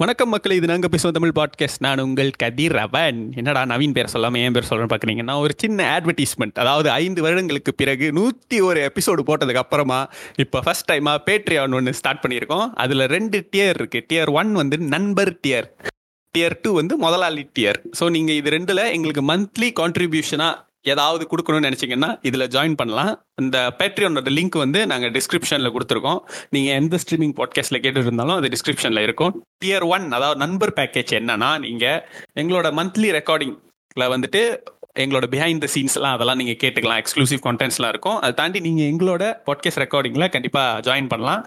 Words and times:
வணக்கம் 0.00 0.28
மக்களே 0.28 0.56
இது 0.56 0.66
நாங்கள் 0.66 0.90
பேசுவோம் 0.90 1.10
தமிழ் 1.10 1.32
பாட்காஸ்ட் 1.34 1.78
நான் 1.78 1.98
உங்கள் 1.98 2.30
கதிர் 2.36 2.76
அவன் 2.76 3.32
என்னடா 3.34 3.64
நவீன் 3.64 3.92
பேர் 3.92 4.06
சொல்லாமல் 4.06 4.40
ஏன் 4.40 4.52
பேர் 4.52 4.62
சொல்கிறேன் 4.62 4.90
பார்க்குறீங்கன்னா 4.92 5.40
ஒரு 5.40 5.54
சின்ன 5.56 6.00
அட்வர்டைஸ்மெண்ட் 6.00 6.52
அதாவது 6.54 6.90
ஐந்து 6.90 7.22
வருடங்களுக்கு 7.22 7.74
பிறகு 7.74 8.12
நூற்றி 8.12 8.60
ஒரு 8.60 8.80
எபிசோடு 8.80 9.22
போட்டதுக்கு 9.26 9.54
அப்புறமா 9.54 10.08
இப்போ 10.36 10.60
ஃபஸ்ட் 10.60 10.90
டைமாக 10.92 11.18
பேட்ரியான் 11.26 11.74
ஒன்று 11.74 11.94
ஸ்டார்ட் 11.94 12.24
பண்ணியிருக்கோம். 12.26 12.68
அதில் 12.74 13.06
ரெண்டு 13.06 13.48
டியர் 13.56 13.74
இருக்குது 13.80 14.06
டியர் 14.08 14.32
ஒன் 14.32 14.52
வந்து 14.52 14.78
நண்பர் 14.78 15.40
டியர் 15.46 15.68
டியர் 16.34 16.58
டூ 16.62 16.74
வந்து 16.74 16.96
முதலாளி 16.96 17.50
டியர் 17.58 17.82
ஸோ 18.00 18.10
நீங்கள் 18.10 18.34
இது 18.34 18.50
ரெண்டில் 18.50 18.92
எங்களுக்கு 18.92 19.22
மந்த்லி 19.22 19.70
கான்ட்ரிபியூஷனாக 19.80 20.56
ஏதாவது 20.94 21.24
கொடுக்கணும்னு 21.30 21.68
நினச்சிங்கன்னா 21.68 22.10
இதில் 22.28 22.48
ஜாயின் 22.54 22.78
பண்ணலாம். 22.80 23.12
இந்த 23.42 23.58
பேட்ரியோனோட 23.80 24.30
லிங்க் 24.38 24.58
வந்து 24.64 24.80
நாங்கள் 24.92 25.12
டிஸ்கிரிப்ஷனில் 25.16 25.74
கொடுத்துருக்கோம். 25.76 26.20
நீங்கள் 26.56 26.76
எந்த 26.80 26.98
ஸ்ட்ரீமிங் 27.02 27.36
பாட்காஸ்ட்டில் 27.40 27.82
கேட்டு 27.84 28.06
இருந்தாலும் 28.06 28.36
அது 28.40 28.50
டிஸ்கிரிப்ஷனில் 28.54 29.04
இருக்கும். 29.08 29.34
டியர் 29.64 29.86
ஒன் 29.94 30.06
அதாவது 30.18 30.40
நண்பர் 30.44 30.74
பேக்கேஜ் 30.80 31.14
என்னன்னா 31.20 31.50
நீங்கள் 31.66 32.00
எங்களோட 32.42 32.70
மந்த்லி 32.80 33.10
ரெக்கார்டிங்கில் 33.18 34.12
வந்துட்டு 34.14 34.42
எங்களோட 35.02 35.26
பிஹைண்ட் 35.32 35.62
த 35.64 35.68
சீன்ஸ்லாம் 35.74 36.14
அதெல்லாம் 36.16 36.40
நீங்கள் 36.42 36.60
கேட்டுக்கலாம். 36.62 37.00
எக்ஸ்க்ளூசிவ் 37.02 37.42
கண்டென்ட்ஸ்லாம் 37.48 37.92
இருக்கும். 37.94 38.18
அதை 38.20 38.32
தாண்டி 38.40 38.60
நீங்கள் 38.66 38.88
எங்களோட 38.92 39.24
பாட்காஸ்ட் 39.48 39.82
ரெக்கார்டிங்கில் 39.84 40.32
கண்டிப்பாக 40.36 40.80
ஜாயின் 40.86 41.10
பண்ணலாம். 41.12 41.42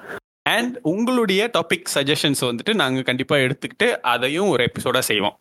அண்ட் 0.46 0.76
உங்களுடைய 0.92 1.42
டாபிக் 1.56 1.90
சஜஷன்ஸ் 1.96 2.42
வந்துட்டு 2.48 2.74
நாங்கள் 2.82 3.06
கண்டிப்பாக 3.10 3.44
எடுத்துக்கிட்டு 3.46 3.88
அதையும் 4.14 4.50
ஒரு 4.54 4.62
எபிசோடாக 4.70 5.04
செய்வோம். 5.10 5.36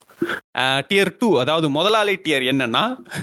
டியர் 0.89 1.13
டூ 1.21 1.29
அதாவது 1.43 1.67
முதலாளி 1.77 2.15
டியர் 2.25 2.45
என்னன்னா 2.53 2.83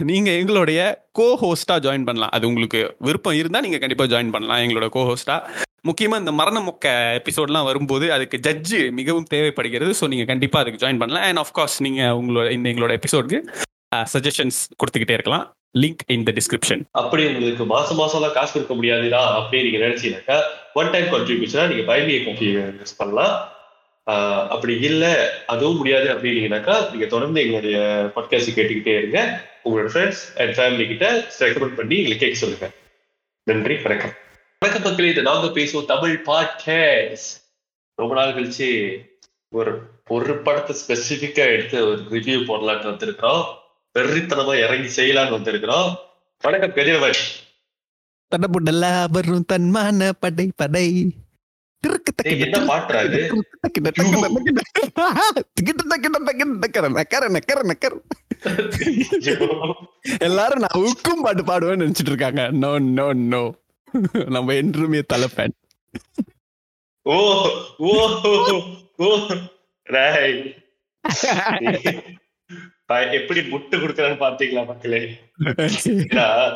நீங்கள் 0.10 0.38
எங்களுடைய 0.42 0.80
கோ 1.20 1.28
ஹோஸ்டாக 1.44 1.80
ஜாயின் 1.86 2.08
பண்ணலாம். 2.08 2.34
அது 2.38 2.48
உங்களுக்கு 2.52 2.82
விருப்பம் 3.08 3.38
இருந்தால் 3.42 3.66
நீங்கள் 3.66 3.84
கண்டிப்பாக 3.84 4.12
ஜாயின் 4.14 4.34
பண்ணலாம் 4.36 4.62
எங்களோட 4.66 4.88
கோ 4.96 5.04
ஹோஸ்டாக 5.10 5.66
முக்கியமாக 5.90 6.22
இந்த 6.24 6.32
மரண 6.40 6.60
மொக்க 6.70 6.88
எபிசோட்லாம் 7.20 7.68
வரும்போது 7.70 8.06
அதுக்கு 8.16 8.38
ஜட்ஜு 8.48 8.80
மிகவும் 9.00 9.30
தேவைப்படுகிறது. 9.34 9.94
ஸோ 10.00 10.08
நீங்கள் 10.14 10.30
கண்டிப்பாக 10.32 10.64
அதுக்கு 10.64 10.84
ஜாயின் 10.86 11.02
பண்ணலாம். 11.04 11.26
அண்ட் 11.30 11.42
ஆஃப்கோர்ஸ் 11.44 11.78
நீங்கள் 11.88 12.16
உங்களோட 12.22 12.48
இந்த 12.58 12.68
எங்களோட 12.74 12.94
எபிசோடுக்கு 13.00 13.40
சஜஷன்ஸ் 14.14 14.60
கொடுத்துக்கிட்டே 14.80 15.18
இருக்கலாம். 15.18 15.46
லிங்க் 15.76 16.04
இன் 16.08 16.24
த 16.28 16.32
டிஸ்கிரிப்ஷன் 16.38 16.82
அப்படி 17.02 17.26
உங்களுக்கு 17.32 17.66
மாசம் 17.66 18.00
மாசம் 18.02 18.26
காசு 18.38 18.52
கொடுக்க 18.54 18.74
முடியாதுடா 18.74 19.22
அப்படி 19.40 19.64
நீங்க 19.66 19.82
நினைச்சீங்கன்னாக்கா 19.86 20.38
ஒன் 20.80 20.92
டைம் 20.94 21.12
கான்ட்ரிபியூஷனா 21.14 21.68
நீங்க 21.72 21.86
பைபியை 21.92 22.20
காஃபி 22.26 22.48
யூஸ் 22.56 23.00
பண்ணலாம். 23.02 23.36
அப்படி 24.54 24.74
இல்லை 24.90 25.14
அதுவும் 25.46 25.80
முடியாது 25.80 26.08
அப்படின்னீங்கனாக்கா 26.14 26.76
நீங்க 26.92 27.06
தொடர்ந்து 27.06 27.42
எங்களுடைய 27.44 27.80
பாட்காஸ்ட் 28.16 28.56
கேட்டுக்கிட்டே 28.58 28.94
இருங்க. 29.00 29.20
உங்களோட 29.66 29.90
ஃப்ரெண்ட்ஸ் 29.94 30.22
அண்ட் 30.42 30.54
ஃபேமிலி 30.58 30.86
கிட்ட 30.92 31.08
ரெக்கமெண்ட் 31.40 31.78
பண்ணி 31.80 31.98
எங்களுக்கு 32.02 32.24
கேட்க 32.24 32.40
சொல்லுங்க. 32.44 32.68
நன்றி 33.48 33.76
வணக்கம். 33.88 34.14
வணக்கம் 34.62 34.86
மக்களே 34.88 35.10
இது 35.10 35.30
நாங்க 35.30 35.48
பேசுவோம் 35.60 35.92
தமிழ் 35.94 36.16
பாட்காஸ்ட் 36.30 37.34
ரொம்ப 37.96 38.14
நாள் 38.20 38.36
கழிச்சு 38.38 38.70
ஒரு 39.52 39.74
ஒரு 40.16 40.34
படத்தை 40.46 40.74
ஸ்பெசிபிக்கா 40.82 41.46
எடுத்து 41.56 41.78
ஒரு 41.90 42.02
ரிவ்யூ 42.16 42.38
போடலான்னு 42.50 42.92
வந்திருக்கிறோம். 42.92 43.44
வெறித்தனமா 43.98 44.56
இறங்கி 44.64 44.90
செய்யலாம்னு 44.96 45.38
வந்திருக்கிறோம் 45.38 45.90
வணக்கம் 46.44 46.76
பெரியவர் 46.78 47.22
தடபுடலா 48.32 48.92
வரும் 49.16 49.48
தன்மான 49.52 50.10
படை 50.20 50.48
படை 50.56 50.88
என்ன 52.36 52.58
பாட்டுறா 52.70 53.00
இது 53.08 53.20
தக்கு 53.64 53.80
தக்கு 53.86 54.04
தக்கு 54.20 54.54
தக்கு. 54.58 54.82
திக்கிட்டு 55.56 55.84
தக்கிட்டு 55.92 56.20
தக்கிட்டு 56.22 56.56
தக்கற 56.64 56.86
நக்கற 56.96 57.26
நக்கற 57.36 57.60
நக்கற. 57.70 57.94
எல்லாரும் 60.22 60.64
நான் 60.64 60.82
உக்கும் 60.84 61.24
பாட்டு 61.24 61.44
பாடுவேன்னு 61.44 61.84
நினைச்சிட்டு 61.84 62.12
இருக்காங்க 62.14 62.44
நோ 62.58 62.72
நோ 62.92 63.06
நோ 63.26 63.42
நம்ம 64.30 64.56
என்றுமே 64.56 65.02
தலை 65.06 65.30
ஃபேன் 65.30 65.56
ஓ 67.06 67.18
ஓ 67.88 67.94
ஓ 69.00 69.10
எப்படி 72.88 73.40
முட்டு 73.40 73.76
கொடுக்கறான்னு 73.76 74.20
பாத்தீங்களா 74.20 74.66
மக்களே? 74.66 75.20
ஏன்னா, 75.88 76.56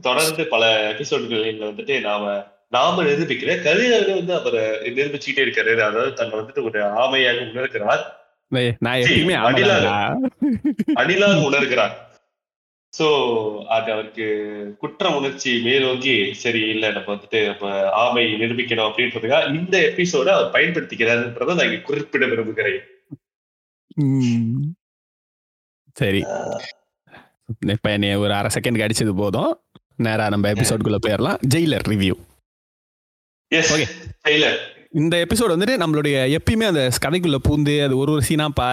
தொடர்ந்து 0.00 0.46
பல 0.46 0.92
எபிசோடுகளில் 0.92 1.62
வந்துட்டு 1.62 2.00
நாம 2.00 2.46
நாம 2.68 3.02
நிரூபிக்கிற 3.02 3.52
கதிரவர் 3.56 4.14
வந்து 4.14 4.34
அவரை 4.34 4.60
நிரூபிச்சுக்கிட்டே 4.60 5.36
இருக்காரு. 5.36 5.70
அதாவது 5.72 6.12
தன்னை 6.12 6.38
வந்துட்டு 6.38 6.62
ஒரு 6.62 6.80
ஆமையாக 6.82 7.52
உணர்கிறார். 7.52 8.04
அணிலாக. 10.94 11.50
உணர்கிறார். 11.50 11.94
சோ 12.98 13.08
அது 13.64 13.92
அவருக்கு 13.92 14.26
குற்ற 14.78 15.08
உணர்ச்சி 15.08 15.60
மேலோங்கி 15.62 16.34
சரி 16.34 16.60
இல்ல 16.60 16.90
நம்ம 16.90 17.14
வந்துட்டு 17.14 17.46
நம்ம 17.46 17.90
ஆமை 17.90 18.34
நிரூபிக்கணும் 18.34 18.92
அப்படின்றதுக்காக 18.92 19.54
இந்த 19.54 19.92
எபிசோட 19.96 20.26
அவர் 20.26 20.52
பயன்படுத்திக்கிறாருன்றதை 20.52 21.54
நான் 21.54 21.58
இங்க 21.58 21.76
குறிப்பிட 21.76 22.26
விரும்புகிறேன். 22.26 22.80
சரி. 25.96 26.20
இப்ப 27.74 27.90
என்னைய 27.90 28.18
ஒரு 28.18 28.32
அரை 28.32 28.50
செகண்ட் 28.54 28.84
அடிச்சது 28.86 29.12
போதும். 29.16 29.52
நேரா 29.98 30.24
நம்ம 30.28 30.48
எபிசோட்குள்ள 30.52 30.98
போயிடலாம் 31.04 31.38
ஜெயிலர் 31.54 31.86
ரிவ்யூ 31.92 32.14
எஸ் 33.52 33.70
Okay. 33.72 33.86
டெய்லர் 34.24 34.56
இந்த 34.92 35.14
எபிசோட் 35.24 35.52
வந்துட்டு 35.54 35.74
நம்மளுடைய 35.82 36.16
எப்பயுமே 36.36 36.66
அந்த 36.66 36.82
கதைக்குள்ள 37.04 37.38
பூந்து 37.46 37.74
அது 37.84 37.94
ஒரு 37.96 38.12
ஒரு 38.12 38.22
சீனா 38.22 38.46
பா 38.50 38.66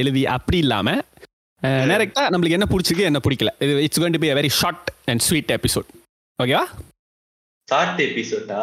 எழுதி 0.00 0.22
அப்படி 0.36 0.58
இல்லாம 0.58 0.88
நேரக்டா 1.90 2.22
நம்மளுக்கு 2.32 2.56
என்ன 2.58 2.68
பிடிச்சிருக்கு 2.70 3.08
என்ன 3.10 3.20
பிடிக்கல. 3.24 3.50
இது 3.58 3.82
it's 3.82 4.00
going 4.00 4.16
to 4.16 4.18
be 4.18 4.30
a 4.30 4.36
very 4.38 4.50
short 4.52 4.88
and 5.06 5.20
sweet 5.20 5.52
episode 5.52 5.88
ஓகேவா 6.38 6.64
ஷார்ட் 7.68 8.00
எபிசோடா 8.00 8.62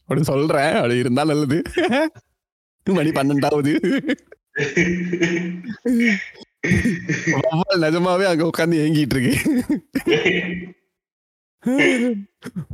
அப்படி 0.00 0.22
சொல்றேன். 0.24 0.74
அப்படி 0.74 0.96
இருந்தா 0.96 1.24
நல்லது. 1.24 1.58
மணி 2.98 3.10
பன்னெண்டாவது. 3.10 3.72
நிஜமாவே 7.76 8.24
அங்க 8.24 8.44
உட்காந்து 8.44 8.76
ஏங்கிட்டு 8.78 9.16
இருக்கு. 9.16 9.34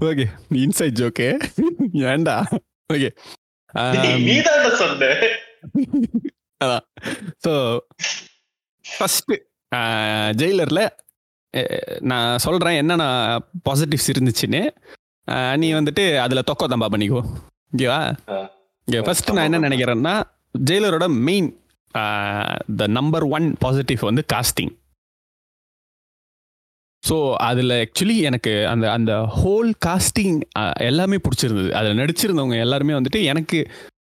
ஓகே 0.01 0.25
இன்சைட் 0.55 0.99
ஜோக்கே 1.01 1.29
ஏண்டா 2.07 2.37
ஓகே 2.91 3.11
சொன்ன. 4.79 5.11
ஸோ 7.45 7.53
ஃபஸ்ட்டு 8.85 9.37
ஜெயிலரில் 10.37 10.83
நான் 12.03 12.39
சொல்கிறேன் 12.39 12.75
என்னென்ன 12.75 13.05
பாசிட்டிவ்ஸ் 13.69 14.11
இருந்துச்சுன்னு. 14.11 14.63
அஹ், 15.29 15.57
நீ 15.57 15.75
வந்துட்டு 15.75 16.19
அதில் 16.19 16.47
தொக்கோ 16.51 16.67
தம்பா 16.67 16.89
பண்ணிக்கோ 16.91 17.21
ஓகேவா. 17.73 18.01
இங்கே 18.89 19.01
ஃபஸ்ட்டு 19.01 19.33
நான் 19.33 19.53
என்ன 19.53 19.69
நினைக்கிறேன்னா 19.69 20.15
ஜெயிலரோட 20.65 21.07
main 21.25 21.49
the 22.81 22.87
number 22.99 23.27
one 23.37 23.47
positive 23.65 24.03
வந்து 24.11 24.25
காஸ்டிங் 24.35 24.73
ஸோ 27.03 27.17
அதில் 27.49 27.75
ஆக்சுவலி 27.85 28.17
எனக்கு 28.29 28.53
அந்த 28.73 28.87
அந்த 28.97 29.13
ஹோல் 29.37 29.71
காஸ்டிங் 29.87 30.39
எல்லாமே 30.89 31.17
பிடிச்சிருந்தது. 31.25 31.71
அதில் 31.79 32.01
நடிச்சிருந்தவங்க 32.01 32.57
எல்லாருமே 32.65 32.97
வந்துட்டு 32.99 33.21
எனக்கு 33.33 33.59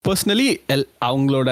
பர்சனலி 0.06 0.48
எல் 0.74 0.86
அவங்களோட 1.08 1.50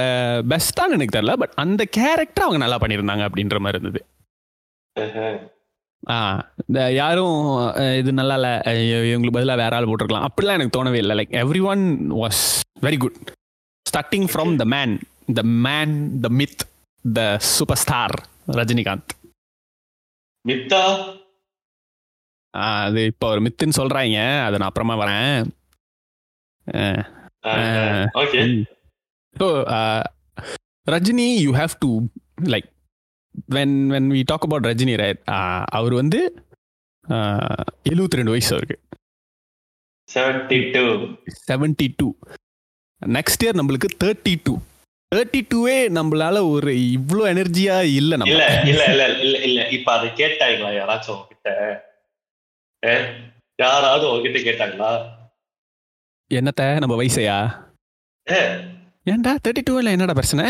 பெஸ்ட்டான்னு 0.51 0.95
எனக்கு 0.97 1.15
தெரியல 1.15 1.35
பட் 1.41 1.55
அந்த 1.63 1.81
கேரக்டர் 1.97 2.45
அவங்க 2.45 2.59
நல்லா 2.63 2.77
பண்ணியிருந்தாங்க 2.83 3.23
அப்படின்ற 3.27 3.59
மாதிரி 3.65 3.79
இருந்தது. 3.79 4.01
ஆ 6.03 6.17
இந்த 6.63 6.79
யாரும் 7.01 7.37
இது 8.01 8.13
நல்லா 8.19 8.35
இல்லை 8.39 8.53
இவங்களுக்கு 9.09 9.37
பதிலாக 9.37 9.61
வேற 9.63 9.75
ஆள் 9.77 9.89
போட்டிருக்கலாம். 9.89 10.27
அப்படிலாம் 10.27 10.57
எனக்கு 10.57 10.75
தோணவே 10.77 10.99
இல்லை. 11.03 11.15
Like 11.19 11.33
everyone 11.71 11.83
was 12.21 12.43
very 12.87 12.99
good 13.03 13.17
starting 13.85 14.27
from 14.33 14.53
the 14.61 14.65
man 14.75 14.93
the 15.39 15.41
man 15.65 15.95
the 16.25 16.29
myth 16.39 16.63
the 17.05 17.19
superstar 17.83 18.15
Rajinikanth. 18.59 19.11
Middha? 20.45 20.83
அது 22.83 23.01
இப்போ 23.11 23.25
ஒரு 23.33 23.41
மித்துன்னு 23.45 23.79
சொல்றாங்க. 23.79 24.19
அதை 24.45 24.55
நான் 24.57 24.71
அப்புறமா 24.71 24.95
வரேன். 25.03 25.37
So 29.35 29.47
Rajini 30.93 31.27
you 31.45 31.51
have 31.61 31.73
to 31.83 31.89
like 32.53 32.67
when 33.55 33.75
when 33.93 34.09
we 34.15 34.21
talk 34.31 34.45
about 34.47 34.67
Rajini 34.71 34.95
right 35.03 35.21
அவர் 35.77 35.93
வந்து 36.01 36.19
எழுபத்தி 37.91 38.19
ரெண்டு 38.19 38.33
வயசு 38.33 38.51
அவருக்கு. 38.55 38.77
Seventy 40.09 40.59
two 40.73 40.83
seventy 41.47 41.87
two 41.99 42.07
next 43.01 43.43
year 43.45 43.59
நம்மளுக்கு 43.59 43.89
தேர்ட்டி 44.03 44.33
டூ 44.45 44.53
தேர்ட்டி 45.13 45.39
டூவே 45.51 45.77
நம்மளால 45.97 46.37
ஒரு 46.49 46.71
இவ்வளோ 46.97 47.23
எனர்ஜியா 47.33 47.75
இல்லை 47.97 48.15
நம்ம. 48.17 48.31
இல்ல 48.31 48.45
இல்ல 48.71 48.83
இல்ல 48.93 49.03
இல்ல 49.25 49.37
இல்ல. 49.47 49.59
இப்ப 49.69 49.89
அதை 49.91 50.09
கேட்டாங்களா 50.21 50.69
யாராச்சும் 50.77 51.15
உங்ககிட்ட? 51.15 51.49
ஏ? 52.83 52.93
யாராவது 53.59 54.05
உங்ககிட்ட 54.09 54.39
கேட்டாங்களா? 54.39 54.91
என்னத்த 56.31 56.63
நம்ம 56.79 56.95
வயசையா? 57.01 57.37
ஏன்டா 59.05 59.31
தேர்ட்டி 59.45 59.63
டூ 59.65 59.75
இல்லை 59.77 59.91
என்னடா 59.91 60.13
பிரச்சனை? 60.13 60.45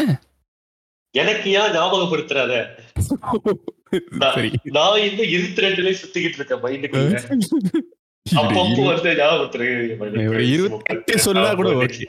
எனக்கு 1.15 1.47
ஏன் 1.59 1.73
ஞாபகப்படுத்துறாத? 1.75 2.53
நான் 4.75 5.01
இந்த 5.07 5.23
இருபத்தி 5.33 5.63
ரெண்டுலயும் 5.65 6.01
சுத்திக்கிட்டு 6.03 6.39
இருக்கேன் 6.39 6.63
மைண்டுக்குள்ள. 6.65 7.17
அப்பப்போ 8.25 8.83
வந்து 8.91 9.09
ஞாபகப்படுத்துறேன் 9.21 10.29
ஒரு 10.33 10.45
இருபத்தெட்டு 10.53 11.19
சொன்னா 11.19 11.49
கூட 11.53 11.71
ஓகே. 11.81 12.05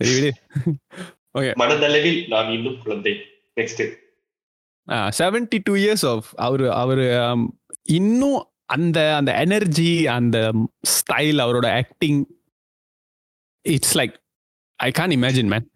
சரி 0.00 0.12
விடு 0.16 0.30
மனதளவில் 1.60 2.20
நான் 2.28 2.48
இன்னும் 2.52 2.78
குழந்தை. 2.82 3.12
Next 3.56 3.82
seventy 5.18 5.58
two 5.64 5.74
years 5.76 6.04
of 6.06 6.28
அவரு 6.38 6.66
அவரு 6.74 7.04
இன்னும் 7.90 8.38
அந்த 8.66 8.98
அந்த 9.16 9.30
எனர்ஜி 9.38 9.90
அந்த 10.08 10.38
ஸ்டைல் 10.94 11.38
அவரோட 11.38 11.66
acting 11.76 12.20
it's 13.64 13.94
like 14.00 14.14
I 14.80 14.90
can 14.90 15.14
imagine 15.18 15.50
man 15.52 15.66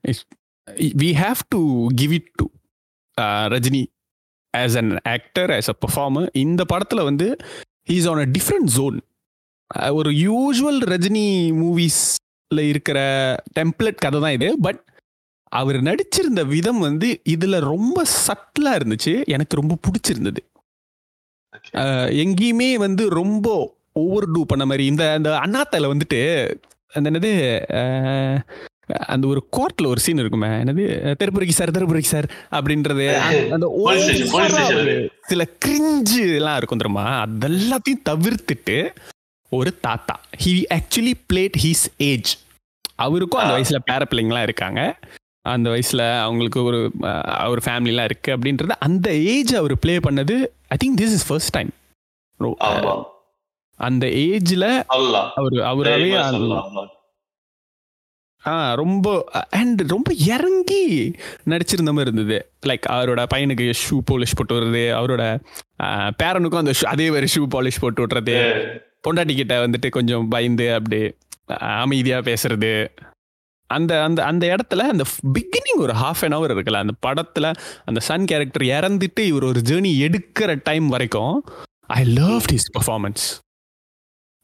we 1.03 1.11
have 1.17 1.41
to 1.49 1.61
give 1.95 2.13
it 2.13 2.31
to 2.39 2.47
Rajini 3.49 3.85
as 4.55 4.77
an 4.77 4.93
actor 5.15 5.53
as 5.53 5.71
a 5.71 5.77
performer 5.85 6.29
இந்த 6.37 6.65
படத்தில் 6.65 7.09
வந்து 7.11 7.29
he's 7.89 8.09
on 8.09 8.23
a 8.27 8.29
different 8.39 8.71
zone 8.71 8.99
ஒரு 9.93 10.11
யூஸ்வல் 10.25 10.81
ரஜினி 10.93 11.27
மூவிஸ்ல 11.63 12.24
இருக்கிற 12.63 12.99
டெம்ப்ளெட் 13.61 13.95
கதை 13.95 14.21
தான் 14.21 14.33
இது. 14.33 14.61
பட் 14.61 14.83
அவர் 15.49 15.77
நடிச்சிருந்த 15.77 16.47
விதம் 16.47 16.79
வந்து 16.79 17.23
இதுல 17.29 17.61
ரொம்ப 17.61 18.03
சட்டிலா 18.27 18.67
இருந்துச்சு. 18.67 19.25
எனக்கு 19.25 19.57
ரொம்ப 19.57 19.77
பிடிச்சிருந்தது. 19.87 20.37
எங்கேயுமே 22.25 22.75
வந்து 22.75 23.09
ரொம்ப 23.09 23.77
ஓவர் 23.93 24.31
டூ 24.31 24.47
பண்ண 24.47 24.67
மாதிரி 24.67 24.85
இந்த 24.87 25.13
அந்த 25.13 25.31
அண்ணாத்தால 25.31 26.01
வந்துட்டு 26.01 26.55
அந்த 26.93 27.11
என்னது 27.11 27.33
அந்த 28.87 29.27
ஒரு 29.27 29.49
கோர்ட்ல 29.57 29.87
ஒரு 29.87 30.01
சீன் 30.01 30.19
இருக்குமே 30.19 30.47
என்னது 30.47 31.15
திருப்புரைக்கு 31.19 31.49
சார் 31.49 31.71
திருப்புரைக்கு 31.71 32.01
சார் 32.01 32.31
அப்படின்றது. 32.51 33.17
அந்த- 33.51 35.09
சில 35.23 35.47
கிரிஞ்சு 35.67 36.35
எல்லாம் 36.35 36.57
இருக்கும் 36.57 36.79
தெரியுமா? 36.79 37.27
அதெல்லாத்தையும் 37.27 38.09
தவிர்த்துட்டு 38.09 38.95
ஒரு 39.51 39.81
தாத்தா 39.81 40.21
he 40.45 40.65
actually 40.75 41.13
played 41.33 41.53
he's 41.63 41.85
age 41.97 42.44
அவருக்கும் 42.99 43.41
அந்த. 43.41 43.55
வயசுல 43.55 43.79
பேர 43.87 44.03
பிள்ளைங்களாம் 44.11 44.43
இருக்காங்க. 44.43 44.81
அந்த 45.45 45.71
வயசுல 45.71 46.21
அவங்களுக்கு 46.21 46.65
ஒரு 46.65 46.79
அஹ், 47.03 47.49
ஒரு 47.49 47.61
ஃபேமிலிலாம் 47.65 48.05
இருக்கு 48.05 48.37
அப்படின்றது 48.37 48.77
அந்த 48.81 49.15
ஏஜ் 49.29 49.55
அவர் 49.55 49.79
ப்ளே 49.79 49.97
பண்ணது 49.99 50.37
I 50.69 50.79
think 50.85 50.99
this 50.99 51.15
is 51.15 51.27
first 51.29 51.51
time 51.51 51.73
அந்த 53.81 54.07
ஏஜ்ல 54.07 54.65
அவர் 55.35 55.57
அவராவே. 55.71 56.11
ஆ 58.45 58.75
ரொம்ப 58.75 59.25
அண்ட் 59.51 59.81
ரொம்ப 59.87 60.13
இறங்கி 60.27 60.81
நடிச்சிருந்த 61.47 61.93
மாதிரி 61.93 62.11
இருந்தது. 62.11 62.39
லைக் 62.67 62.87
அவரோட 62.91 63.27
பையனுக்கு 63.35 63.67
ஷூ 63.83 63.97
பாலிஷ் 64.11 64.37
போட்டு 64.37 64.55
விடுறது 64.55 64.83
அவரோட 64.95 65.23
பேரனுக்கும் 66.19 66.57
அந்த 66.57 66.73
அதே 66.87 67.11
மாதிரி 67.11 67.29
ஷூ 67.35 67.45
பாலிஷ் 67.55 67.81
போட்டு 67.81 68.01
விட்றது. 68.01 68.37
பொண்டாட்டி 69.05 69.35
கிட்ட 69.35 69.67
வந்துட்டு 69.67 69.89
கொஞ்சம் 69.91 70.29
பயந்து 70.29 70.75
அப்படி 70.75 70.99
அஹ், 71.01 71.15
அமைதியா 71.83 72.19
பேசுறது. 72.19 72.73
அந்த 73.71 73.93
அந்த 74.03 74.21
அந்த 74.25 74.45
இடத்துல 74.55 74.83
அந்த 74.93 75.05
பிகினிங் 75.37 75.81
ஒரு 75.85 75.93
ஹாஃப் 75.93 76.23
அன் 76.27 76.35
ஹவர் 76.37 76.53
இருக்குல்ல 76.55 76.83
அந்த 76.85 76.95
படத்துல 77.07 77.47
அந்த 77.85 78.01
சன் 78.01 78.25
கேரக்டர் 78.25 78.65
இறந்துட்டு 78.77 79.23
இவர் 79.31 79.49
ஒரு 79.51 79.61
ஜேர்னி 79.69 79.93
எடுக்கிற 80.07 80.61
டைம் 80.63 80.89
வரைக்கும் 80.89 81.37
ஐ 81.87 82.03
லவ் 82.05 82.45
ஹிஸ் 82.53 82.69
பர்ஃபார்மன்ஸ் 82.77 83.25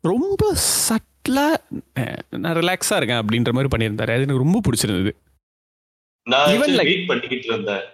ரொம்ப 0.05 0.43
சட்டிலா 0.89 1.47
நான் 2.43 2.57
ரிலாக்ஸா 2.59 2.97
இருக்கேன் 2.97 3.23
அப்படின்ற 3.23 3.53
மாதிரி 3.53 3.73
பண்ணியிருந்தாரு. 3.73 4.13
அது 4.15 4.27
எனக்கு 4.27 4.45
ரொம்ப 4.45 4.61
பிடிச்சிருந்தது. 4.67 5.13
நான் 6.27 6.59
வெயிட் 6.59 7.09
பண்ணிக்கிட்டு 7.11 7.47
இருந்தேன். 7.47 7.85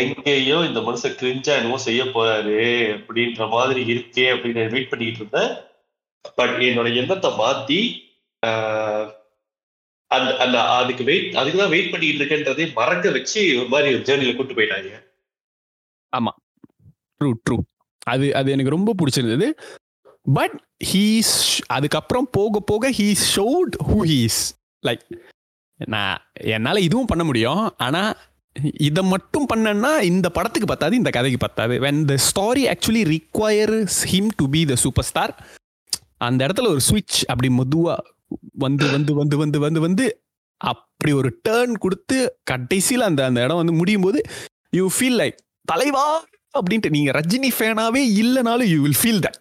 எங்கேயோ 0.00 0.58
இந்த 0.68 0.80
மனுஷன் 0.86 1.16
கிரிஞ்சா 1.20 1.52
என்னமோ 1.58 1.78
செய்ய 1.86 2.02
போறாரு 2.14 2.60
அப்படின்ற 2.96 3.48
மாதிரி 3.50 3.80
இருக்கே 3.94 4.26
அப்படின்னு 4.32 4.70
வெயிட் 4.74 4.90
பண்ணிக்கிட்டு 4.92 5.22
இருந்தேன். 5.22 5.52
பட் 6.38 6.56
என்னோட 6.68 6.88
எண்ணத்தை 7.02 7.30
மாத்தி 7.42 7.80
அந்த 10.10 10.30
அந்த 10.44 10.58
அதுக்கு 10.80 11.02
வெயிட் 11.08 11.36
அதுக்கு 11.40 11.58
தான் 11.60 11.72
வெயிட் 11.74 11.90
பண்ணிட்டு 11.92 12.20
இருக்கேன்றதே 12.20 12.66
மறக்க 12.78 13.10
வச்சு 13.16 13.40
ஒரு 13.60 13.68
மாதிரி 13.74 13.94
ஒரு 13.96 14.04
ஜேர்னில 14.08 14.34
கூட்டு 14.36 14.56
போயிட்டாங்க. 14.58 14.92
ட்ரூ 17.20 17.30
ட்ரூ 17.44 17.56
அது 18.12 18.26
அது 18.38 18.48
எனக்கு 18.54 18.74
ரொம்ப 18.76 18.94
பிடிச்சிருந்தது. 18.98 19.48
பட் 20.36 20.56
ஹீஸ் 20.90 21.34
அதுக்கப்புறம் 21.76 22.28
போக 22.38 22.60
போக 22.70 22.90
he 22.98 23.08
shot 23.34 23.74
who 23.88 23.98
he's 24.12 24.40
like 24.88 25.04
நான் 25.94 26.18
என்னால் 26.54 26.84
இதுவும் 26.86 27.10
பண்ண 27.12 27.24
முடியும். 27.28 27.62
ஆனால் 27.86 28.10
இதை 28.88 29.02
மட்டும் 29.12 29.48
பண்ணேன்னா 29.50 29.92
இந்த 30.12 30.28
படத்துக்கு 30.36 30.70
பத்தாது 30.70 30.94
இந்த 31.00 31.10
கதைக்கு 31.16 31.40
பத்தாது. 31.46 31.74
When 31.86 32.00
the 32.10 32.14
story 32.28 32.64
actually 32.72 33.02
requires 33.14 33.98
him 34.12 34.32
to 34.40 34.46
be 34.54 34.62
the 34.72 34.76
superstar 35.10 35.34
அந்த 36.20 36.40
இடத்துல 36.46 36.68
ஒரு 36.68 36.82
ஸ்விட்ச் 36.88 37.18
அப்படி 37.24 37.48
மெதுவாக 37.54 37.98
வந்து 38.58 38.86
வந்து 38.92 39.12
வந்து 39.14 39.36
வந்து 39.38 39.58
வந்து 39.60 39.80
வந்து 39.80 40.06
அப்படி 40.60 41.12
ஒரு 41.12 41.30
டேர்ன் 41.42 41.74
கொடுத்து 41.78 42.16
கடைசியில் 42.44 43.08
அந்த 43.08 43.20
அந்த 43.26 43.44
இடம் 43.44 43.60
வந்து 43.62 43.74
முடியும் 43.74 44.02
போது 44.02 44.20
யூ 44.72 44.86
ஃபீல் 44.88 45.18
லைக் 45.20 45.36
தலைவா 45.68 46.06
அப்படின்ட்டு. 46.54 46.90
நீங்க 46.90 47.10
ரஜினி 47.12 47.50
ஃபேனாவே 47.56 48.02
இல்லைனாலும் 48.20 48.70
யூ 48.70 48.78
வில் 48.82 49.00
ஃபீல் 49.00 49.22
தட் 49.24 49.38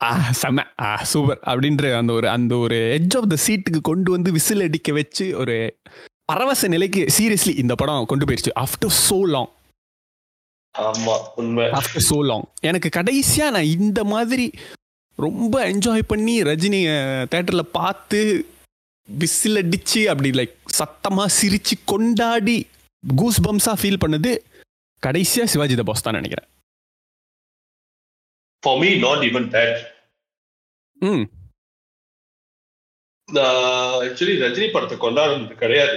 ஆ 0.00 0.08
செம்ம 0.40 0.64
ஆ 0.82 0.90
சூப்பர் 1.12 1.40
அப்படின்ற 1.46 1.84
அந்த 1.98 2.12
ஒரு 2.12 2.26
அந்த 2.30 2.54
ஒரு 2.56 2.76
எட்ஜ் 2.96 3.16
ஆஃப் 3.16 3.28
த 3.28 3.38
சீட்டுக்கு 3.44 3.80
கொண்டு 3.88 4.08
வந்து 4.10 4.30
விசில் 4.36 4.64
அடிக்க 4.66 4.92
வச்சு 4.92 5.26
ஒரு 5.36 5.56
பரவச 6.30 6.68
நிலைக்கு 6.68 7.02
சீரியஸ்லி 7.16 7.54
இந்த 7.62 7.74
படம் 7.74 8.06
கொண்டு 8.06 8.26
போயிடுச்சு 8.26 8.52
ஆஃப்டர் 8.62 8.94
சோ 9.00 9.18
லாங் 9.28 9.50
ஆமா 10.74 11.14
உண்மை. 11.36 11.66
ஆஃப்டர் 11.78 12.06
சோ 12.08 12.18
லாங் 12.26 12.46
எனக்கு 12.62 12.88
கடைசியா 12.96 13.46
நான் 13.50 13.72
இந்த 13.78 14.00
மாதிரி 14.12 14.46
ரொம்ப 15.18 15.54
என்ஜாய் 15.70 16.10
பண்ணி 16.12 16.34
ரஜினி 16.42 16.80
தேட்டர்ல 17.32 17.62
பார்த்து 17.78 18.20
விசில் 19.08 19.60
அடிச்சு 19.62 20.00
அப்படி 20.08 20.30
லைக் 20.30 20.54
சத்தமா 20.78 21.24
சிரிச்சு 21.38 21.74
கொண்டாடி 21.84 22.58
கூஸ் 23.04 23.40
பம்ஸா 23.40 23.72
ஃபீல் 23.80 24.02
பண்ணது 24.04 24.32
கடைசியா 25.02 25.44
சிவாஜி 25.44 25.74
த 25.74 25.82
பாஸ் 25.82 26.04
தான் 26.04 26.18
நினைக்கிறேன். 26.18 26.48
For 28.62 28.78
me 28.78 28.90
not 28.98 29.24
even 29.28 29.48
that 29.54 29.78
hmm. 31.02 31.24
நான் 33.28 33.60
ஆக்சுவலி 34.04 34.34
ரஜினி 34.42 34.68
படத்தை 34.70 34.96
கொண்டாடுறது 34.98 35.56
கிடையாது. 35.62 35.96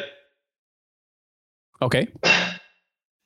ஓகே 1.82 2.02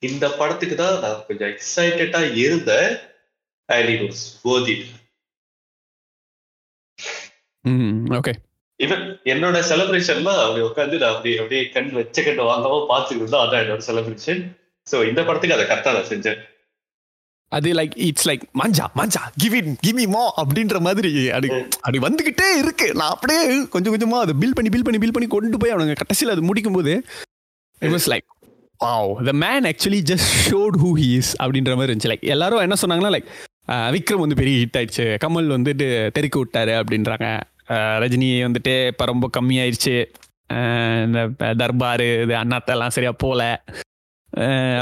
இந்த 0.04 0.26
படத்துக்கு 0.40 0.76
தான் 0.76 1.00
நான் 1.04 1.26
கொஞ்சம் 1.28 1.52
எக்ஸைட்டடா 1.54 2.22
இருந்தேன். 2.44 2.92
அண்ட் 3.70 3.90
இட் 3.94 4.04
வாஸ் 4.06 4.24
ஓகே 8.20 8.34
இவன் 8.80 9.04
என்னோட 9.34 9.58
செலிப்ரேஷன்லாம் 9.70 10.42
அப்படி 10.46 10.64
உட்காந்து 10.70 11.00
நான் 11.02 11.14
அப்படியே 11.14 11.36
அப்படியே 11.42 11.62
கண் 11.76 11.94
வச்ச 12.00 12.18
கண்ணு 12.26 12.50
வாங்காம 12.50 12.82
பார்த்துக்கிட்டு 12.92 13.24
இருந்தோம் 13.24 13.46
அதான் 13.46 13.64
என்னோட 13.64 13.84
செலிப்ரேஷன் 13.90 14.42
சோ 14.88 14.98
இந்த 15.10 15.22
படத்துக்கு 15.28 15.56
அதை 15.58 15.66
கரெக்டா 15.70 15.94
நான் 15.96 16.12
செஞ்சேன். 16.12 16.40
அது 17.52 17.70
லைக் 17.80 17.96
இட்ஸ் 18.08 18.28
லைக் 18.30 18.44
மஞ்சா 18.62 18.86
மஞ்சா 19.00 19.22
கிவ் 19.42 19.56
இட் 19.60 19.70
கிவ் 19.86 19.98
மீ 20.00 20.06
மோ 20.16 20.24
அப்படின்ற 20.42 20.78
மாதிரி 20.88 21.12
அது 21.38 21.48
அது 21.88 21.98
வந்துகிட்டே 22.06 22.48
இருக்கு. 22.62 22.88
நான் 23.00 23.14
அப்படியே 23.16 23.42
கொஞ்சம் 23.76 23.94
கொஞ்சமா 23.96 24.20
அதை 24.26 24.36
பில் 24.42 24.56
பண்ணி 24.58 24.72
பில் 24.76 24.86
பண்ணி 24.88 25.02
பில் 25.04 25.16
பண்ணி 25.18 25.30
கொண்டு 25.36 25.62
போய் 25.64 25.74
அவனுங்க 25.76 25.98
கடைசியில் 26.02 26.34
அது 26.36 26.44
முடிக்கும் 26.50 26.78
போது 26.78 26.94
it 27.82 27.96
was 27.98 28.10
like 28.14 28.28
wow 28.80 29.12
the 29.32 29.36
man 29.46 29.68
actually 29.72 30.04
just 30.12 30.32
showed 30.48 30.78
who 30.84 30.92
he's 31.02 31.32
அப்படின்ற 31.44 31.74
மாதிரி 31.80 31.92
இருந்துச்சு. 31.92 32.14
லைக் 32.14 32.32
எல்லாரும் 32.36 32.64
என்ன 32.68 32.78
சொன்னாங்கன்னா 32.84 33.14
லைக் 33.18 33.30
விக்ரம் 33.96 34.24
வந்து 34.24 34.40
பெரிய 34.40 34.56
ஹிட் 34.62 34.78
ஆயிடுச்சு. 34.80 35.06
கமல் 35.26 35.48
வந்துட்டு 35.58 35.88
தெறிக்க 36.18 36.38
விட்டாரு 36.42 36.74
அப்படின்றாங்க. 36.82 37.28
ரஜினி 38.00 38.30
வந்துட்டு 38.44 38.74
இப்போ 38.88 39.06
ரொம்ப 39.06 39.30
கம்மியாயிடுச்சு 39.34 39.96
அஹ், 40.50 41.02
இந்த 41.06 41.20
தர்பாரு 41.60 42.08
இது 42.22 42.34
அண்ணாத்தெல்லாம் 42.36 42.96
சரியா 42.96 43.14
போல. 43.20 43.42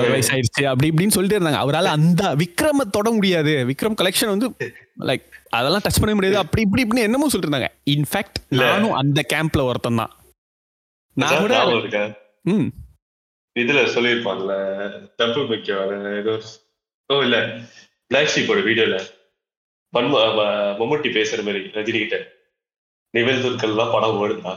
வயசாயிடுச்சு 0.06 0.63
அப்படி 0.66 0.88
இப்படின்னு 0.92 1.16
சொல்லிட்டு 1.16 1.38
இருந்தாங்க. 1.38 1.60
அவரால் 1.60 1.94
அந்த 1.94 2.24
விக்ரம 2.40 2.86
தொட 2.90 3.10
முடியாது. 3.12 3.52
விக்ரம் 3.70 3.98
கலெக்ஷன் 4.00 4.32
வந்து 4.32 4.48
லைக் 5.04 5.25
அதெல்லாம் 5.52 5.84
டச் 5.86 6.00
பண்ண 6.00 6.13
முடியாது. 6.16 6.38
அப்படி 6.38 6.62
இப்படி 6.62 6.84
இப்படின்னு 6.84 7.08
என்னமோ 7.08 7.28
சொல்லிட்டு 7.28 7.50
இருந்தாங்க. 7.50 7.70
இன்ஃபேக்ட். 7.94 8.40
நானும் 8.62 8.96
அந்த 9.02 9.22
கேம்ப்ல 9.34 9.63
ஒருத்தன் 9.63 10.02
தான். 10.02 10.13
நான் 11.18 11.42
கூட? 11.42 11.56
ம். 12.46 12.68
இதுல 13.56 13.80
சொல்லியிருப்பாங்கல்ல 13.94 14.54
டெம்பிள் 15.20 15.50
மிக்க 15.50 15.74
ஏதோ 16.16 16.34
ஓ 17.10 17.22
இல்ல 17.22 17.38
பிளாக் 18.12 18.32
ஷீப்போட 18.34 18.62
வீடியோல 18.66 18.96
மன்ம 19.94 20.22
மம்முட்டி 20.80 21.10
பேசுற 21.16 21.42
மாதிரி 21.44 21.62
ரஜினி 21.75 22.00
கிட்ட 22.00 22.18
நிவேல்துர்கெல்லாம் 23.13 23.93
படம் 23.96 24.20
ஓடுதா 24.24 24.53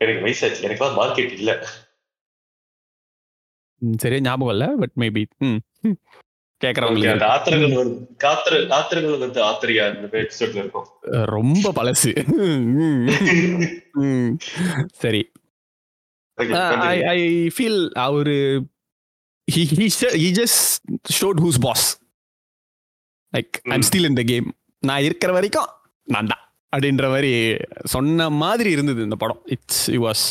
எனக்கு 0.00 0.24
வயசாச்சு 0.26 0.66
எனக்குலாம் 0.66 0.98
மார்க்கெட் 1.00 1.34
இல்ல. 1.38 1.50
சரியா 4.02 4.20
ஞாபகம் 4.20 4.54
இல்லை 4.54 4.68
பட் 4.82 4.94
மேபி 5.02 5.22
அந்த 7.12 7.26
ஆத்திரங்கள் 7.34 7.72
வந்து 7.80 7.96
காத்திர 8.24 8.58
ஆத்திரங்கள் 8.76 9.18
வந்து 9.18 9.40
ஆத்திரியா 9.42 9.84
அந்த 9.88 10.06
எபிசோட்ல 10.20 10.62
இருக்கும். 10.62 10.86
ரொம்ப 11.34 11.72
பழசு. 11.78 12.12
சரி. 15.02 15.22
ஐ. 16.86 16.96
ஐ 17.14 17.20
ஃபீல் 17.56 17.80
அவரு 18.06 18.36
he 19.48 19.62
he 19.78 19.86
he 20.22 20.28
just 20.32 20.60
showed 21.18 21.38
who's 21.42 21.58
boss. 21.66 21.82
Like 23.32 23.54
I'm 23.74 23.82
hmm. 23.82 23.86
Still 23.88 24.08
in 24.10 24.18
the 24.20 24.22
game 24.22 24.48
நான் 24.82 25.04
இருக்கிற 25.08 25.30
வரைக்கும் 25.32 25.68
நான் 26.08 26.30
தான். 26.32 26.42
அப்படின்ற 26.74 27.08
மாதிரி 27.14 27.32
சொன்ன 27.84 28.28
மாதிரி 28.42 28.70
இருந்தது 28.70 29.02
இந்த 29.02 29.16
படம். 29.16 29.40
It's 29.44 29.90
E 29.90 29.98
was 30.06 30.24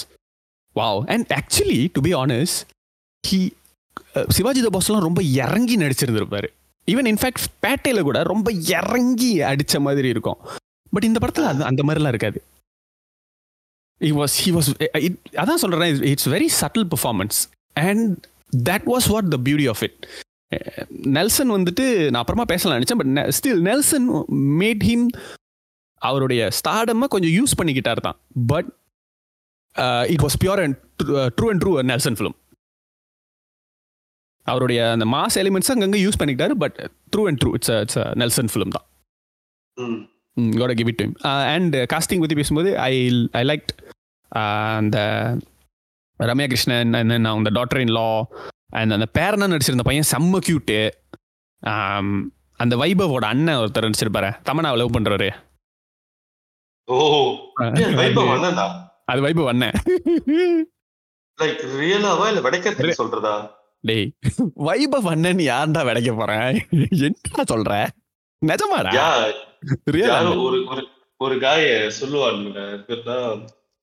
wow 0.76 1.00
and 1.14 1.28
actually 1.40 1.80
to 1.94 2.02
be 2.02 2.14
honest 2.14 2.60
he 3.24 3.40
Sivaji 4.30 4.62
the 4.62 5.00
ரொம்ப 5.08 5.22
இறங்கி 5.24 5.78
நடிச்சிருந்திருப்பார். 5.78 6.48
ஈவன் 6.92 7.10
இன்ஃபேக்ட் 7.12 7.46
பேட்டையில் 7.66 8.08
கூட 8.10 8.24
ரொம்ப 8.24 8.52
இறங்கி 8.52 9.42
அடித்த 9.42 9.80
மாதிரி 9.80 10.08
இருக்கும். 10.08 10.38
பட் 10.92 11.04
இந்த 11.04 11.20
படத்தில் 11.20 11.46
அது 11.46 11.64
அந்த 11.64 11.84
மாதிரிலாம் 11.84 12.14
இருக்காது. 12.14 12.40
இ 14.02 14.12
வாஸ் 14.20 14.36
ஹி 14.44 14.52
வாஸ் 14.56 14.70
அதான் 15.42 15.62
சொல்கிறேன் 15.64 16.02
it's 16.02 16.30
very 16.30 16.48
subtle 16.62 16.88
performance 16.94 17.38
and 17.74 18.28
that 18.70 18.86
was 18.94 19.08
what 19.08 19.30
the 19.30 19.38
beauty 19.44 19.68
of 19.70 19.84
it 19.84 20.08
Nelson 21.18 21.52
வந்துட்டு 21.52 21.86
நான் 22.04 22.22
அப்புறமா 22.22 22.46
பேசலாம் 22.46 22.80
நினச்சேன் 22.80 23.00
but 23.02 23.14
still 23.38 23.62
Nelson 23.62 24.08
made 24.62 24.84
him 24.84 25.08
அவருடைய 26.08 26.42
ஸ்டார்டமை 26.60 27.08
கொஞ்சம் 27.14 27.36
யூஸ் 27.38 27.58
பண்ணிக்கிட்டார் 27.60 28.06
தான். 28.08 28.18
But 28.52 28.70
it 30.14 30.24
was 30.26 30.40
pure 30.44 30.62
and 30.64 30.78
true 31.38 31.48
and 31.54 31.62
true 31.64 31.72
Nelson 31.92 32.18
film 32.20 32.38
அவருடைய 34.48 34.80
அந்த 34.96 35.06
மாஸ் 35.14 35.38
எலிமெண்ட்ஸ் 35.42 35.72
அங்கங்கே 35.74 36.02
use 36.06 36.20
பண்ணிக்கிட்டாரு 36.22 36.56
but 36.64 36.78
true 37.14 37.24
and 37.30 37.40
true 37.44 37.52
it's 37.58 37.72
it's 37.84 38.00
Nelson 38.24 38.52
film 38.54 38.76
தான். 38.78 38.86
Gotta 40.60 40.72
give 40.80 40.90
it 40.92 41.00
time 41.02 41.14
and 41.54 41.76
casting 41.94 42.24
பற்றி 42.24 42.38
பேசும்போது 42.40 42.70
ஐ 42.90 42.94
ஐ 43.40 43.44
லைக் 43.52 43.70
அந்த 44.80 44.98
Ramya 46.20 46.48
Krishnan 46.52 46.94
and 47.00 47.10
then 47.12 47.24
அவங்க 47.32 47.50
daughter 47.58 47.82
in 47.86 47.96
law 47.98 48.08
and 48.80 48.96
அந்த 48.98 49.08
பேரனா 49.18 49.48
நடிச்சிருந்த 49.54 49.86
பையன் 49.90 50.10
செம்ம 50.12 50.40
க்யூட்டு 50.48 50.80
அந்த 52.64 52.74
வைபவோட 52.82 53.26
அண்ணன் 53.34 53.60
ஒருத்தர் 53.62 53.88
நடிச்சிருப்பாரு 53.88 54.30
தமனாவை 54.50 54.78
லவ் 54.82 54.96
பண்றாரு 54.98 55.30
ஓ. 56.88 56.98
வைபவ் 58.00 58.32
அது 59.06 59.22
வைபவ் 59.22 59.48
அண்ணன் 59.48 59.78
லைக் 61.40 61.62
ரியலாவா 61.80 62.26
இல்ல 62.28 62.94
சொல்றதா? 63.00 63.34
டேய் 63.84 64.08
வைபவ் 64.66 65.08
அண்ணன் 65.08 65.40
யார்டா 65.44 65.82
விடைக்க 65.84 66.16
போறேன் 66.16 66.48
என்ன 66.72 67.44
சொல்ற? 67.52 67.74
நிஜமாடா? 68.42 68.92
யாரோ 68.94 70.16
அண்ணன். 70.16 70.40
ஒரு 70.40 70.60
ஒரு 70.68 70.84
ஒரு 71.20 71.40
காய 71.40 71.90
சொல்லுவாங்க. 71.90 72.60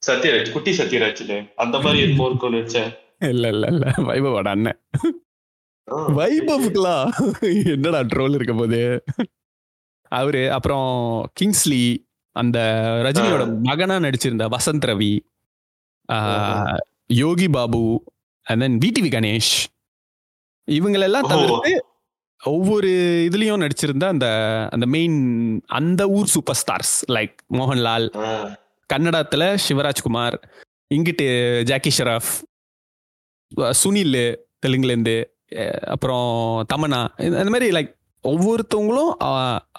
சத்யராஜ் 0.03 0.53
குட்டி 0.53 0.71
சத்யராஜ்ல 0.71 1.35
அந்த 1.57 1.79
மாதிரி 1.79 2.03
என்னமோ 2.03 2.27
இருக்கும்னு 2.27 2.59
நினைச்சேன். 2.59 2.91
இல்ல 3.29 3.49
இல்ல 3.49 3.67
இல்ல. 3.67 3.85
வைபவோட 3.99 4.49
அண்ணன். 4.49 4.81
வைபவுக்குலாம் 6.17 7.09
என்னடா 7.73 8.01
ட்ரோல் 8.01 8.35
இருக்க 8.35 8.55
போது? 8.55 8.81
அவரு 10.13 10.53
அப்புறம் 10.53 10.89
கிங்ஸ்லி 11.41 11.83
அந்த 12.37 12.59
ரஜினியோட 13.07 13.45
மகனா 13.63 13.97
நடிச்சிருந்த 13.97 14.45
Vasanth 14.57 14.87
Ravi 14.91 15.13
Yogi 17.07 17.49
Babu 17.49 17.83
and 18.47 18.61
then 18.61 18.79
VTV 18.79 19.11
Ganesh. 19.15 19.53
இவங்களெல்லாம். 20.69 21.29
தவிர்த்து 21.29 21.87
ஒவ்வொரு 22.41 22.89
இதுலயும் 23.33 23.63
நடிச்சிருந்த 23.65 24.05
அந்த 24.05 24.27
அந்த 24.73 24.87
மெயின் 24.87 25.19
அந்த 25.67 26.09
ஊர் 26.09 26.27
சூப்பர் 26.27 26.59
ஸ்டார்ஸ் 26.63 26.95
லைக் 27.11 27.37
மோகன்லால் 27.53 28.07
கன்னடத்துல 28.93 29.43
சிவராஜ்குமார் 29.69 30.37
இங்கிட்டு 30.95 31.27
ஜாக்கி 31.63 31.91
ஷெராஃப் 31.99 32.33
சுனில் 33.85 34.19
தெலுங்குலேருந்து 34.67 35.17
அப்புறம் 35.87 36.65
இந்த 36.71 37.11
இந்த 37.19 37.51
மாதிரி 37.51 37.71
லைக் 37.71 37.93
ஒவ்வொருத்தவங்களும் 38.31 39.13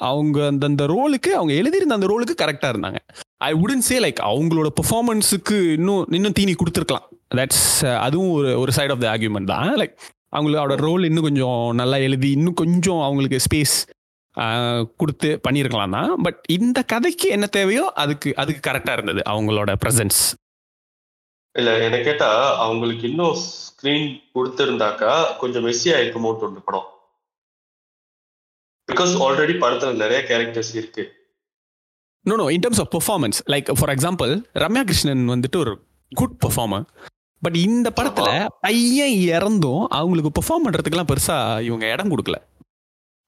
அவங்க 0.09 0.37
அந்தந்த 0.51 0.85
ரோலுக்கு 0.93 1.31
அவங்க 1.39 1.53
எழுதியிருந்த 1.61 1.97
அந்த 1.97 2.07
ரோலுக்கு 2.11 2.35
கரெக்டாக 2.41 2.73
இருந்தாங்க. 2.73 2.99
ஐ 3.47 3.51
உடன் 3.63 3.85
சே 3.87 3.95
லைக் 4.05 4.19
அவங்களோட 4.29 4.69
பெர்ஃபார்மன்ஸுக்கு 4.79 5.57
இன்னும் 5.77 6.03
இன்னும் 6.17 6.37
தீனி 6.39 6.53
கொடுத்துருக்கலாம். 6.61 7.07
தட்ஸ் 7.39 7.65
அதுவும் 8.05 8.31
ஒரு 8.37 8.49
ஒரு 8.61 8.71
சைட் 8.77 8.93
ஆஃப் 8.95 9.03
த 9.03 9.07
ஆர்கியூமெண்ட் 9.13 9.51
தான். 9.53 9.71
லைக் 9.81 9.95
அவங்களோட 10.37 10.75
ரோல் 10.85 11.07
இன்னும் 11.09 11.27
கொஞ்சம் 11.27 11.59
நல்லா 11.81 11.97
எழுதி 12.07 12.29
இன்னும் 12.37 12.59
கொஞ்சம் 12.63 13.01
அவங்களுக்கு 13.07 13.39
ஸ்பேஸ் 13.47 13.75
கொடுத்து 15.01 15.29
பண்ணியிருக்கலாம் 15.45 15.95
தான். 15.97 16.11
பட் 16.25 16.39
இந்த 16.57 16.79
கதைக்கு 16.93 17.27
என்ன 17.35 17.45
தேவையோ 17.57 17.83
அதுக்கு 18.03 18.29
அதுக்கு 18.43 18.61
கரெக்டாக 18.69 18.97
இருந்தது 18.97 19.21
அவங்களோட 19.33 19.73
ப்ரெசன்ஸ் 19.83 20.21
இல்லை 21.55 21.73
என்ன 21.87 21.97
கேட்டால் 22.07 22.45
அவங்களுக்கு 22.63 23.05
இன்னும் 23.09 23.35
ஸ்க்ரீன் 23.43 24.07
கொடுத்துருந்தாக்கா 24.35 25.13
கொஞ்சம் 25.41 25.65
மெஸ்ஸி 25.67 25.89
ஆயிருக்குமோ 25.95 26.31
தோன்று 26.41 26.63
படம். 26.67 26.87
பிகாஸ் 28.89 29.13
ஆல்ரெடி 29.25 29.55
படத்துல 29.59 29.95
நிறைய 29.95 30.19
கேரக்டர்ஸ் 30.29 30.75
இருக்கு. 30.75 31.03
No 32.25 32.35
no 32.35 32.51
in 32.51 32.59
terms 32.59 32.79
of 32.79 32.91
performance 32.95 33.39
like 33.47 33.71
for 33.79 33.89
example 33.89 34.31
Ramya 34.55 34.83
Krishnan 34.83 35.29
வந்துட்டு 35.29 35.57
ஒரு 35.57 35.73
குட் 36.11 36.37
பெர்ஃபார்மர் 36.45 36.85
பட் 37.41 37.55
இந்த 37.61 37.89
படத்துல 37.95 38.29
பையன் 38.61 39.15
இறந்தும் 39.29 39.83
அவங்களுக்கு 39.89 40.31
பெர்ஃபார்ம் 40.31 40.65
பண்றதுக்கெல்லாம் 40.65 41.09
பெருசா 41.11 41.37
இவங்க 41.61 41.85
இடம் 41.91 42.11
கொடுக்கல. 42.11 42.37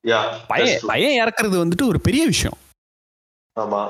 யா 0.03 0.19
பையன் 0.47 0.79
பையன் 0.85 1.17
இறக்குறது 1.21 1.57
வந்துட்டு 1.63 1.87
ஒரு 1.87 2.01
பெரிய 2.01 2.25
விஷயம். 2.25 2.57
ஆமா. 3.57 3.81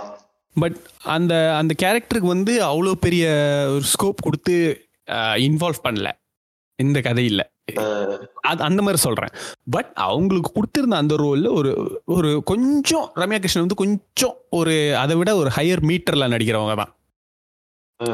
பட் 0.55 0.77
அந்த 1.07 1.33
அந்த 1.57 1.73
கேரக்டருக்கு 1.83 2.27
வந்து 2.27 2.53
அவ்வளோ 2.63 2.91
பெரிய 2.99 3.25
ஒரு 3.69 3.85
ஸ்கோப் 3.85 4.23
கொடுத்து 4.23 4.55
இன்வால்வ் 5.45 5.85
பண்ணல. 5.85 6.09
இந்த 6.79 6.99
அஹ், 6.99 7.09
அது 7.09 7.23
அந்த 8.65 8.81
மாதிரி 8.85 8.99
சொல்றேன். 9.05 9.31
பட் 9.75 9.91
அவங்களுக்கு 10.07 10.51
கொடுத்திருந்த 10.57 10.97
அந்த 11.01 11.15
ரோல்ல 11.23 11.47
ஒரு 11.59 11.71
ஒரு 12.15 12.29
கொஞ்சம் 12.51 13.07
ரம்யா 13.21 13.39
கிருஷ்ணன் 13.43 13.65
வந்து 13.65 13.81
கொஞ்சம் 13.83 14.35
ஒரு 14.59 14.75
அதை 15.03 15.15
விட 15.21 15.31
ஒரு 15.41 15.49
ஹையர் 15.57 15.81
மீட்டர்ல 15.89 16.27
நடிக்கிறவங்க 16.33 16.75
தான். 16.81 16.91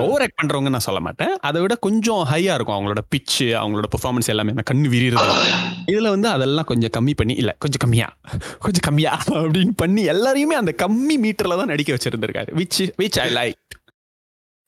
ஓவர் 0.06 0.24
ஆக்ட் 0.24 0.40
பண்றவங்க 0.40 0.70
நான் 0.74 0.86
சொல்ல 0.88 1.00
மாட்டேன். 1.06 1.32
அதை 1.48 1.60
விட 1.62 1.76
கொஞ்சம் 1.86 2.24
ஹையா 2.32 2.54
இருக்கும் 2.58 2.78
அவங்களோட 2.78 3.02
பிச்சு 3.14 3.48
அவங்களோட 3.62 3.88
பெர்ஃபார்மன்ஸ் 3.94 4.32
எல்லாமே. 4.34 4.54
நான் 4.58 4.70
கண்ணு 4.72 4.92
விரிகிறது 4.96 5.54
இதுல 5.94 6.12
வந்து 6.16 6.30
அதெல்லாம் 6.36 6.68
கொஞ்சம் 6.72 6.94
கம்மி 6.98 7.14
பண்ணி 7.22 7.36
இல்ல 7.42 7.52
கொஞ்சம் 7.64 7.84
கம்மியா 7.86 8.08
கொஞ்சம் 8.66 8.86
கம்மியா 8.88 9.14
அப்படின்னு 9.42 9.76
பண்ணி 9.84 10.04
எல்லாரையுமே 10.14 10.58
அந்த 10.62 10.74
கம்மி 10.84 11.18
மீட்டர்ல 11.26 11.60
தான் 11.62 11.72
நடிக்க 11.74 11.98
வச்சிருந்திருக்காரு. 11.98 12.52
விச் 12.62 12.80
விச் 13.02 13.20
ஐ 13.26 13.30
லைக் 13.40 13.60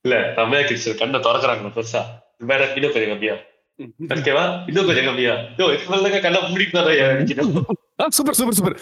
இல்ல 0.06 0.16
ரம்யா 0.42 0.62
கிருஷ்ணன் 0.70 1.02
கண்ணை 1.02 1.20
திறக்கிறாங்க 1.28 1.74
பெருசா. 1.78 2.04
வேற 2.52 2.62
இன்னும் 2.76 2.94
கொஞ்சம் 2.96 3.14
கம்மியா. 3.16 3.36
ஓகேவா 3.82 4.44
இன்னும் 4.68 4.86
கொஞ்சம் 4.86 5.06
கம்மியா 5.06 5.34
கண்ணை 6.22 6.40
மூடிட்டு 6.42 6.78
சூப்பர் 8.10 8.36
சூப்பர் 8.36 8.54
சூப்பர். 8.54 8.78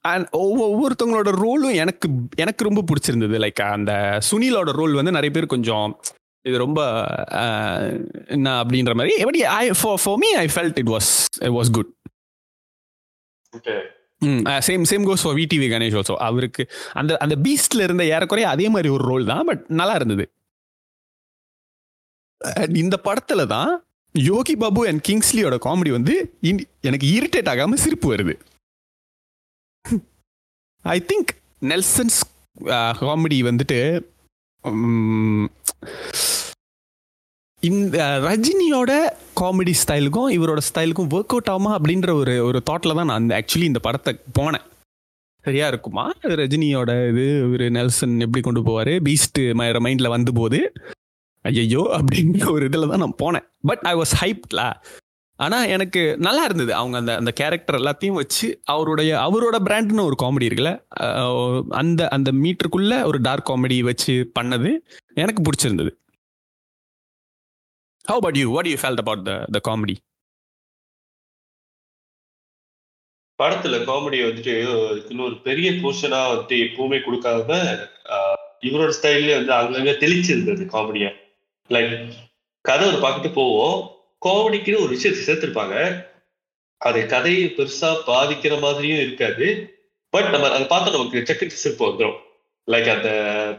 அண்ட் 0.00 0.26
ஒவ்வொருத்தவங்களோட 0.32 1.30
ரோலும் 1.42 1.74
எனக்கு 1.74 2.08
எனக்கு 2.36 2.64
ரொம்ப 2.64 2.84
பிடிச்சிருந்தது. 2.90 3.36
லைக் 3.44 3.62
அந்த 3.70 4.18
சுனிலோட 4.30 4.70
ரோல் 4.80 4.94
வந்து 4.94 5.10
நிறைய 5.10 5.30
பேர் 5.30 5.46
கொஞ்சம் 5.46 6.00
இது 6.48 6.58
ரொம்ப 6.58 6.80
என்ன 8.26 8.62
அப்படின்ற 8.62 8.94
மாதிரி. 8.94 9.16
எப்படி 9.16 9.44
I 9.44 9.70
for 9.82 10.16
me 10.16 10.32
I 10.34 10.46
felt 10.54 10.78
it 10.78 10.88
was 10.88 11.10
it 11.40 11.54
was 11.58 11.72
good 11.72 11.96
same 14.62 14.84
same 14.90 15.06
goes 15.06 15.22
for 15.22 15.34
VTV 15.34 15.66
Ganesh 15.68 15.96
also 15.96 16.14
அவருக்கு 16.20 16.62
அந்த 16.92 17.16
அந்த 17.16 17.36
பீஸ்ட்ல 17.36 17.82
இருந்த 17.82 18.04
ஏறக்குறைய 18.06 18.48
அதே 18.48 18.68
மாதிரி 18.68 18.88
ஒரு 18.88 19.04
ரோல் 19.04 19.24
தான் 19.24 19.44
பட் 19.44 19.64
நல்லா 19.72 19.94
இருந்தது. 19.94 20.24
இந்த 22.76 23.00
படத்துல 23.04 23.46
தான் 23.46 23.70
யோகி 24.14 24.56
பாபு 24.56 24.86
அண்ட் 24.88 25.04
கிங்ஸ்லியோட 25.08 25.56
காமெடி 25.64 25.90
வந்து 25.90 26.14
இன்- 26.42 26.66
எனக்கு 26.80 27.06
இரிட்டேட் 27.08 27.50
ஆகாம 27.50 27.74
சிரிப்பு 27.74 28.14
வருது. 28.14 28.34
ஐ 30.84 31.04
திங்க் 31.08 31.32
நெல்சன்ஸ் 31.62 32.18
காமெடி 33.00 33.38
வந்துட்டு 33.44 33.80
இந்த 37.62 37.96
ரஜினியோட 38.26 38.92
காமெடி 39.38 39.72
ஸ்டைலுக்கும் 39.80 40.28
இவரோட 40.34 40.60
ஸ்டைலுக்கும் 40.66 41.08
ஒர்க் 41.16 41.32
அவுட் 41.34 41.50
ஆகுமா 41.52 41.70
அப்படின்ற 41.76 42.10
ஒரு 42.20 42.34
ஒரு 42.48 42.58
தாட்டில் 42.68 42.98
தான் 42.98 43.10
நான் 43.12 43.26
ஆக்சுவலி 43.38 43.66
இந்த 43.70 43.80
படத்தை 43.86 44.12
போனேன். 44.38 44.66
சரியா 45.44 45.66
இருக்குமா? 45.72 46.04
ரஜினியோட 46.42 46.92
இது 47.10 47.24
இவர் 47.46 47.66
நெல்சன் 47.78 48.14
எப்படி 48.26 48.42
கொண்டு 48.46 48.62
போவார்? 48.68 48.92
பீஸ்ட் 49.08 49.40
மைண்டில் 49.86 50.14
வந்த 50.14 50.32
போது 50.40 50.60
ஐயோ 51.44 51.82
அப்படின்ற 51.98 52.46
ஒரு 52.54 52.64
இதில் 52.70 52.90
தான் 52.92 53.04
நான் 53.04 53.18
போனேன். 53.24 53.46
பட் 53.70 53.84
ஐ 53.92 53.94
வாஸ் 54.02 54.14
ஹைப்ட்ல 54.22 54.62
ஆனால் 55.38 55.68
எனக்கு 55.74 56.00
நல்லா 56.26 56.42
இருந்தது. 56.48 56.72
அவங்க 56.80 56.96
அந்த 57.02 57.12
அந்த 57.20 57.30
கேரக்டர் 57.40 57.78
எல்லாத்தையும் 57.80 58.18
வச்சு 58.22 58.46
அவருடைய 58.72 59.10
அவரோட 59.26 59.56
பிராண்ட்னு 59.68 60.08
ஒரு 60.08 60.16
காமெடி 60.22 60.48
இருக்குல்ல 60.48 60.72
அந்த 61.80 62.00
அந்த 62.16 62.30
மீட்டருக்குள்ள 62.42 62.96
ஒரு 63.10 63.20
டார்க் 63.28 63.50
காமெடி 63.50 63.78
வச்சு 63.90 64.14
பண்ணது 64.38 64.72
எனக்கு 65.22 65.42
பிடிச்சிருந்தது. 65.46 65.92
How 68.10 68.16
about 68.16 68.36
you? 68.36 68.50
What 68.50 68.64
do 68.64 68.70
you 68.70 68.78
felt 68.78 68.98
about 69.00 69.24
the 69.24 69.46
the 69.54 69.60
comedy 69.68 69.94
படத்துல 73.42 73.78
காமெடி 73.88 74.18
வந்துட்டு 74.26 74.54
இன்னொரு 75.10 75.40
பெரிய 75.40 75.70
போர்ஷனா 75.70 76.20
வந்துட்டு 76.30 76.56
எப்பவுமே 76.66 76.98
கொடுக்காம 77.06 77.58
இவரோட 78.60 78.92
ஸ்டைல்லே 78.98 79.34
வந்து 79.38 79.52
அங்கங்க 79.58 79.92
தெளிச்சிருந்தது 80.04 80.64
காமெடியா 80.74 81.10
லைக் 81.70 82.14
கதை 82.60 82.88
ஒரு 82.88 82.98
பார்த்துட்டு 83.06 83.32
போவோம். 83.32 83.76
காமெடிக்குன்னு 84.26 84.82
ஒரு 84.84 84.88
விஷயத்தை 84.88 85.22
சேர்த்திருப்பாங்க. 85.26 86.06
அது 86.76 87.06
கதையை 87.06 87.54
பெருசா 87.56 87.90
பாதிக்கிற 88.10 88.60
மாதிரியும் 88.60 89.04
இருக்காது. 89.06 89.46
பட் 90.08 90.30
நம்ம 90.34 90.50
அதை 90.50 90.66
பார்த்தா 90.66 90.90
நமக்கு 90.92 91.26
செக்கு 91.26 91.50
சிரிப்பு 91.50 91.88
வந்துடும் 91.88 92.18
லைக் 92.72 92.94
அந்த 92.96 93.10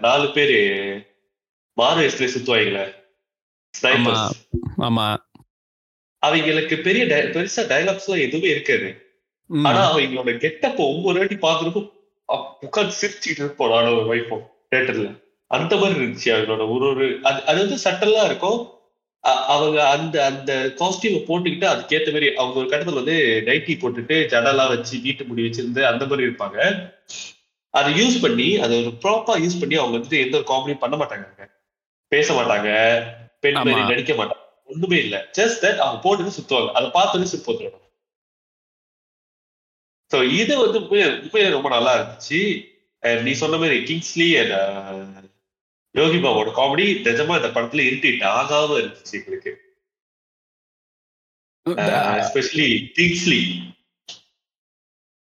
நாலு 0.01 0.31
பேரு 0.31 0.57
மாறு 1.73 2.07
எஸ்ல 2.09 2.29
சுத்துவாங்களே 2.35 2.98
ஸ்னைப்பர்ஸ் 3.73 4.27
ஆமா. 4.87 5.07
அவங்களுக்கு 6.23 6.75
பெரிய 6.87 7.03
பெருசா 7.35 7.63
டைலாக்ஸ் 7.71 8.07
எல்லாம் 8.07 8.25
எதுவுமே 8.25 8.49
இருக்காது. 8.49 8.89
ஆனா 9.49 9.81
அவங்களோட 9.89 10.31
கெட்டப்ப 10.43 10.79
ஒவ்வொரு 10.93 11.19
வாட்டி 11.19 11.37
பாக்குறப்போ 11.45 11.81
உட்காந்து 12.65 12.97
சிரிச்சுட்டு 13.01 13.41
இருப்போம் 13.43 13.71
நானும் 13.73 13.95
ஒரு 13.99 14.07
வைஃபும் 14.11 14.43
தியேட்டர்ல 14.71 15.07
அந்த 15.51 15.73
மாதிரி 15.75 15.99
இருந்துச்சு 15.99 16.29
அவங்களோட 16.33 16.63
ஒரு 16.73 16.85
ஒரு 16.87 17.05
அது 17.23 17.39
அது 17.49 17.59
வந்து 17.63 17.77
சட்டலா 17.85 18.23
இருக்கும். 18.29 18.59
அவங்க 19.53 19.77
அந்த 19.93 20.17
அந்த 20.25 20.51
காஸ்டியூமை 20.79 21.21
போட்டுக்கிட்டு 21.25 21.67
அதுக்கேத்த 21.71 22.11
மாதிரி 22.15 22.27
அவங்க 22.35 22.59
ஒரு 22.61 22.69
கட்டத்துல 22.71 23.01
வந்து 23.01 23.15
நைட்டி 23.47 23.73
போட்டுட்டு 23.79 24.17
ஜடெல்லாம் 24.33 24.71
வச்சு 24.73 24.95
வீட்டு 25.05 25.23
முடி 25.25 25.45
வச்சிருந்து 25.47 25.81
அந்த 25.91 26.03
மாதிரி 26.05 26.27
இருப்பாங்க. 26.27 26.59
அதை 27.73 27.89
யூஸ் 28.01 28.21
பண்ணி 28.21 28.47
அதை 28.65 28.75
ஒரு 28.83 28.91
ப்ராப்பா 29.03 29.33
யூஸ் 29.43 29.59
பண்ணி 29.59 29.75
அவங்க 29.75 29.95
வந்து 29.97 30.19
எந்த 30.25 30.37
ஒரு 30.37 30.47
காமெடியும் 30.51 30.83
பண்ண 30.83 30.97
மாட்டாங்க. 30.97 31.47
பேச 32.11 32.27
மாட்டாங்க. 32.33 32.69
பெண் 33.39 33.53
மாதிரி. 33.53 33.81
நடிக்க 33.81 34.13
மாட்டாங்க 34.13 34.65
ஒண்ணுமே 34.65 34.97
இல்ல. 34.97 35.29
ஜஸ்ட் 35.37 35.63
தட் 35.63 35.77
அவங்க 35.77 36.15
போட்டுட்டு 36.15 36.31
சுத்துவாங்க. 36.41 36.71
அதை 36.71 36.89
பார்த்தோன்னே 36.89 37.39
வந்துடும் 37.45 37.87
ஸோ 40.13 40.31
இது 40.31 40.59
வந்து 40.59 40.79
உண்மையா- 40.79 41.21
உண்மையா 41.21 41.49
ரொம்ப 41.49 41.69
நல்லா 41.69 41.97
இருந்துச்சு. 41.97 42.67
நீ 43.21 43.31
சொன்ன 43.31 43.57
மாதிரி 43.57 43.83
கிங்ஸ்லி 43.83 44.39
and 44.41 45.29
யோகி 45.91 46.15
பாபோட 46.15 46.53
காமெடி 46.53 46.85
நிஜமா 46.85 47.45
இந்த 47.45 47.61
படத்துல 47.61 47.79
இரிட்டேட் 47.79 48.29
ஆகாம 48.29 48.79
இருந்துச்சு 48.79 49.11
எங்களுக்கு. 49.11 49.77
எஸ்பெஷலி 51.69 52.91
கிங்ஸ்லி 52.97 53.61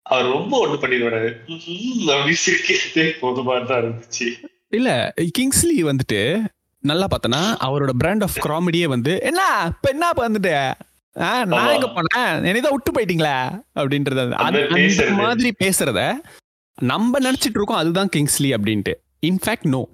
அவர் 0.03 0.25
ரொம்ப 0.25 0.67
ஒண்ணு 0.67 0.71
பண்ணிடுவாரு. 0.71 1.37
அப்படி 2.19 2.37
சிரிக்கிறதே 2.47 3.11
போதுமா 3.21 3.67
தான் 3.67 3.83
இருந்துச்சு. 3.83 4.45
இல்ல 4.69 5.15
கிங்ஸ்லி 5.39 5.83
வந்துட்டு 5.83 6.45
நல்லா 6.81 7.07
பார்த்தனா 7.07 7.41
அவரோட 7.67 7.91
பிராண்ட் 7.91 8.23
ஆஃப் 8.23 8.47
காமெடியே 8.47 8.85
வந்து 8.85 9.21
என்ன? 9.21 9.43
இப்ப 9.67 9.91
என்ன 9.91 10.11
வந்துட்டு? 10.11 10.75
நான். 11.13 11.51
எங்க 11.51 11.87
போனேன்? 11.87 12.45
என்னதான் 12.45 12.73
விட்டு 12.73 12.93
போயிட்டீங்களா? 12.93 13.63
அப்படின்றது 13.75 14.31
அந்த 14.31 15.11
மாதிரி 15.11 15.55
பேசுறது. 15.59 16.15
நம்ம 16.83 17.19
நினைச்சிட்டு 17.19 17.57
இருக்கோம் 17.59 17.77
அதுதான் 17.77 18.09
கிங்ஸ்லி 18.17 18.51
அப்படின்ட்டு. 18.57 18.95
இன்ஃபேக்ட் 19.27 19.69
நோ 19.69 19.89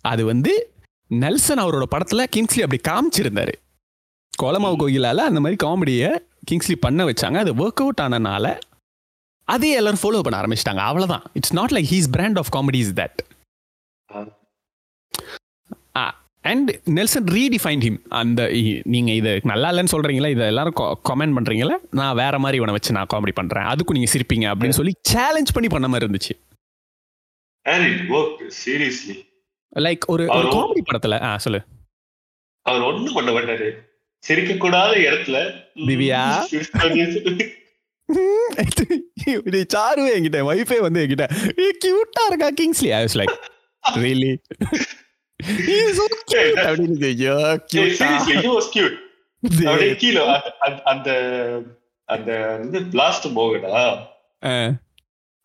அது 0.00 0.24
வந்து 0.24 0.74
நெல்சன் 1.10 1.60
அவரோட 1.62 1.82
படத்துல 1.90 2.24
கிங்ஸ்லி 2.36 2.62
அப்படி 2.66 2.80
காமிச்சிருந்தாரு. 2.88 3.52
கோலமாவு 4.42 4.76
கோயிலால 4.78 5.16
அந்த 5.16 5.40
மாதிரி 5.40 5.56
காமெடியை 5.66 6.18
கிங்ஸ்லி 6.50 6.74
பண்ண 6.80 7.04
வச்சாங்க. 7.04 7.36
அது 7.36 7.54
ஒர்க் 7.54 7.82
அவுட் 7.82 8.00
ஆனனால 8.02 8.60
அதே 9.44 9.70
எல்லாரும் 9.70 9.98
ஃபாலோ 10.02 10.20
பண்ண 10.20 10.40
ஆரம்பிச்சிட்டாங்க. 10.40 10.84
அவ்வளவுதான். 10.90 11.22
It's 11.32 11.52
not 11.52 11.70
like 11.70 11.90
he's 11.90 12.10
brand 12.10 12.38
of 12.38 12.54
comedy 12.56 12.74
is 12.74 12.92
that. 12.92 13.18
And 16.42 16.70
Nelson 16.84 17.24
redefine 17.24 17.82
him 17.86 17.98
அந்த 18.08 18.42
இ- 18.60 18.80
நீங்க 18.84 19.10
இது 19.12 19.40
நல்லா 19.44 19.70
இல்லைன்னு 19.70 19.92
சொல்றீங்களா? 19.92 20.30
இதை 20.30 20.46
எல்லாரும் 20.46 20.74
கமெண்ட் 21.08 21.36
பண்றீங்களா? 21.38 21.76
நான் 21.90 22.14
வேற 22.14 22.38
மாதிரி 22.38 22.56
இவனை 22.56 22.74
வச்சு 22.74 22.92
நான் 22.92 23.10
காமெடி 23.14 23.32
பண்றேன். 23.34 23.64
அதுக்கும் 23.64 23.96
நீங்க 23.96 24.10
சிரிப்பீங்க 24.12 24.46
அப்படின்னு 24.52 24.78
சொல்லி 24.78 24.92
சேலஞ்ச் 25.02 25.52
பண்ணி 25.52 25.68
பண்ண 25.68 25.88
மாதிரி 25.88 26.06
இருந்துச்சு. 26.06 26.34
சீரியஸ்லி 28.64 29.14
லைக் 29.76 30.04
ஒரு 30.06 30.24
ஒரு 30.28 30.48
காமெடி 30.48 30.82
படத்துல 30.84 31.22
ஆ 31.22 31.36
சொல்லு. 31.38 31.60
அவர் 32.66 32.80
ஒண்ணும் 32.80 33.14
பண்ண 33.14 33.30
மாட்டாரு. 33.30 33.68
சிரிக்க 34.22 34.54
கூடாத 34.56 34.92
இடத்துல 35.08 35.36
திவ்யா? 35.86 36.22
சாருவே 39.74 40.12
என்கிட்ட 40.16 40.38
வைஃபே 40.48 40.78
வந்து 40.80 41.06
என்கிட்ட 41.06 41.24
கியூட்டா 41.84 42.22
இருக்கா 42.28 42.48
Kingsley 42.50 42.90
I 42.92 43.04
was 43.04 43.18
like 43.20 43.34
really 43.94 44.30
அப்படின்னு 45.40 47.06
ஐயோ 47.06 47.34
கியூட்டா 47.66 47.96
சீரியஸ்லி 47.98 48.34
he 48.36 48.48
was 48.48 48.68
cute. 48.72 48.96
அப்படியே 49.66 49.94
கீழே 49.94 50.22
அந்த- 50.58 51.16
அந்த- 52.08 52.60
இது 52.64 52.80
பிளாஸ்ட் 52.80 53.26
போகடா 53.34 53.82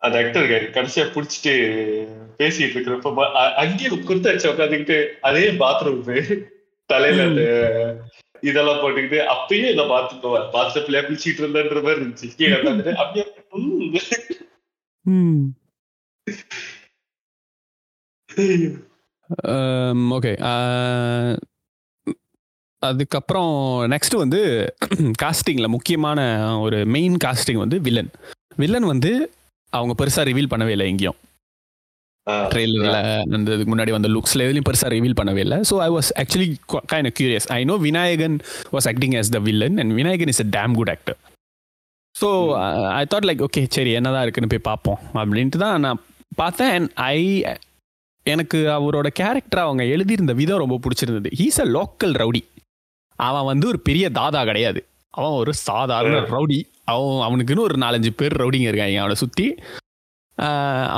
அந்த 0.02 0.24
ஆக்டர் 0.24 0.46
கடைசியா 0.70 1.04
புடிச்சிட்டு 1.10 1.52
பேசிட்டு 2.38 2.76
இருக்கிறப்ப 2.76 3.24
அங்கேயே 3.54 3.88
குர்த்த 3.90 4.32
அடிச்சு 4.32 4.52
உட்காந்துக்கிட்டு 4.52 4.96
அதே 5.20 5.50
பாத்ரூம் 5.52 6.00
தலையில 6.90 7.22
அந்த 7.22 7.42
இதெல்லாம் 8.40 8.78
போட்டுக்கிட்டு 8.78 9.18
அப்பயே 9.34 9.88
பாத்து 9.88 10.16
பாத்ரூம் 10.52 10.84
பிள்ளையா 10.84 11.08
குளிச்சிட்டு 11.08 11.42
இருந்தேன்ற 11.42 11.82
மாதிரி 11.82 12.00
இருந்துச்சு. 12.00 12.36
கீழே 12.36 12.56
உட்காந்துட்டு 12.56 12.94
அப்படியே 12.94 13.24
ம். 15.04 15.46
ஓகே 20.16 20.32
அதுக்கப்புறம் 22.82 23.52
நெக்ஸ்ட் 23.92 24.16
வந்து 24.22 24.40
காஸ்டிங்ல 25.22 25.66
முக்கியமான 25.74 26.20
ஒரு 26.64 26.78
மெயின் 26.96 27.16
காஸ்டிங் 27.24 27.60
வந்து 27.64 27.76
வில்லன் 27.86 28.10
வில்லன் 28.62 28.88
வந்து 28.92 29.10
அவங்க 29.72 29.92
பெருசா 30.00 30.22
ரிவீல் 30.30 30.50
பண்ணவே 30.52 30.72
இல்லை 30.76 30.86
எங்கேயும். 30.92 31.18
ட்ரெயிலர்ல 32.52 32.98
அந்த 33.36 33.48
இதுக்கு 33.54 33.72
முன்னாடி 33.72 33.92
வந்த 33.96 34.08
லுக்ஸ்ல 34.14 34.44
எதுலையும் 34.46 34.68
பெருசா 34.68 34.88
ரிவீல் 34.94 35.18
பண்ணவே 35.20 35.40
இல்லை. 35.46 35.58
So 35.70 35.76
I 35.86 35.88
was 35.96 36.10
actually 36.22 36.48
kind 36.92 37.10
curious 37.18 37.48
I 37.58 37.60
know 37.70 37.76
Vinayakan 37.88 38.36
was 38.74 38.88
acting 38.92 39.16
as 39.20 39.30
the 39.36 39.40
villain 39.48 39.78
and 39.82 39.94
Vinayakan 40.00 40.32
is 40.34 40.42
a 40.46 40.48
damn 40.56 40.74
good 40.80 40.92
actor 40.94 41.18
so 42.14 42.28
I 43.00 43.02
thought 43.12 43.28
like 43.30 43.42
okay 43.48 43.62
சரி 43.76 43.92
என்னதான் 43.98 44.24
இருக்குன்னு 44.26 44.52
போய் 44.54 44.68
பார்ப்போம். 44.70 45.00
அப்படின்ட்டு 45.22 45.62
தான் 45.64 45.84
நான் 45.86 46.00
பார்த்தேன். 46.42 46.72
அண்ட் 46.76 46.90
ஐ 47.10 47.18
எனக்கு 48.26 48.58
அவரோட 48.76 49.08
கேரக்டர் 49.20 49.64
அவங்க 49.64 49.84
எழுதியிருந்த 49.94 50.32
விதம் 50.40 50.62
ரொம்ப 50.62 50.78
பிடிச்சிருந்தது. 50.82 51.30
ஹீஸ் 51.40 51.60
அ 51.64 51.66
லோக்கல் 51.76 52.14
ரவுடி 52.22 52.42
அவன் 53.18 53.48
வந்து 53.50 53.66
ஒரு 53.70 53.78
பெரிய 53.88 54.04
தாதா 54.18 54.40
கிடையாது. 54.48 54.80
அவன் 55.14 55.38
ஒரு 55.40 55.52
சாதாரண 55.68 56.20
ரவுடி 56.34 56.58
அவன் 56.92 57.22
அவனுக்குன்னு 57.26 57.66
ஒரு 57.68 57.76
நாலஞ்சு 57.82 58.10
பேர் 58.20 58.40
ரவுடிங்க 58.42 58.68
இருக்காங்க 58.70 59.00
அவனை 59.04 59.16
சுற்றி 59.22 59.46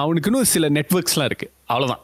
அவனுக்குன்னு 0.01 0.51
சில 0.55 0.69
நெட்ஒர்க்ஸ்லாம் 0.77 1.31
இருக்கு. 1.31 1.49
அவ்வளோதான் 1.71 2.03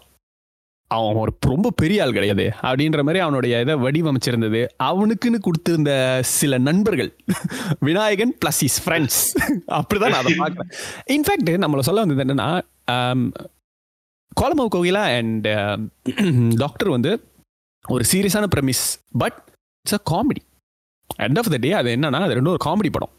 அவன் 0.90 1.20
ஒரு 1.22 1.32
ரொம்ப 1.50 1.68
பெரிய 1.80 2.02
ஆள் 2.02 2.16
கிடையாது. 2.16 2.44
அப்படின்ற 2.68 3.00
மாதிரி 3.06 3.20
அவனுடைய 3.26 3.60
இதை 3.64 3.74
வடிவமைச்சிருந்தது. 3.84 4.60
அவனுக்குன்னு 4.88 5.38
கொடுத்திருந்த 5.44 5.92
சில 6.38 6.58
நண்பர்கள். 6.68 7.10
விநாயகன் 7.88 8.34
பிளஸ் 8.40 8.60
இஸ் 8.68 8.80
ஃப்ரெண்ட்ஸ் 8.84 9.20
அப்படிதான் 9.78 10.14
நான் 10.14 10.22
அதை 10.24 10.34
பார்க்குறேன். 10.42 10.72
இன்ஃபேக்ட் 11.16 11.52
நம்மளை 11.64 11.84
சொல்ல 11.88 12.04
வந்தது 12.04 12.24
என்னன்னா 12.26 12.50
கோலமாவு 14.38 14.70
கோகிலா 14.74 15.04
அண்ட் 15.18 15.48
டாக்டர் 16.62 16.90
வந்து 16.96 17.12
ஒரு 17.84 18.04
சீரியஸான 18.12 18.46
premise 18.54 18.84
but 19.22 19.38
it's 19.84 19.96
a 19.98 20.02
comedy 20.12 20.42
end 21.26 21.38
of 21.40 21.50
the 21.54 21.58
day 21.64 21.70
அது 21.80 21.96
என்னன்னா 21.96 22.20
அது 22.26 22.36
ரெண்டும் 22.38 22.54
ஒரு 22.56 22.64
காமெடி 22.68 22.90
படம். 22.96 23.14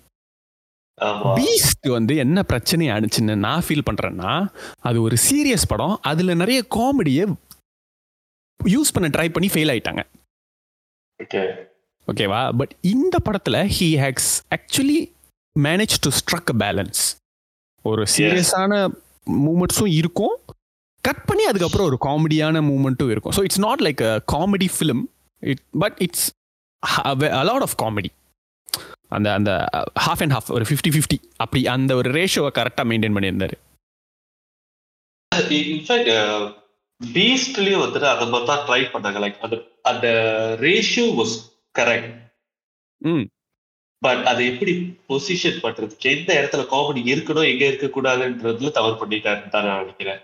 பீஸ்ட் 1.37 1.87
வந்து 1.89 2.13
என்ன 2.23 2.43
பிரச்சனை 2.51 2.87
ஆனிச்சுன்னு 2.95 3.35
நான் 3.45 3.63
ஃபீல் 3.67 3.87
பண்றேன்னா 3.89 4.31
அது 4.87 4.97
ஒரு 5.01 5.15
சீரியஸ் 5.27 5.69
படம். 5.73 5.95
அதுல 6.11 6.33
நிறைய 6.41 6.59
காமெடியை 6.75 7.25
யூஸ் 8.59 8.93
பண்ண 8.95 9.07
ட்ரை 9.15 9.27
பண்ணி 9.33 9.49
ஃபெயில் 9.53 9.71
ஆயிட்டாங்க. 9.73 10.01
ஓகே 11.19 11.41
ஓகேவா 12.07 12.41
பட் 12.59 12.73
இந்த 12.93 13.15
படத்துல 13.25 13.57
he 13.77 13.89
hacks 14.03 14.31
actually 14.55 14.99
manage 15.55 15.95
to 16.05 16.09
struck 16.19 16.53
balance 16.63 17.01
ஒரு 17.85 18.03
சீரியஸான 18.15 18.71
மூமெண்ட்ஸும் 19.45 19.93
இருக்கும். 20.01 20.35
கட் 21.03 21.25
பண்ணி 21.25 21.43
அதுக்கப்புறம் 21.45 21.87
ஒரு 21.87 21.97
காமெடியான 22.01 22.61
மூமெண்ட்டும் 22.69 23.11
இருக்கும். 23.11 23.33
So 23.37 23.43
it's 23.43 23.63
not 23.67 23.83
like 23.87 24.01
a 24.09 24.13
comedy 24.33 24.69
film 24.75 25.03
it 25.43 25.63
but 25.79 25.97
it's 25.97 26.27
a lot 27.41 27.65
of 27.67 27.77
comedy 27.83 28.11
அந்த 29.17 29.27
அந்த 29.33 29.51
ஹாஃப் 30.05 30.21
அண்ட் 30.21 30.33
ஹாஃப் 30.33 30.49
ஒரு 30.51 30.65
ஃபிஃப்டி 30.69 30.91
ஃபிஃப்டி 30.95 31.17
அப்படி 31.37 31.61
அந்த 31.67 31.91
ஒரு 31.95 32.09
ரேஷியோவை 32.11 32.51
கரெக்டாக 32.59 32.85
மெயின்டைன் 32.91 33.15
பண்ணியிருந்தாரு. 33.17 33.55
இன்ஃபேக்ட் 35.71 36.11
பீஸ்ட்லயும் 37.01 37.83
வந்துட்டு 37.83 38.07
அந்த 38.13 38.25
மாதிரி 38.25 38.47
தான் 38.47 38.65
ட்ரை 38.67 38.81
பண்ணாங்க. 38.93 39.19
லைக் 39.19 39.37
அந்த 39.41 39.55
அந்த 39.83 40.07
ரேஷியோ 40.61 41.05
வாஸ் 41.19 41.35
கரெக்ட் 41.75 42.11
ம். 43.01 43.25
பட் 44.01 44.23
அதை 44.25 44.43
எப்படி 44.51 44.73
பொசிஷன் 45.09 45.61
பண்றதுக்கு 45.63 46.11
எந்த 46.15 46.29
இடத்துல 46.39 46.63
காமெடி 46.73 47.01
இருக்கணும் 47.13 47.49
எங்க 47.51 47.63
இருக்க 47.65 47.87
கூடாதுன்றதுல 47.87 48.71
தவறு 48.71 48.95
பண்ணிட்டாருன்னு 49.01 49.53
தான் 49.55 49.67
நான் 49.67 49.81
நினைக்கிறேன். 49.83 50.21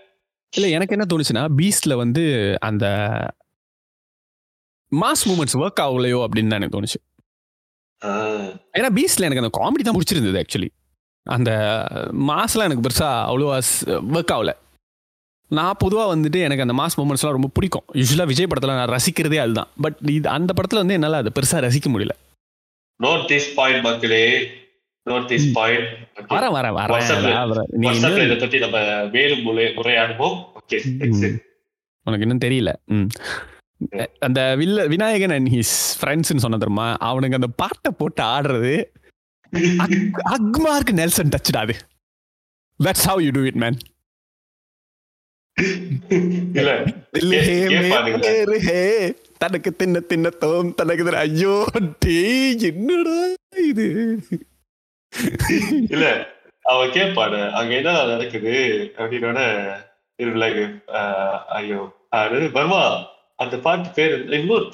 இல்லை 0.55 0.69
எனக்கு 0.71 0.95
என்ன 0.97 1.05
தோணுச்சுன்னா 1.11 1.43
பீஸ்ட்ல 1.57 1.95
வந்து 1.95 2.23
அந்த 2.59 2.85
மாஸ் 4.91 5.23
மூமெண்ட்ஸ் 5.29 5.57
ஒர்க் 5.61 5.81
ஆகலையோ 5.85 6.19
அப்படின்னு 6.25 6.51
தான் 6.51 6.59
எனக்கு 6.61 6.77
தோணுச்சு. 6.77 6.99
ஏன்னா 8.77 8.89
பீஸ்ட்ல 8.97 9.27
எனக்கு 9.27 9.43
அந்த 9.43 9.51
காமெடி 9.59 9.83
தான் 9.87 9.97
பிடிச்சிருந்தது 9.97 10.41
ஆக்சுவலி 10.41 10.69
அந்த 11.23 11.51
மாஸ்லாம் 12.29 12.67
எனக்கு 12.67 12.85
பெருசா 12.87 13.09
அவ்வளோவா 13.29 13.57
ஒர்க் 14.17 14.33
ஆகல. 14.35 14.51
நான் 15.57 15.79
பொதுவாக 15.79 16.13
வந்துட்டு 16.15 16.39
எனக்கு 16.45 16.65
அந்த 16.65 16.75
மாஸ் 16.79 16.97
மூமெண்ட்ஸ்லாம் 16.99 17.35
ரொம்ப 17.37 17.49
பிடிக்கும். 17.57 17.85
யூஸ்வலாக 17.99 18.31
விஜய் 18.31 18.49
படத்தில் 18.51 18.77
நான் 18.79 18.93
ரசிக்கிறதே 18.95 19.39
அதுதான். 19.43 19.69
பட் 19.81 19.97
இது 20.19 20.29
அந்த 20.37 20.51
படத்தில் 20.53 20.81
வந்து 20.81 20.97
என்னால் 20.97 21.19
அதை 21.21 21.31
பெருசாக 21.37 21.61
ரசிக்க 21.65 21.89
முடியல. 21.93 22.15
நோட் 23.03 23.25
திஸ் 23.31 23.49
பாயிண்ட் 23.59 23.83
மக்களே. 23.87 24.23
நோட் 25.07 25.27
திஸ் 25.27 25.51
பாயிண்ட் 25.53 26.07
ல- 27.23 27.53
வரேன். 27.53 27.61
நீ 27.67 27.89
வாட்ஸ்அப்ல 27.89 28.23
இதை 28.23 28.35
பத்தி 28.35 28.59
நம்ம 28.59 29.05
மேலும் 29.11 29.45
உரையாடுவோம். 29.55 30.43
ஓகே 30.69 31.41
உனக்கு 32.03 32.27
இன்னும் 32.27 32.37
தெரியல. 32.37 32.73
ம். 32.85 33.07
அந்த 34.19 34.55
வில்ல 34.57 34.87
விநாயகன் 34.87 35.29
அண்ட் 35.29 35.47
ஹிஸ் 35.47 35.75
ஃப்ரெண்ட்ஸ்னு 36.01 36.37
சொன்ன 36.37 36.57
தெரியுமா? 36.57 36.97
அவனுக்கு 36.97 37.35
அந்த 37.35 37.47
பாட்டை 37.55 37.91
போட்டு 37.97 38.23
ஆடுறது. 38.23 38.83
அக்- 39.57 40.11
அக்மார்க் 40.23 40.91
நெல்சன் 40.91 41.29
டச்டா 41.29 41.57
அது. 41.57 41.73
That's 42.83 43.05
how 43.05 43.21
you 43.21 43.29
do 43.29 43.43
it 43.43 43.55
man 43.55 43.77
தனக்கு 49.37 49.75
தின்ன 49.75 49.99
தின்ன 49.99 50.29
தோம் 50.29 50.73
தனக்கு 50.73 51.17
ஐயோ 51.17 51.65
டேய் 51.99 52.57
என்னடா 52.59 53.33
இது? 53.67 54.19
இல்ல 55.93 56.05
அவன் 56.65 56.89
கேட்பானு 56.91 57.39
அங்க 57.57 57.71
என்ன 57.75 57.91
நடக்குது? 58.09 58.53
அப்படின்னோட 58.97 59.39
ஆஹ், 60.99 61.37
ஐயோ 61.57 61.81
அது 62.13 62.49
பர்மா 62.53 62.79
அந்த 63.39 63.55
பாட்டு 63.65 63.89
பேர் 63.97 64.13
இன்னொரு 64.35 64.65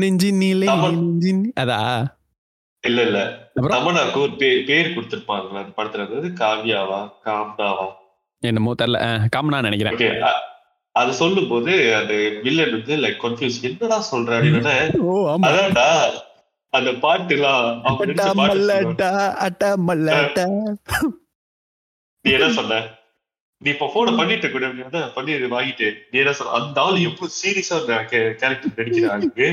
நெஞ்சி 0.00 0.30
நீலே. 0.40 0.66
நெஞ்சி 0.84 1.32
அதா? 1.56 1.78
இல்ல 2.84 3.00
இல்ல? 3.02 3.18
தமனாக்கு 3.72 4.18
ஒரு 4.20 4.32
பேர் 4.36 4.60
பேர் 4.68 4.94
கொடுத்திருப்பாங்க 4.94 5.58
அந்த 5.60 5.72
படத்துல. 5.76 6.06
இருந்து 6.08 6.30
காவியாவா 6.40 7.00
காம்னாவா 7.26 7.86
என்னமோ 8.42 8.72
தெரியல 8.74 8.98
காமனா 9.34 9.58
நினைக்கிறேன். 9.66 10.24
அது 10.94 11.12
சொல்லும் 11.14 11.48
போது 11.48 11.70
அந்த 11.98 12.14
வில்லன் 12.44 12.74
வந்து 12.76 12.94
லைக் 13.02 13.22
கன்ஃபியூஸ் 13.22 13.58
என்னடா 13.68 13.98
சொல்ற? 14.08 14.30
அப்படின்னா 14.38 14.74
அதான்டா 15.48 15.86
அந்த 16.72 16.90
பாட்டு 17.04 17.34
எல்லாம் 17.36 17.64
அவங்க 17.84 18.04
அட்டா 18.04 18.24
நடிச்ச 18.24 18.36
பாட்டு 18.38 18.52
சொல்லுவாங்க. 18.52 18.88
மல்லாட்டா 18.88 19.10
அட்டா 19.46 19.70
மல்லாட்டா. 19.88 20.44
நீ 22.24 22.30
என்ன 22.36 22.48
சொன்ன? 22.58 22.78
நீ 23.62 23.68
இப்ப 23.70 23.88
போன 23.94 24.12
பண்ணிட்டு 24.18 24.50
கூட 24.50 24.68
பண்ணி 25.16 25.34
வாங்கிட்டு. 25.56 25.88
நீ 26.10 26.18
என்ன 26.22 26.32
சொன்ன? 26.38 26.54
அந்த 26.58 26.80
ஆள் 26.84 27.04
எவ்வளவு 27.08 27.36
சீரியஸா 27.40 27.78
கேரக்டர் 28.12 28.76
நடிக்கிற 28.78 29.10
ஆளுக்கு 29.14 29.46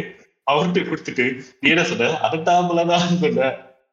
அவர்கிட்ட 0.51 0.79
கொடுத்துட்டு 0.89 1.25
நீ 1.61 1.69
என்ன 1.73 1.83
சொன்ன? 1.83 2.11
அடட்டாமலாம் 2.27 2.93
சொன்ன 3.25 3.49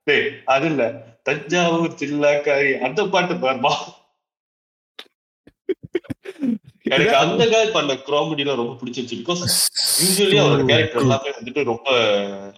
டேய் 0.07 0.27
அது 0.55 0.67
இல்ல. 0.67 0.83
தஞ்சாவூர் 1.29 1.99
சில்லாக்காரி 2.01 2.73
அந்த 2.87 3.01
பாட்டு 3.15 3.35
பாருமா. 3.35 3.73
எனக்கு 6.87 7.15
அந்த 7.21 7.43
காய் 7.49 7.75
பண்ண 7.75 7.93
காமெடிலாம் 8.07 8.61
ரொம்ப 8.61 8.75
பிடிச்சிருச்சு 8.81 9.17
பிகாஸ் 9.21 9.43
யூஸ்வலி 10.01 10.37
அவரோட 10.41 10.65
கேரக்டர் 10.71 11.05
எல்லாமே 11.05 11.33
வந்துட்டு 11.37 11.63
ரொம்ப 11.71 11.89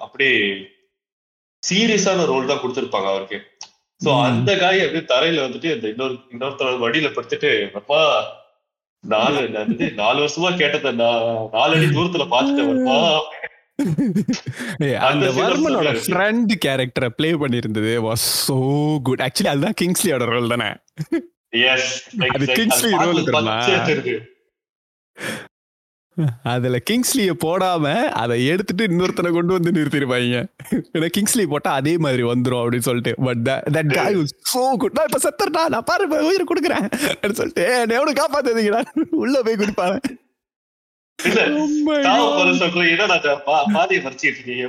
அப்படியே 0.00 0.34
சீரியஸான 1.62 2.26
ரோல் 2.26 2.50
தான் 2.50 2.60
கொடுத்திருப்பாங்க 2.60 3.08
அவருக்கு. 3.12 3.38
சோ. 4.00 4.10
அந்த 4.26 4.50
காய் 4.58 4.82
அப்படியே 4.82 5.04
தரையில 5.10 5.44
வந்துட்டு 5.44 5.70
அந்த 5.74 5.86
இன்னொரு 5.88 6.14
இன்னொருத்தர் 6.32 6.82
வடியில 6.82 7.08
படுத்துட்டு 7.12 7.50
அப்பா 7.80 8.00
நாலு 9.04 9.40
நான் 9.48 9.66
வந்து 9.66 9.86
நாலு 9.98 10.18
வருஷமா 10.22 10.50
கேட்டத 10.60 10.92
நாலு 10.98 11.74
அடி 11.74 11.88
தூரத்துல 11.90 12.26
பாத்துட்டேன் 12.32 12.70
வருமா 12.70 12.98
அந்த 15.08 15.26
வர்மனோட. 15.36 15.88
ஃப்ரெண்ட் 16.04 16.52
கேரக்டரை 16.64 17.08
ப்ளே 17.16 17.28
பண்ணியிருந்தது 17.42 17.92
வாஸ் 18.06 18.24
சோ 18.42 18.56
குட் 19.06 19.22
ஆக்சுவலி 19.26 19.50
அதுதான் 19.52 19.76
கிங்ஸ்லியோட 19.80 20.24
ரோல் 20.30 20.52
தானே? 20.54 20.68
எஸ் 21.52 22.08
அது 22.28 22.46
தெரியுமா? 22.46 22.74
அதுல 26.42 26.80
கிங்ஸ்லிய 26.90 27.34
போடாம 27.44 28.12
அதை 28.12 28.46
எடுத்துட்டு 28.46 28.87
இன்னொருத்தனை 28.87 29.32
கொண்டு 29.32 29.52
வந்து 29.52 29.70
நிறுத்திருப்பாங்க. 29.70 30.48
ஏன்னா 30.94 31.08
கிங்ஸ்லி 31.16 31.46
போட்டா 31.46 31.72
அதே 31.72 31.98
மாதிரி 31.98 32.22
வந்துரும் 32.22 32.62
அப்படின்னு 32.62 32.78
சொல்லிட்டு. 32.78 33.24
But 33.24 33.38
that 33.70 33.94
guy 33.94 34.14
so 34.52 34.76
good 34.76 34.92
நான் 34.92 35.06
இப்ப 35.08 35.18
செத்துறா 35.22 35.68
நான் 35.68 35.84
பாரு 35.84 36.08
உயிரை 36.08 36.44
கொடுக்குறேன். 36.44 36.88
அப்படின்னு 37.11 37.32
சொல்லிட்டு 37.32 37.64
"ஏய், 37.64 37.90
எவனும் 37.90 38.14
காப்பாத்தாதீங்கடா. 38.14 38.84
உள்ள 39.16 39.42
போய் 39.42 39.54
குடிப்பாங்க 39.54 40.00
Oh 41.18 41.30
என்ன 42.90 43.18
பாதியை 43.72 44.04
இருக்கீங்க 44.22 44.68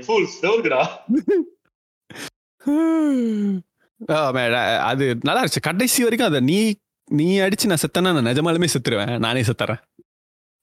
அது 4.07 5.17
நல்லா 5.21 5.43
இருந்துச்சு. 5.43 5.61
கடைசி 5.61 6.01
வரைக்கும் 6.01 6.29
அதை 6.29 6.39
நீ 6.39 6.75
நீ 7.11 7.39
அடிச்சு 7.39 7.65
நான் 7.65 7.83
செத்தனா 7.83 8.21
நான் 8.21 8.25
நிஜமாலுமே 8.25 8.67
செத்துருவேன். 8.73 9.17
நானே 9.17 9.41
செத்துறேன். 9.41 9.81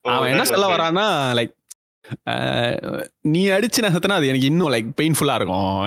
அவன் 0.01 0.29
என்ன 0.29 0.43
சொல்ல 0.43 0.75
வரான்னா 0.75 1.05
லைக் 1.37 1.53
நீ 3.21 3.47
அடிச்சு 3.47 3.81
நான் 3.81 3.95
செத்தனா 3.95 4.17
அது 4.19 4.27
எனக்கு 4.27 4.45
இன்னும் 4.45 4.71
லைக் 4.71 4.91
பெயின்ஃபுல்லா 5.01 5.35
இருக்கும். 5.35 5.85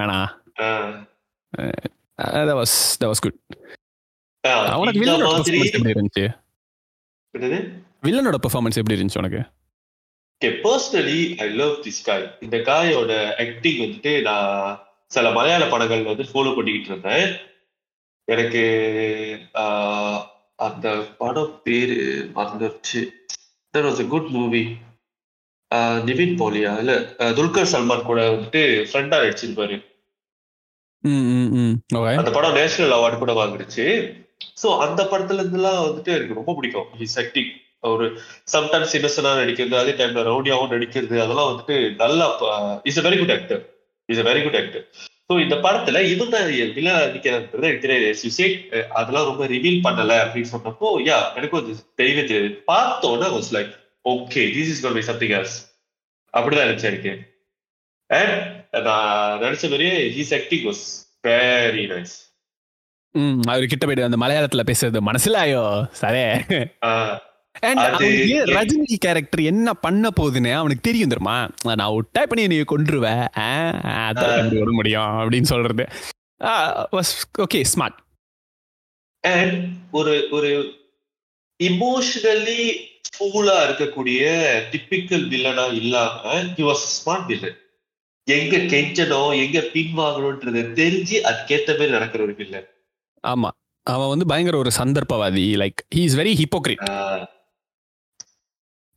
that 2.16 2.52
was 2.60 2.72
that 3.00 3.10
was 3.10 3.20
good. 3.24 3.36
உனக்கு 4.76 5.00
இந்த 5.00 5.16
வில்லனோட 5.16 5.30
பெர்ஃபார்மன்ஸ் 5.32 5.72
எப்படி 5.72 5.92
இருந்துச்சு? 5.92 6.26
வில்லனோட 8.02 8.36
பெர்ஃபார்மன்ஸ் 8.46 8.78
எப்படி 8.80 8.94
இருந்துச்சு 8.98 9.20
உனக்கு? 9.22 9.40
Okay 10.36 10.50
personally 10.64 11.20
I 11.40 11.48
love 11.50 11.74
this 11.86 12.04
guy 12.04 12.26
இந்த 12.40 12.56
காயோட 12.56 13.12
ஆக்டிங் 13.38 13.80
வந்துட்டு 13.80 14.12
நான் 14.22 14.78
சில 15.14 15.30
மலையாள 15.36 15.64
படங்கள் 15.70 16.10
வந்து 16.10 16.24
ஃபாலோ 16.32 16.50
பண்ணிக்கிட்டு 16.56 16.90
இருந்தேன். 16.92 17.28
எனக்கு 18.28 18.62
அந்த 20.66 20.86
படம் 21.20 21.54
பேரு 21.64 21.96
மறந்துருச்சு. 22.36 23.00
That 23.74 23.86
was 23.88 24.02
a 24.04 24.06
good 24.14 24.30
movie 24.36 24.62
Nivin 26.08 26.36
போலியா? 26.40 26.72
இல்ல 26.82 26.92
துல்கர் 27.38 27.72
சல்மான் 27.72 28.08
கூட 28.10 28.20
வந்துட்டு 28.32 28.62
ஃப்ரெண்டா 28.90 29.18
நடிச்சிருப்பாரு. 29.22 29.76
அந்த 32.20 32.30
படம் 32.36 32.56
நேஷனல் 32.60 32.96
அவார்டு 32.98 33.18
கூட 33.22 33.34
வாங்குச்சு 33.40 33.86
சோ 34.62 34.68
அந்த 34.84 35.00
படத்துல 35.10 35.42
இருந்துலாம் 35.42 35.82
வந்துட்டு 35.86 36.10
எனக்கு 36.16 36.38
ரொம்ப 36.40 36.52
பிடிக்கும். 36.58 36.88
ஹிஸ் 37.02 37.18
ஆக்டிங் 37.22 37.50
ஒரு 37.92 38.06
சம்டைம்ஸ் 38.54 38.96
இன்னசனா 38.98 39.30
நடிக்கிறது 39.42 39.76
அதே 39.82 39.92
டைம்ல 40.00 40.24
ரவுடியாவும் 40.30 40.72
நடிக்கிறது 40.74 41.16
அதெல்லாம் 41.24 41.50
வந்துட்டு 41.52 41.76
நல்லா 42.02 42.26
is 42.90 43.00
a 43.02 43.04
very 43.08 43.18
good 43.20 43.36
actor 43.36 43.62
is 44.10 44.20
a 44.22 44.26
very 44.28 44.42
good 44.44 44.58
actor 44.60 44.84
so 45.28 45.34
இந்த 45.42 45.56
படத்துல 45.64 45.98
இவன் 46.12 46.32
தான் 46.34 46.46
வில்லன் 46.76 47.00
நடிக்கிறது 47.02 47.68
எனக்கு 47.68 47.84
தெரியாது 47.84 48.86
அதெல்லாம் 49.00 49.28
ரொம்ப 49.30 49.44
ரிவீல் 49.46 49.84
பண்ணல 49.86 50.14
அப்படின்னு 50.22 50.52
சொன்னப்போ 50.54 50.88
யா 51.08 51.18
எனக்கும் 51.36 51.60
அது 51.62 51.74
தெரியவே 52.00 52.22
தெரியாது. 52.30 52.48
பார்த்தோன்னே 52.70 53.28
was 53.36 53.50
like 53.56 53.72
okay 54.04 54.42
this 54.56 54.72
is 54.72 54.82
gone 54.84 54.96
by 54.98 55.04
something 55.10 55.34
else 55.38 55.56
அப்படிதான் 56.34 56.66
இருந்துச்சு 56.66 56.90
எனக்கு. 56.92 57.12
அண்ட் 58.10 58.34
நான் 58.88 59.38
நடிச்ச 59.42 59.64
மாதிரியே 59.68 59.94
he's 60.16 60.34
acting 60.38 60.66
was 60.68 60.84
very 61.28 61.84
nice 61.92 62.16
ம் 63.14 63.40
அவர் 63.48 63.70
கிட்ட 63.70 63.84
போயிட்டு 63.86 64.08
அந்த 64.08 64.20
மலையாளத்துல 64.24 64.64
பேசுறது 64.68 64.98
மனசுல 65.08 65.38
ஐயோ 65.46 65.62
சரே. 66.02 66.24
ரஜினி 68.50 68.96
கேரக்டர் 68.98 69.42
என்ன 69.42 69.74
பண்ண 69.74 70.08
போகுதுன்னு 70.10 70.52
அவனுக்கு 70.54 70.80
தெரியும் 70.80 71.08
தெரியுமா? 71.08 71.36
நான் 71.74 71.92
விட்டா 71.92 72.22
பண்ணி 72.22 72.46
நீ 72.46 72.58
ஆ, 73.38 73.48
அதான் 74.08 74.48
விட 74.48 74.70
முடியும்? 74.70 75.10
அப்படின்னு 75.20 75.42
சொல்றது. 75.44 75.84
ஓகே 77.38 77.64
ஸ்மார்ட் 77.72 77.98
ஒரு 79.90 80.28
ஒரு 80.30 80.50
இமோஷனலி 81.60 82.60
ஃபூலா 83.08 83.56
இருக்கக்கூடிய 83.66 84.20
டிப்பிக்கல் 84.70 85.26
வில்லனா 85.28 85.74
இல்லாம 85.74 86.22
ஹி 86.56 86.62
வாஸ் 86.62 86.84
ஸ்மார்ட் 86.94 87.26
வில்லன் 87.26 87.58
எங்க 88.28 88.56
கெஞ்சணும் 88.72 89.32
எங்க 89.44 89.58
பின்வாங்கணும்ன்றத 89.74 90.62
தெரிஞ்சு 90.74 91.16
அதுக்கேத்த 91.24 91.68
மாதிரி 91.68 91.90
நடக்கிற 91.90 92.22
ஒரு 92.22 92.34
வில்லன் 92.34 92.68
ஆமா. 93.24 93.50
அவன் 93.86 94.08
வந்து 94.08 94.26
பயங்கர 94.26 94.56
ஒரு 94.58 94.70
சந்தர்ப்பவாதி. 94.78 95.44
Like 95.56 95.80
he 95.94 96.00
is 96.00 96.16
very 96.16 96.32
hypocrite 96.36 96.82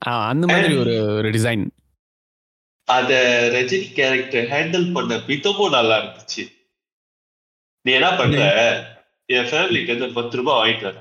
அந்த 0.03 0.45
மாதிரி 0.47 0.75
ஒரு 0.77 1.15
ஒரு 1.15 1.29
டிசைன் 1.29 1.63
அத 2.87 3.11
ரஜினி 3.53 3.93
கேரக்டர் 3.93 4.47
ஹேண்டில் 4.53 4.93
பண்ண 4.93 5.15
விதமும் 5.15 5.69
நல்லா 5.69 5.97
இருந்துச்சு. 5.99 6.43
நீ 7.85 7.91
என்ன 7.93 8.15
பண்ற 8.17 8.39
என் 9.25 9.45
ஃபேமிலிக்கு 9.45 9.97
வந்து 9.97 10.13
பத்து 10.13 10.37
ரூபாய் 10.37 10.59
வாங்கிட்டு 10.61 10.83
வர. 10.83 10.97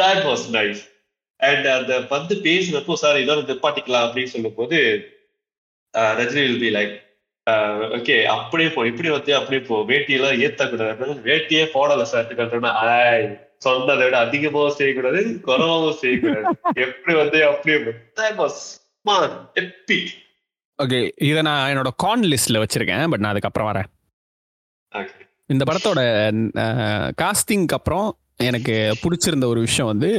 தட் 0.00 0.24
வாஸ் 0.28 0.46
நைஸ் 0.52 0.82
அண்ட் 1.36 1.66
அந்த 1.66 2.00
வந்து 2.00 2.34
பேசுறப்போ 2.34 2.94
சார் 2.94 3.16
இதோட 3.16 3.42
நிப்பாட்டிக்கலாம் 3.50 4.06
அப்படின்னு 4.06 4.32
சொல்லும் 4.34 4.54
போது 4.54 4.78
Rajini 5.94 6.42
will 6.46 6.64
be 6.64 6.70
like 6.78 6.96
okay 7.98 8.24
அப்படியே 8.24 8.70
போ 8.70 8.86
இப்படி 8.86 9.10
வந்து 9.10 9.36
அப்படியே 9.36 9.66
போ. 9.68 9.76
வேட்டியெல்லாம் 9.88 10.40
ஏத்தக்கூடாது. 10.46 11.20
வேட்டியே 11.28 11.64
போடல 11.74 12.02
சார் 12.02 12.34
கட்டுறேன்னா 12.34 12.72
சொன்னதை 13.62 14.04
விட 14.04 14.16
அதிகமாவும் 14.24 14.76
செய்யக்கூடாது 14.78 15.20
குறவாகவும் 15.46 15.98
செய்யக்கூடாது. 15.98 16.44
எப்படி 16.86 17.14
வந்து 17.16 17.44
அப்படியே 17.44 17.78
எப்பிக் 19.56 20.10
ஓகே 20.78 20.98
இதை 21.20 21.42
நான் 21.42 21.70
என்னோட 21.70 21.90
கான் 21.96 22.22
லிஸ்ட்ல 22.22 22.60
வச்சிருக்கேன் 22.62 23.10
பட் 23.10 23.20
நான் 23.20 23.32
அதுக்கப்புறம் 23.32 23.70
வரேன். 23.72 23.88
இந்த 25.46 25.64
படத்தோட 25.64 26.00
காஸ்டிங்க்கு 27.22 27.72
அப்புறம் 27.72 28.08
எனக்கு 28.40 28.74
பிடிச்சிருந்த 29.02 29.46
ஒரு 29.46 29.60
விஷயம் 29.60 29.86
வந்து 29.86 30.10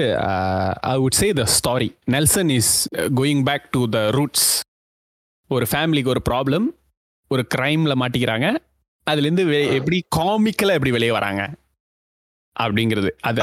I 0.87 0.97
would 0.97 1.19
say 1.19 1.33
the 1.33 1.45
story 1.57 1.89
Nelson 2.05 2.49
is 2.49 2.73
going 3.15 3.43
back 3.43 3.69
to 3.71 3.89
the 3.89 4.09
roots 4.09 4.47
ஒரு 5.49 5.65
ஃபேமிலிக்கு 5.71 6.07
ஒரு 6.07 6.21
ப்ராப்ளம் 6.29 6.67
ஒரு 7.31 7.47
கிரைம்ல 7.55 7.93
மாட்டிக்கிறாங்க. 7.95 8.47
அதுலேருந்து 9.07 9.43
எப்படி 9.73 10.03
காமிக்கலாக 10.15 10.73
எப்படி 10.73 10.91
வெளியே 10.91 11.11
வராங்க? 11.11 11.41
அப்படிங்கிறது. 12.59 13.09
அது 13.21 13.39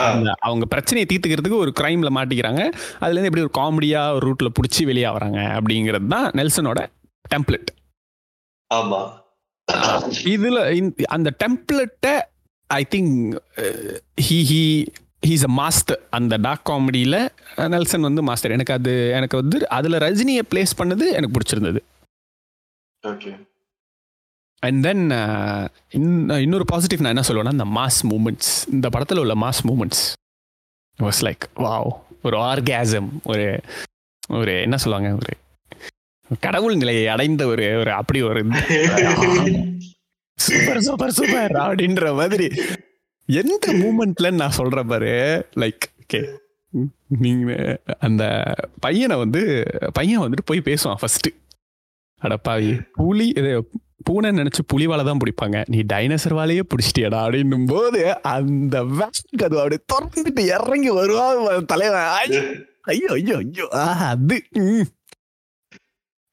அவங்க 0.48 0.66
பிரச்சனையை 0.66 1.06
தீர்த்துக்கிறதுக்கு 1.10 1.62
ஒரு 1.64 1.72
கிரைம்ல 1.80 2.10
மாட்டிக்கிறாங்க. 2.16 2.62
அதுல 3.00 3.14
இருந்து 3.14 3.30
எப்படி 3.30 3.46
ஒரு 3.46 3.54
காமெடியா 3.60 4.02
ஒரு 4.16 4.24
ரூட்ல 4.28 4.50
புடிச்சு 4.58 4.84
வெளியே 4.86 5.10
வராங்க 5.16 5.40
அப்படிங்கிறது 5.58 6.08
தான் 6.08 6.28
நெல்சனோட 6.40 6.82
டெம்ப்ளெட் 7.24 7.70
ஆமா. 8.70 9.00
இதுல 10.32 10.58
அந்த 11.08 11.28
டெம்ப்ளெட்டை 11.42 12.14
I 12.70 12.82
think 12.94 13.14
he 14.26 14.38
he 14.50 14.62
he's 15.22 15.44
a 15.44 15.52
master 15.58 16.00
அந்த 16.10 16.34
டாக் 16.38 16.64
காமெடியில் 16.70 17.18
நெல்சன் 17.74 18.06
வந்து 18.08 18.22
மாஸ்டர் 18.22 18.54
எனக்கு 18.56 18.72
அது 18.72 18.92
எனக்கு 19.12 19.36
வந்து 19.36 19.58
அதில் 19.70 19.98
ரஜினியை 19.98 20.42
ப்ளேஸ் 20.52 20.78
பண்ணது 20.80 21.04
எனக்கு 21.12 21.34
பிடிச்சிருந்தது. 21.36 21.80
Okay 23.04 23.32
and 24.62 24.82
then 24.82 25.04
uh, 25.10 25.64
uh, 25.92 26.38
இன்னொரு 26.40 26.64
பாசிட்டிவ் 26.64 27.00
நான் 27.00 27.14
என்ன 27.14 27.24
சொல்லுவேன்னா 27.28 27.52
இந்த 27.52 27.68
மாஸ் 27.74 28.00
மூமெண்ட்ஸ் 28.02 28.52
இந்த 28.72 28.88
படத்தில் 28.88 29.18
உள்ள 29.18 29.34
mass 29.34 29.62
moments 29.64 30.04
was 30.98 31.20
like 31.24 31.44
wow 31.54 31.90
ஒரு 32.22 32.36
ஆர்காசம் 32.42 33.10
ஒரு 33.24 33.46
ஒரு 34.28 34.60
என்ன 34.60 34.76
சொல்லுவாங்க 34.76 35.10
ஒரு 35.14 35.34
கடவுள் 36.40 36.76
நிலையை 36.76 37.06
அடைந்த 37.06 37.46
ஒரு 37.46 37.66
ஒரு 37.76 37.90
அப்படி 37.92 38.22
ஒரு 38.22 38.40
சூப்பர் 40.38 40.80
சூப்பர் 40.82 41.10
சூப்பர் 41.10 41.54
அப்படின்ற 41.56 42.14
மாதிரி. 42.14 42.46
எந்த 43.28 43.66
மூமெண்ட்ல 43.72 44.30
நான் 44.30 44.56
சொல்ற 44.56 44.80
பாரு 44.86 45.12
லைக் 45.56 45.84
ஓகே 46.02 46.20
நீங்க 47.18 47.78
அந்த 47.98 48.24
பையனை 48.80 49.16
வந்து 49.16 49.42
பையன் 49.92 50.22
வந்துட்டு 50.22 50.44
போய் 50.44 50.60
பேசுவான் 50.60 51.00
ஃபர்ஸ்ட் 51.00 51.28
அடப்பாவி 52.22 52.72
புலி 52.92 53.28
இது 53.36 53.50
பூனை 54.04 54.30
நினைச்சு 54.30 54.62
புலிவால 54.72 55.04
தான் 55.04 55.18
பிடிப்பாங்க. 55.24 55.64
நீ 55.68 55.78
டைனோசர் 55.92 56.34
வாலையே 56.34 56.62
பிடிச்சிட்டியடா 56.72 57.20
அப்படின்னும் 57.26 57.66
போது 57.66 58.22
அந்த 58.22 58.84
வேஸ்ட் 58.84 59.44
அது 59.44 59.60
அப்படியே 59.60 59.84
திறந்துட்டு 59.92 60.38
இறங்கி 60.38 60.90
வருவான் 60.90 61.64
தலைவன். 61.64 62.02
ஐயோ 62.80 63.08
ஐயோ 63.08 63.36
ஐயோ. 63.36 63.68
அது. 63.68 64.44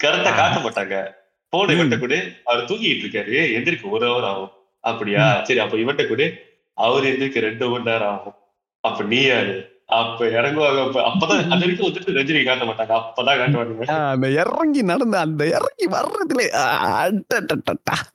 கரெக்டா 0.04 0.36
காட்ட 0.36 0.69
மாட்டாங்க. 0.69 1.12
போன 1.49 1.73
இவன்ட்ட 1.73 1.99
கூட 1.99 2.23
அவர் 2.45 2.65
தூங்கிட்டு 2.65 3.04
இருக்காரு. 3.06 3.36
எந்திரிக்க 3.58 3.89
ஒரு 3.89 4.08
ஹவர் 4.08 4.23
ஆகும். 4.23 4.52
அப்படியா? 4.80 5.43
சரி 5.43 5.60
அப்ப 5.60 5.78
இவன்ட்ட 5.78 6.08
கூட. 6.08 6.34
அவர் 6.73 7.04
எந்திரிக்க 7.04 7.39
ரெண்டு 7.39 7.69
மணி 7.69 7.84
நேரம் 7.84 8.08
ஆகும். 8.08 8.36
அப்ப 8.80 9.04
நீ 9.04 9.21
யாரு? 9.21 9.73
அப்ப 9.93 10.25
இறங்குவாங்க. 10.25 10.79
அப்ப 10.86 10.99
அப்பதான் 11.01 11.41
அது 11.53 11.60
வரைக்கும் 11.60 11.88
வந்துட்டு 11.88 12.15
ரஜினி 12.19 12.41
காட்ட 12.45 12.65
மாட்டாங்க. 12.65 12.93
அப்பதான் 12.99 13.39
காட்டுவாங்க 13.39 13.91
அந்த 13.91 14.29
இறங்கி 14.29 14.82
நடந்த 14.82 15.19
அந்த 15.19 15.43
இறங்கி 15.47 15.88
வர்றதுல. 15.88 16.47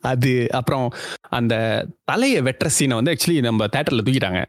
அது 0.01 0.47
அப்புறம் 0.51 0.87
அந்த 1.29 1.53
தலையை 2.03 2.41
வெட்டுற 2.41 2.69
சீனை 2.79 2.93
வந்து 2.93 3.13
ஆக்சுவலி 3.13 3.41
நம்ம 3.41 3.65
தேட்டர்ல 3.65 4.01
தூக்கிட்டாங்க. 4.05 4.45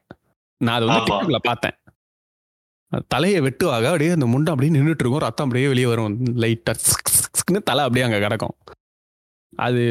நான் 0.64 0.76
அதை 0.76 0.88
வந்து. 0.88 1.14
டிக்டாக்ல 1.14 1.36
பார்த்தேன். 1.42 1.76
தலையை 3.08 3.40
வெட்டுவாங்க. 3.40 3.84
அப்படியே 3.84 4.10
அந்த 4.10 4.26
முண்டை 4.26 4.48
அப்படியே 4.48 4.78
நின்றுட்டு 4.78 5.02
இருக்கும் 5.02 5.18
ரத்தம் 5.18 5.46
அப்படியே 5.46 5.68
வெளியே 5.68 5.86
வரும். 5.86 6.24
லைட்டா 6.24 6.74
தலை 7.64 7.82
அப்படியே 7.84 8.04
அங்க 8.04 8.18
கிடக்கும். 8.18 8.56
அது 9.56 9.82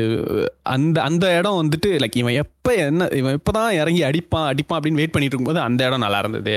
அந்த 0.63 1.01
அந்த 1.01 1.37
இடம் 1.37 1.57
வந்துட்டு 1.61 1.87
லைக் 1.87 2.17
இவன் 2.17 2.33
எப்ப 2.33 2.75
என்ன 2.75 3.07
இவன் 3.11 3.37
எப்பதான் 3.37 3.71
இறங்கி 3.71 4.01
அடிப்பான் 4.03 4.45
அடிப்பான் 4.51 4.77
அப்படின்னு 4.77 4.99
வெயிட் 4.99 5.11
பண்ணிட்டு 5.11 5.35
இருக்கும்போது 5.35 5.59
அந்த 5.59 5.85
இடம் 5.85 5.99
நல்லா 5.99 6.19
இருந்தது. 6.19 6.55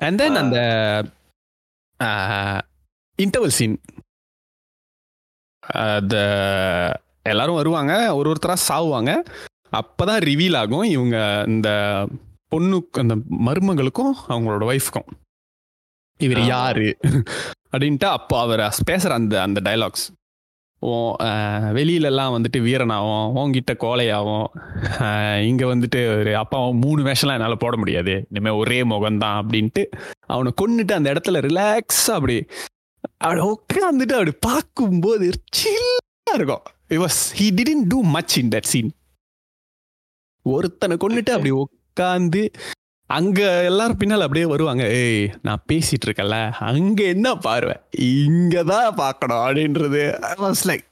And 0.00 0.18
then 0.18 0.34
ah. 0.34 0.38
அந்த 0.38 0.58
இன்டர்வல் 3.18 3.56
சீன் 3.58 3.76
அந்த 5.92 6.16
எல்லாரும் 7.22 7.54
வருவாங்க 7.54 8.14
ஒரு 8.14 8.32
ஒருத்தராக 8.32 8.64
சாவுவாங்க. 8.68 9.12
அப்பதான் 9.72 10.22
ரிவீல் 10.24 10.56
ஆகும் 10.56 10.82
இவங்க 10.82 11.44
இந்த 11.46 11.70
பொண்ணுக்கு 12.52 12.98
அந்த 12.98 13.14
மருமகளுக்கும் 13.46 14.12
அவங்களோட 14.28 14.64
ஒய்ஃப்க்கும் 14.70 15.08
இவர். 16.20 16.46
யாரு? 16.46 16.98
அப்படின்ட்டு 17.72 18.04
அப்போ 18.04 18.40
அவர் 18.40 18.60
பேசுற 18.90 19.10
அந்த 19.10 19.42
அந்த 19.42 19.60
டைலாக்ஸ் 19.60 20.06
வெளியிலலாம் 21.72 22.34
வந்துட்டு 22.34 22.58
வீரனாகும் 22.60 23.32
உன்கிட்ட 23.38 23.72
அஹ், 25.00 25.40
இங்க 25.42 25.64
வந்துட்டு 25.66 26.00
ஒரு 26.14 26.36
அப்பா 26.36 26.58
மூணு 26.78 27.02
வேஷம்லாம் 27.02 27.38
என்னால் 27.38 27.56
போட 27.56 27.76
முடியாது. 27.76 28.26
இனிமே 28.30 28.50
ஒரே 28.54 28.82
முகம்தான் 28.84 29.38
அப்படின்ட்டு 29.40 29.82
அவனை 30.26 30.52
கொன்னுட்டு 30.60 30.92
அந்த 30.92 31.12
இடத்துல 31.12 31.40
ரிலாக்ஸா 31.46 32.12
அப்படி 32.12 32.36
அப்படி 33.18 33.40
உட்காந்துட்டு 33.48 34.14
அப்படி 34.14 34.34
பார்க்கும்போது 34.40 35.26
சில்லா 35.56 35.98
இருக்கும். 36.34 36.64
It 36.88 36.98
was 36.98 37.20
he 37.36 37.48
didn't 37.54 37.86
too 37.88 38.00
much 38.10 38.38
in 38.38 38.48
that 38.48 38.68
scene 38.68 38.90
ஒருத்தனை 40.46 40.96
கொன்னுட்டு 40.96 41.30
அப்படி 41.30 41.50
உட்காந்து 41.58 42.42
அங்க 43.16 43.40
எல்லாரும் 43.64 44.00
பின்னால் 44.00 44.24
அப்படியே 44.24 44.46
வருவாங்க. 44.46 44.84
ஏய் 45.02 45.28
நான் 45.42 45.62
பேசிட்டு 45.72 46.06
இருக்கேன்ல 46.06 46.38
அங்க 46.70 47.00
என்ன 47.14 47.28
பார்வை? 47.34 47.76
இங்க 48.08 48.62
தான் 48.72 48.94
பார்க்கணும் 48.94 49.42
அப்படின்றது. 49.44 50.02
Was 50.44 50.64
like 50.70 50.84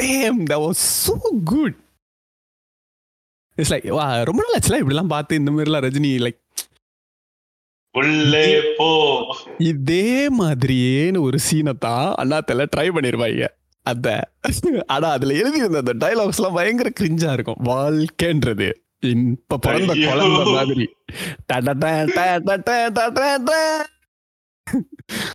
damn 0.00 0.38
that 0.50 0.60
was 0.66 0.78
so 1.04 1.16
good 1.50 1.76
it's 3.58 3.72
like 3.72 3.88
வா 3.98 4.06
ரொம்ப 4.28 4.40
நாள் 4.44 4.56
ஆச்சுல 4.58 4.80
இப்படிலாம் 4.82 5.12
பார்த்து 5.14 5.40
இந்த 5.40 5.50
மாதிரிலாம் 5.50 5.84
ரஜினி 5.86 6.12
லைக் 6.26 6.40
உள்ளே 7.94 8.46
போ. 8.78 8.88
இதே 9.58 10.28
மாதிரியேன்னு 10.38 11.20
ஒரு 11.20 11.38
சீனை 11.48 11.74
தான் 11.78 12.08
அண்ணாத்தல 12.22 12.66
ட்ரை 12.76 12.86
பண்ணிருப்பாங்க 12.94 13.46
அத 13.86 14.06
ஆனா 14.94 15.08
அதுல 15.16 15.34
எழுதியிருந்த 15.34 15.82
அந்த 15.84 15.94
டைலாக்ஸ் 16.04 16.40
எல்லாம் 16.40 16.58
பயங்கர 16.58 16.90
கிரிஞ்சா 17.00 17.32
இருக்கும். 17.32 17.60
வாழ்க்கைன்றது. 17.72 18.68
இப்ப 19.10 19.58
பிறந்த. 19.58 19.94
குழந்தை 20.06 20.52
மாதிரி. 20.52 20.86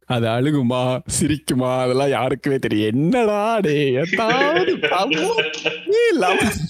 அது 0.05 0.27
அழுகுமா 0.27 0.79
சிரிக்குமா 1.19 1.79
அதெல்லாம் 1.79 2.09
யாருக்குமே 2.09 2.57
தெரியும். 2.59 2.87
என்னடா 2.87 3.59
டே 3.59 3.75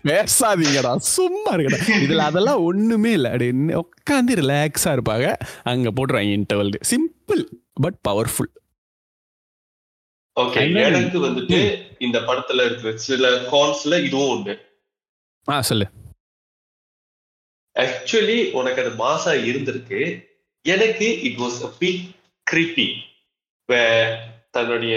பேசாதீங்கடா 0.03 0.95
சும்மா 0.95 1.51
இருக்கடா 1.51 1.79
இதுல 2.05 2.17
அதெல்லாம் 2.17 2.63
ஒண்ணுமே 2.63 3.11
இல்ல. 3.11 3.29
அப்படி 3.29 3.49
உட்காந்து 3.83 4.39
ரிலாக்ஸா 4.41 4.91
இருப்பாங்க 4.97 5.27
அங்க 5.63 5.91
போட்டுருவாங்க 5.91 6.35
interval 6.39 6.73
simple 6.91 7.43
but 7.73 7.99
powerful 8.09 8.51
okay 10.37 10.61
எனக்கு 10.83 11.19
வந்துட்டு 11.25 11.57
இந்த 11.99 12.19
படத்துல 12.19 12.65
இருக்கிற 12.65 12.97
சில 12.97 13.29
கான்ஸ்ல 13.51 14.03
இதுவும் 14.03 14.29
உண்டு. 14.29 14.53
ஆ 15.47 15.61
சொல்லு. 15.61 15.87
ஆக்சுவலி 17.75 18.37
உனக்கு 18.51 18.81
அது 18.83 18.91
மாசா 19.03 19.33
இருந்திருக்கு. 19.49 20.01
எனக்கு 20.65 21.07
it 21.27 21.39
was 21.39 21.59
a 21.63 21.71
big 21.79 22.01
creepy 22.47 22.87
தன்னுடைய 24.51 24.95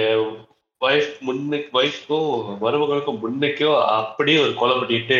ஒய்ஃப் 0.81 1.13
முன்னுக்கு 1.21 1.71
ஒய்ஃப்க்கும் 1.81 2.31
மருமகளுக்கும் 2.63 3.21
முன்னுக்கும் 3.25 3.79
அப்படியே 3.99 4.39
ஒரு 4.45 4.55
கொலை 4.55 4.77
பண்ணிட்டு 4.77 5.19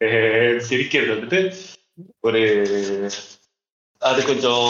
சிரிக்கிறது 0.68 1.14
வந்துட்டு 1.14 1.40
ஒரு 2.20 2.42
அது 4.02 4.20
கொஞ்சம் 4.24 4.68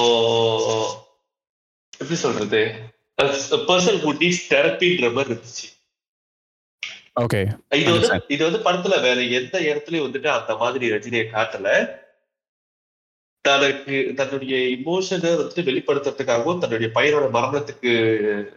எப்படி 1.93 2.16
சொல்றது? 2.23 2.62
பர்சன் 3.69 4.01
ஹூ 4.05 4.11
நீட்ஸ் 4.21 4.47
தெரப்பின்ற 4.53 5.09
மாதிரி 5.12 5.31
இருந்துச்சு. 5.31 5.66
ஓகே 7.16 7.40
இது 7.79 7.90
வந்து. 7.93 8.09
இது 8.29 8.43
வந்து 8.49 8.61
படத்துல 8.66 8.97
வேற 9.03 9.19
எந்த 9.38 9.55
இடத்துலயும் 9.61 10.07
வந்துட்டு 10.07 10.31
அந்த 10.38 10.53
மாதிரி 10.57 10.93
ரஜினியை 10.95 11.27
காட்டல. 11.35 11.69
தனக்கு 13.48 13.96
தன்னுடைய 14.16 14.55
இமோஷனை 14.76 15.31
வந்துட்டு 15.40 15.62
வெளிப்படுத்துறதுக்காகவும் 15.68 16.61
தன்னுடைய 16.62 16.88
பையனோட 16.96 17.26
மரணத்துக்கு 17.37 17.90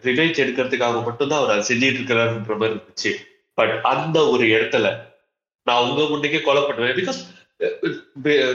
ரிவெஞ்ச் 0.06 0.40
எடுக்கிறதுக்காக 0.42 0.98
மட்டும்தான் 1.06 1.40
அவர் 1.42 1.52
அதை 1.54 1.64
செஞ்சிட்டு 1.70 1.98
இருக்கிறாருன்ற 1.98 2.56
மாதிரி 2.62 2.74
இருந்துச்சு. 2.74 3.12
பட் 3.58 3.74
அந்த 3.92 4.18
ஒரு 4.32 4.44
இடத்துல 4.56 4.88
நான் 5.66 5.84
உங்க 5.86 6.02
முன்னைக்கே 6.10 6.40
கொலை 6.48 6.62
பண்ணுவேன் 6.66 6.98
because 7.00 7.20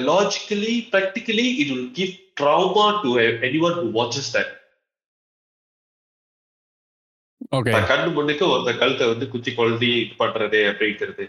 logically 0.10 0.74
practically 0.92 1.48
it 1.62 1.72
will 1.74 1.90
give 2.00 2.14
trauma 2.42 2.86
to 3.04 3.12
anyone 3.68 3.78
who 3.82 3.90
watches 4.00 4.32
that 4.38 4.52
கண்ணு 7.92 8.10
முன்னுக்கு 8.18 8.46
ஒருத்த 8.54 8.72
கழுத்தை 8.82 9.06
வந்து 9.12 9.26
குத்தி 9.34 9.52
கொழுதி 9.60 9.92
இது 10.04 10.16
பண்றது 10.24 10.60
அப்படிங்கிறது. 10.72 11.26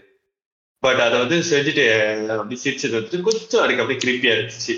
பட் 0.83 1.01
அதை 1.05 1.15
வந்து 1.23 1.37
செஞ்சுட்டு 1.51 1.83
அப்படி 2.35 2.57
சிரிச்சது 2.63 2.95
வந்து 2.99 3.21
கொஞ்சம் 3.27 3.63
எனக்கு 3.65 3.83
அப்படியே 3.83 4.01
கிரிப்பியா 4.05 4.35
இருந்துச்சு. 4.37 4.75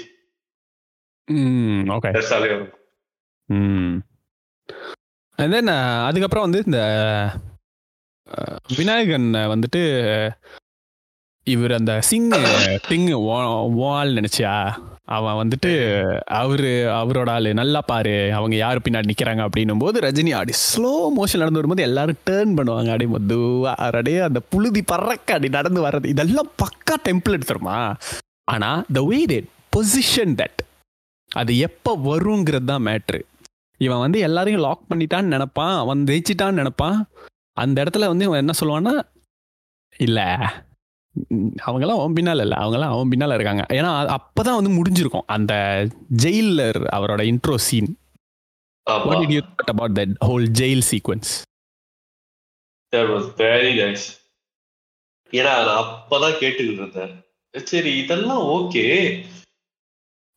ம் 1.27 1.83
ஓகே 1.93 2.09
ம் 3.49 3.93
அண்ட் 5.39 5.53
தென் 5.53 5.73
அதுக்கப்புறம் 6.07 6.45
வந்து 6.45 6.63
இந்த 6.65 6.79
அஹ், 8.27 8.57
விநாயகன் 8.77 9.25
வந்துட்டு 9.49 9.81
இவர் 11.47 11.73
அந்த 11.73 11.93
சிங் 12.01 12.27
திங் 12.85 13.07
வால் 13.77 14.11
நினைச்சியா 14.13 14.53
அவன் 15.07 15.39
வந்துட்டு 15.39 15.71
அவரு 16.37 16.69
அவரோட 16.93 17.29
ஆளு 17.31 17.49
நல்லா 17.53 17.81
பாரு 17.83 18.13
அவங்க 18.31 18.55
யாரு 18.55 18.79
பின்னாடி 18.79 19.09
நிக்கிறாங்க 19.09 19.41
அப்படின்னும் 19.45 19.81
போது 19.81 19.99
ரஜினி 19.99 20.31
அப்படி 20.33 20.53
ஸ்லோ 20.63 20.91
மோஷன் 21.17 21.41
நடந்து 21.41 21.59
வரும்போது 21.59 21.83
எல்லாரும் 21.83 22.21
டேர்ன் 22.25 22.55
பண்ணுவாங்க. 22.57 22.91
அப்படியே 22.91 23.11
மெதுவா 23.15 23.73
அப்படியே 23.79 24.21
அந்த 24.21 24.41
புழுதி 24.51 24.83
பறக்க 24.85 25.29
அப்படி 25.33 25.51
நடந்து 25.51 25.81
வர்றது 25.85 26.13
இதெல்லாம் 26.13 26.51
பக்கா 26.61 26.95
டெம்ப்ளேட் 27.05 27.49
தருமா 27.49 27.77
ஆனா 28.47 28.69
த 28.93 29.03
வே 29.05 29.19
தே 29.25 29.39
பொசிஷன் 29.73 30.35
தட் 30.39 30.61
அது 31.39 31.51
எப்போ 31.67 31.91
வருங்கிறது 32.09 32.67
தான் 32.71 32.85
மேட்ரு 32.87 33.21
இவன் 33.85 34.03
வந்து 34.03 34.19
எல்லாரையும் 34.27 34.65
லாக் 34.65 34.89
பண்ணிட்டான்னு 34.89 35.33
நினைப்பான் 35.35 35.73
அவன் 35.83 36.03
ஜெயிச்சிட்டான்னு 36.09 36.61
நினைப்பான். 36.61 36.97
அந்த 37.63 37.77
இடத்துல 37.83 38.07
வந்து 38.11 38.27
இவன் 38.27 38.41
என்ன 38.43 38.53
சொல்லுவான்னா 38.59 38.93
இல்லை 40.05 40.27
அவங்களாம் 41.65 41.99
அவன் 42.01 42.15
பின்னால் 42.17 42.43
இல்லை 42.43 42.57
அவங்களாம் 42.63 42.93
அவன் 42.93 43.11
பின்னால் 43.11 43.35
இருக்காங்க. 43.37 43.63
ஏன்னா 43.77 43.89
அப்போ 44.17 44.41
தான் 44.47 44.57
வந்து 44.59 44.71
முடிஞ்சிருக்கும் 44.77 45.27
அந்த 45.35 45.53
ஜெயிலர் 46.23 46.79
அவரோட 46.97 47.21
intro 47.31 47.57
scene 47.67 47.89
what 49.07 49.19
did 49.23 49.35
you 49.37 49.43
thought 49.49 49.73
about 49.75 49.97
that 49.99 50.15
whole 50.29 50.47
jail 50.61 50.85
sequence 50.91 51.33
that 52.93 53.07
was 53.13 53.23
very 53.43 53.71
nice. 53.83 54.03
ஏன்னா 55.37 55.53
நான் 55.67 55.79
அப்பதான் 55.83 56.35
கேட்டுக்கிட்டு 56.41 56.81
இருந்தேன். 56.81 57.13
சரி 57.71 57.91
இதெல்லாம் 58.01 58.43
ஓகே 58.57 58.83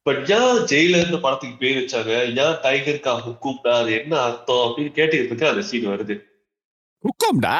பட் 0.06 0.30
ஏன் 0.30 0.58
ஜெயிலர்னு 0.70 1.20
படத்துக்கு 1.20 1.56
பேர் 1.56 1.78
வச்சாங்க? 1.78 2.12
ஏன் 2.42 2.58
டைகர்கா 2.64 3.12
ஹுக்கும்டா 3.26 3.72
அது 3.80 3.92
என்ன 3.92 4.18
அர்த்தம் 4.20 4.64
அப்படின்னு 4.64 4.96
கேட்டுக்கிறதுக்கு 4.98 5.48
அந்த 5.48 5.62
சீன் 5.62 5.86
வருது. 5.86 6.16
ஹுக்கோம்டா? 7.04 7.56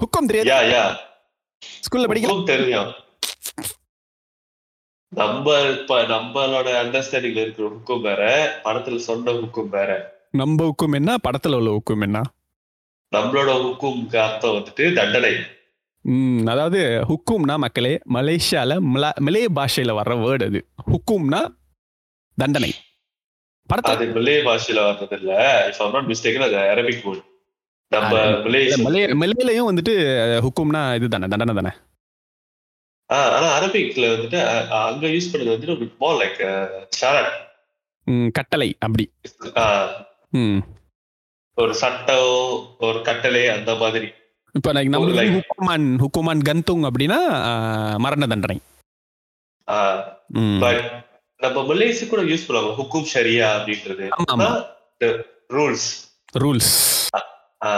ஹுக்கோம் 0.00 0.26
தெரியாது? 0.26 0.50
யா 0.50 0.58
யா. 0.74 0.84
ஸ்கூல்ல 1.84 2.08
படிக்கலாம் 2.10 2.44
தெரியும். 2.44 2.90
நம்ம 5.12 5.60
இப்ப 5.60 6.02
நம்மளோட 6.02 6.68
அண்டர்ஸ்டாண்டிங்ல 6.82 7.44
இருக்கிற 7.44 7.68
ஹுக்கும் 7.68 8.00
வேற 8.00 8.22
படத்துல 8.64 8.96
சொன்ன 8.96 9.32
ஹுக்கும் 9.32 9.68
வேற. 9.68 9.90
நம்ம 10.30 10.66
ஹுக்கும் 10.66 10.94
என்ன? 10.94 11.16
படத்துல 11.28 11.56
உள்ள 11.56 11.70
ஹுக்கும் 11.70 12.02
என்ன? 12.02 12.22
நம்மளோட 13.16 13.50
ஹுக்கும்க்கு 13.64 14.16
அர்த்தம் 14.16 14.56
வந்துட்டு 14.56 14.86
தண்டனை. 14.94 15.32
அதாவது 16.46 16.80
ஹுக்கும்னா 17.08 17.54
மக்களே 17.58 17.94
மலேசியால 18.14 18.74
மலா 18.92 19.10
மலே 19.20 19.42
பாஷையில 19.56 19.96
வர்ற 19.98 20.14
வேர்டு 20.22 20.44
அது. 20.44 20.60
ஹுக்கும்னா 20.86 21.40
தண்டனை. 22.38 22.70
படத்துல 23.70 23.94
அது 23.94 24.06
மலே 24.14 24.36
பாஷையில 24.42 24.84
வர்றது 24.86 25.16
இல்ல 25.18 25.32
இஃப் 25.70 25.80
ஐம் 25.82 25.94
நாட் 25.94 26.08
மிஸ்டேக்கன் 26.10 26.46
அது 26.46 26.56
அரபிக் 26.74 27.02
வேர்ட் 27.06 27.24
நம்ம 27.92 28.14
மலே 28.46 28.60
மலே 28.86 29.02
மலேலையும் 29.14 29.68
வந்துட்டு 29.70 29.94
ஹுக்கும்னா 30.44 30.82
இது 30.94 31.08
தானே 31.08 31.28
தண்டனை 31.28 31.54
தானே? 31.54 31.72
ஆனா 33.10 33.48
அரபிக்ல 33.56 34.06
வந்துட்டு 34.12 34.38
அங்க 34.80 35.06
யூஸ் 35.06 35.30
பண்ணது 35.32 35.52
வந்துட்டு 35.52 35.90
மோர் 36.00 36.18
லைக் 36.20 36.40
ஷரட் 36.98 37.30
கட்டளை 38.34 38.68
அப்படி. 38.78 39.04
ஒரு 41.58 41.74
சட்டம் 41.74 42.32
ஒரு 42.80 42.98
கட்டளை 43.02 43.42
அந்த 43.48 43.74
மாதிரி. 43.74 44.08
இப்போ 44.56 44.70
like 44.76 44.90
நம்ம 44.92 45.22
ஹுக்குமான் 45.36 45.86
ஹுக்குமான் 46.02 46.42
கந்துங் 46.48 46.84
அப்படின்னா 46.88 47.18
மரண 48.04 48.26
தண்டனை. 48.32 48.58
பட் 50.64 50.82
நம்ம 51.40 51.62
மலேசி 51.70 52.04
கூட 52.12 52.22
யூஸ் 52.30 52.46
பண்ணுவாங்க 52.46 52.72
ஹுக்கும் 52.80 53.10
ஷரியா 53.14 53.48
அப்படின்றது. 53.58 54.06
Rules 55.58 55.88
rules 56.44 56.72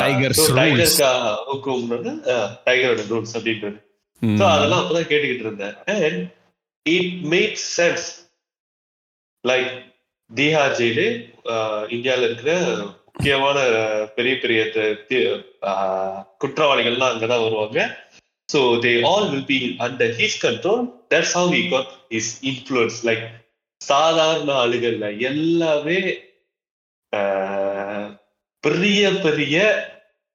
Tigers 0.00 0.38
rules. 0.38 0.56
டைகர்க்கா 0.58 1.10
ஹுக்கும் 1.50 1.84
டைகரோட 2.66 3.02
ரூல்ஸ் 3.12 3.34
அப்படின்றது. 3.38 3.78
So, 4.22 4.46
அதெல்லாம் 4.54 4.80
அப்பதான் 4.80 5.08
கேட்டுக்கிட்டு 5.10 5.44
இருந்தேன் 5.46 5.76
and 5.94 6.18
it 6.86 7.14
make 7.34 7.54
sense 7.76 8.06
like 9.44 9.70
Tihar 10.30 10.64
jail 10.80 11.06
இந்தியால 11.96 12.26
இருக்கிற 12.28 12.52
முக்கியமான 13.14 13.58
பெரிய 14.16 14.34
பெரிய 14.42 14.60
குற்றவாளிகள்லாம் 16.42 17.12
அங்கதான் 17.12 17.44
வருவாங்க. 17.46 17.80
So 18.48 18.60
they 18.84 18.92
all 19.10 19.28
will 19.32 19.48
be 19.50 19.58
under 19.86 20.14
his 20.20 20.40
control 20.46 20.82
that's 21.12 21.34
how 21.38 21.50
he 21.56 21.62
got 21.74 21.92
is 22.18 22.32
influence 22.50 22.98
like 23.08 23.24
சாதாரண 23.80 24.50
ஆளுகள்ல 24.62 25.06
எல்லாமே 25.28 25.98
பெரிய 28.64 29.10
பெரிய 29.26 29.56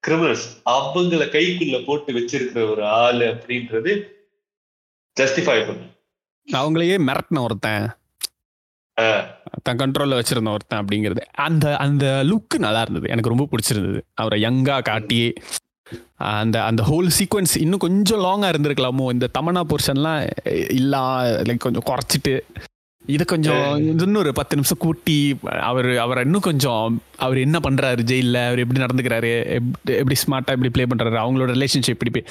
கிரிமினல்ஸ் 0.04 0.48
அவங்கள 0.76 1.24
கைக்குள்ள 1.36 1.78
போட்டு 1.86 2.14
வச்சிருக்கிற 2.14 2.64
ஒரு 2.72 2.84
ஆளு 3.02 3.26
அப்படின்றது 3.34 3.92
ஜஸ்டிஃபை 5.18 5.60
பண்ணும் 5.68 5.92
அவங்களையே 6.48 6.96
மிரட்டின 7.08 7.42
ஒருத்தன். 7.44 7.86
தன் 9.64 9.78
கண்ட்ரோல்ல 9.78 10.24
வச்சிருந்த 10.24 10.52
ஒருத்தன் 10.52 10.86
அப்படிங்கிறது. 10.86 11.18
அந்த 11.18 11.76
அந்த 11.78 12.22
லுக் 12.24 12.58
நல்லா 12.58 12.82
இருந்தது. 12.82 13.10
எனக்கு 13.10 13.30
ரொம்ப 13.30 13.48
பிடிச்சிருந்தது. 13.52 14.02
அவரை 14.14 14.44
யங்கா 14.44 14.82
காட்டி 14.82 15.34
அந்த 16.16 16.64
அந்த 16.64 16.84
ஹோல் 16.84 17.10
சீக்வன்ஸ் 17.20 17.58
இன்னும் 17.58 17.78
கொஞ்சம் 17.78 18.20
லாங்கா 18.20 18.46
இருந்திருக்கலாமோ? 18.46 19.12
இந்த 19.12 19.28
தமனா 19.40 19.62
போர்ஷன்லாம் 19.68 20.30
இல்லா 20.72 21.24
லைக் 21.24 21.58
கொஞ்சம் 21.58 21.84
குறைச்சிட்டு 21.86 22.40
இது 23.06 23.26
கொஞ்சம் 23.26 23.76
இன்னும் 23.78 24.16
ஒரு 24.16 24.34
பத்து 24.34 24.56
நிமிஷம் 24.56 24.78
கூட்டி 24.78 25.38
அவர் 25.44 25.98
அவரை 25.98 26.24
இன்னும் 26.24 26.40
கொஞ்சம் 26.40 27.02
அவர் 27.18 27.38
என்ன 27.38 27.60
பண்றாரு 27.64 28.02
ஜெயிலில்? 28.02 28.36
அவர் 28.36 28.60
எப்படி 28.60 28.80
நடந்துக்கிறாரு? 28.80 29.46
எப்படி 29.46 29.98
எப்படி 29.98 30.20
ஸ்மார்ட்டா 30.28 30.46
எப்படி 30.46 30.70
ப்ளே 30.70 30.86
பண்றாரு? 30.86 31.14
அவங்களோட 31.14 31.54
ரிலேஷன்ஷிப் 31.54 31.98
எப்படி 32.00 32.22
பே- 32.22 32.26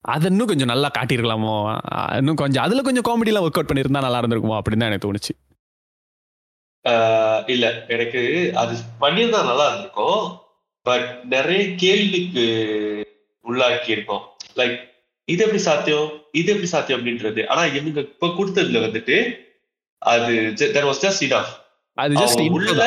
அதை 0.00 0.30
இன்னும் 0.30 0.46
கொஞ்சம் 0.46 0.66
நல்லா 0.66 0.90
காட்டியிருக்கலாமோ? 0.98 1.78
இன்னும் 2.16 2.34
கொஞ்சம் 2.34 2.64
அதுல 2.64 2.82
கொஞ்சம் 2.82 3.04
காமெடிலாம் 3.06 3.38
ஒர்க் 3.38 3.58
அவுட் 3.58 3.70
பண்ணியிருந்தா 3.74 4.00
நல்லா 4.00 4.20
இருந்திருக்குமோ? 4.20 4.58
அப்படின்னு 4.58 4.76
தான் 4.76 4.88
எனக்கு 4.88 5.12
தோணுச்சு. 5.12 5.51
இல்ல 7.54 7.66
எனக்கு 7.94 8.20
அது 8.62 8.72
பண்ணியிருந்தா 9.02 9.40
நல்லா 9.50 9.66
இருந்திருக்கும். 9.68 10.22
பட் 10.86 11.08
நிறைய 11.34 11.62
கேள்விக்கு 11.82 12.44
உள்ளாக்கி 13.44 13.90
இருக்கோம் 13.96 14.24
லைக் 14.60 14.76
இது 15.28 15.42
எப்படி 15.44 15.60
சாத்தியம்? 15.66 16.08
இது 16.40 16.48
எப்படி 16.52 16.68
சாத்தியம் 16.72 16.98
அப்படின்றது. 16.98 17.40
ஆனா 17.52 17.62
இவங்க 17.78 18.00
இப்ப 18.06 18.30
கொடுத்ததுல 18.38 18.80
வந்துட்டு 18.86 19.16
அது 20.02 20.32
தெர் 20.76 20.88
வாஸ் 20.88 21.02
ஜஸ்ட் 21.04 21.24
இனஃப் 21.26 21.52
அது 21.98 22.14
ஜஸ்ட் 22.22 22.42
உள்ள 22.58 22.82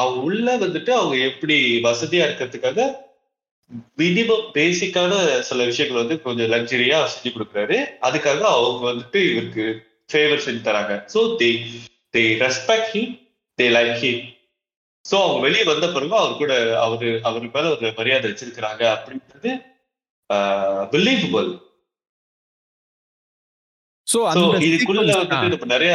அவங்க 0.00 0.20
உள்ள 0.28 0.46
வந்துட்டு 0.64 0.92
அவங்க 0.98 1.16
எப்படி 1.30 1.56
வசதியா 1.86 2.24
இருக்கிறதுக்காக 2.26 2.86
மினிமம் 4.00 4.46
பேசிக்கான 4.56 5.12
சில 5.48 5.64
விஷயங்கள் 5.68 6.00
வந்து 6.02 6.16
கொஞ்சம் 6.24 6.50
லக்ஸரியா 6.54 6.98
செஞ்சு 7.12 7.30
கொடுக்குறாரு. 7.34 7.76
அதுக்காக 8.06 8.42
அவங்க 8.56 8.82
வந்துட்டு 8.90 9.20
இவருக்கு 9.30 9.66
ஃபேவர் 10.10 10.44
செஞ்சு 10.46 10.62
தராங்க. 10.68 10.94
So 11.14 11.20
they 11.40 11.48
they 12.14 12.22
respect 12.42 12.90
him 12.94 13.12
they 13.58 13.66
like 13.76 13.96
him 14.02 14.22
so 15.04 15.16
அவங்க 15.22 15.40
வெளியே 15.46 15.64
வந்த 15.64 15.86
பிறகு 15.94 16.16
அவர் 16.18 16.40
கூட 16.40 16.52
அவரு 16.78 17.08
அவருக்கு 17.24 17.54
மேல 17.56 17.70
ஒரு 17.74 17.92
மரியாதை 17.96 18.26
வச்சிருக்கிறாங்க 18.30 18.82
அப்படின்றது 18.94 19.52
பிலீவபிள் 20.92 21.50
ஸோ 24.06 24.18
இதுக்குள்ள 24.68 25.00
வந்துட்டு. 25.02 25.50
நம்ம 25.54 25.72
நிறைய 25.74 25.92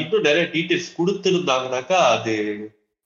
இன்னும் 0.00 0.26
நிறைய 0.28 0.44
டீடைல்ஸ் 0.52 0.96
கொடுத்துருந்தாங்கனாக்கா 0.98 1.98
அது 2.14 2.34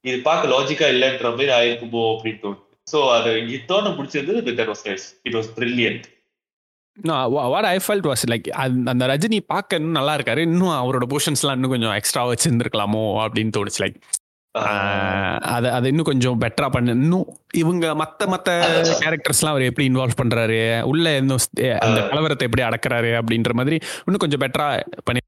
இது 0.04 0.16
பார்க்க 0.22 0.52
லாஜிக்கா 0.52 0.86
இல்லைன்ற 0.94 1.30
மாதிரி 1.30 1.52
ஆயிருக்குமோ 1.58 2.02
அப்படின்னு 2.12 2.42
தோணுது. 2.42 2.62
ஸோ 2.86 2.98
அது 3.16 3.30
இதோட 3.56 3.88
முடிச்சிருந்தது 3.96 4.40
was 4.70 4.84
nice 4.88 5.06
it 5.24 5.36
was 5.36 5.50
brilliant 5.56 6.06
what 7.52 7.66
I 7.72 7.76
felt 7.86 8.06
was 8.10 8.24
like 8.30 8.48
அந்த 8.92 9.04
ரஜினி 9.10 9.38
பார்க்க 9.52 9.78
இன்னும் 9.80 9.98
நல்லா 9.98 10.14
இருக்காரு. 10.18 10.40
இன்னும் 10.48 10.76
அவரோட 10.82 11.06
போர்ஷன்ஸ்லாம் 11.12 11.56
இன்னும் 11.58 11.74
கொஞ்சம் 11.74 11.96
எக்ஸ்ட்ரா 11.98 12.22
வச்சிருந்துருக்கலாமோ 12.30 13.02
அப்படின்னு 13.24 13.54
தோணுச்சு. 13.56 13.80
லைக் 13.84 13.98
அதை 15.54 15.68
அதை 15.76 15.86
இன்னும் 15.90 16.08
கொஞ்சம் 16.08 16.38
பெட்டரா 16.42 16.68
பண்ண 16.76 16.94
இன்னும் 16.98 17.26
இவங்க 17.60 17.86
மத்த 18.00 18.26
மத்த 18.32 18.48
கேரக்டர்ஸ்லாம் 19.02 19.52
அவர் 19.54 19.66
எப்படி 19.68 19.86
இன்வால்வ் 19.90 20.20
பண்றாரு? 20.20 20.58
உள்ள 20.92 21.16
இன்னும் 21.20 21.42
அந்த 21.86 22.00
கலவரத்தை 22.10 22.46
எப்படி 22.48 22.64
அடக்குறாரு 22.68 23.12
அப்படின்ற 23.20 23.52
மாதிரி 23.60 23.78
இன்னும் 24.06 24.22
கொஞ்சம் 24.24 24.42
பெட்டரா 24.44 24.68
பண்ணி 25.08 25.20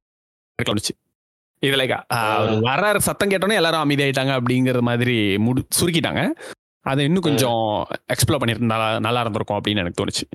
தோணுச்சு. 0.70 0.94
இது 1.62 1.76
லைக் 1.80 1.94
அவர் 2.18 2.52
வர்றாரு 2.70 3.00
சத்தம் 3.08 3.30
கேட்டோன்னே 3.32 3.60
எல்லாரும் 3.60 3.84
அமைதியாயிட்டாங்க 3.84 4.34
அப்படிங்கிற 4.40 4.80
மாதிரி 4.90 5.16
முடி 5.46 5.62
சுருக்கிட்டாங்க. 5.80 6.22
அதை 6.86 7.04
இன்னும் 7.08 7.26
கொஞ்சம் 7.26 7.64
எக்ஸ்ப்ளோர் 8.14 8.42
பண்ணியிருந்தா 8.42 8.78
நல்லா 9.06 9.22
இருந்திருக்கும் 9.24 9.58
அப்படின்னு 9.58 9.82
எனக்கு 9.84 10.00
தோணுச்சு. 10.02 10.26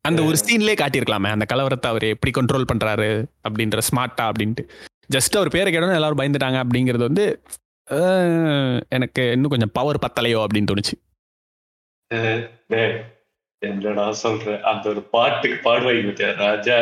அந்த 0.00 0.22
ஒரு 0.22 0.36
சீன்லேயே 0.44 0.74
காட்டியிருக்கலாமே. 0.74 1.26
அந்த 1.26 1.46
கலவரத்தை 1.54 1.86
அவர் 1.86 2.02
எப்படி 2.02 2.32
கண்ட்ரோல் 2.40 2.66
பண்றாரு 2.72 3.24
அப்படின்ற 3.48 3.78
ஸ்மார்ட்டா 3.90 4.30
அப்படின்ட்டு. 4.30 4.68
ஜஸ்ட் 5.14 5.36
அவர் 5.36 5.48
பேரை 5.48 5.74
கேட்டோன்னே 5.74 5.94
எல்லாரும் 5.94 6.18
பயந்துட்டாங்க 6.18 6.60
அப்படிங்கிறது 6.62 6.96
வந்து 6.96 7.42
எனக்கு 8.88 9.30
இன்னும் 9.30 9.50
கொஞ்சம் 9.50 9.70
பவர் 9.72 9.98
பத்தலையோ 10.06 10.46
அப்படின்னு 10.46 10.66
தோணுச்சு. 10.70 10.94
என்னடா 13.58 14.12
சொல்றேன் 14.12 14.62
அந்த 14.62 14.88
ஒரு 14.88 15.02
பாட்டுக்கு 15.02 15.70
பாடுவாங்க 15.70 16.34
ராஜா 16.34 16.78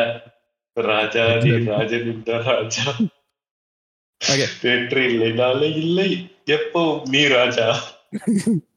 ராஜா 0.73 1.25
நீ 1.35 1.63
ராஜன் 1.63 2.13
இந்த 2.13 2.41
ராஜா. 2.41 2.91
Okay. 4.21 4.47
வெற்றி 4.61 5.17
இல்லைனாலே 5.17 5.75
இல்லை. 5.75 6.31
எப்பவும் 6.45 7.01
நீ 7.09 7.27
ராஜா. 7.27 7.79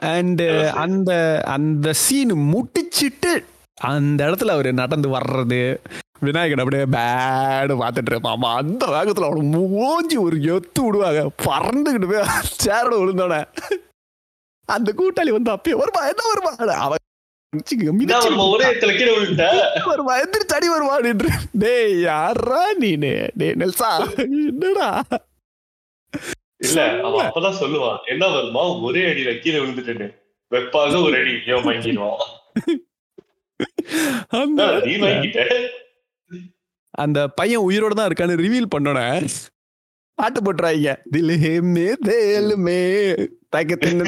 அண்ட் 0.00 0.42
அந்த 0.84 1.12
அந்த 1.46 1.92
சீன் 1.92 2.34
முட்டிச்சிட்டு 2.52 3.32
அந்த 3.74 4.20
இடத்துல 4.28 4.54
அவர் 4.56 4.68
நடந்து 4.72 5.08
வர்றது 5.08 5.60
விநாயகன் 6.20 6.58
அப்படியே 6.58 6.82
பேடு 6.82 7.74
பார்த்துட்டு 7.82 8.10
இருப்பான். 8.10 8.42
அந்த 8.42 8.86
வேகத்தில் 8.86 9.24
அவனை 9.24 9.42
மூஞ்சி 9.42 10.16
ஒரு 10.16 10.36
எத்து 10.36 10.80
விடுவாங்க. 10.84 11.20
பறந்துக்கிட்டு 11.46 12.10
போய் 12.12 12.26
சேரோட 12.64 12.94
விழுந்தோட 13.00 13.36
அந்த 14.68 14.92
கூட்டாளி 14.98 15.30
வந்து 15.30 15.52
அப்பயே 15.52 15.76
வருமா 15.82 16.02
என்ன 16.06 16.22
வருமா? 16.32 16.52
அவன் 16.84 16.98
வருவா 19.92 20.14
எந்திரிச்சு 20.22 20.56
அடி 20.58 20.68
வருவா 20.68 20.96
டேய் 21.52 22.00
யாரா 22.00 22.62
நீனு? 22.80 23.28
டேய் 23.36 23.58
நெல்சா 23.62 23.90
என்னடா? 24.18 24.90
இல்ல 26.66 26.80
அவன் 27.02 27.26
அப்பதான் 27.26 27.60
சொல்லுவான். 27.60 27.98
என்ன 28.06 28.28
வருமா? 28.28 28.64
ஒரே 28.78 29.02
அடியில 29.10 29.30
கீழே 29.38 29.58
விழுந்துட்டேன்னு. 29.58 30.08
வெப்பாக 30.50 31.02
ஒரு 31.02 31.16
அடி. 31.20 31.34
இவன் 31.46 31.66
வாங்கிடுவான். 31.68 32.24
அந்த 34.28 34.62
நீ 34.84 34.94
வாங்கிட்ட. 34.96 35.40
அந்த 37.04 37.28
பையன் 37.28 37.66
உயிரோட 37.68 37.94
தான் 37.94 38.08
இருக்கான்னு 38.10 38.42
ரிவீல் 38.44 38.72
பண்ணோட 38.74 39.00
பாட்டு 40.18 40.40
போட்டுறாங்க. 40.40 40.94
தில்லுமே 41.12 41.88
தேலுமே 42.08 42.80
தக்க 43.48 43.74
தின்னு 43.74 44.04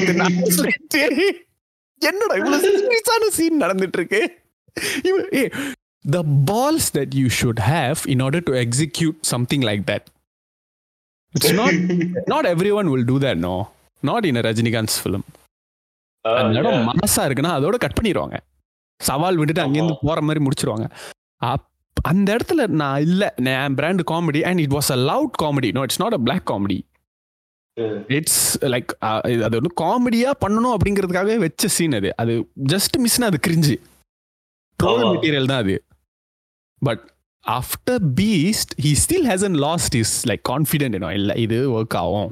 என்னடா 2.01 2.35
இவ்வளவு 2.35 2.63
சீரியஸான 2.65 3.29
சீன் 3.37 3.61
நடந்துட்டு 3.61 3.99
இருக்கு 3.99 4.21
the 6.11 6.21
balls 6.51 6.89
that 6.97 7.13
you 7.15 7.27
should 7.41 7.61
have 7.67 7.99
in 8.05 8.19
order 8.19 8.43
to 8.43 8.53
execute 8.53 9.19
something 9.21 9.61
like 9.61 9.83
that 9.91 10.07
it's 11.33 11.53
not 11.53 11.77
not 12.25 12.45
everyone 12.71 12.89
will 12.89 13.05
do 13.05 13.17
that 13.19 13.41
no 13.41 13.55
not 14.03 14.25
in 14.25 14.35
Rajinikanth 14.35 14.97
film 14.99 15.25
அந்த 16.25 16.59
இடம் 16.59 16.87
மனசா 16.89 17.21
இருக்குன்னா 17.27 17.53
அதோட 17.57 17.75
கட் 17.75 17.97
பண்ணிடுவாங்க 17.99 18.35
சவால் 18.99 19.37
விட்டுட்டு 19.37 19.63
அங்கேருந்து 19.65 19.95
போற 20.01 20.21
மாதிரி 20.21 20.41
முடிச்சிருவாங்க. 20.45 20.85
அப் 21.41 21.67
அந்த 22.05 22.35
இடத்துல 22.35 22.67
நான் 22.67 23.01
இல்ல. 23.01 23.23
நான் 23.39 23.75
brand 23.75 24.03
comedy 24.11 24.41
and 24.41 24.59
it 24.59 24.73
was 24.73 24.91
a 24.91 24.99
loud 25.09 25.35
comedy 25.43 25.69
no 25.71 25.81
it's 25.81 26.01
not 26.01 26.13
a 26.13 26.21
black 26.23 26.45
comedy 26.51 26.79
it's 28.09 28.41
like 28.65 28.91
அது 29.45 29.55
வந்து 29.57 29.73
காமெடியா 29.81 30.31
பண்ணணும் 30.45 30.75
அப்படிங்கிறதுக்காகவே 30.75 31.37
வச்ச 31.37 31.67
சீன் 31.67 31.93
அது. 31.93 32.09
அது 32.15 32.33
ஜஸ்ட் 32.73 32.97
மிஸ்னா 33.05 33.29
அது 33.31 33.39
கிரிஞ்சு 33.47 33.75
ட்ரோல். 34.79 35.03
மெட்டீரியல் 35.13 35.45
தான் 35.45 35.63
அது. 35.63 35.75
But 36.81 37.03
after 37.47 38.03
Beast 38.19 38.73
he 38.83 38.91
still 39.03 39.27
hasn't 39.31 39.55
lost 39.63 39.95
is 40.01 40.13
like 40.29 40.43
confident 40.49 40.97
இன்னும் 40.97 41.15
இல்லை 41.19 41.35
இது 41.41 41.57
ஒர்க் 41.77 41.97
ஆகும். 42.01 42.31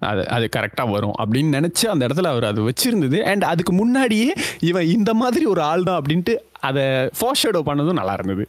அது 0.00 0.22
அது 0.34 0.48
கரெக்டாக 0.56 0.90
வரும் 0.90 1.16
அப்படின்னு 1.22 1.56
நினச்சி 1.58 1.86
அந்த 1.92 2.02
இடத்துல 2.06 2.30
அவர் 2.32 2.44
அது 2.50 2.60
வச்சிருந்தது. 2.68 3.18
அண்ட் 3.30 3.44
அதுக்கு 3.44 3.72
முன்னாடியே 3.72 4.28
இவன் 4.70 4.86
இந்த 4.96 5.10
மாதிரி 5.22 5.44
ஒரு 5.44 5.62
ஆள் 5.70 5.86
தான் 5.88 5.98
அப்படின்ட்டு 6.02 6.34
அதை 6.68 6.84
ஃபோர் 7.18 7.40
ஷேடோ 7.42 7.62
பண்ணதும் 7.68 8.00
நல்லா 8.00 8.14
இருந்தது. 8.18 8.44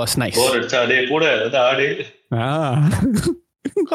வாஸ் 0.00 0.16
நைஸ் 0.22 0.40
கூட 1.12 1.26
ஆடு. 1.68 1.88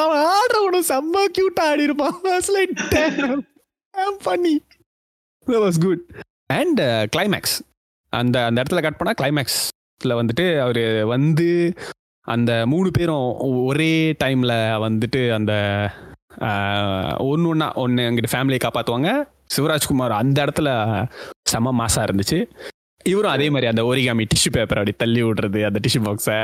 அவன் 0.03 0.23
ஆடுற 0.37 0.55
கூட 0.65 0.77
செம்ம 0.91 1.25
கியூட்டா 1.35 1.63
ஆடி 1.71 1.83
இருப்பான். 1.83 2.17
பண்ணி 4.23 4.55
வாஸ் 5.47 5.79
குட் 5.85 6.03
அண்ட் 6.53 6.81
கிளைமேக்ஸ் 7.15 7.55
அந்த 8.15 8.45
அந்த 8.45 8.61
இடத்துல 8.61 8.81
கட் 8.81 8.97
பண்ணா 8.97 9.13
கிளைமேக்ஸ்ல 9.21 10.15
வந்துட்டு 10.21 10.59
அவர் 10.59 11.05
வந்து 11.05 11.73
அந்த 12.27 12.65
மூணு 12.65 12.91
பேரும் 12.91 13.35
ஒரே 13.65 14.15
டைம்ல 14.23 14.53
வந்துட்டு 14.85 15.21
அந்த 15.33 15.53
ஒன்று 17.23 17.47
ஒன்றா 17.47 17.73
ஒன்று 17.73 18.03
எங்கிட்ட 18.03 18.31
ஃபேமிலியை 18.31 18.59
காப்பாற்றுவாங்க 18.63 19.09
சிவராஜ்குமார் 19.57 20.11
அந்த 20.11 20.45
இடத்துல 20.45 20.69
செம 21.43 21.85
மாசா 21.85 22.03
இருந்துச்சு. 22.03 22.39
இவரும் 23.03 23.31
அதே 23.31 23.49
மாதிரி 23.49 23.67
அந்த 23.67 23.83
ஒரிகாமி 23.83 24.25
டிஷ்யூ 24.25 24.51
பேப்பர் 24.51 24.77
அப்படி 24.77 24.91
தள்ளி 24.91 25.23
விடுறது 25.23 25.65
அந்த 25.65 25.79
டிஷ்யூ 25.87 26.01
பாக்ஸை 26.01 26.37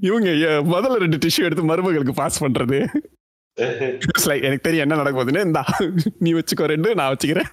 இவங்க 0.00 0.28
முதல்ல 0.70 0.96
ரெண்டு 0.96 1.16
டிஷ்யூ 1.16 1.42
எடுத்து 1.42 1.64
மருமகளுக்கு 1.64 2.14
பாஸ் 2.14 2.44
like, 4.28 4.42
எனக்கு 4.42 4.60
தெரியும் 4.60 4.90
என்ன 4.90 5.02
நடக்க 5.02 5.24
போகுதுன்னு. 5.24 5.44
இந்தா 5.44 5.64
நீ 6.18 6.32
வச்சுக்கோ 6.32 6.64
ரெண்டு 6.64 6.94
நான் 6.94 7.16
வச்சுக்கிறேன். 7.16 7.50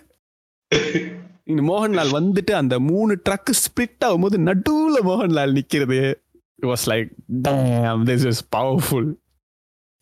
மோகன்லால் 1.47 2.13
வந்துட்டு 2.13 2.51
அந்த 2.51 2.79
மூணு 2.79 3.21
ட்ரக் 3.29 3.51
ஸ்பிளிட் 3.61 4.05
ஆகும்போது 4.05 4.37
நடுவுல 4.49 4.97
மோகன்லால் 5.03 5.55
நிக்கிறது. 5.57 5.99
Was 6.61 6.85
like 6.85 7.09
this 8.09 8.25
is 8.27 8.45
powerful 8.55 9.09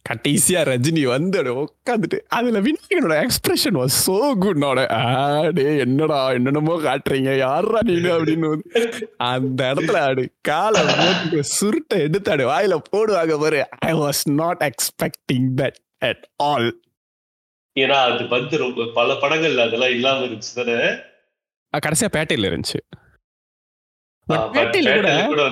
கடைசியா 0.06 0.62
ரஜினி 0.70 1.08
வந்து 1.08 1.44
உட்காந்துட்டு 1.54 2.20
அதுல 2.28 2.62
விநாயகனோட 2.62 3.16
எக்ஸ்பிரஷன் 3.26 3.78
வாஸ் 3.82 3.98
சோ 4.06 4.16
குட் 4.40 4.58
நோட 4.58 4.80
ஆடே 4.92 5.78
என்னடா 5.78 6.32
என்னென்னமோ 6.32 6.76
காட்டுறீங்க 6.82 7.38
யாரா 7.38 7.80
நீங்க 7.82 8.08
அப்படின்னு 8.08 8.50
அந்த 9.18 9.74
இடத்துல 9.74 9.98
ஆடு 9.98 10.32
காலை 10.42 10.82
போட்டு 10.82 11.44
சுருட்டை 11.44 12.02
எடுத்தாடு 12.02 12.46
வாயில 12.52 12.78
போடுவாங்க 12.92 13.40
பாரு. 13.40 13.70
I 13.80 13.94
was 13.94 14.24
not 14.32 14.64
expecting 14.70 15.50
that 15.56 15.80
at 16.00 16.30
all 16.44 16.70
ஏன்னா 17.76 18.00
அது 18.08 18.28
வந்து 18.28 18.58
ரொம்ப 18.58 18.86
பல 18.94 19.14
படங்கள்ல 19.14 19.66
அதெல்லாம் 19.68 19.90
இல்லாம 19.90 20.26
இருந்துச்சு 20.26 20.54
தானே? 20.56 20.80
கடைசியா 21.74 22.10
பேட்டையில 22.16 22.50
இருந்துச்சு. 22.52 22.80
பேட்டையில 24.28 25.26
கூட 25.28 25.44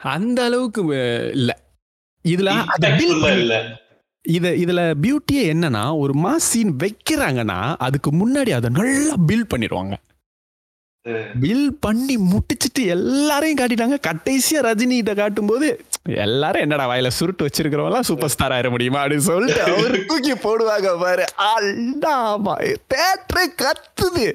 அந்த 0.00 0.38
அளவுக்கு 0.44 0.82
இல்ல. 1.32 1.50
இதுல 2.24 2.50
இத 4.24 4.48
இதுல 4.62 4.80
பியூட்டியே 5.02 5.42
என்னன்னா 5.52 5.98
ஒரு 5.98 6.14
மாஸ் 6.18 6.48
சீன் 6.50 6.72
வைக்கிறாங்கன்னா 6.76 7.58
அதுக்கு 7.78 8.10
முன்னாடி 8.12 8.50
அதை 8.50 8.70
நல்லா 8.70 9.14
பில்ட் 9.26 9.52
பண்ணிடுவாங்க. 9.52 9.94
பில் 11.40 11.74
பண்ணி 11.80 12.16
முட்டிச்சிட்டு 12.16 12.82
எல்லாரையும் 12.86 13.58
காட்டிட்டாங்க. 13.58 13.96
கடைசியா 14.06 14.60
ரஜினி 14.66 14.96
கிட்ட 14.98 15.14
காட்டும்போது 15.14 15.66
எல்லாரும் 16.24 16.60
என்னடா 16.60 16.88
வாயில 16.88 17.10
சுருட்டு 17.18 17.46
வச்சிருக்கிறவங்க 17.46 18.00
சூப்பர் 18.00 18.28
ஸ்டார் 18.28 18.52
ஆயிட 18.52 18.70
முடியுமா 18.70 19.04
அப்படின்னு 19.04 19.28
சொல்லிட்டு 19.30 19.62
அவர் 19.62 20.04
தூக்கி 20.04 20.32
போடுவாங்க 20.32 20.90
பாரு. 21.00 21.24
அல்லாமா 21.52 22.54
தேட்டரே 22.94 23.46
கத்துது. 23.62 24.26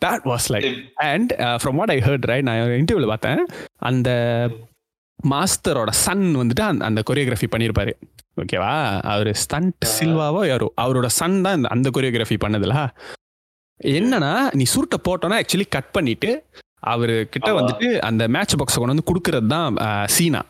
That 0.00 0.22
was 0.30 0.44
like 0.54 0.66
and 1.10 1.32
from 1.60 1.78
what 1.80 1.92
I 1.96 1.98
heard 2.08 2.26
right 2.30 2.46
நான் 2.48 2.74
இன்டர்வியூவில் 2.80 3.12
பார்த்தேன் 3.12 3.40
அந்த 3.90 4.10
மாஸ்டரோட 5.32 5.90
சன் 6.04 6.26
வந்துட்டு 6.40 6.64
அந்த 6.70 6.84
அந்த 6.88 7.00
கொரியோகிராஃபி 7.08 7.48
பண்ணியிருப்பாரு 7.54 7.92
ஓகேவா 8.42 8.74
அவர் 9.12 9.30
ஸ்டண்ட் 9.42 9.86
சில்வாவோ 9.96 10.42
யாரோ 10.50 10.68
அவரோட 10.84 11.08
சன் 11.20 11.38
தான் 11.46 11.70
அந்த 11.74 11.88
கொரியோகிராஃபி 11.96 12.38
பண்ணதுல 12.44 12.76
என்னன்னா 13.80 14.32
நீ 14.58 14.64
சுருட்டை 14.72 14.98
போட்டோன்னா 15.08 15.36
ஆக்சுவலி 15.42 15.66
கட் 15.76 15.92
பண்ணிட்டு 15.96 16.30
அவரு 16.92 17.14
கிட்ட. 17.32 17.48
வந்துட்டு 17.58 17.88
அந்த 18.08 18.22
மேட்ச் 18.34 18.56
பாக்ஸை 18.60 18.78
கொண்டு 18.80 18.94
வந்து 18.94 19.08
கொடுக்கறது 19.10 19.48
தான் 19.54 19.76
சீனா 20.16 20.40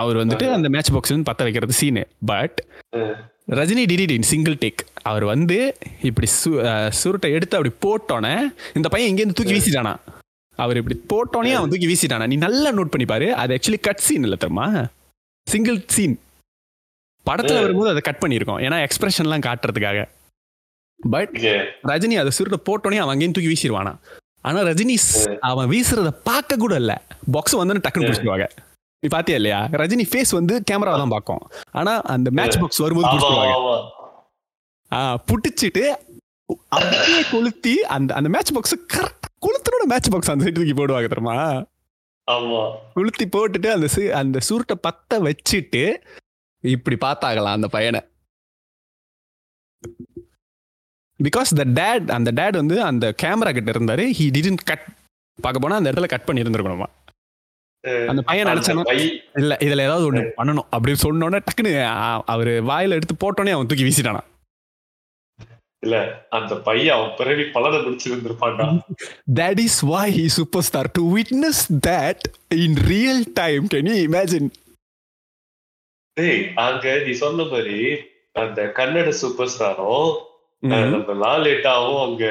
அவர் 0.00 0.16
வந்துட்டு. 0.20 0.46
அந்த 0.56 0.68
மேட்ச் 0.74 0.90
பாக்ஸ் 0.94 1.12
வந்து 1.14 1.28
பத்த 1.30 1.46
வைக்கிறது 1.46 1.74
scene 1.80 2.02
but. 2.30 2.58
Rajini 3.58 3.84
did it 3.90 4.14
in 4.16 4.26
single 4.30 4.56
take 4.62 4.80
அவர் 5.10 5.24
வந்து 5.24 5.56
இப்படி 6.08 6.28
சு 6.38 6.50
சுருட்டை 6.98 7.28
எடுத்து 7.36 7.56
அப்படி 7.58 7.72
போட்டோன்னே 7.84 8.34
இந்த 8.78 8.88
பையன் 8.88 9.10
இங்கேருந்து 9.10 9.36
தூக்கி 9.38 9.54
வீசிட்டானா? 9.56 9.92
அவர் 10.58 10.78
இப்படி 10.80 10.96
போட்டோனே 11.12 11.52
அவன் 11.58 11.72
தூக்கி 11.72 11.88
வீசிட்டானா? 11.90 12.26
நீ 12.32 12.36
நல்லா 12.46 12.70
நோட் 12.70 12.92
பண்ணி 12.94 13.06
பாரு. 13.12 13.28
அது 13.42 13.54
ஆக்சுவலி 13.56 13.80
கட் 13.80 14.04
சீன் 14.06 14.26
இல்லை 14.26 14.38
தெரியுமா? 14.44 14.66
சிங்கிள் 15.46 15.78
சீன் 15.94 16.16
படத்துல. 17.26 17.60
வரும்போது 17.66 17.90
அதை 17.92 18.02
கட் 18.08 18.22
பண்ணியிருக்கோம். 18.22 18.60
ஏன்னா 18.66 18.78
எக்ஸ்பிரஷன்லாம் 18.86 19.46
காட்டுறதுக்காக. 19.48 20.00
பட் 21.00 21.36
ரஜினி 21.90 22.16
அதை 22.22 22.32
சுருட்டை 22.38 22.60
போட்டோனே 22.68 22.98
அவன் 23.02 23.14
அங்கேயும் 23.14 23.36
தூக்கி 23.36 23.52
வீசிடுவானா 23.52 23.94
ஆனா 24.48 24.58
ரஜினி 24.70 24.96
அவன் 25.50 25.70
வீசுறத 25.72 26.10
பார்க்க 26.30 26.62
கூட 26.64 26.74
இல்ல. 26.82 26.92
பாக்ஸ் 27.36 27.60
வந்து 27.62 27.84
டக்குன்னு. 27.86 28.08
பிடிச்சிடுவாங்க 28.08 28.48
நீ 29.02 29.08
பாத்தியா 29.14 29.36
இல்லையா? 29.40 29.58
ரஜினி 29.80 30.04
ஃபேஸ் 30.10 30.32
வந்து 30.38 30.54
கேமரா 30.70 30.92
தான் 31.02 31.12
பார்க்கும். 31.14 31.42
ஆனா 31.80 31.92
அந்த 32.14 32.28
மேட்ச். 32.38 32.58
பாக்ஸ் 32.62 32.82
வரும்போது 32.84 33.08
புடிச்சிட்டு 35.28 35.84
அப்படியே 36.74 37.20
கொளுத்தி 37.32 37.74
அந்த 37.96 38.10
அந்த 38.18 38.28
மேட்ச் 38.34 38.52
பாக்ஸ் 38.56 38.76
கரெக்ட் 38.94 39.26
கொளுத்தனோட 39.46 39.84
மேட்ச் 39.92 40.10
பாக்ஸ் 40.14 40.30
அந்த 40.32 40.44
சைடு 40.46 40.56
தூக்கி 40.58 40.74
போடுவாங்க 40.80 41.10
தெரியுமா? 41.12 41.36
கொளுத்தி 42.96 43.26
போட்டுட்டு 43.36 43.68
அந்த 43.76 43.88
அந்த 44.20 44.38
சுருட்டை 44.48 44.76
பத்த 44.86 45.20
வச்சுட்டு 45.26 45.82
இப்படி 46.64 46.96
பார்த்தாகலாம் 47.06 47.56
அந்த 47.58 47.68
பையனை. 47.76 48.00
பிகாஸ் 51.20 51.56
த 51.60 51.64
டேட் 51.80 52.10
அந்த 52.18 52.30
டேட் 52.40 52.60
வந்து 52.62 52.76
அந்த 52.90 53.06
கேமரா 53.22 53.52
கிட்ட 53.56 53.70
இருந்தாரு. 53.76 54.04
ஹி 54.18 54.26
டிடன்ட் 54.36 54.68
கட் 54.70 54.86
பார்க்க 55.38 55.62
போனா 55.64 55.78
அந்த 55.80 55.90
இடத்துல 55.92 56.08
கட் 56.12 56.26
பண்ணி 56.28 56.42
இருந்திருக்கணுமா 56.42 56.88
அந்த 57.84 58.22
பையன் 58.22 58.50
நினைச்சானா 58.50 58.82
இல்ல 59.40 59.52
இதுல 59.66 59.86
ஏதாவது 59.88 60.08
ஒண்ணு 60.10 60.22
பண்ணணும் 60.36 60.68
அப்படின்னு 60.74 61.04
சொன்னோன்னே 61.04 61.40
டக்குன்னு 61.46 61.72
அவரு 62.26 62.52
வாயில 62.70 62.98
எடுத்து 62.98 63.16
போட்டோன்னே 63.22 63.54
அவன் 63.56 63.66
தூக்கி 63.66 63.86
வீசிட்டானா 63.88 64.22
இல்ல 65.82 65.96
அந்த 66.30 66.54
பையன் 66.60 66.96
அவன் 66.96 67.14
பிறவி 67.16 67.44
பலனை 67.44 67.78
முடிச்சிருந்திருப்பான்டா 67.78 68.66
That 69.38 69.58
is 69.58 69.76
why 69.90 70.06
he's 70.10 70.34
superstar. 70.40 70.84
To 70.92 71.02
witness 71.16 71.58
that 71.88 72.18
in 72.64 72.72
real 72.90 73.20
time, 73.40 73.64
can 73.68 73.86
you 73.86 73.98
imagine? 74.08 74.48
டேய் 76.16 76.40
அங்க 76.66 76.86
நீ 77.06 77.12
சொன்ன 77.12 77.44
மாதிரி 77.44 77.78
அந்த 78.32 78.60
கன்னட 78.78 79.08
சூப்பர் 79.20 79.52
ஸ்டாரும். 79.54 80.10
நம்ம 80.92 81.14
லாலேட்டாவும் 81.24 82.02
அங்க 82.06 82.24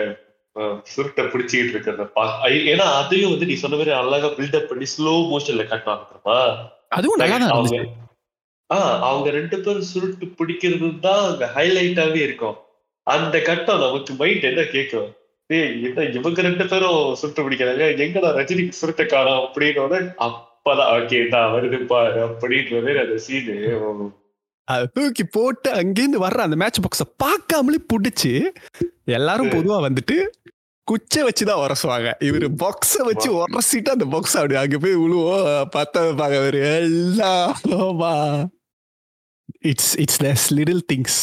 சுருட்டை 0.83 1.23
பிடிச்சிக்கிட்டு 1.25 1.73
இருக்கிறத 1.73 2.05
ஏன்னா 2.71 2.85
அதையும் 2.99 3.31
வந்து 3.31 3.45
நீ 3.45 3.53
சொன்ன 3.53 3.75
மாதிரி 3.75 3.91
அழகா 3.91 4.27
பில்டப் 4.27 4.69
பண்ணி 4.69 4.85
ஸ்லோ 4.85 5.13
மோஷன்ல 5.31 5.65
காட்டுவாங்க 5.67 6.05
தெரியுமா? 6.09 6.37
அதுவும் 6.89 7.17
நல்லா 7.17 7.37
தான் 7.37 7.49
அவங்க 7.49 7.77
ஆஹ் 8.69 8.97
அவங்க 9.01 9.29
ரெண்டு 9.29 9.57
பேரும் 9.59 9.87
சுருட்டு 9.93 10.25
பிடிக்கிறது 10.39 10.99
தான் 10.99 11.23
அங்க 11.25 11.45
ஹைலைட்டாவே 11.55 12.15
இருக்கும். 12.15 12.57
அந்த 13.07 13.41
கட்டம் 13.41 13.79
நமக்கு 13.79 14.13
மைண்ட் 14.13 14.43
என்ன 14.43 14.63
கேட்கும் 14.63 15.09
ஏய் 15.49 15.71
இவங்க 16.17 16.41
ரெண்டு 16.41 16.65
பேரும் 16.67 17.15
சுருட்டு 17.15 17.45
பிடிக்கிறாங்க? 17.45 17.85
எங்கடா 18.05 18.31
ரஜினிக்கு 18.39 18.79
சுருட்ட 18.81 19.05
காணும் 19.05 19.41
அப்படின்னு 19.43 20.01
அப்பதான் 20.27 20.91
ஓகே 20.97 21.19
வருது 21.55 21.85
பாரு 21.85 22.19
அப்படின்றது 22.27 22.99
அந்த 22.99 23.17
சீனு 23.17 23.55
தூக்கி 24.93 25.23
போட்டு 25.23 25.69
அங்கேருந்து 25.71 26.19
வர்ற 26.19 26.37
அந்த 26.37 26.55
மேட்ச் 26.55 26.79
பாக்ஸ 26.79 27.05
பார்க்காமலே 27.23 27.79
புடிச்சு 27.93 28.31
எல்லாரும் 29.11 29.49
பொதுவா 29.49 29.77
வந்துட்டு 29.87 30.17
குச்சை 30.87 31.23
வச்சுதான் 31.23 31.61
உரசுவாங்க. 31.63 32.09
இவரு 32.19 32.47
பாக்ஸ 32.57 32.93
வச்சு 33.01 33.29
உரசிட்டு 33.31 33.89
அந்த 33.89 34.05
பாக்ஸ் 34.05 34.37
அப்படி 34.37 34.55
அங்க 34.55 34.77
போய் 34.77 34.95
விழுவோம் 34.95 35.43
பார்த்தா 35.75 36.15
பாக்க 36.15 36.37
அவரு 36.37 36.59
எல்லாமா 36.69 38.13
it's 39.61 39.99
it's 39.99 40.23
these 40.23 40.47
little 40.53 40.83
things 40.93 41.19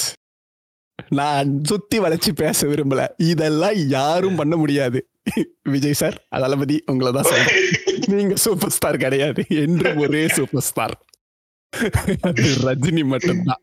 நான் 1.11 1.63
சுத்தி 1.65 2.01
வளைச்சு 2.01 2.31
பேச 2.33 2.67
விரும்பல. 2.67 3.07
இதெல்லாம் 3.17 3.75
யாரும் 3.89 4.37
பண்ண 4.37 4.57
முடியாது. 4.57 4.99
விஜய் 5.69 5.93
சார் 5.93 6.17
தளபதி 6.29 6.83
உங்களை 6.87 7.13
தான் 7.13 7.23
சொல்றேன். 7.23 7.59
நீங்க 8.15 8.35
சூப்பர் 8.37 8.71
ஸ்டார் 8.71 8.97
கிடையாது. 8.97 9.45
என்று 9.49 9.95
ஒரே 9.97 10.29
சூப்பர் 10.29 10.63
ஸ்டார் 10.63 10.95
அது 12.21 12.43
ரஜினி 12.43 13.05
மட்டும்தான். 13.05 13.63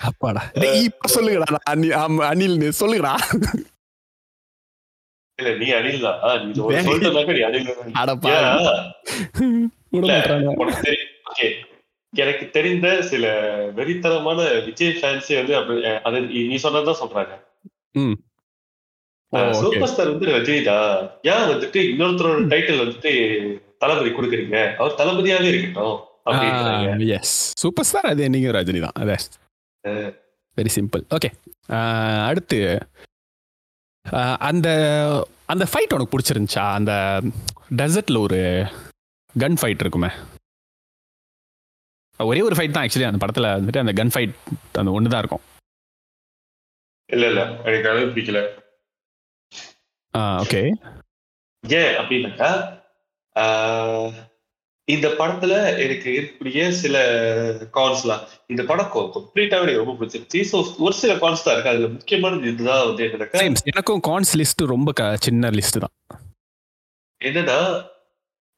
அப்பாடா. 0.00 0.50
இப்ப 0.72 1.08
சொல்லுங்கடா 1.14 1.56
அனி- 1.70 1.96
ஆமா, 2.04 2.24
அனில்னு 2.32 2.72
சொல்லுங்கடா. 2.80 3.14
இல்ல 5.42 5.56
நீ 5.56 5.70
அணில் 5.70 6.00
தான். 6.00 6.46
நீ 6.46 6.60
நீ. 11.38 11.48
எனக்கு 12.16 12.50
தெரிந்த 12.50 13.02
சில 13.02 13.24
வெறித்தனமான 13.70 14.64
விஜய் 14.64 14.98
ஃபேன்ஸே 15.00 15.34
வந்து 15.34 15.56
அது 16.02 16.20
நீ- 16.20 16.46
நீ 16.46 16.56
சொன்னதுதான் 16.56 17.08
சொல்றாங்க. 17.08 17.42
சூப்பர் 19.52 19.88
ஸ்டார் 19.88 20.08
வந்து 20.08 20.26
ரஜினி 20.26 20.64
தான். 20.64 21.10
ஏன் 21.22 21.48
வந்துட்டு 21.48 21.80
இன்னொருத்தரோட 21.92 22.46
டைட்டில் 22.46 22.80
வந்துட்டு 22.80 23.12
தளபதி 23.84 24.10
கொடுக்குறீங்க. 24.18 24.58
அவர் 24.80 24.98
தளபதியாவே 25.00 25.48
இருக்கட்டும் 25.52 25.96
எஸ் 27.18 27.34
சூப்பர் 27.62 27.86
ஸ்டார் 27.88 28.10
அது 28.12 28.28
நீங்க 28.34 28.52
ரஜினி 28.58 28.80
தான். 28.84 28.98
அதே 29.02 29.16
வெரி 30.56 30.70
சிம்பிள் 30.76 31.02
ஓகே 31.16 31.30
அடுத்து 32.28 32.58
அந்த 34.48 34.68
அந்த 35.52 35.64
ஃபைட் 35.70 35.94
உனக்கு 35.96 36.12
பிடிச்சிருந்துச்சா? 36.14 36.64
அந்த 36.78 36.92
டெசர்ட்ல 37.80 38.18
ஒரு 38.26 38.38
கன் 39.34 39.58
ஃபைட் 39.60 39.82
இருக்குமே. 39.84 40.10
ஒரே 42.20 42.40
ஒரு 42.48 42.56
ஃபைட் 42.56 42.74
தான் 42.74 42.84
ஆக்சுவலி 42.86 43.08
அந்த 43.08 43.20
படத்துல 43.22 43.50
வந்துட்டு 43.56 43.82
அந்த 43.84 43.94
கன் 44.00 44.12
ஃபைட் 44.14 44.34
அந்த 44.80 44.90
ஒன்று 44.96 45.12
தான் 45.14 45.22
இருக்கும். 45.22 45.44
இல்ல 47.10 47.24
இல்ல. 47.32 47.42
எனக்கு 47.68 47.90
அது 47.92 48.10
பிடிக்கல. 48.12 48.40
ஓகே 50.44 50.60
ஏன் 51.64 51.94
அப்படின்னாக்கா 52.00 52.50
இந்த 54.88 55.08
படத்துல 55.18 55.52
எனக்கு 55.82 56.08
இருக்கக்கூடிய 56.10 56.64
சில 56.80 56.96
கான்ஸ்லாம் 57.74 58.24
இந்த 58.46 58.62
படம் 58.64 58.90
கம்ப்ளீட்டாவே 59.14 59.64
எனக்கு 59.64 59.82
ரொம்ப 59.82 59.94
பிடிச்சிருச்சு 59.94 60.40
ஸோ 60.50 60.56
ஒரு 60.78 60.94
சில 60.94 61.12
கான்ஸ் 61.14 61.44
தான் 61.44 61.54
இருக்கு. 61.54 61.72
அதுல 61.72 61.88
முக்கியமானது 61.88 62.48
இதுதான் 62.48 62.86
வந்து 62.86 63.04
என்னன்னாக்கா 63.06 63.44
எனக்கும் 63.72 64.02
கான்ஸ் 64.08 64.32
லிஸ்ட் 64.36 64.64
ரொம்ப 64.66 64.92
சின்ன 65.20 65.50
லிஸ்ட் 65.50 65.78
தான். 65.78 65.94
என்னன்னா 67.20 67.58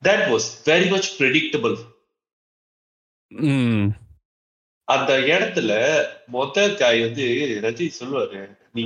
that 0.03 0.25
was 0.31 0.49
very 0.67 0.89
much 0.91 1.11
predictable 1.21 1.77
அந்த 4.89 5.13
இடத்துல 5.29 5.71
மொத 6.33 6.67
காய் 6.77 7.01
வந்து 7.01 7.25
ரஜினி 7.65 7.91
சொல்லுவாரு 8.01 8.41
நீ 8.73 8.85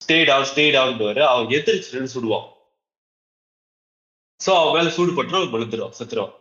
ஸ்டே 0.00 0.16
டவுன் 0.24 0.48
ஸ்டே 0.50 0.64
டவுன் 0.72 0.98
அவன் 1.26 1.48
எதிர்த்து 1.50 2.08
சுடுவான் 2.14 2.48
சோ 4.40 4.50
அவன் 4.60 4.74
மேல 4.76 4.94
சூடு 4.96 5.12
பட்டு 5.18 5.38
அவன் 5.40 5.54
விழுந்துடும் 5.56 5.98
செத்துருவான் 6.00 6.34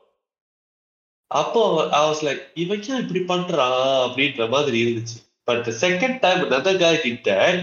அப்போ 1.31 1.61
I 1.97 2.01
was 2.07 2.19
like 2.27 2.41
இவன் 2.63 2.83
ஏன் 2.89 3.01
இப்படி 3.03 3.21
பண்றான் 3.29 4.01
அப்படின்ற 4.07 4.43
மாதிரி 4.55 4.77
இருந்துச்சு. 4.83 5.17
But 5.49 5.67
second 5.83 6.17
time 6.23 6.41
other 6.53 6.81
guy 6.81 7.03
கிட்ட 7.05 7.29
that. 7.37 7.59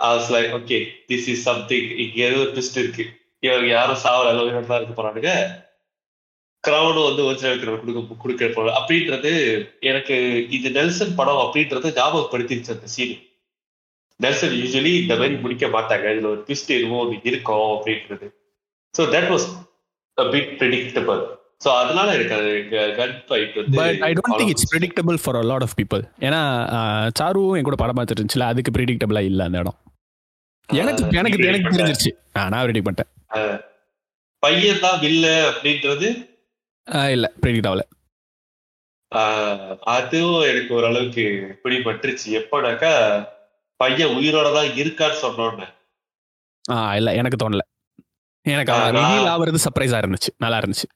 I 0.00 0.10
was 0.16 0.26
like 0.34 0.50
okay 0.58 0.80
this 1.10 1.24
is 1.32 1.46
இங்க 2.02 2.18
ஏதோ 2.28 2.42
ட்விஸ்ட் 2.52 2.78
இருக்கு. 2.82 3.04
இவங்க 3.46 3.68
யாரும் 3.76 4.02
சாவல 4.04 4.30
அளவு 4.32 4.68
தான் 4.70 4.80
இருக்க 4.80 4.94
போறானுங்க. 4.98 5.32
கிரௌனும் 6.64 7.08
வந்து 7.08 7.24
ஒரிஜினல் 7.28 7.60
கொடுக்க 7.82 8.16
கொடுக்க 8.22 8.46
போற 8.54 8.70
அப்படின்றது 8.78 9.32
எனக்கு 9.90 10.16
இது 10.56 10.68
நெல்சன் 10.78 11.18
படம் 11.18 11.42
அப்படின்றத 11.44 11.92
ஞாபகப்படுத்திருச்சு 12.00 12.74
அந்த 12.76 12.88
சீன் 12.94 13.18
நெல்சன் 14.24 14.56
யூஸ்வலி 14.62 14.92
இந்த 15.02 15.14
மாதிரி 15.20 15.36
முடிக்க 15.44 15.66
மாட்டாங்க. 15.76 16.06
இதுல 16.14 16.32
ஒரு 16.34 16.42
ட்விஸ்ட் 16.48 16.74
எதுவும் 16.78 17.14
இருக்கும் 17.30 17.68
அப்படின்றது. 17.76 18.28
So 18.96 19.04
that 19.14 19.30
was 19.34 19.46
bit 20.18 20.52
predictable 20.60 21.20
so 21.64 21.68
அதனால 21.80 22.08
எனக்கு 22.16 22.38
கன் 22.98 23.16
ஃபைட் 23.28 23.54
வந்து 23.60 23.76
but 23.78 24.02
I 24.08 24.12
don't 24.18 24.38
think 24.40 24.52
it's 24.54 24.70
predictable 24.72 25.18
for 25.22 25.38
a 25.40 25.44
lot 25.50 25.64
of 25.66 25.76
people 25.80 26.02
ஏன்னா 26.26 26.40
சாருவும் 27.20 27.56
என் 27.58 27.68
கூட 27.68 27.78
படம் 27.82 27.98
பார்த்துட்டு 27.98 28.20
இருந்துச்சுல 28.20 28.48
அதுக்கு 28.52 28.74
ப்ரெடிக்டபிளா 28.76 29.22
இல்ல 29.30 29.46
அந்த 29.48 29.62
இடம். 29.64 29.78
எனக்கு 30.68 31.02
எனக்கு 31.18 31.48
எனக்கு 31.50 31.74
தெரிஞ்சிருச்சு. 31.74 32.10
நான் 32.36 32.66
ரெடி 32.70 32.80
பண்ணிட்டேன். 32.86 33.10
பையன் 34.42 34.82
தான் 34.86 34.98
வில்ல 35.04 35.26
அப்படின்றது? 35.50 36.08
இல்ல 37.14 37.26
ப்ரெடிக்ட் 37.42 37.68
ஆகல. 37.70 37.84
அதுவும் 39.94 40.44
எனக்கு 40.50 40.72
ஓரளவுக்கு 40.78 41.24
பிடிபட்டுருச்சு. 41.62 42.28
எப்போனாக்கா 42.40 42.92
பையன் 43.80 44.14
உயிரோட 44.18 44.48
தான் 44.58 44.70
இருக்கான்னு 44.82 45.22
சொன்னோன்னு. 45.24 45.66
ஆ 46.74 46.76
இல்ல 47.00 47.10
எனக்கு 47.20 47.40
தோணல. 47.42 47.64
எனக்கு 48.52 48.72
ரிவீல் 48.98 49.30
ஆகுறது 49.32 49.58
சர்ப்ரைஸா 49.66 50.00
இருந்துச்சு. 50.02 50.30
நல்லா 50.44 50.58
இருந்துச்சு. 50.62 50.88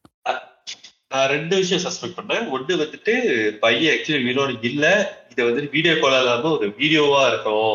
நான் 1.12 1.30
ரெண்டு 1.34 1.55
விஷயம் 1.57 1.84
சஸ்பெக்ட் 1.84 2.18
பண்ணேன் 2.18 2.51
ஒண்ணு 2.57 2.74
வந்துட்டு 2.82 3.14
பையன் 3.62 3.92
ஆக்சுவலி 3.94 4.26
உயிரோட 4.26 4.53
இல்ல. 4.70 4.84
இது 5.30 5.40
வந்துட்டு 5.48 5.74
வீடியோ 5.76 5.94
கால் 6.03 6.18
இல்லாம 6.20 6.51
ஒரு 6.57 6.66
வீடியோவா 6.80 7.22
இருக்கும் 7.30 7.74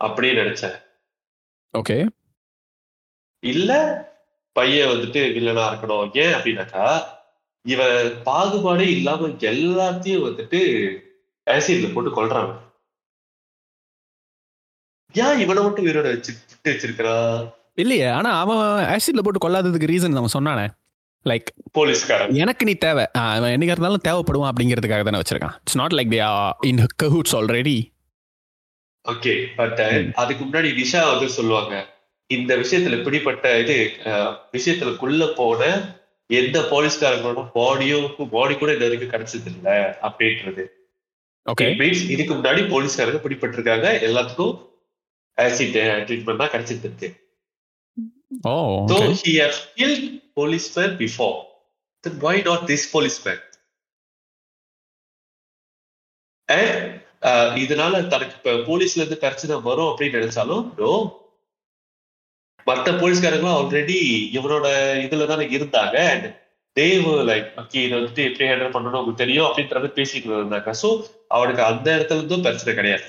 அப்படின்னு 0.00 0.42
நினைச்சேன். 0.42 0.76
ஓகே. 1.74 1.96
இல்ல 3.42 3.72
பையன் 4.58 4.90
வந்துட்டு 4.92 5.20
வில்லனா 5.36 5.64
இருக்கணும். 5.70 6.06
ஏன் 6.22 6.34
அப்படின்னாக்கா 6.36 6.86
இவன் 7.64 7.98
பாகுபாடே 8.28 8.86
இல்லாம 8.96 9.28
எல்லாத்தையும் 9.52 10.26
வந்துட்டு 10.28 10.60
ஆசிட்ல 11.46 11.88
போட்டு 11.94 12.10
கொல்றாங்க. 12.16 12.52
ஏன் 15.14 15.40
இவனை 15.44 15.62
மட்டும் 15.62 15.86
உயிரோட 15.86 16.08
வச்சு 16.14 16.32
விட்டு 16.50 16.72
வச்சிருக்கிறான் 16.72 17.38
இல்லையே 17.78 18.06
ஆனா 18.08 18.40
அவன் 18.40 18.58
ஆசிட்ல 18.92 19.20
போட்டு 19.20 19.48
கொல்லாததுக்கு 19.48 19.90
ரீசன் 19.92 20.16
அவன் 20.16 20.36
சொன்னானே. 20.38 20.66
லைக் 21.26 21.48
போலீஸ்காரன். 21.72 22.34
எனக்கு 22.34 22.64
நீ 22.64 22.74
தேவை. 22.74 23.06
அவன் 23.12 23.52
என்னைக்கா 23.52 23.74
இருந்தாலும் 23.76 24.06
தேவைப்படுவான் 24.08 24.50
அப்படிங்கிறதுக்காக 24.52 25.02
தானே 25.02 25.18
வச்சிருக்கான். 25.18 25.56
It's 25.56 25.76
not 25.76 25.92
like 25.92 26.10
they 26.10 26.20
in 26.60 26.86
cahoots 27.02 27.36
already 27.36 27.92
okay 29.04 29.46
but. 29.56 29.80
அதுக்கு 30.14 30.44
முன்னாடி 30.44 30.68
நிஷா 30.72 31.06
வந்து 31.12 31.28
சொல்லுவாங்க. 31.28 31.74
இந்த 32.26 32.56
விஷயத்துல 32.56 33.02
பிடிப்பட்ட 33.02 33.60
இது 33.60 33.76
அஹ், 34.04 34.34
விஷயத்துக்குள்ள 34.52 35.34
போன 35.34 35.60
எந்த 36.30 36.60
போலீஸ்காரங்களோட 36.70 37.50
பாடியும் 37.52 38.04
பாடி 38.30 38.54
கூட 38.54 38.74
இது 38.74 38.84
வரைக்கும் 38.84 39.10
கிடைச்சது 39.10 39.46
இல்ல 39.46 39.68
அப்படின்றது. 40.02 40.64
ஓகே 41.46 41.66
மீன்ஸ் 41.78 42.10
இதுக்கு 42.10 42.34
முன்னாடி 42.34 42.68
போலீஸ்காரங்க 42.68 43.20
பிடிப்பட்டிருக்காங்க 43.22 43.86
எல்லாத்துக்கும் 44.08 44.54
ஆசிட் 45.38 45.78
ட்ரீட்மெண்ட் 46.06 46.36
தான் 46.36 46.52
கிடைச்சிட்டு 46.52 46.86
இருக்கு. 46.88 47.08
So 48.30 48.86
okay. 48.88 49.12
he 49.14 49.36
has 49.36 49.66
killed 49.76 50.20
policemen 50.34 50.96
before. 50.96 51.46
Then 52.04 52.20
why 52.20 52.40
not 52.40 52.66
this 52.66 52.90
policeman? 52.92 53.38
And 56.48 57.00
uh, 57.22 57.48
இதனால 57.64 58.06
தனக்கு 58.08 58.36
இப்ப 58.36 58.54
போலீஸ்ல 58.68 59.00
இருந்து 59.00 59.18
பிரச்சனை 59.24 59.56
வரும் 59.60 59.90
அப்படின்னு 59.90 60.20
நினைச்சாலும் 60.20 60.64
no. 60.78 60.92
மத்த 62.66 62.88
போலீஸ்காரங்களும் 63.00 63.56
ஆல்ரெடி 63.58 63.98
இவனோட 64.36 64.66
இதுல 65.04 65.26
தானே 65.26 65.46
இருந்தாங்க 65.58 65.96
அண்ட் 66.12 66.26
தேவ் 66.76 67.06
லைக் 67.30 67.46
ஓகே 67.60 67.78
இதை 67.86 67.94
வந்துட்டு 67.98 68.26
எப்படி 68.28 68.48
ஹேண்டில் 68.50 68.74
பண்ணணும் 68.74 69.00
உங்களுக்கு 69.00 69.22
தெரியும் 69.24 69.46
அப்படின்றத 69.46 69.90
பேசிட்டு 69.98 70.36
இருந்தாங்க 70.40 70.74
ஸோ 70.82 70.90
அவனுக்கு 71.28 71.62
அந்த 71.70 71.88
இடத்துல 71.96 72.20
இருந்தும் 72.22 72.46
பிரச்சனை 72.48 72.74
கிடையாது 72.74 73.08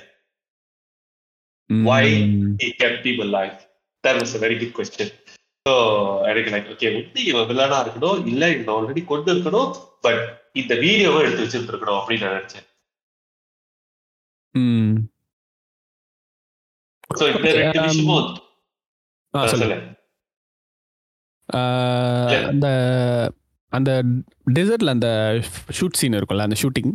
he 2.62 2.70
kept 2.80 3.06
him 3.10 3.20
That 4.04 4.20
was 4.20 4.34
a 4.36 4.40
very 4.40 4.58
good 4.62 4.74
question. 4.74 5.08
So, 5.66 5.74
எனக்கு 6.30 6.52
லைக் 6.52 6.70
ஓகே 6.74 6.88
ஒன்று 6.98 7.24
இவன் 7.32 7.48
வில்லனா 7.50 7.80
இருக்கணும் 7.84 8.20
இல்ல 8.28 8.44
இவன் 8.54 8.74
ஆல்ரெடி 8.76 9.02
கொண்டு 9.06 9.30
இருக்கணும் 9.34 9.72
பட் 10.06 10.24
இந்த 10.54 10.74
வீடியோவை 10.76 11.20
எடுத்து 11.24 11.44
வச்சுட்டு 11.44 11.72
இருக்கணும் 11.74 12.00
அப்படின்னு 12.00 12.26
நான் 12.26 12.38
நினைச்சேன். 12.38 12.68
ஸோ 17.20 17.24
இந்த 17.36 17.50
ரெண்டு 17.60 17.80
um, 17.80 17.88
விஷயமும். 17.88 18.30
அந்த 22.52 22.68
அந்த 23.74 23.92
டெசர்ட்ல 24.56 24.96
அந்த 24.96 25.10
ஷூட் 25.78 26.00
சீன் 26.00 26.18
இருக்கும்ல 26.20 26.48
அந்த 26.48 26.58
ஷூட்டிங் 26.62 26.92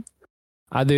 அது 0.73 0.97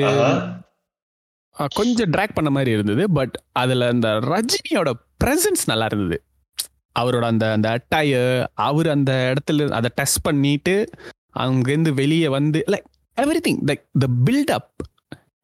கொஞ்சம் 1.74 2.10
ட்ராக் 2.10 2.34
பண்ண 2.34 2.50
மாதிரி 2.50 2.70
இருந்தது 2.70 3.10
பட் 3.10 3.36
அதில் 3.52 3.80
அந்த 3.80 4.08
ரஜினியோட 4.32 4.90
ப்ரெசன்ஸ் 5.24 5.64
நல்லா 5.66 5.84
இருந்தது. 5.84 6.22
அவரோட 6.98 7.20
அந்த 7.20 7.52
அந்த 7.52 7.68
அட்டாயர் 7.76 8.46
அவர் 8.54 8.88
அந்த 8.88 9.32
இடத்துல 9.32 9.70
அதை 9.70 9.90
டெஸ்ட் 9.94 10.20
பண்ணிட்டு 10.22 10.90
அங்கேருந்து 11.38 11.92
வெளியே 11.94 12.28
வந்து 12.28 12.64
like 12.66 12.86
everything 13.48 13.60
like 13.66 13.82
the 13.98 14.06
buildup 14.26 14.70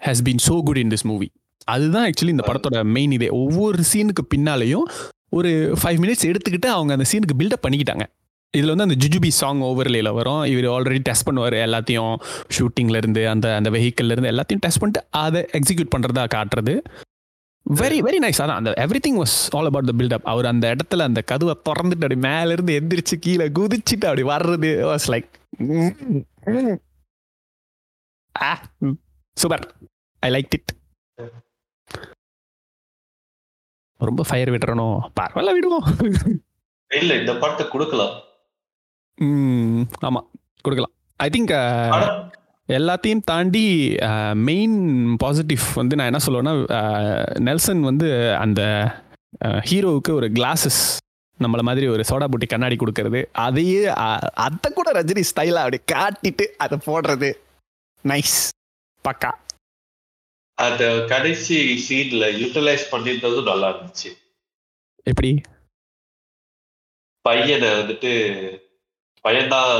has 0.06 0.22
been 0.24 0.42
so 0.48 0.62
good 0.62 0.76
in 0.76 0.88
this 0.88 1.04
movie 1.04 1.28
அதுதான் 1.64 2.10
ஆக்சுவலி 2.10 2.34
இந்த 2.36 2.44
படத்தோட 2.46 2.84
மெயின் 2.84 3.12
இதே. 3.12 3.28
ஒவ்வொரு 3.28 3.82
சீனுக்கு 3.92 4.22
பின்னாலேயும் 4.34 4.86
ஒரு 5.28 5.50
ஃபைவ் 5.82 5.98
மினிட்ஸ் 6.02 6.26
எடுத்துக்கிட்டு 6.30 6.66
அவங்க 6.66 6.92
அந்த 6.92 7.06
சீனுக்கு 7.12 7.36
பில்டப் 7.38 7.64
பண்ணிக்கிட்டாங்க. 7.66 8.04
இதில் 8.58 8.72
வந்து 8.72 8.86
அந்த 8.86 8.96
ஜிஜுபி 9.02 9.30
சாங் 9.38 9.62
ஓவர்லேயில் 9.68 10.16
வரும். 10.18 10.42
இவர் 10.52 10.66
ஆல்ரெடி 10.74 11.00
டெஸ்ட் 11.08 11.26
பண்ணுவார் 11.28 11.56
எல்லாத்தையும் 11.66 12.14
ஷூட்டிங்லேருந்து 12.56 13.22
அந்த 13.32 13.46
அந்த 13.58 13.70
வெஹிக்கிள்லேருந்து 13.76 14.32
எல்லாத்தையும் 14.34 14.62
டெஸ்ட் 14.66 14.80
பண்ணிட்டு 14.82 15.02
அதை 15.24 15.42
எக்ஸிக்யூட் 15.58 15.92
பண்ணுறதா 15.94 16.24
காட்டுறது. 16.36 16.74
வெரி 17.66 17.98
வெரி 18.06 18.18
நைஸ் 18.22 18.40
அதான் 18.44 18.60
அந்த 18.60 18.70
everything 19.04 19.18
was 19.20 19.36
all 19.56 19.68
about 19.70 19.88
the 19.90 19.94
buildup 20.00 20.26
அவர் 20.32 20.46
அந்த 20.52 20.64
இடத்துல 20.74 21.06
அந்த 21.08 21.20
கதவை 21.30 21.54
திறந்துட்டு 21.68 22.06
அப்படி 22.06 22.18
மேலேருந்து 22.28 22.72
எந்திரிச்சு 22.78 23.16
கீழே 23.26 23.46
குதிச்சுட்டு 23.58 24.06
அப்படி 24.10 24.24
வர்றது 24.32 24.70
was 24.90 25.08
like 25.14 25.30
super 29.42 29.64
I 30.22 30.30
like 30.36 30.54
it 30.58 30.72
ரொம்ப 34.00 34.22
ஃபயர் 34.28 34.52
விட்டுறணும். 34.52 34.96
பரவாயில்ல 35.18 35.52
விடுவோம். 35.56 35.86
இல்ல 37.00 37.10
இந்த 37.20 37.32
படத்தை 37.42 37.64
கொடுக்கலாம். 37.74 38.14
ஆமா 40.08 40.20
கொடுக்கலாம். 40.66 40.94
ஐ 41.16 41.28
திங்க் 41.34 41.52
ஆனா 41.94 42.08
எல்லாத்தையும் 42.68 43.24
தாண்டி 43.30 43.64
மெயின் 44.48 44.76
பாசிட்டிவ் 45.22 45.64
வந்து 45.74 45.96
நான் 45.98 46.10
என்ன 46.10 46.20
சொல்லுவேன்னா 46.26 46.54
நெல்சன் 47.48 47.82
வந்து 47.90 48.08
அந்த 48.44 48.62
ஹீரோவுக்கு 49.70 50.12
ஒரு 50.18 50.28
கிளாஸஸ் 50.38 50.82
நம்மள 51.40 51.62
மாதிரி 51.68 51.86
ஒரு 51.92 52.02
சோடா 52.08 52.26
புட்டி 52.32 52.46
கண்ணாடி 52.48 52.76
கொடுக்கறது. 52.80 53.20
அதையே 53.46 53.80
அதை 54.46 54.68
கூட 54.72 54.88
ரஜினி 54.98 55.22
ஸ்டைலாக 55.30 55.64
அப்படி 55.66 55.80
காட்டிட்டு 55.92 56.44
அதை 56.64 56.76
போடுறது. 56.86 57.30
நைஸ் 58.04 58.36
பக்கா. 59.04 59.30
அந்த 60.58 60.84
கடைசி 61.12 61.56
சீன்ல 61.86 62.24
யூட்டிலைஸ் 62.40 62.84
பண்ணிருந்ததும் 62.92 63.48
நல்லா 63.50 63.68
இருந்துச்சு. 63.72 64.10
எப்படி? 65.06 65.32
பையனை 67.24 67.68
வந்துட்டு 67.80 68.12
பையன்தான் 69.24 69.72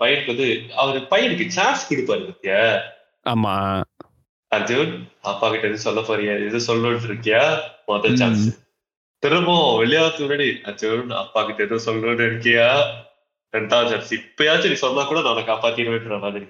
பையனுக்கு 0.00 0.32
வந்து 0.34 0.48
அவரு 0.82 1.00
பையனுக்கு 1.12 1.46
சான்ஸ் 1.56 1.88
கொடுப்பாரு 1.90 2.24
பத்தியா? 2.30 2.62
ஆமா. 3.26 3.54
அர்ஜுன் 4.52 4.92
அப்பா 5.30 5.46
கிட்ட 5.50 5.66
எது 5.70 5.78
சொல்ல 5.86 6.00
போறியா? 6.00 6.34
எது 6.48 6.58
சொல்லணும்னு 6.68 7.08
இருக்கியா? 7.10 7.42
முதல். 7.90 8.18
சான்ஸ் 8.22 8.46
திரும்பவும் 9.22 9.78
வெளியாத்து 9.80 10.24
முன்னாடி 10.24 10.46
அர்ஜுன் 10.70 11.10
அப்பா 11.22 11.40
கிட்ட 11.46 11.60
எதுவும் 11.66 11.86
சொல்லணும்னு 11.86 12.28
இருக்கியா? 12.30 12.68
ரெண்டாவது 13.54 13.90
சான்ஸ் 13.92 14.14
இப்பயாச்சும் 14.18 14.72
நீ 14.72 14.78
சொன்னா 14.84 15.04
கூட 15.10 15.20
நான் 15.26 15.50
காப்பாத்திடுவேன்ற 15.50 16.18
மாதிரி. 16.24 16.46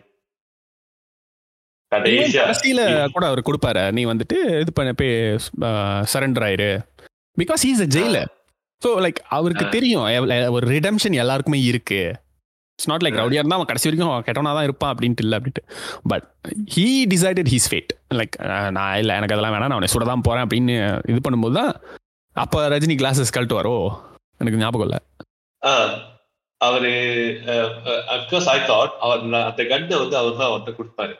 கடைசியா. 1.92 2.40
கடைசியில 2.44 2.80
கூட 3.16 3.24
அவர் 3.30 3.46
கொடுப்பாரு. 3.49 3.84
நீ 3.96 4.03
வந்துட்டு 4.12 4.38
இது 4.62 4.72
பண்ண 4.78 4.90
போய் 5.01 5.14
சரண்டர் 6.12 6.46
ஆயிரு. 6.49 6.70
Because 7.36 7.62
is 7.70 7.84
a 7.86 7.90
jailer 7.96 8.30
so 8.82 8.88
like 9.05 9.20
அவருக்கு. 9.36 9.64
தெரியும். 9.76 10.05
ஒரு 10.57 10.66
ரிடம்ஷன் 10.74 11.20
எல்லாருக்குமே 11.22 11.61
இருக்கு. 11.70 12.01
It's 12.79 12.91
not 12.91 13.05
like. 13.05 13.16
ரவுடியா 13.20 13.41
இருந்தா 13.43 13.57
அவன் 13.59 13.68
கடைசி 13.70 13.87
வரைக்கும் 13.89 14.11
அவன் 14.11 14.26
கெட்டவனா 14.26 14.51
தான் 14.57 14.66
இருப்பான் 14.68 14.93
அப்படின்ட்டு 14.95 15.24
இல்லை 15.24 15.37
அப்படின்ட்டு. 15.39 15.62
But 16.11 16.26
he 16.74 16.85
decided 17.12 17.49
he's 17.53 17.68
fate 17.70 17.93
like 18.18 18.35
நான் 18.76 18.99
இல்லை 19.03 19.14
எனக்கு 19.20 19.35
அதெல்லாம் 19.37 19.55
வேணாம் 19.55 19.70
நான் 19.70 19.79
அவனை 19.79 19.89
சுட 19.95 20.07
தான் 20.11 20.26
போறேன் 20.26 20.45
அப்படின்னு 20.47 20.74
இது 21.12 21.20
பண்ணும்போது 21.26 21.57
தான் 21.61 21.72
அப்போ 22.37 22.59
ரஜினி 22.74 22.97
கிளாஸஸ் 23.01 23.35
கழட்டு 23.37 23.59
வரோ 23.61 23.74
எனக்கு 24.41 24.61
ஞாபகம் 24.62 24.87
இல்லை. 24.89 25.01
அவரு 26.61 26.93
அப்கோர்ஸ் 28.16 28.51
ஐ 28.55 28.59
தாட் 28.70 28.95
அவர் 29.07 29.24
அந்த 29.49 29.62
கண்ணை 29.72 29.97
வந்து 30.03 30.16
அவர் 30.20 30.39
தான் 30.41 30.49
அவர்கிட்ட 30.51 30.72
கொடுப்பாரு. 30.79 31.14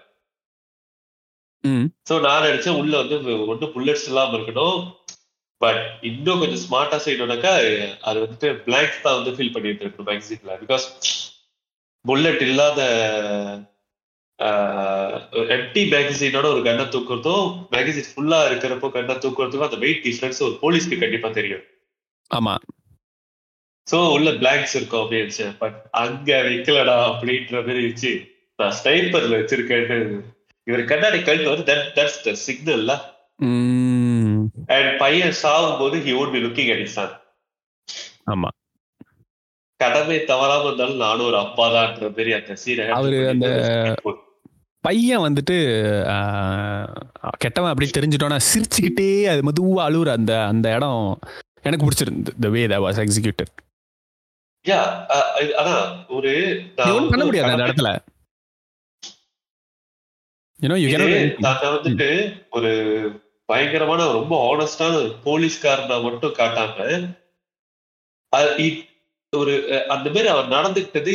சோ 2.09 2.15
நான் 2.27 2.47
நினைச்சேன் 2.49 2.79
உள்ள 2.81 2.95
வந்து 3.03 3.17
ஒன்றும் 3.53 3.73
புல்லட்ஸ் 3.75 4.07
இல்லாம 4.11 4.37
இருக்கணும். 4.39 4.79
பட் 5.61 5.83
இன்னும் 6.11 6.41
கொஞ்சம் 6.43 6.63
ஸ்மார்ட்டா 6.67 6.99
செய்யணும்னாக்கா 7.05 7.53
அது 8.09 8.19
வந்துட்டு 8.25 8.49
பிளாங்க்ஸ் 8.67 9.05
தான் 9.07 9.19
வந்து 9.19 9.35
ஃபில் 9.37 9.55
பண்ணிட்டு 9.57 9.85
இருக்கணும் 9.85 10.09
மேக்சின்ல 10.11 10.55
பிகாஸ் 10.63 10.87
புல்லட் 12.05 12.43
இல்லாத 12.43 12.81
எம்டி 15.55 15.83
மேகசினோட 15.93 16.47
ஒரு 16.55 16.63
கண்ணை 16.63 16.85
தூக்குறதும் 16.85 17.47
மேகசின் 17.73 18.11
ஃபுல்லா 18.11 18.39
இருக்கிறப்போ 18.49 18.89
கண்ணை 18.91 19.15
தூக்குறதுக்கும் 19.15 19.69
அந்த 19.69 19.81
வெயிட் 19.85 20.05
டிஃபரன்ஸ் 20.07 20.43
ஒரு 20.47 20.55
போலீஸ்க்கு 20.63 20.99
கண்டிப்பா 20.99 21.29
தெரியும். 21.31 21.65
ஆமா. 22.31 22.55
சோ 23.87 23.99
உள்ள 24.15 24.31
பிளாங்க்ஸ் 24.41 24.77
இருக்கும் 24.77 25.03
அப்படின்னு 25.03 25.47
பட் 25.59 25.79
அங்க 26.03 26.43
வைக்கலடா 26.43 26.97
அப்படின்ற 27.11 27.55
மாதிரி 27.59 27.81
இருந்துச்சு. 27.83 28.13
நான் 28.59 28.77
ஸ்னைப்பர்ல 28.79 29.39
வச்சிருக்கேன்னு 29.41 29.99
இவர் 30.67 30.83
கண்ணாடி 30.85 31.19
கழுத்து 31.23 31.53
வந்து 31.53 31.69
தட் 31.73 31.87
தட்ஸ் 31.99 32.23
த 32.25 32.33
சிக்னல்ல 32.47 32.95
அண்ட் 34.77 34.91
பையன் 34.99 35.37
சாகும் 35.43 35.79
போது 35.79 35.97
he 36.07 36.15
would 36.21 36.33
be 36.33 36.41
looking 36.47 36.73
at 36.75 36.85
is 36.87 36.99
ஆமா. 38.33 38.49
கடமை 39.81 40.25
தவறாம 40.25 40.65
இருந்தாலும் 40.67 40.97
நானும் 40.97 41.27
ஒரு 41.27 41.39
அப்பா 41.39 41.67
தான்ன்ற 41.69 42.07
மாதிரி 42.09 42.33
அந்த 42.33 42.55
சீனை 42.57 42.87
அவரு 42.91 43.19
அந்த- 43.29 43.53
பையன் 44.85 45.25
வந்துட்டு 45.25 45.57
கெட்டவன் 47.39 47.71
அப்படி 47.71 47.89
தெரிஞ்சிட்டோன்னா 47.91 48.39
சிரிச்சுக்கிட்டே 48.49 49.27
அது 49.27 49.41
மெதுவா 49.43 49.83
அழுவுற 49.85 50.13
அந்த 50.13 50.43
அந்த 50.45 50.75
இடம் 50.75 51.03
எனக்கு 51.63 51.87
பிடிச்சிருந்து 51.87 52.33
the 52.41 52.49
way 52.49 52.63
that 52.67 52.83
was 52.85 53.01
executed 53.05 53.53
yeah 54.65 54.79
அதான் 55.59 55.83
ஒரு 56.09 56.33
பண்ண 57.11 57.25
முடியாது 57.25 57.53
அந்த 57.53 57.67
இடத்துல. 57.67 57.91
வந்துட்டு 61.69 62.09
ஒரு 62.51 62.71
பயங்கரமான 63.49 64.07
ரொம்ப 64.13 64.35
ஆனஸ்டான 64.49 64.95
போலீஸ்காரனை 65.25 66.03
மட்டும் 66.03 66.35
காட்டாம 66.39 66.89
ஒரு 69.33 69.55
அந்த 69.95 70.07
மாதிரி 70.15 70.29
அவர் 70.35 70.55
நடந்துக்கிட்டது 70.57 71.13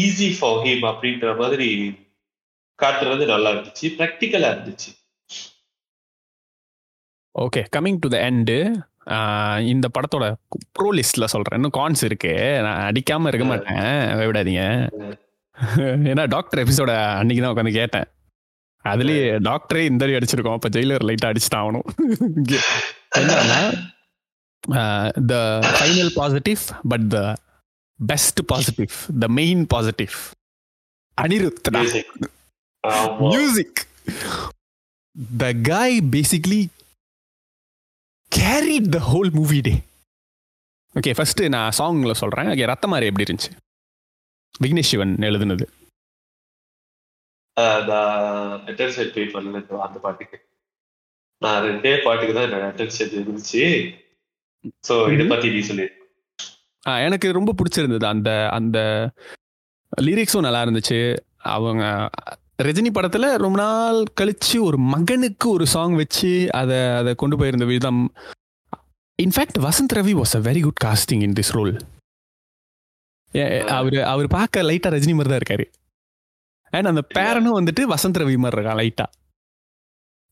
ஈஸி 0.00 0.28
ஃபார் 0.38 0.60
ஹிம் 0.64 0.84
அப்படின்ற 0.90 1.28
மாதிரி 1.40 1.68
காட்டுறது 2.78 3.24
நல்லா 3.32 3.50
இருந்துச்சு. 3.54 3.86
ப்ராக்டிக்கலா 3.98 4.50
இருந்துச்சு. 4.54 4.90
Okay 7.34 7.62
coming 7.76 8.00
to 8.04 8.08
the 8.14 8.18
end 8.28 8.58
இந்த 9.72 9.86
படத்தோட 9.96 10.24
ப்ரோ 10.76 10.88
லிஸ்ட்ல 10.98 11.26
சொல்றேன். 11.34 11.58
இன்னும் 11.58 11.76
கான்ஸ் 11.78 12.02
இருக்கு. 12.08 12.32
நான் 12.66 12.84
அடிக்காம 12.88 13.28
இருக்க 13.30 13.46
மாட்டேன். 13.52 13.88
விடாதீங்க 14.30 14.64
ஏன்னா 16.10 16.24
டாக்டர் 16.34 16.60
எபிசோட 16.62 16.90
அன்னைக்கு 17.20 17.42
தான் 17.42 17.52
உட்காந்து 17.52 17.78
கேட்டேன். 17.78 18.06
அதுலயே 18.84 19.22
டாக்டரே 19.46 19.80
இந்த 19.90 20.04
அடி 20.06 20.16
அடிச்சிருக்கோம். 20.18 20.58
அப்ப 20.58 20.68
ஜெயிலர் 20.76 21.06
லைட்டா 21.08 21.30
அடிச்சுட்டு 21.30 21.58
ஆகணும் 21.60 21.86
என்னன்னா 23.20 23.60
the 25.30 25.34
final 25.78 26.12
positive 26.20 26.62
but 26.92 27.06
the 27.14 27.18
best 28.00 28.40
positive 28.52 28.94
the 29.22 29.28
main 29.38 29.62
positive 29.74 30.16
Anirudh. 31.18 31.68
Music 33.34 33.80
the 35.42 35.52
guy 35.70 35.96
basically 36.14 36.60
carried 38.32 38.88
the 38.96 39.00
whole 39.10 39.30
movie 39.38 39.60
day 39.68 39.74
okay 40.94 41.12
first 41.16 41.42
நான் 41.54 41.76
சாங்ல 41.78 42.12
சொல்றேன். 42.20 42.48
ஓகே 42.52 42.68
ரத்தமாரி 42.72 43.08
எப்படி 43.10 43.26
இருந்துச்சு? 43.26 43.52
விக்னேஷ் 44.62 44.90
சிவன் 44.92 45.14
எழுதுனது 45.28 45.66
அந்த 49.86 49.98
பாட்டுக்கு. 50.04 50.38
நான் 51.42 51.62
ரெண்டே 51.68 51.92
பாட்டுக்கு 52.04 52.34
தான் 52.36 52.46
என்னோட 52.46 52.64
அட்டென்ஷன் 52.70 53.14
இருந்துச்சு. 53.18 53.62
சோ 54.88 54.94
இத. 55.12 55.22
பத்தி 55.28 55.48
நீ 55.50 55.60
சொல்லி. 55.60 55.86
ஆ, 56.86 56.98
எனக்கு 56.98 57.32
ரொம்ப 57.32 57.54
பிடிச்சிருந்தது 57.58 58.04
அந்த 58.04 58.30
அந்த 58.48 58.78
லிரிக்ஸும் 60.00 60.46
நல்லா 60.46 60.62
இருந்துச்சு. 60.64 60.98
அவங்க 61.52 61.84
ரஜினி 62.62 62.90
படத்துல 62.92 63.36
ரொம்ப 63.36 63.56
நாள் 63.58 63.98
கழிச்சு 64.20 64.56
ஒரு 64.60 64.78
மகனுக்கு 64.92 65.46
ஒரு 65.50 65.66
சாங் 65.66 65.94
வச்சு 65.94 66.30
அதை 66.52 66.78
அதை 67.00 67.12
கொண்டு 67.14 67.36
போயிருந்த 67.36 67.64
விதம். 67.64 68.02
In fact 69.18 69.58
Vasanth 69.58 69.94
Ravi 69.94 70.14
was 70.20 70.34
a 70.34 70.40
very 70.40 70.62
good 70.62 70.82
casting 70.84 71.22
in 71.22 71.36
this 71.40 71.52
role 71.52 71.72
அவர் 73.68 73.96
அவர் 74.04 74.28
பார்க்க 74.28 74.62
லைட்டா 74.62 74.90
ரஜினி 74.94 75.14
மாதிரி 75.14 75.30
தான் 75.30 75.42
இருக்காரு. 75.42 75.64
அண்ட் 76.72 76.86
அந்த 76.86 77.02
பேரனும் 77.14 77.58
வந்துட்டு 77.58 77.82
வசந்த் 77.94 78.20
ரவி 78.22 78.36
மாதிரி 78.36 78.58
இருக்கான் 78.58 78.80
லைட்டா 78.82 79.06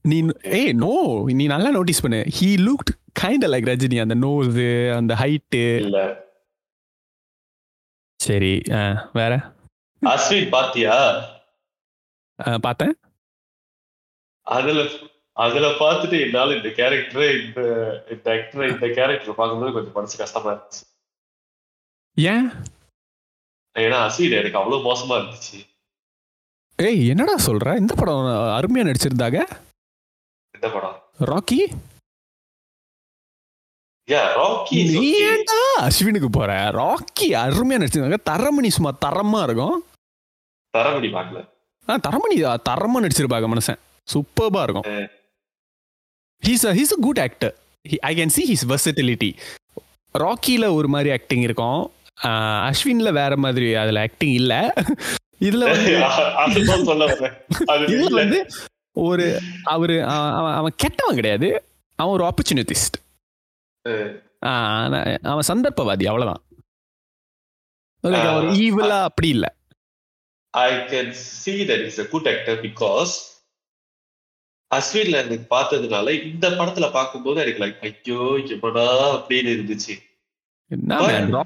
நீ 0.05 0.19
ஏய் 0.59 0.73
நோ 0.83 0.93
நீ 1.33 1.47
நல்லா 1.47 1.71
நோட்டீஸ் 1.71 2.03
பண்ணு. 2.05 2.21
He 2.39 2.49
looked 2.69 2.93
kind 3.17 3.47
like 3.53 3.69
Rajini 3.71 3.99
அந்த 4.05 4.17
நோஸு 4.27 4.67
அந்த 4.97 5.13
ஹைட்டு 5.23 5.63
இல்ல. 5.85 5.99
சரி 8.21 8.55
வேற? 9.13 9.33
அஸ்வின் 10.03 10.53
பாத்தியா? 10.55 10.97
பார்த்தேன் 12.65 12.95
அதுல 14.47 14.81
அதுல 15.37 15.67
பார்த்துட்டு 15.81 16.17
என்னால 16.25 16.55
இந்த 16.59 16.71
கேரக்டரை 16.79 17.29
இந்த 17.45 17.61
இந்த 18.11 18.27
ஆக்டரை 18.35 18.67
இந்த 18.75 18.87
கேரக்டர் 18.99 19.39
பார்க்கும்போது 19.41 19.75
கொஞ்சம் 19.77 19.97
மனசு 19.99 20.17
கஷ்டமா 20.23 20.51
இருந்துச்சு. 20.53 20.83
ஏன்? 22.17 22.47
ஏன்னா 23.77 23.99
அசீர் 24.09 24.39
எனக்கு 24.41 24.61
அவ்வளவு 24.61 24.87
மோசமா 24.89 25.15
இருந்துச்சு. 25.21 25.59
ஏய் 26.79 27.03
என்னடா 27.13 27.35
சொல்ற? 27.47 27.77
இந்த 27.83 27.93
படம் 27.99 28.25
அருமையா 28.59 28.87
நடிச்சிருந்தாங்க. 28.89 29.39
இந்த 30.55 30.69
படம். 30.77 30.97
ராக்கி? 31.31 31.61
நீ 34.71 35.25
ஏன்டா 35.25 35.63
அஸ்வினுக்கு 35.81 36.25
போற. 36.25 36.71
ராக்கி 36.71 37.23
அருமையா 37.23 37.77
நடிச்சிருந்தாங்க 37.79 38.17
தரமணி 38.31 38.69
சும்மா 38.69 38.93
தரமா 39.07 39.43
இருக்கும். 39.43 39.85
தரமணி 40.79 41.09
பார்க்கல. 41.11 41.49
ஆ 41.89 41.99
தரமணி 42.09 42.37
தரமா 42.69 43.05
நடிச்சிருப்பாங்க 43.05 43.49
மனுஷன். 43.55 43.79
சூப்பர்பா 44.13 44.63
இருக்கும். 44.63 44.83
He's 46.47 46.67
he's 46.79 46.93
a 46.93 46.97
good 47.01 47.19
actor 47.19 47.55
I 48.01 48.17
can 48.17 48.27
see 48.27 48.43
his 48.53 48.69
versatility 48.69 49.31
ராக்கியில் 50.19 50.73
ஒரு 50.73 50.89
மாதிரி 50.89 51.11
ஆக்டிங் 51.11 51.43
இருக்கும். 51.43 51.93
அஸ்வின்ல 52.71 53.13
வேற 53.13 53.37
மாதிரி 53.37 53.75
அதுல 53.75 54.01
ஆக்டிங் 54.01 54.33
இல்ல. 54.33 54.73
இதுல 55.41 55.65
வந்து 58.11 58.47
ஒரு 58.93 59.41
அவரு 59.63 60.03
அ- 60.03 60.35
அவன் 60.35 60.53
அவன் 60.53 60.73
கெட்டவன் 60.77 61.15
கிடையாது. 61.15 61.65
அவன் 61.97 62.13
ஒரு 62.13 62.25
ஆப்பர்ச்சுனிட்டிஸ்ட் 62.25 62.97
அவன் 65.31 65.49
சந்தர்ப்பவாதி 65.51 66.05
அவ்வளவுதான். 66.07 66.43
அவர் 68.05 68.49
ஈவிலா 68.63 68.99
அப்படி 69.03 69.29
இல்ல. 69.29 69.47
I 70.55 70.73
can 70.91 71.07
see 71.45 71.57
that 71.69 71.81
he's 71.85 71.99
a 72.05 72.09
good 72.09 72.27
actor 72.33 72.55
because 72.63 73.15
அஸ்வின்ல 74.71 75.19
எனக்கு 75.25 75.47
பார்த்ததுனால 75.57 76.23
இந்த 76.23 76.49
படத்துல 76.51 76.93
பார்க்கும்போது 76.93 77.41
எனக்கு 77.41 77.63
லைக் 77.65 77.81
ஐயோ 77.89 78.21
எப்படா 78.57 78.87
அப்படின்னு 79.17 79.51
இருந்துச்சு. 79.57 79.95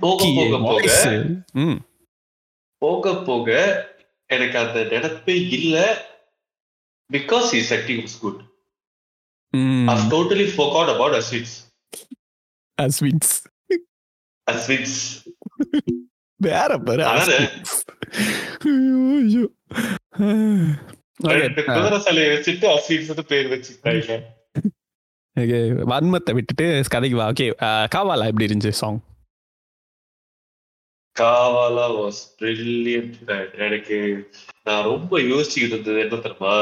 போக 0.00 0.24
போக 0.36 0.58
போக 0.58 1.78
போக 2.82 3.14
போக 3.24 3.48
எனக்கு 4.26 4.58
அந்த 4.58 4.78
நினைப்பே 4.92 5.34
இல்ல. 5.58 5.76
Because 7.10 7.48
his 7.56 7.72
acting 7.78 8.06
good 8.20 8.40
I've 9.92 10.06
totally 10.14 10.46
forgot 10.58 10.88
about 10.94 11.12
Ashwin's 11.20 11.54
Ashwin's 12.80 13.32
Ashwin's 14.46 14.98
வேற 16.40 16.70
பாரு 16.80 17.02
அதானே? 17.04 17.38
அஸ்வின்ஸ். 17.38 17.74
ஐயோ, 18.66 19.00
ஐயோ. 19.18 19.44
Okay, 21.22 21.38
ரெண்டு 21.40 21.62
ஆ. 21.62 21.74
குதிரை 21.74 21.98
சிலையை 22.00 22.28
வச்சுட்டு 22.30 22.66
அஸ்வின்ஸ் 22.68 23.30
பேர் 23.30 23.50
வச்சுட்டாங்க 23.50 24.16
வன்மத்தை 25.90 26.32
விட்டுட்டு 26.34 26.64
கதைக்கு 26.90 27.18
வா 27.18 27.26
ஓகே 27.32 27.46
காவாலா 27.92 28.28
எப்படி 28.28 28.48
இருந்துச்சு 28.48 28.80
சாங் 28.80 28.98
காவாலா 31.16 31.86
வாஸ் 31.94 32.20
பிரில்லியன்ட் 32.38 33.16
எனக்கு 33.66 33.98
நான் 34.64 34.84
ரொம்ப 34.84 35.20
யோசிச்சுக்கிட்டு 35.24 35.74
இருந்தது 35.74 36.00
என்ன 36.00 36.20
தெரியுமா 36.20 36.54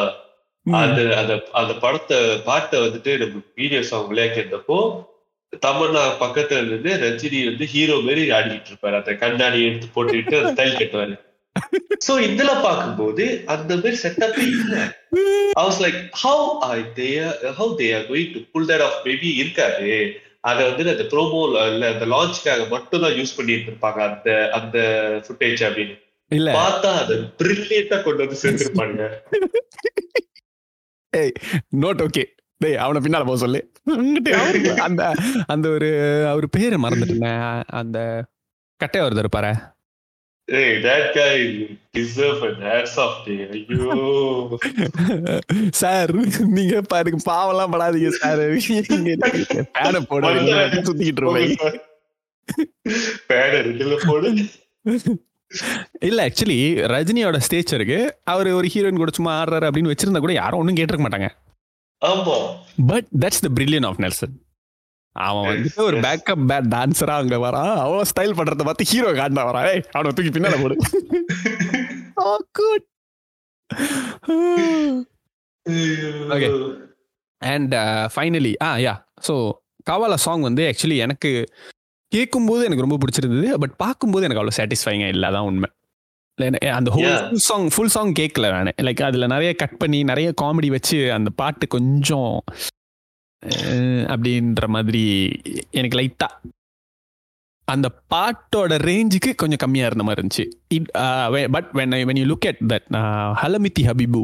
அந்த 0.66 1.00
அந்த 1.16 1.34
அந்த 1.52 1.72
படத்தை 1.78 2.18
பாட்டை 2.44 2.78
வந்துட்டு 2.80 3.12
நம்ம 3.18 3.42
வீடியோ 3.54 3.82
சாங் 3.82 4.10
விளையாக்கி 4.10 4.42
இருந்தப்போ 4.42 4.78
தமன்னா 5.52 6.02
பக்கத்துல 6.20 6.66
இருந்து 6.66 6.90
ரஜினி 7.04 7.44
வந்து 7.44 7.66
ஹீரோ 7.66 7.96
மாரி 8.00 8.30
ஆடிக்கிட்டு 8.30 8.70
இருப்பாரு. 8.72 8.96
அந்த 9.00 9.14
கண்ணாடி 9.14 9.66
எடுத்து 9.68 9.88
போட்டுக்கிட்டு 9.94 10.38
அந்த 10.40 10.52
ஸ்டைல் 10.54 10.78
கட்டுவாரு. 10.80 11.16
சோ 12.06 12.12
இதுல 12.26 12.62
பார்க்கும்போது 12.62 13.44
அந்த 13.46 13.76
மாதிரி 13.76 13.96
செட்டப்பே 14.02 14.44
இல்ல. 14.54 14.74
I 15.56 15.64
was 15.66 15.78
like 15.80 15.98
how 16.24 16.60
are 16.60 16.82
they 16.94 17.12
how 17.58 17.68
they 17.74 17.88
are 17.92 18.04
going 18.06 18.32
to 18.34 18.40
pull 18.52 18.66
that 18.66 18.80
off? 18.80 18.96
Maybe 19.04 19.30
இருக்காது. 19.42 19.92
அத 20.40 20.58
வந்து 20.68 20.90
அந்த 20.90 21.04
ப்ரோமோ 21.12 21.38
இல்ல 21.72 21.88
அந்த 21.92 22.06
லான்ச்க்காக 22.06 22.68
மட்டும் 22.68 23.00
தான் 23.00 23.12
யூஸ் 23.12 23.36
பண்ணிட்டு 23.36 23.70
இருப்பாங்க 23.70 24.00
அந்த 24.08 24.50
அந்த 24.52 24.76
ஃபுட்டேஜ் 25.26 25.62
அப்படின்னு. 25.68 25.96
இல்ல. 26.30 26.48
பார்த்தா 26.58 26.90
அதை 27.02 27.16
பிரில்லியண்டா 27.40 28.02
கொண்டு 28.02 28.26
வந்து 28.26 28.40
சேர்த்திருப்பாங்க. 28.42 29.00
நோட் 31.82 32.02
ஓகே 32.06 32.22
டேய் 32.60 32.76
அவனை 32.76 33.00
பின்னால 33.00 33.24
போக 33.24 33.36
சொல்லு. 33.36 33.60
அந்த 34.86 35.02
அந்த 35.46 35.68
ஒரு 35.68 35.88
அவர் 36.28 36.46
பேரை 36.48 36.82
மறந்துட்டேன் 36.82 37.62
அந்த 37.66 37.98
கட்டையா 38.80 39.02
வருது 39.04 39.22
இருப்பாரு. 39.24 39.52
சார் 45.70 46.12
நீங்க 46.46 46.82
பாருங்க 46.82 47.32
பாவம்லாம் 47.32 47.72
படாதீங்க 47.74 48.08
சார். 48.08 48.42
பேனை 49.74 50.00
போட 50.08 50.28
சுத்திக்கிட்டு 50.86 51.22
இருப்பேன். 51.22 51.80
பேட 53.28 53.52
போடு. 54.06 54.30
இல்ல 56.00 56.28
ஆக்சுவலி 56.28 56.58
ரஜினியோட 56.94 57.38
ஸ்டேச்சருக்கு 57.48 57.98
அவர் 58.24 58.48
ஒரு 58.48 58.68
ஹீரோயின் 58.74 59.02
கூட 59.02 59.10
சும்மா 59.14 59.44
ஆடுறாரு 59.44 59.68
அப்படின்னு 59.68 59.92
வச்சிருந்தா 59.92 60.18
கூட 60.18 60.32
யாரும் 60.32 60.60
ஒன்றும் 60.60 60.76
கேட்டிருக்க 60.76 61.04
மாட்டாங்க. 61.06 61.28
ஆமா. 62.02 62.36
But 62.86 63.08
that's 63.18 63.44
the 63.44 63.48
brilliance 63.54 63.86
of 63.86 64.00
Nelson 64.00 64.34
அவன் 65.16 65.46
வந்துட்டு 65.48 65.82
ஒரு. 65.82 65.96
பேக்கப் 66.00 66.44
பேட் 66.48 66.68
டான்ஸரா 66.74 67.14
அங்க 67.16 67.36
வரான். 67.36 67.74
அவன் 67.76 68.08
ஸ்டைல் 68.10 68.36
பண்றத 68.36 68.64
பார்த்து 68.64 68.84
ஹீரோ 68.84 69.12
காட்டினா 69.12 69.44
வரான். 69.48 69.68
ஏய் 69.72 69.84
அவனை 69.90 70.12
தூக்கி 70.12 70.30
பின்னால 70.30 70.62
போடு. 70.62 70.76
Good. 72.52 72.82
Okay. 76.30 76.50
And 77.42 77.74
finally 78.14 78.52
ah 78.62 78.76
yeah 78.76 78.94
so 79.28 79.34
Kaavaalaa 79.90 80.14
song 80.16 80.40
வந்து 80.40 80.62
ஆக்சுவலி 80.70 80.96
எனக்கு 80.96 81.30
கேட்கும்போது 82.12 82.64
எனக்கு 82.64 82.84
ரொம்ப 82.86 82.98
பிடிச்சிருந்தது 82.98 83.54
பட் 83.54 83.76
பார்க்கும்போது 83.76 84.24
எனக்கு 84.24 84.42
அவ்வளோ 84.42 84.56
சாட்டிஸ்ஃபைங்காக 84.56 85.08
இல்லை. 85.08 85.28
அதான் 85.30 85.48
உண்மை. 85.50 85.68
அந்த 86.78 86.90
whole. 86.94 87.06
Full 87.28 87.42
song 87.48 87.66
full 87.74 87.92
song 87.94 88.12
கேட்கல 88.20 88.50
நான். 88.54 88.72
லைக் 88.88 89.02
அதில் 89.08 89.32
நிறைய 89.34 89.50
கட் 89.62 89.76
பண்ணி 89.82 90.00
நிறைய 90.10 90.28
காமெடி 90.42 90.70
வச்சு 90.76 90.98
அந்த 91.16 91.30
பாட்டு 91.40 91.66
கொஞ்சம் 91.76 92.36
அப்படின்ற 94.12 94.66
மாதிரி 94.76 95.04
எனக்கு 95.78 95.98
லைட்டா 95.98 96.28
அந்த 97.68 97.88
பாட்டோட 98.12 98.74
ரேஞ்சுக்கு 98.88 99.30
கொஞ்சம் 99.40 99.62
கம்மியாக 99.64 99.90
இருந்த 99.90 100.04
மாதிரி 100.06 100.20
இருந்துச்சு. 100.22 100.44
It 100.76 100.88
but 101.56 101.70
when 101.78 101.96
when 102.10 102.20
you 102.20 102.26
look 102.32 102.48
at 102.50 102.62
that 102.72 102.86
Halamithi 103.42 103.84
Habibo 103.88 104.22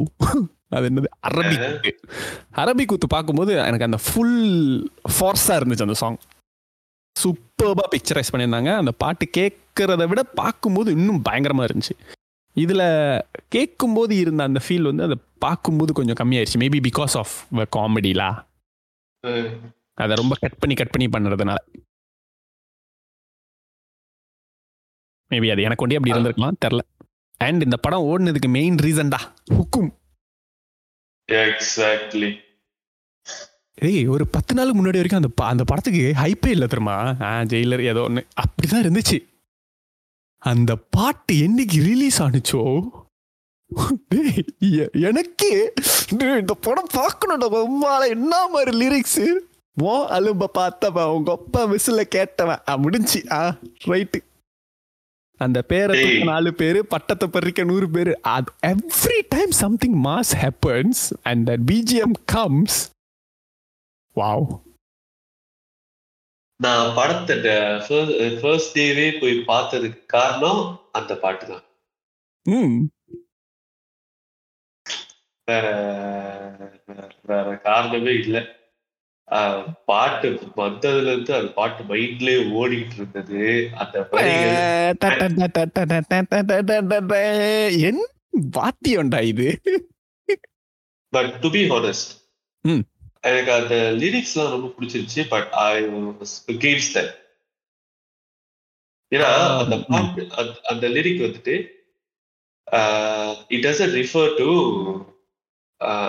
அது 0.75 0.87
என்னது? 0.89 1.09
அரபி 1.29 1.55
கூத்து 1.63 1.91
அரபி 2.61 2.85
கூத்து 2.85 3.07
பார்க்கும்போது 3.07 3.51
எனக்கு 3.67 3.87
அந்த 3.89 3.99
ஃபுல் 4.05 4.39
ஃபோர்ஸாக 5.15 5.59
இருந்துச்சு 5.59 5.87
அந்த 5.87 5.97
சாங் 6.01 6.17
சூப்பர்பாக 7.21 7.87
பிக்சரைஸ் 7.93 8.31
பண்ணியிருந்தாங்க. 8.33 8.71
அந்த 8.81 8.91
பாட்டு 9.03 9.25
கேட்குறத 9.37 10.03
விட 10.11 10.21
பார்க்கும்போது 10.41 10.89
இன்னும் 10.97 11.21
பயங்கரமாக 11.27 11.67
இருந்துச்சு. 11.69 11.95
இதில் 12.63 12.87
கேட்கும்போது 13.55 14.13
இருந்த 14.23 14.41
அந்த 14.49 14.59
ஃபீல் 14.65 14.89
வந்து 14.89 15.05
அதை 15.07 15.17
பார்க்கும்போது 15.45 15.93
கொஞ்சம் 15.99 16.19
கம்மியாயிருச்சு. 16.19 16.61
மேபி 16.63 16.79
பிகாஸ் 16.89 17.15
ஆஃப் 17.21 17.35
காமெடிலா 17.77 18.29
அதை 20.03 20.13
ரொம்ப 20.21 20.35
கட் 20.43 20.59
பண்ணி 20.61 20.75
கட் 20.79 20.93
பண்ணி 20.93 21.07
பண்ணுறதுனால. 21.15 21.59
மேபி 25.31 25.47
அது 25.53 25.65
எனக்கு 25.67 25.83
ஒண்டி 25.85 25.97
அப்படி 25.97 26.13
இருந்திருக்கலாம் 26.15 26.59
தெரில. 26.65 26.81
அண்ட் 27.45 27.65
இந்த 27.67 27.77
படம் 27.85 28.05
ஓடுனதுக்கு 28.09 28.49
மெயின் 28.57 28.77
ரீசன்டா 28.85 29.19
ஹுக்கும் 29.57 29.89
எக்ஸாக்ட்லி 31.29 32.29
ஏய் 33.81 34.07
ஒரு 34.07 34.27
பத்து 34.27 34.53
நாளுக்கு 34.55 34.79
முன்னாடி 34.79 34.99
வரைக்கும் 34.99 35.21
அந்த 35.21 35.45
அந்த 35.45 35.63
படத்துக்கு 35.63 36.13
ஹைப்பே 36.21 36.47
இல்லை 36.47 36.67
தெரியுமா? 36.67 36.97
ஆ 37.21 37.41
ஜெயிலர் 37.41 37.83
ஏதோ 37.83 38.01
ஒன்று 38.01 38.27
அப்படிதான் 38.41 38.83
இருந்துச்சு. 38.85 39.17
அந்த 40.41 40.75
பாட்டு 40.89 41.33
என்னைக்கு 41.45 41.79
ரிலீஸ் 41.83 42.21
ஆனுச்சோ? 42.21 42.61
எனக்கே 45.01 45.51
இந்த 46.39 46.53
படம் 46.61 46.93
பார்க்கணும்டா. 46.93 47.47
ரொம்பால 47.57 48.07
என்ன 48.09 48.47
மாதிரி 48.47 48.73
லிரிக்ஸ் 48.81 49.19
ஓ 49.77 49.93
அலும்ப 50.09 50.45
பார்த்தவன் 50.57 51.11
உங்க 51.15 51.31
அப்பா 51.31 51.61
மிஸ்ல 51.71 52.03
கேட்டவன். 52.15 52.61
ஆ, 52.69 52.77
முடிஞ்சுச்சு 52.77 53.21
ஆ 53.31 53.41
ரைட்டு 53.85 54.19
அந்த 55.41 55.61
பேரை 55.61 56.01
நாலு 56.23 56.53
பேரு 56.53 56.85
பட்டத்தை 56.85 57.27
பறிக்க 57.27 57.63
நூறு 57.63 57.89
பேரு. 57.89 58.11
அது 58.21 58.51
every 58.67 59.17
time 59.29 59.51
something 59.51 60.03
mass 60.03 60.31
happens 60.41 61.01
and 61.23 61.49
BGM 61.71 62.15
comes 62.25 62.77
wow 64.15 64.47
நான் 66.59 66.95
படத்தை 66.95 67.55
ஃபர்ஸ்ட் 68.39 68.75
டேவே 68.77 69.07
போய் 69.19 69.37
பார்த்ததுக்கு 69.47 70.01
காரணம் 70.07 70.61
அந்த 70.91 71.13
பாட்டு 71.15 71.45
தான் 71.45 71.65
வேற 75.47 75.65
வேற- 77.27 77.57
காரணமே 77.61 78.13
இல்ல 78.15 78.37
பாட்டு 79.85 80.27
வந்ததுல 80.55 81.11
இருந்து 81.11 81.35
அந்த 81.35 81.51
பாட்டு 81.51 81.83
மைண்ட்லயே 81.83 82.39
ஓடிக்கிட்டு 82.53 82.95
இருந்தது 82.95 83.41
அந்த 83.73 84.03
என் 87.83 88.03
வாத்தியம்டா 88.55 89.21
இது 89.23 89.47
பட் 91.13 91.33
டு 91.39 91.49
பி 91.49 91.61
ஹானஸ்ட். 91.69 92.11
எனக்கு 93.25 93.51
அந்த 93.51 93.75
லிரிக்ஸ்லாம் 93.97 94.49
ரொம்ப 94.49 94.67
பிடிச்சிருச்சு 94.75 95.27
பட் 95.27 95.49
ஐ 95.61 95.69
கேம்ஸ் 96.59 96.89
தட் 96.95 97.13
ஏன்னா 99.11 99.29
அந்த. 99.57 99.75
பாட்டு 99.87 100.21
அந்த- 100.65 100.89
லிரிக் 100.89 101.25
வந்துட்டு 101.25 101.55
இட் 103.49 103.65
டசன்ட் 103.65 103.95
ரிஃபர் 103.95 104.31
டு 104.37 104.47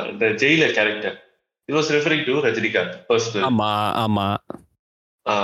இந்த 0.07 0.27
Jailer 0.37 0.73
character 0.73 1.17
it 1.69 1.77
was 1.77 1.91
referring 1.91 2.25
to 2.25 2.35
Rajinikanth 2.41 2.97
personal 3.09 3.47
ஆமா 3.49 3.71
ஆமா. 4.05 4.27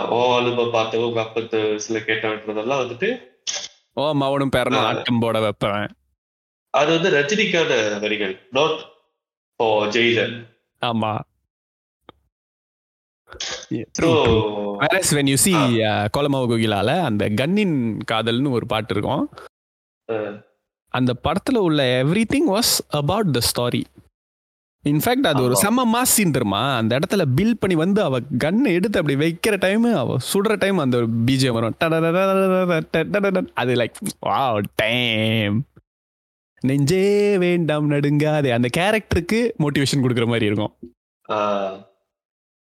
ஓ 0.09 0.39
அலும்ப 0.39 0.64
பார்த்தவங்க 0.70 1.07
உங்க 1.07 1.20
அப்பத்து 1.23 1.59
சில 1.77 1.99
கேட்டவன்றதெல்லாம் 1.99 2.83
வந்துட்டு 2.83 3.09
ஓ 3.97 4.12
மவனும் 4.12 4.55
பேரனும் 4.57 4.83
ஆ. 4.83 4.87
ஆட்டம் 4.87 5.18
போட 5.18 5.41
வைப்பேன். 5.41 5.87
அது 6.75 6.91
வந்து 6.91 7.11
ரஜினிக்கான 7.11 7.73
வரிகள் 8.01 8.35
நாட் 8.51 8.79
ஃபார் 9.61 9.89
ஜெயிலர் 9.89 10.35
ஆமா. 10.83 11.11
You 13.70 15.37
see 15.37 15.55
uh, 15.55 16.09
கோலமாவு 16.16 16.49
கோகிலால 16.51 17.03
அந்த 17.03 17.28
கன்னின் 17.28 17.99
காதல்னு 18.12 18.51
ஒரு 18.51 18.66
பாட்டு 18.66 18.95
இருக்கும் 18.95 19.30
அந்த 20.89 21.16
படத்துல 21.24 21.57
உள்ள 21.57 22.05
everything 22.33 22.49
was 22.49 22.72
about 22.89 23.30
the 23.30 23.41
story 23.55 23.85
in fact 24.85 25.26
அது 25.26 25.43
ஒரு. 25.43 25.55
செம்ம 25.62 25.89
மாஸ் 25.93 26.12
சீன் 26.14 26.30
தெரியுமா 26.30 26.76
அந்த 26.76 26.99
இடத்துல 26.99 27.26
பில் 27.35 27.59
பண்ணி 27.59 27.74
வந்து 27.74 28.03
அவ 28.03 28.20
கன் 28.39 28.64
எடுத்து 28.64 29.01
அப்படி 29.01 29.18
வைக்கிற 29.18 29.59
டைம் 29.59 29.95
அவ 29.95 30.16
சுடுற 30.35 30.57
டைம் 30.59 30.78
அந்த 30.78 30.97
பிஜிஎம் 31.26 31.53
வரும். 31.53 31.76
அது 33.55 33.74
லைக் 33.74 33.95
வாவ் 34.26 34.62
டைம் 34.74 35.66
நெஞ்சே 36.61 37.39
வேண்டாம் 37.39 37.91
நடுங்காதே 37.91 38.51
அந்த 38.51 38.68
கேரக்டருக்கு 38.76 39.51
மோட்டிவேஷன் 39.59 40.03
கொடுக்குற 40.03 40.26
மாதிரி 40.26 40.47
இருக்கும் 40.47 40.72
That 41.28 41.28
was 41.28 41.51
like- 41.68 41.87
அது 42.49 42.51
வந்து 42.51 42.62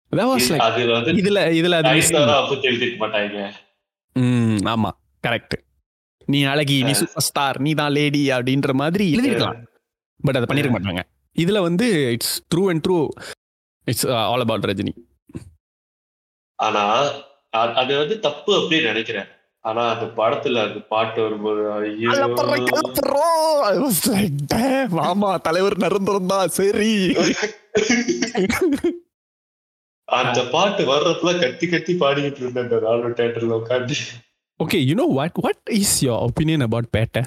இதுல 1.20 1.40
இதுல 1.58 1.76
அது 1.80 1.90
ஆமா 4.66 4.90
கரெக்ட் 5.24 5.56
நீ 6.28 6.38
அழகி 6.44 6.76
நீ 6.86 6.92
சூப்பர் 6.98 7.24
ஸ்டார் 7.28 7.58
நீ 7.60 7.70
தான் 7.80 7.94
லேடி 7.96 8.22
அப்படின்ற 8.34 8.72
மாதிரி 8.82 9.04
எழுதிருக்கலாம். 9.14 9.58
பட் 10.20 10.38
அதை 10.38 10.46
பண்ணிருக்க 10.48 10.74
மாட்டாங்க. 10.76 11.02
இதுல 11.36 11.58
வந்து 11.62 11.86
it's 12.14 12.34
true 12.52 12.62
and 12.70 12.82
true 12.86 12.98
it's 13.86 14.06
all 14.24 14.44
about 14.46 14.68
Rajini 14.70 14.92
ஆனா 16.58 16.82
அது 17.80 17.92
வந்து 18.00 18.16
தப்பு 18.20 18.50
அப்படின்னு 18.58 18.90
நினைக்கிறேன். 18.92 19.28
ஆனா 19.64 19.82
அந்த 19.92 20.06
படத்துல 20.18 20.62
அந்த 20.66 20.80
பாட்டு 20.92 21.18
வரும்போது 21.24 21.62
ஐயோ. 21.76 22.10
ஆமா 25.08 25.30
தலைவர் 25.46 25.82
நிரந்தரம் 25.84 26.30
தான் 26.32 26.54
சரி. 26.58 26.92
அந்த 30.18 30.40
பாட்டு 30.52 30.82
வர்றப்பல 30.90 31.32
கத்தி 31.40 31.66
கத்தி 31.66 31.92
பாடிக்கிட்டு 32.02 32.40
இருந்தேன் 32.42 32.64
அந்த 32.66 32.78
ராணுவ 32.84 33.10
தேட்டர்ல 33.20 33.58
உட்காந்து 33.60 33.96
okay 34.60 34.78
you 34.88 34.94
know 35.00 35.06
what 35.18 35.38
what 35.46 35.62
is 35.80 35.96
your 36.06 36.22
opinion 36.28 36.64
about 36.68 36.90
Petta 36.96 37.22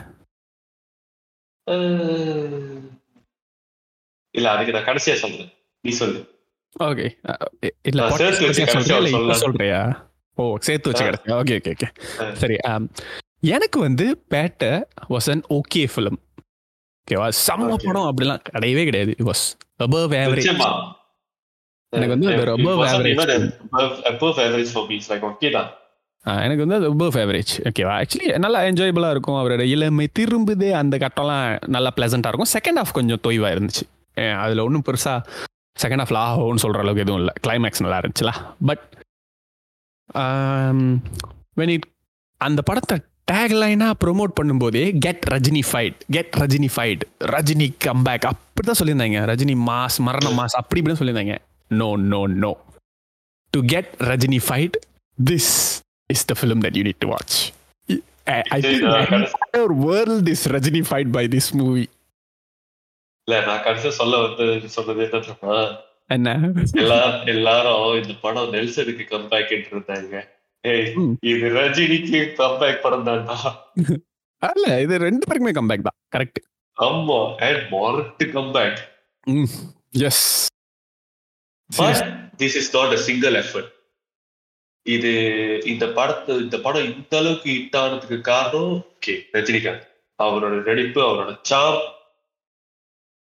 இல்ல 4.33 4.47
அதுக்கு 4.53 4.75
நான் 4.75 4.87
கடைசியா 4.87 5.15
சொல்றேன். 5.23 5.51
நீ 5.83 5.91
சொல்லு. 5.99 6.19
ஓகே 6.75 7.05
இல்ல 7.89 8.07
கடைசியா 8.13 8.67
சொல்றியா? 9.43 9.81
ஓ 10.37 10.43
சேர்த்து 10.67 10.89
வச்சு. 10.89 11.05
கிடைச்சா 11.07 11.35
ஓகே 11.41 11.55
ஓகே 11.59 11.73
ஓகே. 11.75 11.89
சரி 12.41 12.55
um, 12.71 12.83
எனக்கு 13.55 13.77
வந்து 13.79 14.05
Petta 14.33 14.71
was 15.13 15.29
an 15.33 15.43
okay 15.57 15.83
film 15.93 16.19
ஓகேவா 17.01 17.27
செம்ம. 17.45 17.69
படம் 17.85 18.09
அப்படிலாம் 18.09 18.43
கிடையவே 18.49 18.83
கிடையாது. 18.89 19.11
இட் 19.15 19.27
வாஸ் 19.31 19.45
அபவ் 19.85 20.15
ஆவரேஜ் 20.21 20.49
எனக்கு 21.97 22.13
வந்து 22.15 22.27
அது 22.27 22.41
okay 25.31 25.51
தான். 25.57 25.69
எனக்கு 26.43 26.63
வந்து 26.63 26.77
அது 26.79 26.87
அபவ் 26.93 27.17
ஆவரேஜ் 27.23 27.53
ஓகேவா 27.69 27.93
ஆக்சுவலி 28.01 28.27
நல்லா 28.43 28.59
என்ஜாயபிளாக 28.67 29.13
இருக்கும் 29.15 29.39
அவரோட 29.39 29.63
இளமை. 29.75 30.05
திரும்புதே 30.19 30.69
அந்த 30.81 30.97
கட்டம்லாம் 31.03 31.47
நல்லா 31.75 31.89
ப்ளசண்ட்டாக 31.97 32.31
இருக்கும். 32.31 32.51
செகண்ட் 32.55 32.79
ஹாஃப் 32.81 32.93
கொஞ்சம் 32.99 33.21
தொய்வாக 33.27 33.55
இருந்துச்சு. 33.55 33.83
அதில் 34.43 34.65
ஒன்றும் 34.65 34.85
பெருசாக 34.89 35.19
செகண்ட் 35.83 36.03
ஹாஃப்ல 36.03 36.21
ஆகும்னு 36.27 36.63
சொல்கிற 36.63 36.83
அளவுக்கு 36.83 37.05
எதுவும் 37.05 37.21
இல்லை. 37.23 37.33
கிளைமேக்ஸ் 37.47 37.83
நல்லா 37.85 37.99
இருந்துச்சுல. 38.03 38.31
பட் 38.69 38.83
வென் 41.59 41.73
இட் 41.75 41.87
அந்த 42.47 42.61
படத்தை 42.69 42.97
டேக்லைனாக 43.31 43.93
ப்ரொமோட் 44.03 44.33
பண்ணும்போதே 44.39 44.85
get 45.05 45.25
Rajini 45.33 45.61
fight 45.69 45.99
get 46.15 46.33
Rajini 46.41 46.69
fight 46.75 47.03
Rajini 47.35 47.67
comeback 47.85 48.25
அப்படி 48.31 48.65
தான் 48.69 48.79
சொல்லியிருந்தாங்க. 48.81 49.19
ரஜினி 49.31 49.55
மாஸ் 49.69 49.97
மரண 50.07 50.29
மாஸ் 50.39 50.55
அப்படி 50.61 50.79
இப்படின்னு 50.81 51.01
சொல்லியிருந்தாங்க. 51.01 51.35
No 51.73 52.27
no 52.27 52.57
to 53.49 53.61
get 53.65 53.89
Rajini 53.99 54.39
fight 54.47 54.75
this 55.25 55.79
is 56.05 56.25
the 56.25 56.33
film 56.41 56.59
that 56.59 56.75
you 56.75 56.83
need 56.83 56.97
to 56.99 57.07
watch 57.07 57.51
I 58.25 58.61
சரி, 58.61 58.75
திங்க் 58.75 58.87
நான் 58.87 59.05
கடைசி- 59.05 59.31
entire 59.45 59.75
world 59.85 60.29
is 60.29 60.51
Rajini 60.51 60.83
fight 60.89 61.11
by 61.11 61.27
this 61.27 61.51
movie 61.51 61.89
இல்ல, 63.25 63.45
நான் 63.45 63.59
கடைசியா 63.59 63.87
சொல்ல 63.87 64.17
வந்து 64.17 64.69
சொன்னது 64.69 65.09
என்ன? 65.09 65.79
என்ன 66.05 66.61
எல்லா- 66.71 67.27
எல்லாரும் 67.27 68.01
இந்த 68.01 68.13
படம் 68.21 68.53
நெல்சனுக்கு 68.53 69.05
comeback 69.09 69.45
ன்னு 69.49 69.71
இருந்தாங்க. 69.71 70.27
இது 71.21 71.49
ரஜினிக்கு 71.49 72.33
comeback 72.37 72.81
படம் 72.81 73.05
தான்டா. 73.05 73.35
அல்ல 74.37 74.81
இது 74.81 74.97
ரெண்டு 74.97 75.31
பேருக்குமே 75.31 75.53
கம்பேக் 75.53 75.81
தான் 75.81 76.17
கரெக்ட் 76.17 76.43
ஆமா, 76.81 77.35
and 77.35 77.71
மொரட்டு 77.71 78.23
comeback. 78.23 78.77
Yes 79.89 80.47
But 81.69 81.97
this 82.37 82.55
is 82.55 82.73
not 82.73 82.93
a 82.93 82.97
single 82.97 83.35
effort. 83.41 83.67
இது 84.85 85.11
இந்த 85.71 85.85
படத்து 85.97 86.33
இந்த 86.45 86.57
படம் 86.65 86.87
இந்த 86.89 87.17
அளவுக்கு 87.19 87.49
ஹிட் 87.57 87.77
ஆனதுக்கு 87.81 88.17
காரணம் 88.21 88.73
ஓகே 88.93 89.13
ரஜினிகாந்த். 89.35 89.85
அவரோட 90.19 90.55
நடிப்பு 90.69 90.99
அவரோட 91.05 91.31
சாம் 91.51 91.81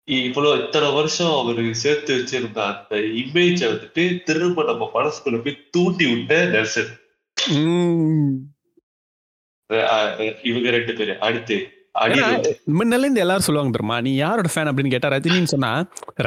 இவ்வளவு 0.09 0.62
இத்தனை 0.62 0.89
வருஷம் 0.97 1.35
அவரு 1.41 1.62
சேர்த்து 1.82 2.16
வச்சிருந்த 2.16 2.61
அந்த 2.70 2.97
இமேஜ 3.22 3.61
வந்துட்டு 3.70 4.03
திரும்ப 4.28 4.64
நம்ம 4.70 4.91
மனசுக்குள்ள 4.97 5.39
போய் 5.45 5.62
தூண்டி 5.76 6.07
விட்ட 6.12 6.41
நெல்சன். 6.55 6.93
இவங்க 10.51 10.68
ரெண்டு 10.76 10.93
பேரு. 10.99 11.14
அடுத்து 11.28 11.57
முன்னால 12.79 13.05
இருந்து 13.05 13.23
எல்லாரும் 13.25 13.47
சொல்லுவாங்க 13.47 13.73
தெரியுமா? 13.77 13.97
நீ 14.07 14.13
யாரோட 14.25 14.49
ஃபேன் 14.55 14.69
அப்படின்னு 14.71 14.93
கேட்டா 14.95 15.11
ரஜினின்னு 15.15 15.53
சொன்னா 15.53 15.73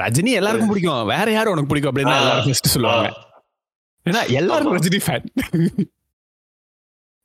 ரஜினி 0.01 0.31
எல்லாருக்கும் 0.39 0.71
பிடிக்கும். 0.71 1.03
வேற 1.13 1.27
யாரும் 1.37 1.53
உனக்கு 1.55 1.71
பிடிக்கும்? 1.71 1.91
அப்படின்னு 1.93 2.17
எல்லாரும் 2.21 2.47
ஃபர்ஸ்ட் 2.47 2.73
சொல்லுவாங்க. 2.75 3.09
ஏன்னா 4.05 4.21
எல்லாரும். 4.39 4.75
ரஜினி 4.77 4.99
ஃபேன் 5.05 5.27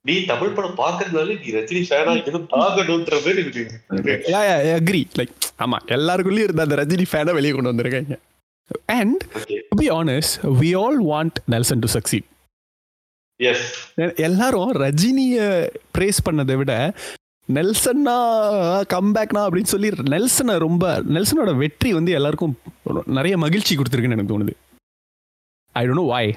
நீ 0.05 0.15
தமிழ் 0.29 0.55
படம் 0.55 0.77
பாக்குறதுனால 0.81 1.35
நீ 1.43 1.51
ரஜினி 1.57 1.81
ஃபேனா 1.89 2.13
எதுவும் 2.21 2.47
பார்க்கணுன்ற 2.53 3.13
மாதிரி 3.25 3.41
இருக்கு. 3.43 3.63
அக்ரி 4.79 5.01
லைக் 5.19 5.33
ஆமா 5.63 5.77
எல்லாருக்குள்ளயும் 5.97 6.47
இருந்த 6.47 6.65
அந்த 6.67 6.77
ரஜினி 6.81 7.05
ஃபேனை 7.11 7.33
வெளியே 7.39 7.53
கொண்டு 7.53 7.71
வந்திருக்காங்க. 7.71 8.15
And 8.99 9.23
be 9.79 9.87
honest 9.99 10.35
we 10.61 10.69
all 10.81 10.99
want 11.11 11.37
Nelson 11.53 11.83
to 11.85 11.89
succeed 11.97 12.27
yes 13.39 13.69
எல்லாரும் 14.27 14.71
ரஜினிய 14.83 15.37
பிரேஸ் 15.97 16.19
பண்ணதை 16.27 16.55
விட 16.61 16.73
நெல்சன்னா 17.47 18.15
கம்பேக்னா 18.93 19.41
அப்படின்னு 19.47 19.71
சொல்லி 19.73 19.89
நெல்சனை 20.13 20.53
ரொம்ப 20.65 21.01
நெல்சனோட 21.15 21.51
வெற்றி 21.61 21.89
வந்து 21.93 22.11
எல்லாருக்கும் 22.19 22.53
நிறைய 23.17 23.37
மகிழ்ச்சி 23.37 23.77
கொடுத்துருக்குன்னு 23.77 24.17
எனக்கு 24.17 24.33
தோணுது. 24.33 24.53
I 25.71 25.85
don't 25.87 26.01
know 26.01 26.07
why 26.13 26.31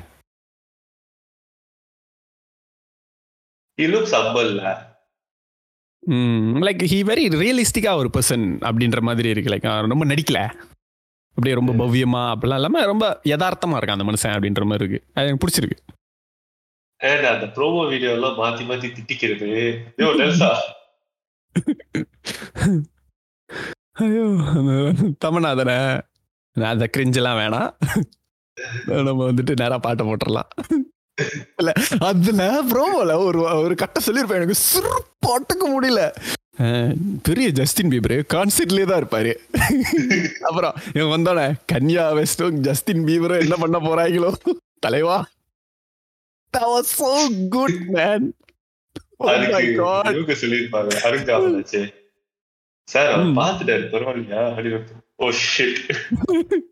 he 3.81 3.87
looks 3.93 4.13
humble 4.17 4.53
like 6.67 6.83
he 6.93 6.99
very 7.09 7.25
ரியலிஸ்டிக்கா 7.43 7.91
ஒரு 8.01 8.09
பர்சன் 8.17 8.45
அப்படின்ற 8.69 9.01
மாதிரி 9.09 9.29
இருக்கு. 9.35 9.53
லைக் 9.53 9.67
ரொம்ப 9.93 10.07
நடிக்கல. 10.13 10.41
அப்படியே 11.37 11.55
ரொம்ப 11.59 11.73
பவ்யமா 11.81 12.23
அப்படிலாம் 12.35 12.61
இல்லாம 12.61 12.85
ரொம்ப 12.93 13.21
யதார்த்தமா 13.33 13.79
இருக்கான் 13.79 13.99
அந்த 13.99 14.09
மனுஷன் 14.11 14.35
அப்படின்ற 14.37 14.65
மாதிரி 14.71 14.85
இருக்கு. 14.85 15.01
அது 15.15 15.27
எனக்கு 15.29 15.45
பிடிச்சிருக்கு. 15.45 15.79
அந்த 17.35 17.47
ப்ரோமோ 17.57 17.83
வீடியோ 17.89 18.11
எல்லாம் 18.17 18.37
மாத்தி 18.43 18.65
மாத்தி 18.71 18.89
திட்டிக்கிறது? 18.99 19.49
ஐயோ 24.05 24.25
அந்த 24.55 25.65
நான் 26.57 26.73
அந்த 26.75 26.87
கிரிஞ்செல்லாம் 26.97 27.39
வேணாம். 27.43 27.71
நம்ம 29.07 29.21
வந்துட்டு 29.31 29.61
நேரா 29.61 29.79
பாட்டை 29.87 30.03
போட்டுடலாம் 30.07 30.51
இல்ல 31.61 31.73
அதுல 32.09 32.43
ப்ரோமோல 32.71 33.13
ஒரு 33.27 33.41
ஒரு 33.65 33.75
கட்ட 33.83 34.01
சொல்லியிருப்பேன். 34.07 34.41
எனக்கு 34.41 34.57
சுரு 34.71 34.91
பாட்டுக்கு 35.27 35.67
முடியல. 35.75 36.03
பெரிய 37.23 37.47
ஜஸ்டின் 37.51 37.91
பீபர் 37.93 38.17
கான்சர்ட்லயே 38.35 38.87
தான் 38.91 39.01
இருப்பாரு. 39.03 39.33
அப்புறம் 40.49 40.75
இவன் 40.95 41.13
வந்தோடனே 41.15 41.47
கன்யா 41.73 42.05
வெஸ்டும் 42.19 42.61
ஜஸ்டின் 42.69 43.05
பீபரும் 43.05 43.45
என்ன 43.45 43.57
பண்ண 43.57 43.79
போறாங்களோ 43.87 44.33
தலைவா. 44.87 45.19
That 46.55 46.69
was 46.75 46.89
so 47.01 47.15
good 47.55 47.77
man. 47.97 48.21
அதுக்கு 49.21 49.75
god. 49.79 50.09
இவங்க 50.14 50.35
சொல்லியிருப்பாங்க 50.41 50.95
அருண் 51.07 51.29
காமராஜ் 51.29 51.77
சார் 52.89 53.11
அவர். 53.12 53.31
பாத்துட்டாரு 53.39 53.85
பரவாயில்லையா? 53.93 54.43
அப்படின்னு 54.49 54.81
ஓ 55.17 55.31
shit 55.47 55.83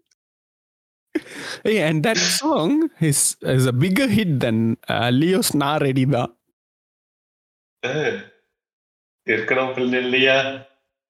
Hey, 1.64 1.74
and 1.80 1.98
that 2.06 2.20
song 2.38 2.70
is 3.00 3.18
is 3.52 3.66
a 3.66 3.74
bigger 3.82 4.06
hit 4.08 4.30
than 4.40 4.56
uh, 4.88 5.10
Leo's 5.10 5.50
Na 5.54 5.68
Ready 5.76 6.06
Da. 6.14 6.22
இருக்கணும் 9.26 9.72
பிள்ளை 9.74 9.98
இல்லையா? 10.00 10.36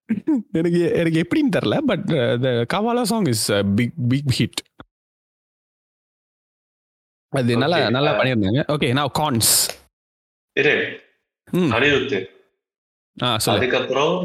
எனக்கு 0.58 0.80
எனக்கு 0.92 1.22
எப்படின்னு 1.24 1.54
தெரியல 1.56 1.76
but 1.86 2.04
the 2.42 2.50
Kaavaalaa 2.74 3.02
song 3.02 3.28
is 3.32 3.46
big 3.74 3.96
big 4.08 4.32
hit 4.38 4.60
அது 7.32 7.56
நல்லா 7.56 7.78
நல்லா 7.90 8.12
uh, 8.12 8.18
பண்ணியிருந்தாங்க. 8.18 8.60
ஓகே 8.74 8.92
நான் 8.92 9.14
கான்ஸ் 9.18 9.52
இரு. 10.56 10.76
அனிருத்து 11.74 12.18
அதுக்கப்புறம் 13.52 14.16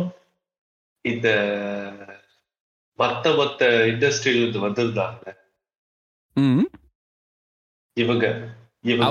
இந்த 1.05 1.27
மத்த 2.99 3.25
மத்த 3.35 3.61
இண்டஸ்ட்ரியில 3.91 4.41
இருந்து 4.41 4.65
வந்திருந்தாங்க. 4.67 5.23
இவங்க 7.97 8.25
இவங்க 8.85 9.05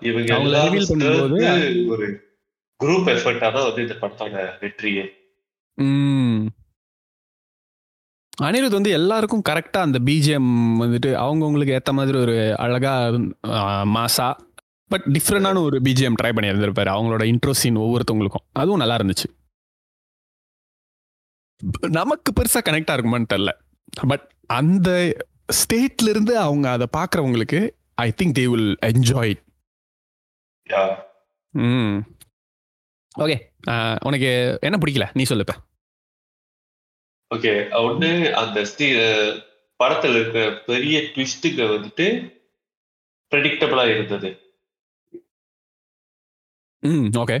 இவங்க 0.00 0.32
ஒரு 1.88 2.06
குரூப் 2.80 3.08
எஃபர்ட்டா 3.14 3.48
தான் 3.52 3.66
வந்து 3.68 3.82
இந்த 3.82 3.96
படத்தோட 4.00 4.58
வெற்றியே. 4.60 5.04
அனிருத் 8.42 8.78
வந்து 8.78 8.90
எல்லாருக்கும் 8.90 9.46
கரெக்டா 9.48 9.80
அந்த 9.80 9.98
பிஜிஎம் 9.98 10.52
வந்துட்டு 10.82 11.10
அவங்கவுங்களுக்கு 11.24 11.76
ஏத்த 11.78 11.92
மாதிரி 11.92 12.18
ஒரு 12.18 12.36
அழகா 12.58 12.94
மாசா 13.96 14.28
பட் 14.94 15.06
டிஃப்ரெண்டான 15.12 15.62
ஒரு 15.62 15.80
பிஜிஎம் 15.80 16.18
ட்ரை 16.22 16.32
பண்ணி 16.34 16.50
இருந்திருப்பாரு. 16.50 16.90
அவங்களோட 16.96 17.24
இன்ட்ரோ 17.30 17.50
சீன் 17.50 17.76
ஒவ்வொருத்தவங்களுக்கும். 17.76 18.46
அதுவும் 18.52 18.78
நல்லா 18.78 18.96
இருந்துச்சு. 18.96 19.28
நமக்கு 21.90 22.32
பெருசா 22.32 22.60
கனெக்டா 22.64 22.94
இருக்குமான்னு 22.94 23.30
தெரியல. 23.34 23.52
பட் 24.08 24.24
அந்த 24.46 24.90
ஸ்டேட்ல 25.52 26.08
இருந்து 26.08 26.38
அவங்க 26.38 26.70
அதை 26.70 26.86
பாக்குறவங்களுக்கு 26.96 27.70
I 27.94 28.12
think 28.22 28.36
they 28.38 28.44
will 28.44 28.78
enjoy 28.86 29.34
ம். 31.54 31.98
ஓகே 33.18 33.36
உனக்கு 34.06 34.58
என்ன 34.60 34.78
பிடிக்கல? 34.78 35.10
நீ 35.12 35.22
சொல்லு 35.22 35.44
இப்ப. 35.46 35.56
ஓகே 37.34 37.52
ஒண்ணு 37.82 38.30
அந்த 38.32 38.60
படத்துல 39.80 40.20
இருக்க 40.20 40.62
பெரிய 40.66 41.00
ட்விஸ்ட்டுங்க 41.14 41.62
வந்துட்டு 41.74 42.06
ப்ரெடிக்டபிளா 43.30 43.84
இருந்தது. 43.94 44.43
ம் 46.84 47.08
ஓகே 47.16 47.36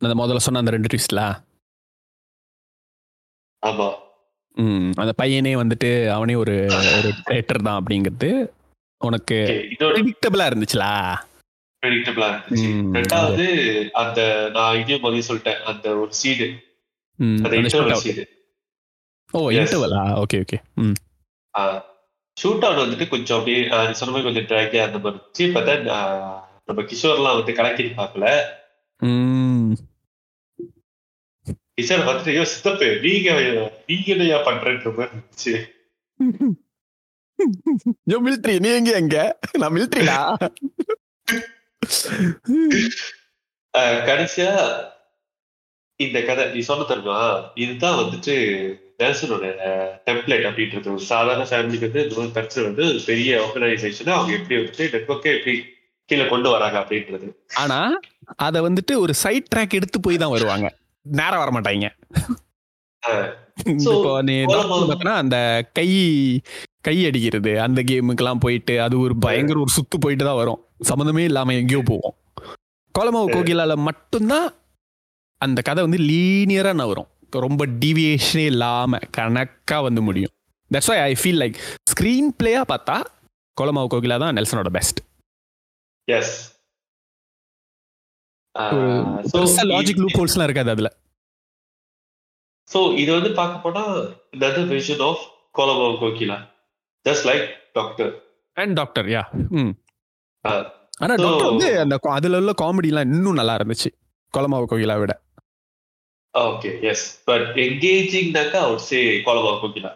அந்த 0.00 0.14
முதல்ல 0.14 0.44
சொன்ன 0.44 0.60
அந்த 0.62 0.70
ரெண்டு 0.70 0.90
ட்விஸ்ட்ல 0.92 1.20
ஆமா. 3.62 3.88
ம் 4.56 4.88
அந்த 4.96 5.12
பையனே 5.18 5.52
வந்துட்டு 5.56 5.90
அவனே 6.10 6.34
ஒரு 6.34 6.54
ஒரு 6.96 7.10
ட்ரேட்டர் 7.20 7.64
தான் 7.66 7.78
அப்படிங்கிறது 7.80 8.30
உனக்கு 9.00 9.36
ப்ரெடிக்டபிளா 9.80 10.44
இருந்துச்சுலா? 10.46 10.90
ப்ரெடிக்டபிளா 11.82 12.26
இருந்துச்சு. 12.30 12.68
ரெண்டாவது 12.96 13.46
அந்த 13.94 14.20
நான் 14.50 14.76
இங்கேயும் 14.76 15.04
முதல்ல 15.04 15.28
சொல்லிட்டேன். 15.28 15.62
அந்த 15.64 15.86
ஒரு 15.96 16.12
சீடு 16.12 16.46
ம், 17.18 17.38
அந்த 17.44 17.54
இன்டர்வல். 17.60 18.02
சீடு 18.02 18.24
ஓ. 19.34 19.40
இன்டர்வலா 19.52 20.02
ஓகே 20.20 20.40
ஓகே 20.44 20.58
ம். 20.76 20.96
ஷூட் 22.42 22.64
அவுட் 22.66 22.82
வந்துட்டு 22.82 23.06
கொஞ்சம் 23.12 23.36
அப்படியே 23.38 23.58
சொன்ன 23.98 24.12
மாதிரி 24.12 24.26
கொஞ்சம் 24.28 24.48
ட்ராகியா 24.50 24.84
அந்த 24.88 24.98
மாதிரி 25.02 25.18
இருந்துச்சு. 25.18 25.46
பார்த்தா 25.54 25.74
நம்ம 26.68 26.82
கிஷோர்லாம் 26.90 27.38
வந்து 27.38 27.52
கணக்கிட்டு 27.58 28.00
பார்க்கல. 28.00 28.26
கிஷோர் 31.78 32.06
வந்துட்டு 32.08 32.32
ஐயோ 32.34 32.44
சித்தப்பு 32.52 32.88
நீங்க 33.04 33.30
நீங்க 33.90 34.08
என்னையா 34.14 34.38
பண்றேன்ற 34.48 34.90
மாதிரி 34.98 35.12
இருந்துச்சு. 35.12 35.54
யோ 38.10 38.18
மிலிட்ரி 38.26 38.54
நீ 38.64 38.70
எங்க 38.80 38.92
எங்க? 39.02 39.16
நான் 39.60 39.74
மிலிட்ரிடா 39.76 40.18
கடைசியா 44.08 44.52
இந்த 46.06 46.18
கதை 46.28 46.44
நீ 46.54 46.60
சொன்ன 46.70 46.86
தருமா 46.90 47.18
இதுதான் 47.64 47.98
வந்துட்டு 48.00 48.34
நேல்சனோட 49.00 49.44
டெம்ப்ளேட் 50.08 50.48
அப்படின்றது. 50.48 50.88
ஒரு 50.96 51.04
சாதாரண 51.12 51.44
ஃபேமிலிக்கு 51.50 51.88
வந்து 51.88 52.02
இந்த 52.04 52.16
மாதிரி 52.16 52.34
பிரச்சனை 52.38 52.64
வந்து 52.68 52.84
ஒரு 52.90 53.00
பெரிய 53.10 53.30
ஆர்கனைசேஷன் 53.44 54.14
அவங்க 54.16 54.32
எப்படி 54.38 54.58
வந்துட்டு 54.60 54.84
நெட்ஒர்க்கே 54.94 55.32
எப்படி 55.38 55.54
கீழே 56.08 56.24
கொண்டு 56.32 56.48
வராங்க 56.54 56.76
அப்படின்றது. 56.82 57.26
ஆனா 57.62 57.78
அத 58.46 58.62
வந்துட்டு 58.68 58.94
ஒரு 59.04 59.14
சைட் 59.22 59.50
ட்ராக் 59.52 59.76
எடுத்து 59.78 59.98
போய் 60.06 60.22
தான் 60.22 60.34
வருவாங்க. 60.36 60.68
நேரம் 61.06 61.42
வர 61.42 61.50
மாட்டாங்க. 61.56 61.88
அந்த 65.22 65.36
கை 65.78 65.88
கை 66.86 66.96
அடிக்கிறது 67.08 67.52
அந்த 67.66 67.80
கேமுக்கெல்லாம் 67.88 68.42
போயிட்டு 68.44 68.74
அது 68.86 68.94
ஒரு 69.06 69.14
பயங்கர 69.24 69.58
ஒரு 69.64 69.72
சுத்து 69.76 69.96
போயிட்டு 70.04 70.24
தான் 70.28 70.40
வரும். 70.40 70.60
சம்மந்தமே 70.90 71.24
இல்லாம 71.30 71.54
எங்கேயோ 71.60 71.82
போவோம் 71.90 72.16
கோலமாவு 72.94 73.28
கோகிலால 73.34 73.74
மட்டும்தான் 73.88 74.48
அந்த 75.44 75.62
கதை 75.62 75.80
வந்து 75.86 76.00
லீனியரா 76.10 76.72
நவரும் 76.74 77.08
ரொம்ப 77.36 77.66
டீவியேஷனே 77.80 78.44
இல்லாம 78.46 78.98
கணக்கா 79.16 79.78
வந்து 79.86 80.02
முடியும். 80.02 80.32
That's 80.70 80.90
why 80.90 80.98
I 80.98 81.12
feel 81.22 81.40
like 81.42 81.56
screen 81.90 82.28
player 82.38 82.62
பார்த்தா 82.68 82.96
கோலமாவு 83.56 83.88
கோகிலா 83.94 84.18
தான் 84.18 84.34
நெல்சனோட 84.36 84.68
பெஸ்ட் 84.68 85.00
எஸ் 86.04 86.34
லாஜிக் 89.62 90.00
லூப் 90.02 90.16
ஹோல்ஸ்லாம் 90.18 90.42
இருக்காது 90.42 90.70
அதுல. 90.70 90.88
ஸோ 92.70 92.78
இது 92.96 93.12
வந்து 93.12 93.30
பார்க்க 93.32 93.64
போனா 93.64 93.84
another 94.36 94.64
version 94.72 95.00
of 95.08 95.22
Kolamaavu 95.58 95.96
Kokila. 96.02 96.38
Just 97.06 97.26
like 97.30 97.46
Doctor 97.72 98.12
and 98.56 98.72
Doctor 98.72 99.06
yeah 99.06 99.22
ம். 99.60 99.74
ஆனா 101.00 101.14
So- 101.14 101.24
டாக்டர் 101.26 101.48
வந்து 101.50 101.68
அந்த 101.80 101.98
அதுல 102.16 102.38
உள்ள 102.38 102.52
காமெடிலாம் 102.62 103.08
இன்னும் 103.10 103.38
நல்லா 103.40 103.56
இருந்துச்சு. 103.56 103.90
கோலமாவு 104.34 104.66
கோகிலா 104.70 104.98
விட. 104.98 105.12
ஓகே 106.34 106.70
எஸ் 106.82 107.06
பட் 107.24 107.48
என்கேஜிங்னாக்கா 107.64 108.60
அவர் 108.66 108.84
சே 108.84 108.98
கோலபாவ் 109.26 109.60
கோகிலா 109.62 109.92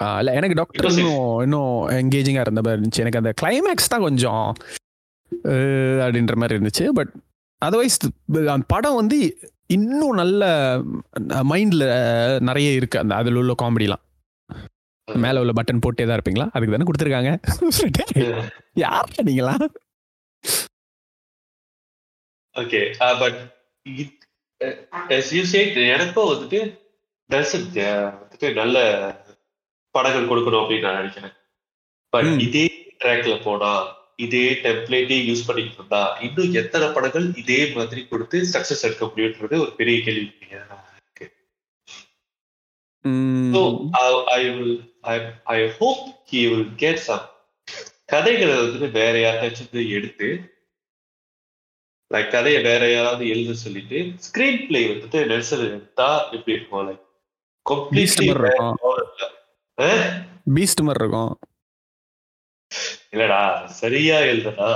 ஆ, 0.00 0.06
இல்ல 0.20 0.30
எனக்கு 0.32 0.56
டாக்டர் 0.58 0.86
இன்னும் 0.92 1.18
இன்னும் 1.42 1.74
என்கேஜிங்கா 1.98 2.40
இருந்த 2.40 2.60
மாதிரி 2.60 2.76
இருந்துச்சு. 2.76 3.02
எனக்கு 3.02 3.20
அந்த 3.20 3.32
கிளைமேக்ஸ் 3.40 3.92
தான் 3.92 4.06
கொஞ்சம் 4.06 4.46
அப்படின்ற 6.02 6.34
மாதிரி 6.34 6.56
இருந்துச்சு. 6.56 6.84
பட் 6.92 7.12
அதர்வைஸ் 7.62 7.98
அந்த 8.54 8.64
படம் 8.66 8.98
வந்து 9.00 9.18
இன்னும் 9.70 10.18
நல்ல 10.20 10.42
மைண்ட்ல 11.52 11.84
நிறைய 12.40 12.70
இருக்கு. 12.72 12.98
அந்த 12.98 13.14
அதுல 13.14 13.40
உள்ள 13.42 13.54
காமெடிலாம் 13.62 14.02
மேல 15.08 15.40
உள்ள 15.40 15.52
பட்டன் 15.52 15.82
போட்டே 15.84 16.04
தான் 16.04 16.16
இருப்பீங்களா? 16.18 16.48
அதுக்கு 16.54 16.74
தானே 16.74 16.86
கொடுத்துருக்காங்க. 16.88 17.32
யார் 18.84 19.10
நீங்களா 19.28 19.54
ஓகே 22.56 22.80
பட் 23.20 23.40
சேட் 23.86 24.23
எனக்கும் 25.86 26.30
வந்துட்டு 26.30 26.78
தர்சன் 27.30 27.74
வந்துட்டு 27.74 28.52
நல்ல 28.52 28.78
படங்கள் 29.90 30.38
கொடுக்கணும் 30.38 30.56
அப்படின்னு 30.56 30.80
நான் 30.80 30.94
நினைக்கிறேன். 30.94 31.32
பட். 32.08 32.40
இதே 32.40 32.94
ட்ராக்ல 32.98 33.42
போனா 33.42 33.96
இதே 34.16 34.52
டெம்ப்ளேட்டே 34.52 35.26
யூஸ் 35.26 35.46
பண்ணிட்டு 35.46 35.74
இருந்தா 35.74 36.18
இன்னும் 36.20 36.52
எத்தனை 36.52 36.88
படங்கள் 36.88 37.34
இதே 37.34 37.72
மாதிரி 37.72 38.06
கொடுத்து 38.06 38.42
சக்சஸ் 38.52 38.82
எடுக்க 38.82 39.06
முடியுன்றது 39.06 39.60
ஒரு 39.60 39.72
பெரிய 39.76 40.02
கேள்வி 40.02 40.20
இருக்கு. 40.20 40.62
I, 45.00 45.32
I 45.44 45.62
hope 45.62 46.14
he 46.30 46.48
will 46.48 46.66
get 46.76 46.98
some 47.06 47.32
கதைகளை 48.06 48.54
வந்துட்டு 48.54 48.90
வேற 48.90 49.32
யாராச்சும் 49.32 49.88
எடுத்து 49.88 50.53
லைக் 52.14 52.32
கதையை 52.34 52.60
வேற 52.68 52.82
யாராவது 52.92 53.24
எழுத 53.34 53.54
சொல்லிட்டு 53.64 53.98
ஸ்கிரீன் 54.26 54.60
பிளே 54.68 54.82
வந்துட்டு 54.92 55.20
நெல்சன் 55.32 55.64
எடுத்தா 55.68 56.08
எப்படி 56.36 56.56
இருக்கும் 56.56 56.86
லைக். 56.88 57.02
பீஸ்ட் 60.56 60.86
மாதிரி 60.86 61.02
இருக்கும். 61.02 61.32
இல்லடா 63.14 63.42
சரியா 63.80 64.16
எழுதுனா 64.30 64.70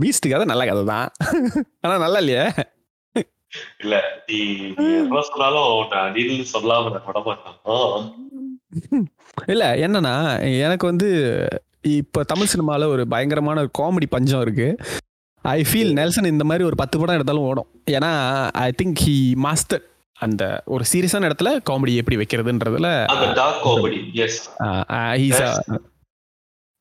பீஸ்ட் 0.00 0.30
கதை 0.32 0.44
நல்ல 0.50 0.62
கதை 0.70 0.82
தான். 0.92 1.08
ஆனா 1.82 1.94
நல்லா 2.04 2.20
இல்லையே? 2.22 2.44
இல்ல 3.82 3.94
நீ 4.28 4.38
நீ 4.78 4.86
என்ன 5.02 5.22
சொன்னாலும் 5.28 5.72
நான் 5.92 6.12
நீன்னு 6.16 6.44
சொல்லாம 6.54 6.90
நான் 6.94 7.06
விட 7.08 7.20
மாட்டான். 7.28 8.04
இல்ல 9.54 9.64
என்னன்னா 9.86 10.14
எனக்கு 10.66 10.86
வந்து 10.90 11.08
இப்ப 11.84 12.24
தமிழ் 12.24 12.50
சினிமால 12.52 12.84
ஒரு 12.86 13.08
பயங்கரமான 13.08 13.60
ஒரு 13.60 13.70
காமெடி 13.78 14.06
பஞ்சம் 14.06 14.42
இருக்கு. 14.42 14.66
ஐ 15.44 15.60
ஃபீல் 15.62 15.92
நெல்சன் 15.92 16.26
இந்த 16.26 16.44
மாதிரி 16.44 16.64
ஒரு 16.64 16.76
பத்து 16.76 16.98
படம் 16.98 17.14
எடுத்தாலும் 17.14 17.42
ஓடும். 17.42 17.68
ஏன்னா 17.90 18.10
ஐ 18.60 18.70
திங்க் 18.82 19.00
ஹி 19.06 19.16
மாஸ்டர் 19.36 19.84
அந்த 20.18 20.44
ஒரு 20.66 20.84
சீரியஸான 20.84 21.28
இடத்துல 21.28 21.50
காமெடி 21.70 21.94
எப்படி 21.94 22.16
வைக்கிறதுன்றதுல 22.16 22.88
dark 23.34 23.62
comedy 23.64 24.00
yes 24.16 24.38
he's 25.16 25.42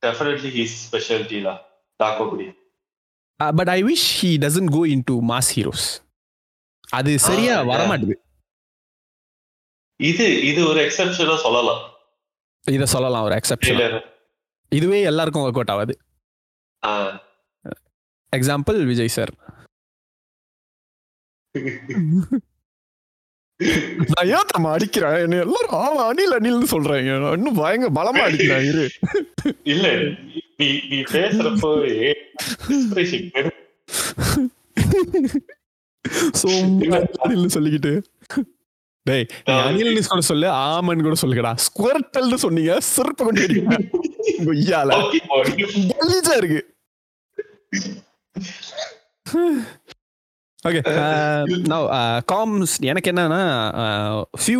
definitely 0.03 0.49
he's 0.49 0.75
ஸ்பெஷாலிட்டிலா 0.85 1.53
dark 1.99 2.19
comedy 2.21 2.47
but 3.55 3.69
I 3.69 3.79
wish 3.83 4.07
he 4.19 4.31
doesn't 4.37 4.71
go 4.71 4.81
in 4.87 5.05
to 5.05 5.15
mass 5.31 5.51
heroes 5.55 5.87
அது 6.93 7.11
சரியா 7.19 7.55
Ah, 7.59 7.65
வரமாட்டுது. 7.69 8.15
இது 9.99 10.25
இது 10.41 10.61
ஒரு 10.67 10.79
எக்ஸெப்ஷனா 10.85 11.35
சொல்லலாம். 11.37 11.81
இதை 12.65 12.85
சொல்லலாம் 12.85 13.23
ஒரு 13.23 13.35
எக்ஸப்ஷன் 13.35 13.79
இதுவே 14.77 14.99
எல்லாருக்கும் 15.09 15.43
ஒர்க் 15.43 15.59
அவுட் 15.59 15.73
ஆகாது. 15.73 15.93
எக்ஸாம்பிள் 18.33 18.79
விஜய் 18.89 19.15
சார் 19.17 19.33
நான் 24.11 24.29
ஏன் 24.35 24.49
தம்மா 24.51 24.69
அடிக்கிறேன் 24.75 25.17
என்ன 25.23 25.39
எல்லாரும் 25.45 25.77
ஆமா 25.85 26.01
அணில் 26.09 26.35
அணில்னு 26.37 26.67
சொல்றாங்க. 26.73 27.15
இன்னும் 27.37 27.59
பயங்கர 27.61 27.91
பலமா 27.97 28.21
அடிக்கிறேன் 28.27 28.67
இரு. 28.71 28.85
இல்ல 29.73 29.87
நீ 30.59 30.69
பேசுறப்பவே 31.15 31.97
சொல்லிக்கிட்டு. 37.55 37.93
டேய் 39.07 39.25
நான் 39.45 39.65
அணில்னு 39.67 40.27
சொல்ல 40.29 40.51
ஆமன் 40.71 41.05
கூட 41.05 41.15
சொல்லுங்கடா. 41.21 41.51
ஸ்குவர்டல்னு 41.65 42.37
சொன்னீங்க 42.45 42.73
சிறப்பு 42.93 43.23
கொண்டு 43.25 43.45
கொய்யால. 44.47 44.91
கலீஜா 46.01 46.35
இருக்கு. 46.41 46.61
ஓகே 50.67 50.81
நவ் 51.71 51.87
காம்ஸ் 52.31 52.75
எனக்கு 52.89 53.11
என்னன்னா 53.11 53.41
ஃபியூ 54.41 54.59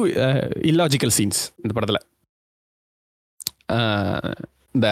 இல்லாஜிக்கல் 0.72 1.16
சீன்ஸ் 1.18 1.42
இந்த 1.64 1.74
படத்தில். 1.78 2.02
இந்த 4.76 4.88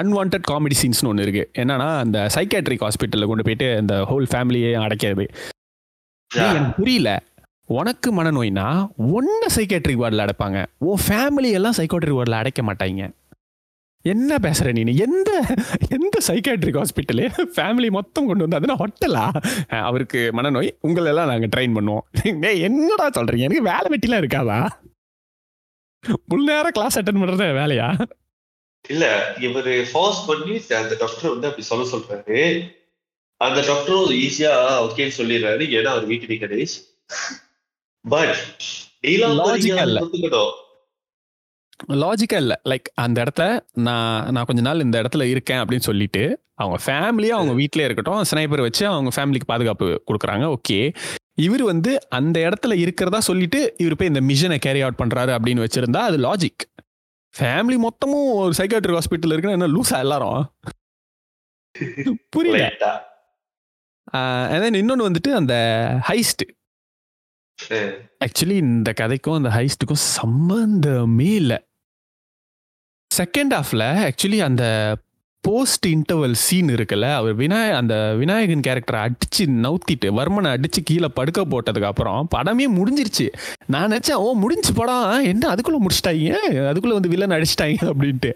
அன்வான்ட் 0.00 0.36
காமெடி 0.50 0.76
சீன்ஸ்னு 0.82 1.10
ஒன்று 1.10 1.26
இருக்கு. 1.26 1.44
என்னன்னா 1.62 1.88
அந்த 2.04 2.18
சைக்காட்ரிக் 2.34 2.84
ஹாஸ்பிட்டலில் 2.86 3.30
கொண்டு 3.32 3.46
போயிட்டு 3.48 3.68
இந்த 3.80 3.96
ஹோல் 4.10 4.30
ஃபேமிலியே 4.32 4.72
அடைக்கிறது. 4.84 5.26
எனக்கு 6.30 6.72
புரியல. 6.80 7.10
உனக்கு 7.66 8.22
மனநோய்னா 8.22 8.88
ஒன்ன 8.98 9.42
சைக்கேட்ரிக் 9.54 10.02
வார்டில் 10.02 10.24
அடைப்பாங்க. 10.24 10.66
உன் 10.78 11.02
ஃபேமிலி 11.08 11.50
எல்லாம் 11.50 11.76
சைக்கோட்ரிக் 11.76 12.18
வார்டில் 12.18 12.40
அடைக்க 12.42 12.62
மாட்டாங்க 12.62 13.10
என்ன 14.04 14.36
பேசுற 14.36 14.72
நீ? 14.72 14.82
எந்த 14.96 15.30
எந்த 15.90 16.18
சைக்காட்ரிக் 16.26 16.78
ஹாஸ்பிட்டலு 16.78 17.24
ஃபேமிலி 17.56 17.90
மொத்தம் 17.90 18.26
கொண்டு 18.26 18.48
வந்து? 18.48 18.58
அதுனா 18.58 18.76
ஹோட்டலா 18.82 19.24
அவருக்கு 19.80 20.30
மனநோய். 20.32 20.70
உங்களை 20.80 21.06
எல்லாம் 21.06 21.28
நாங்க 21.28 21.48
ட்ரெயின் 21.56 21.76
பண்ணுவோம். 21.76 22.38
டேய், 22.40 22.62
என்னடா 22.62 23.06
சொல்றீங்க? 23.08 23.46
எனக்கு 23.48 23.62
வேலை 23.62 23.86
வெட்டிலாம் 23.94 24.22
இருக்காதா? 24.22 24.68
முழு 26.24 26.44
நேரம் 26.44 26.70
கிளாஸ் 26.70 26.98
அட்டன் 26.98 27.20
பண்ணுறது 27.22 27.48
வேலையா? 27.60 27.88
இல்ல 28.88 29.34
இவர் 29.40 29.72
ஃபோர்ஸ் 29.92 30.26
பண்ணி 30.26 30.54
அந்த 30.54 30.96
டாக்டர் 30.98 31.30
வந்து 31.30 31.46
அப்படி 31.46 31.66
சொல்ல 31.70 31.84
சொல்றாரு. 31.92 32.40
அந்த 33.36 33.60
டாக்டரும் 33.60 34.18
ஈஸியா 34.24 34.52
ஓகேன்னு 34.86 35.18
சொல்லிடுறாரு. 35.20 35.64
ஏன்னா 35.78 35.92
அவர் 35.94 36.04
வீட்டு 36.04 36.40
கணேஷ் 36.44 36.76
பட் 38.08 38.36
லாஜிக்கா 41.88 42.36
இல்ல 42.36 42.60
லைக் 42.68 42.84
அந்த 42.94 43.20
இடத்த 43.20 43.66
நான் 43.72 44.32
நான் 44.32 44.44
கொஞ்ச 44.44 44.60
நாள் 44.60 44.80
இந்த 44.80 45.02
இடத்துல 45.02 45.22
இருக்கேன் 45.22 45.58
அப்படின்னு 45.58 45.78
சொல்லிட்டு 45.78 46.44
அவங்க 46.54 46.84
ஃபேமிலியா 46.86 47.28
அவங்க 47.28 47.52
வீட்டிலே 47.52 47.84
இருக்கட்டும் 47.84 48.24
ஸ்னைப்பர் 48.30 48.60
வச்சு 48.60 48.86
அவங்க 48.86 49.10
ஃபேமிலிக்கு 49.16 49.44
பாதுகாப்பு 49.46 50.02
கொடுக்குறாங்க. 50.06 50.56
ஓகே 50.56 50.94
இவர் 51.34 51.62
வந்து 51.62 52.08
அந்த 52.08 52.40
இடத்துல 52.40 52.74
இருக்கிறதா 52.74 53.20
சொல்லிட்டு 53.20 53.74
இவர் 53.78 53.96
போய் 53.96 54.08
இந்த 54.08 54.20
மிஷனை 54.20 54.58
கேரி 54.58 54.80
அவுட் 54.80 54.98
பண்றாரு 54.98 55.38
அப்படின்னு 55.38 55.64
வச்சிருந்தா 55.64 55.96
அது 55.96 56.18
லாஜிக் 56.18 56.64
ஃபேமிலி 57.38 57.78
மொத்தமும் 57.78 58.32
ஒரு 58.32 58.52
சைக்காட்ரிக் 58.56 58.98
ஹாஸ்பிட்டல் 58.98 59.32
இருக்குன்னா 59.32 59.50
என்ன 59.50 59.66
லூசா 59.66 59.98
எல்லாரும்? 59.98 60.52
புரியல. 62.30 62.98
இன்னொன்று 64.72 65.10
வந்துட்டு 65.10 65.32
அந்த 65.32 65.54
ஹைஸ்ட் 66.08 66.42
ஆக்சுவலி 68.24 68.56
இந்த 68.66 68.92
கதைக்கும் 69.00 69.34
அந்த 69.34 69.48
ஹைஸ்ட்டுக்கும் 69.48 70.02
சம்மந்தமே 70.16 71.30
இல்லை. 71.34 71.58
செகண்ட் 73.10 73.54
ஹாஃப்ல 73.56 73.84
ஆக்சுவலி 74.08 74.38
அந்த 74.38 74.96
போஸ்ட் 75.40 75.86
இன்டர்வல் 75.86 76.32
சீன் 76.32 76.68
இருக்குல்ல 76.68 77.14
அவர் 77.14 77.34
விநாய 77.34 77.76
அந்த 77.76 78.14
விநாயகன் 78.14 78.64
கேரக்டரை 78.66 79.00
அடிச்சு 79.06 79.44
நவுத்திட்டு 79.64 80.08
வர்மனை 80.18 80.50
அடிச்சு 80.56 80.80
கீழே 80.84 81.08
படுக்க 81.08 81.44
போட்டதுக்கு 81.44 81.90
அப்புறம் 81.90 82.28
படமே 82.36 82.66
முடிஞ்சிருச்சு. 82.76 83.26
நான் 83.66 83.90
நினைச்சேன் 83.90 84.20
ஓ 84.24 84.32
முடிஞ்சு 84.32 84.72
படம் 84.72 85.24
என்ன 85.24 85.54
அதுக்குள்ள 85.54 85.80
முடிச்சிட்டாங்க? 85.84 86.36
அதுக்குள்ள 86.70 86.92
வந்து 86.92 87.08
வில்லன் 87.08 87.36
அடிச்சிட்டாங்க 87.38 87.80
அப்படின்ட்டு. 87.92 88.32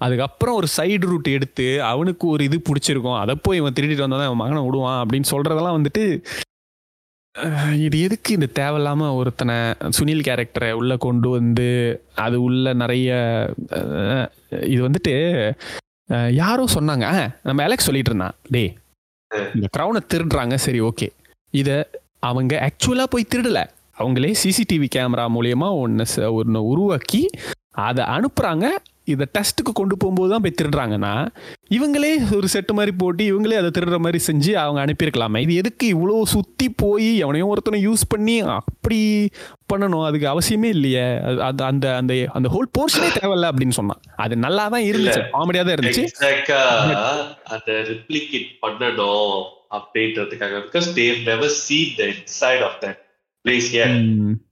அதுக்கப்புறம் 0.00 0.54
ஒரு 0.54 0.66
சைடு 0.76 1.00
ரூட் 1.00 1.28
எடுத்து 1.28 1.82
அவனுக்கு 1.82 2.26
ஒரு 2.26 2.44
இது 2.44 2.62
பிடிச்சிருக்கும். 2.68 3.18
அதை 3.18 3.34
போய் 3.42 3.56
இவன் 3.56 3.72
திருடிட்டு 3.72 4.04
வந்தா 4.06 4.24
அவன் 4.24 4.36
மகனை 4.36 4.62
விடுவான் 4.62 5.06
அப்படின்னு 5.06 5.30
சொல்றதெல்லாம் 5.30 5.76
வந்துட்டு 5.78 6.04
இது 7.84 7.96
எதுக்கு 8.06 8.30
இந்த 8.34 8.46
தேவையில்லாமல் 8.58 9.16
ஒருத்தனை 9.20 9.54
சுனில் 9.96 10.26
கேரக்டரை 10.26 10.68
உள்ளே 10.80 10.96
கொண்டு 11.04 11.28
வந்து 11.36 11.66
அது 12.24 12.36
உள்ள 12.42 12.72
நிறைய 12.82 13.08
இது 14.72 14.80
வந்துட்டு 14.86 15.14
யாரோ 16.40 16.64
சொன்னாங்க. 16.76 17.06
நம்ம 17.48 17.62
அலெக்ஸ் 17.66 17.88
சொல்லிட்டு 17.88 18.10
இருந்தான். 18.12 18.36
டேய் 18.54 18.72
இந்த 19.54 19.68
க்ரௌனை 19.76 20.00
திருடுறாங்க. 20.12 20.54
சரி 20.66 20.80
ஓகே. 20.90 21.08
இதை 21.50 21.76
அவங்க 22.30 22.54
ஆக்சுவலாக 22.68 23.12
போய் 23.14 23.30
திருடல. 23.34 23.60
அவங்களே 23.98 24.32
சிசிடிவி 24.42 24.88
கேமரா 24.96 25.24
மூலியமா 25.36 25.70
ஒன்று 25.82 26.06
ஒன்று 26.40 26.60
உருவாக்கி 26.72 27.22
அதை 27.88 28.04
அனுப்புகிறாங்க 28.16 28.66
இதை 29.04 29.26
டெஸ்ட்டுக்கு 29.38 29.72
கொண்டு 29.74 29.96
போகும்போது 29.96 30.30
தான் 30.30 30.40
போய் 30.40 30.54
திருடுறாங்கன்னா 30.62 31.26
இவங்களே 31.70 32.36
ஒரு 32.36 32.48
செட்டு 32.52 32.72
மாதிரி 32.72 32.96
போட்டு 32.96 33.24
இவங்களே 33.24 33.54
அதை 33.54 33.70
திருடுற 33.78 33.98
மாதிரி 33.98 34.24
செஞ்சு 34.26 34.52
அவங்க 34.52 34.84
அனுப்பியிருக்கலாமே. 34.84 35.38
இது 35.38 35.54
எதுக்கு 35.54 35.94
இவ்வளோ 35.94 36.22
சுற்றி 36.22 36.70
போய் 36.76 37.24
எவனையும் 37.24 37.46
ஒருத்தனை 37.46 37.88
யூஸ் 37.88 38.08
பண்ணி 38.08 38.40
அப்படி 38.40 39.30
பண்ணணும்? 39.74 40.04
அதுக்கு 40.04 40.28
அவசியமே 40.28 40.64
இல்லையே. 40.64 41.00
அது- 41.00 41.62
அந்த 41.62 41.96
அந்த 41.96 42.28
அந்த 42.28 42.28
ஹோல் 42.32 42.78
போர்ஷனே 42.78 43.06
தேவையில்ல 43.06 43.50
அப்படின்னு 43.50 43.70
சொன்னான். 43.70 44.00
அது 44.16 44.36
நல்லா 44.36 44.68
தான் 44.68 44.82
இருந்துச்சு. 44.82 45.22
காமெடியாக 45.32 45.64
தான் 45.64 45.74
இருந்துச்சு. 45.74 46.06
அந்த 47.44 47.72
ரிப்ளிகேட் 47.72 48.46
பண்ணணும் 48.62 49.42
அப்படின்றதுக்காக 49.70 50.62
because 50.72 50.92
they 50.94 51.22
never 51.22 51.48
seen 51.48 51.92
the 51.96 52.04
inside 52.04 52.62
of 52.62 52.82
that 52.82 52.98
place. 53.48 54.43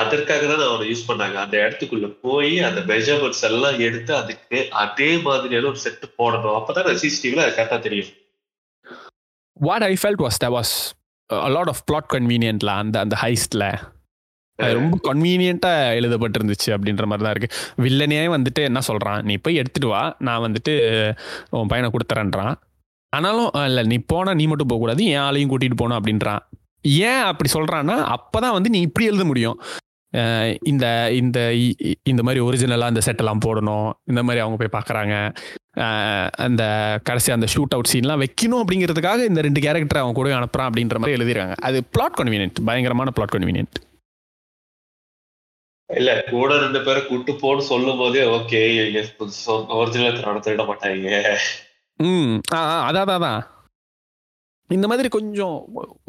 அதற்காக 0.00 0.42
தான் 0.50 0.66
அவனை 0.68 0.84
யூஸ் 0.90 1.06
பண்ணாங்க. 1.08 1.36
அந்த 1.44 1.56
இடத்துக்குள்ள 1.64 2.08
போய் 2.26 2.52
அந்த 2.68 2.80
மெஷர்மெண்ட்ஸ் 2.90 3.44
எல்லாம் 3.48 3.78
எடுத்து 3.86 4.12
அதுக்கு 4.22 4.58
அதே 4.82 5.10
மாதிரியான 5.26 5.68
ஒரு 5.72 5.80
செட் 5.84 6.04
போடணும். 6.20 6.56
அப்பதான் 6.58 7.00
சிசிடிவில 7.04 7.46
கரெக்டா 7.56 7.78
தெரியும். 7.86 8.12
What 9.68 9.86
I 9.90 9.94
felt 10.02 10.22
was 10.26 10.42
the 10.44 10.50
was 10.58 10.74
lot 11.56 11.72
of 11.72 11.82
plot 11.88 12.08
கன்வீனியன்ட்ல 12.14 12.70
அந்த 12.84 12.96
அந்த 13.04 13.16
ஹைஸ்ட்ல 13.24 13.66
அது 14.58 14.74
ரொம்ப 14.78 14.96
கன்வீனியண்டா 15.06 15.70
எழுதப்பட்டிருந்துச்சு 15.98 16.70
அப்படின்ற 16.74 17.04
மாதிரி 17.10 17.24
தான் 17.26 17.34
இருக்கு 17.34 17.54
வில்லனே 17.84 18.18
வந்துட்டு 18.34 18.62
என்ன 18.68 18.80
சொல்றான்? 18.88 19.20
நீ 19.28 19.34
போய் 19.44 19.60
எடுத்துட்டு 19.60 19.88
வா. 19.92 20.02
நான் 20.26 20.44
வந்துட்டு 20.46 20.72
உன் 21.58 21.70
பையனை 21.72 21.88
கொடுத்துறேன்றான். 21.94 22.54
ஆனாலும் 23.16 23.50
இல்லை 23.68 23.82
நீ 23.92 23.96
போனா 24.12 24.32
நீ 24.40 24.44
மட்டும் 24.50 24.70
போகக்கூடாது. 24.72 25.04
என் 25.12 25.24
ஆளையும் 25.28 25.50
கூட்டிட்டு 25.52 25.78
போகணும் 25.80 25.98
அப்படின்றான். 25.98 26.42
ஏன் 26.82 27.22
அப்படி 27.30 27.50
சொல்றான்னா 27.52 27.96
அப்பதான் 28.16 28.56
வந்து 28.58 28.70
நீ 28.70 28.80
இப்படி 28.80 29.06
எழுத 29.06 29.24
முடியும். 29.24 29.58
இந்த 30.62 30.86
இந்த 31.12 31.38
இந்த 32.02 32.22
மாதிரி 32.22 32.40
ஒரிஜினலாக 32.44 32.92
அந்த 32.92 33.02
செட்டெல்லாம் 33.06 33.42
போடணும் 33.44 33.86
இந்த 34.10 34.22
மாதிரி 34.22 34.40
அவங்க 34.44 34.56
போய் 34.60 34.74
பார்க்குறாங்க 34.76 35.14
அந்த 36.46 36.62
கடைசி 37.04 37.32
அந்த 37.32 37.46
ஷூட் 37.54 37.74
அவுட் 37.76 37.90
சீன்லாம் 37.92 38.22
வைக்கணும் 38.24 38.62
அப்படிங்கிறதுக்காக 38.62 39.24
இந்த 39.30 39.40
ரெண்டு 39.40 39.60
கேரக்டர் 39.60 40.02
அவன் 40.02 40.18
கூட 40.18 40.34
அனுப்புறான் 40.38 40.68
அப்படின்ற 40.70 40.98
மாதிரி 40.98 41.16
எழுதிருக்காங்க. 41.18 41.56
அது 41.68 41.78
பிளாட் 41.84 42.18
கன்வீனியன்ட் 42.20 42.60
பயங்கரமான 42.64 43.10
பிளாட் 43.10 43.34
கன்வீனியன்ட் 43.36 43.80
இல்ல 45.90 46.10
கூட 46.30 46.58
ரெண்டு 46.58 46.80
பேரை 46.84 47.00
கூட்டு 47.06 47.32
போன்னு 47.40 47.64
சொல்லும் 47.70 47.98
போதே 47.98 48.20
ஓகே 48.36 48.60
ஒரிஜினல் 49.80 50.22
நடத்திட 50.26 50.64
மாட்டாங்க. 50.68 51.36
ம் 52.00 52.36
அதான், 52.54 53.10
அதான். 53.16 53.42
இந்த 54.70 54.86
மாதிரி 54.90 55.08
கொஞ்சம் 55.16 55.56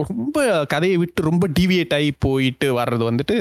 ரொம்ப 0.09 0.65
கதையை 0.73 0.97
விட்டு 0.97 1.29
ரொம்ப 1.29 1.47
டிவியேட் 1.59 1.95
ஆகி 1.97 2.11
போயிட்டு 2.25 2.67
வர்றது 2.79 3.03
வந்துட்டு 3.09 3.35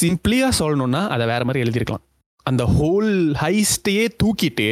சிம்பிளியாக 0.00 0.58
சொல்லணும்னா 0.60 1.02
அதை 1.14 1.24
வேற 1.26 1.44
மாதிரி 1.44 1.62
எழுதியிருக்கலாம். 1.64 2.04
அந்த 2.46 2.64
ஹோல் 2.78 3.12
ஹைஸ்டையே 3.42 4.04
தூக்கிட்டு 4.22 4.68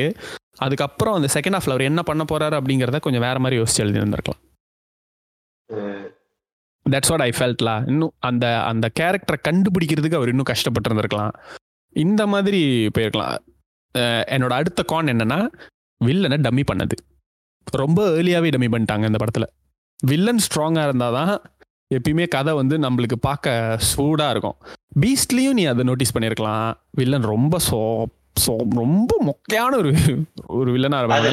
அதுக்கப்புறம் 0.65 1.17
அந்த 1.19 1.29
செகண்ட் 1.35 1.57
ஹாஃப்ல 1.57 1.75
அவர் 1.75 1.89
என்ன 1.91 2.03
பண்ண 2.03 2.25
போறாரு 2.31 2.55
அப்படிங்கிறத 2.59 2.99
கொஞ்சம் 3.07 3.25
வேற 3.27 3.39
மாதிரி 3.39 3.61
யோசிச்சு 3.61 3.83
எழுதியிருந்திருக்கலாம். 3.85 4.43
தட்ஸ் 6.87 7.11
வாட் 7.13 7.25
ஐ 7.29 7.31
ஃபெல்ட்லா 7.39 7.75
இன்னும் 7.93 8.15
அந்த 8.29 8.47
அந்த 8.71 8.87
கேரக்டரை 9.01 9.39
கண்டுபிடிக்கிறதுக்கு 9.49 10.19
அவர் 10.21 10.33
இன்னும் 10.33 10.51
கஷ்டப்பட்டு 10.53 10.89
இருந்திருக்கலாம் 10.91 11.35
இந்த 11.97 12.23
மாதிரி 12.33 12.63
போயிருக்கலாம். 12.95 13.37
என்னோட 14.35 14.55
அடுத்த 14.61 14.81
கான் 14.93 15.13
என்னன்னா 15.15 15.39
வில்லனை 16.01 16.39
டம்மி 16.47 16.65
பண்ணது. 16.71 16.97
ரொம்ப 17.71 18.09
ஏர்லியாவே 18.11 18.51
டம்மி 18.55 18.71
பண்ணிட்டாங்க 18.73 19.07
இந்த 19.07 19.19
படத்துல. 19.25 19.47
வில்லன் 20.05 20.43
ஸ்ட்ராங்கா 20.47 20.83
இருந்தாதான் 20.89 21.45
எப்பயுமே 21.95 22.29
கதை 22.29 22.55
வந்து 22.55 22.79
நம்மளுக்கு 22.79 23.17
பார்க்க 23.21 23.79
சூடா 23.91 24.31
இருக்கும். 24.31 24.57
பீஸ்ட்லயும் 25.01 25.59
நீ 25.59 25.65
அதை 25.65 25.85
நோட்டீஸ் 25.85 26.19
பண்ணியிருக்கலாம் 26.19 26.75
வில்லன் 26.91 27.23
ரொம்ப 27.23 27.59
சோ 27.71 28.05
சோ 28.47 28.53
ரொம்ப 28.75 29.13
மொக்கையான 29.29 29.77
ஒரு 29.77 29.91
ஒரு 30.47 30.77
வில்லனா 30.77 30.99
இருப்பாங்க. 31.01 31.29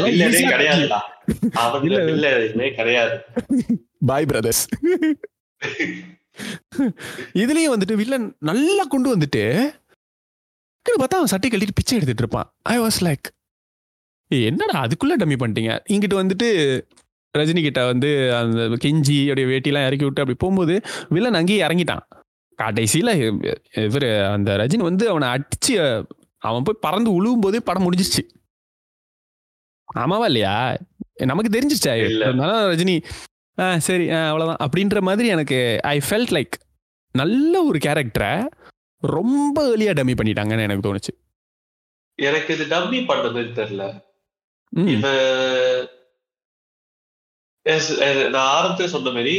கிடையாது. 2.82 3.16
பாய் 4.06 4.26
பிரதர்ஸ் 4.26 4.68
இதுலயும் 7.34 7.74
வந்துட்டு 7.76 7.94
வில்லன் 7.94 8.36
நல்லா 8.40 8.84
கொண்டு 8.84 9.16
வந்துட்டு 9.16 9.44
பார்த்தா 10.86 11.20
அவன் 11.20 11.26
சட்டை 11.26 11.50
கழட்டிட்டு 11.50 11.80
பிச்சை 11.80 11.98
எடுத்துட்டு 11.98 12.24
இருப்பான். 12.24 12.54
ஐ 12.62 12.80
வாஸ் 12.80 13.00
லைக் 13.02 13.28
என்னடா 14.42 14.84
அதுக்குள்ள 14.84 15.14
டம்மி 15.18 15.38
பண்ணிட்டீங்க? 15.40 15.72
இங்கிட்டு 15.90 16.18
வந்துட்டு 16.22 16.48
ரஜினி 17.36 17.62
கிட்ட 17.62 17.86
வந்து 17.86 18.36
அந்த 18.36 18.62
கெஞ்சி 18.84 19.16
அப்படியே 19.24 19.48
வேட்டிலாம் 19.48 19.86
இறக்கி 19.86 20.04
விட்டு 20.04 20.22
அப்படி 20.22 20.38
போகும்போது 20.38 20.82
வில்லன் 21.10 21.34
அங்கேயே 21.34 21.68
இறங்கிட்டான். 21.68 22.04
கடைசியில 22.60 23.10
இவர் 23.84 24.26
அந்த 24.32 24.58
ரஜினி 24.58 24.78
வந்து 24.78 25.10
அவனை 25.10 25.28
அடிச்சு 25.28 25.74
அவன் 26.38 26.64
போய் 26.64 26.82
பறந்து 26.82 27.10
உழுவும் 27.12 27.42
போதே 27.42 27.60
படம் 27.60 27.86
முடிஞ்சிருச்சு. 27.86 28.24
ஆமாவா 29.96 30.26
இல்லையா? 30.26 30.78
நமக்கு 31.24 31.60
தெரிஞ்சிருச்சா 31.60 31.94
இல்ல. 32.06 32.26
அதனால 32.26 32.76
ரஜினி 32.76 33.04
ஆ 33.60 33.78
சரி 33.78 34.10
ஆ, 34.10 34.28
அவ்வளவுதான். 34.28 34.70
அப்படின்ற 34.70 35.02
மாதிரி 35.02 35.28
எனக்கு 35.28 35.80
ஐ 35.84 35.98
ஃபெல்ட் 36.10 36.34
லைக் 36.38 36.56
நல்ல 37.16 37.64
ஒரு 37.64 37.78
கேரக்டரை 37.78 38.32
ரொம்ப 39.04 39.78
ஏர்லியா 39.78 39.94
டம்மி 39.96 40.16
பண்ணிட்டாங்கன்னு 40.22 40.66
எனக்கு 40.68 40.86
தோணுச்சு. 40.88 41.14
எனக்கு 42.16 42.54
இது 42.54 42.66
டம்மி 42.66 43.00
பண்ணது 43.10 43.42
தெரியல. 43.60 43.84
இவன் 44.74 45.90
நான் 48.32 48.52
ஆரம்பத்துல 48.54 48.86
சொன்ன 48.86 49.10
மாதிரி 49.10 49.36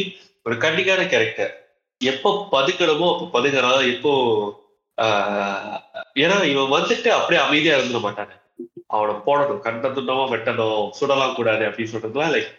ஒரு 0.46 0.54
கண்டிக்கான 0.56 1.06
கேரக்டர் 1.08 1.52
எப்போ 2.00 2.30
பதுக்கணுமோ 2.52 3.08
அப்போ 3.12 3.26
பதுக்கிறான் 3.34 3.90
எப்போ 3.94 4.12
ஏன்னா 6.16 6.36
இவன் 6.44 6.74
வந்துட்டு 6.74 7.08
அப்படியே 7.08 7.40
அமைதியா 7.42 7.76
இருந்துட 7.78 8.00
மாட்டானே. 8.00 8.34
அவனை 8.86 9.14
போடணும் 9.26 9.60
கண்ட 9.60 9.88
துண்டமா 9.88 10.24
வெட்டணும் 10.30 10.90
சுடலாம் 10.98 11.34
கூடாது 11.34 11.64
அப்படின்னு 11.68 11.92
சொல்றதுலாம் 11.92 12.34
லைக் 12.34 12.50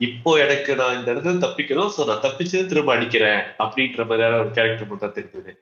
இப்போ 0.00 0.30
எனக்கு 0.38 0.76
நான் 0.76 0.96
இந்த 0.98 1.08
இடத்துல 1.14 1.42
தப்பிக்கணும் 1.44 1.92
சோ 1.96 2.06
நான் 2.06 2.22
தப்பிச்சு 2.22 2.66
திரும்ப 2.66 2.94
அடிக்கிறேன் 2.94 3.40
அப்படின்ற 3.58 4.06
மாதிரியான 4.06 4.38
ஒரு 4.38 4.50
கேரக்டர் 4.50 4.88
மட்டும் 4.88 5.16
தெரிஞ்சது. 5.16 5.52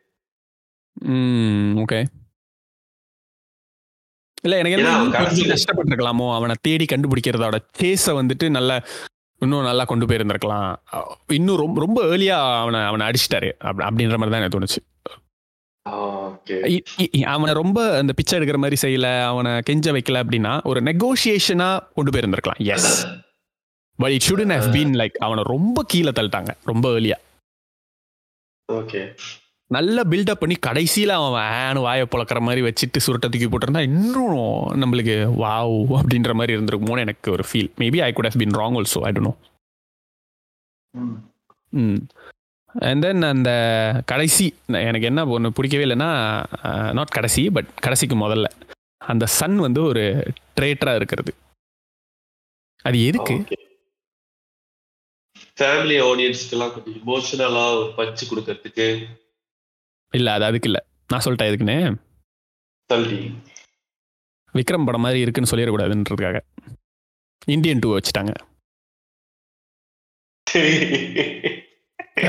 ஓகே 1.82 2.00
இல்ல 4.42 4.58
எனக்கு 4.58 5.12
கொஞ்சம் 5.12 5.44
கஷ்டப்பட்டிருக்கலாமோ 5.44 6.34
அவனை 6.34 6.54
தேடி 6.60 6.84
கண்டுபிடிக்கிறதோட 6.84 7.58
சேஸை 7.80 8.06
வந்துட்டு 8.06 8.50
நல்ல 8.50 8.86
இன்னும் 9.40 9.62
நல்லா 9.62 9.84
கொண்டு 9.84 10.06
போயிருந்திருக்கலாம். 10.06 10.76
இன்னும் 11.26 11.56
ரொம்ப 11.56 11.80
ரொம்ப 11.80 12.04
ஏர்லியா 12.04 12.60
அவனை 12.60 12.80
அவனை 12.80 13.06
அடிச்சிட்டாரு. 13.06 13.52
அப்படி- 13.60 13.86
அப்படின்ற 13.88 14.16
மாதிரி 14.16 14.30
தான் 14.30 14.40
எனக்கு 14.40 14.58
தோணுச்சு. 14.58 14.76
அவனை 17.22 17.54
ரொம்ப 17.54 17.96
அந்த 17.96 18.12
பிச்சை 18.12 18.38
எடுக்கிற 18.38 18.56
மாதிரி 18.56 18.76
செய்யல 18.82 19.24
அவனை 19.24 19.60
கெஞ்ச 19.60 19.92
வைக்கல 19.92 20.22
அப்படின்னா 20.22 20.62
ஒரு 20.62 20.80
நெகோசியேஷனா 20.82 21.80
கொண்டு 21.94 22.10
போயிருந்திருக்கலாம். 22.10 22.58
Yes 22.58 23.06
but 23.96 24.10
it 24.10 24.24
shouldn't 24.28 24.58
have 24.58 24.74
been 24.74 24.92
like 24.92 25.12
அவனை 25.12 25.42
ரொம்ப 25.46 25.82
கீழே 25.86 26.08
தள்ளிட்டாங்க 26.08 26.48
ரொம்ப 26.64 26.88
ஏர்லியா 26.88 27.14
ஓகே. 28.72 29.16
நல்ல 29.70 30.04
பில்டப் 30.04 30.40
பண்ணி 30.40 30.56
கடைசியில 30.66 31.14
அவன் 31.18 31.34
வேனு 31.38 31.80
வாயை 31.80 32.04
புழக்கிற 32.06 32.40
மாதிரி 32.40 32.60
வச்சுட்டு 32.62 32.98
சுருட்டை 32.98 33.28
தூக்கி 33.28 33.48
போட்டிருந்தா 33.48 33.82
இன்னும் 33.88 34.36
நம்மளுக்கு 34.82 35.16
வாவ் 35.40 35.74
அப்படின்ற 35.98 36.32
மாதிரி 36.34 36.56
இருந்திருக்குமோன்னு 36.56 37.00
எனக்கு 37.00 37.28
ஒரு 37.30 37.44
feel 37.48 37.70
maybe 37.78 38.00
I 38.02 38.10
could 38.12 38.28
have 38.30 38.40
been 38.40 38.56
wrong 38.58 38.78
also 38.78 39.00
I 39.00 39.12
don't 39.12 39.28
know 39.28 39.34
ம். 41.72 42.00
அண்ட் 42.74 43.02
தென் 43.02 43.22
அந்த 43.24 43.50
கடைசி 44.06 44.46
எனக்கு 44.82 45.06
என்ன 45.06 45.26
ஒன்று 45.28 45.52
பிடிக்கவே 45.52 45.84
இல்லைன்னா 45.84 46.10
நாட் 46.92 47.08
கடைசி 47.08 47.42
பட் 47.50 47.70
கடைசிக்கு 47.80 48.16
முதல்ல. 48.16 48.48
அந்த 49.04 49.24
சன் 49.36 49.58
வந்து 49.58 49.80
ஒரு 49.82 50.02
ட்ரேட்டரா 50.56 50.94
இருக்கிறது. 50.94 51.32
அது 52.84 52.98
எதுக்கு? 53.04 53.34
ஃபேமிலி 55.58 55.96
ஆடியன்ஸ்க்கெல்லாம் 56.02 56.72
கொஞ்சம் 56.74 56.98
இமோஷனலா 57.00 57.64
ஒரு 57.74 57.88
பஞ்சு 57.96 58.26
கொடுக்கறதுக்கு 58.26 58.86
இல்லை 60.14 60.32
அது 60.32 60.44
அதுக்கு 60.44 60.68
இல்லை. 60.68 60.82
நான் 61.08 61.20
சொல்லிட்டேன் 61.24 61.50
எதுக்குன்னு. 61.50 61.94
தள்ளி. 62.86 63.34
விக்ரம் 64.54 64.84
படம் 64.84 65.00
மாதிரி 65.00 65.20
இருக்குன்னு 65.20 65.50
சொல்லிடக்கூடாதுன்றதுக்காக. 65.50 66.40
இந்தியன் 67.46 67.78
டூ 67.78 67.98
வச்சுட்டாங்க. 67.98 68.34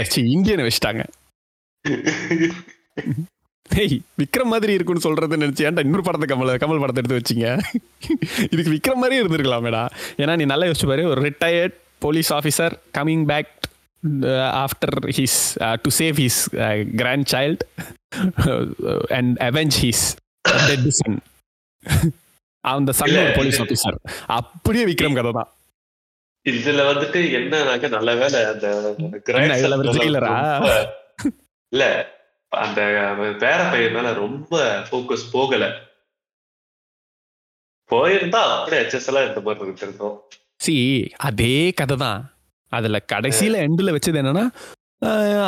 ச்சீ, 0.09 0.25
இந்தியனை 0.25 0.65
வச்சுட்டாங்க. 0.65 1.03
ஹேய் 3.75 3.99
விக்ரம் 4.17 4.51
மாதிரி 4.53 4.73
இருக்குன்னு 4.73 5.01
சொல்றது 5.01 5.37
நினைச்சு 5.37 5.65
ஏன்டா 5.67 5.79
இன்னொரு 5.79 6.03
படத்தை 6.03 6.27
கமல் 6.29 6.61
கமல் 6.63 6.79
படத்தை 6.79 7.03
எடுத்து 7.03 7.19
வச்சீங்க? 7.19 7.47
இதுக்கு 8.51 8.71
விக்ரம் 8.71 8.95
மாதிரியே 8.95 9.21
இருந்திருக்கலாமேடா. 9.21 9.89
ஏன்னா 10.17 10.35
நீ 10.35 10.45
நல்லா 10.45 10.65
யோசிச்சு 10.65 10.87
பாரு 10.87 11.03
ஒரு 11.07 11.21
retired 11.21 11.75
police 11.99 12.33
officer 12.33 12.75
coming 12.93 13.25
back 13.25 13.68
after 14.63 14.97
his 15.17 15.39
to 15.85 15.91
save 15.99 16.17
his 16.23 16.41
grandchild 17.33 17.63
and 19.17 19.33
avenge 19.49 19.77
his 19.85 20.05
son 20.99 21.17
அந்த 22.63 22.91
சன் 22.99 23.15
ஒரு 23.23 23.33
போலீஸ் 23.39 23.59
ஆஃபீஸர் 23.63 23.97
அப்படியே 24.37 24.85
விக்ரம் 24.91 25.17
கதை 25.19 25.31
தான். 25.39 25.49
இதுல 26.45 26.81
வந்துட்டு 26.89 27.19
என்னன்னாக்க 27.37 27.85
நல்ல 27.97 28.09
வேலை 28.21 28.39
அந்த 28.51 28.67
son 29.97 30.07
இல்ல 31.71 31.83
அந்த 32.51 32.81
பேர 33.43 33.59
பையன் 33.71 33.95
மேல 33.97 34.11
ரொம்ப 34.23 34.53
ஃபோக்கஸ் 34.87 35.25
போகல. 35.35 35.65
போயிருந்தா 37.89 38.41
அப்படியே 38.55 38.79
ஹெச்எஸ் 38.81 39.07
எல்லாம் 39.11 39.27
இந்த 39.29 39.41
மாதிரி 39.45 39.65
இருந்திருந்தோம் 39.67 40.17
சி 40.65 40.75
அதே 41.27 41.55
கதை 41.79 41.95
தான். 42.05 42.21
அதுல 42.71 42.97
கடைசியில 43.13 43.61
எண்டில் 43.65 43.95
வச்சது 43.95 44.21
என்னன்னா 44.21 44.45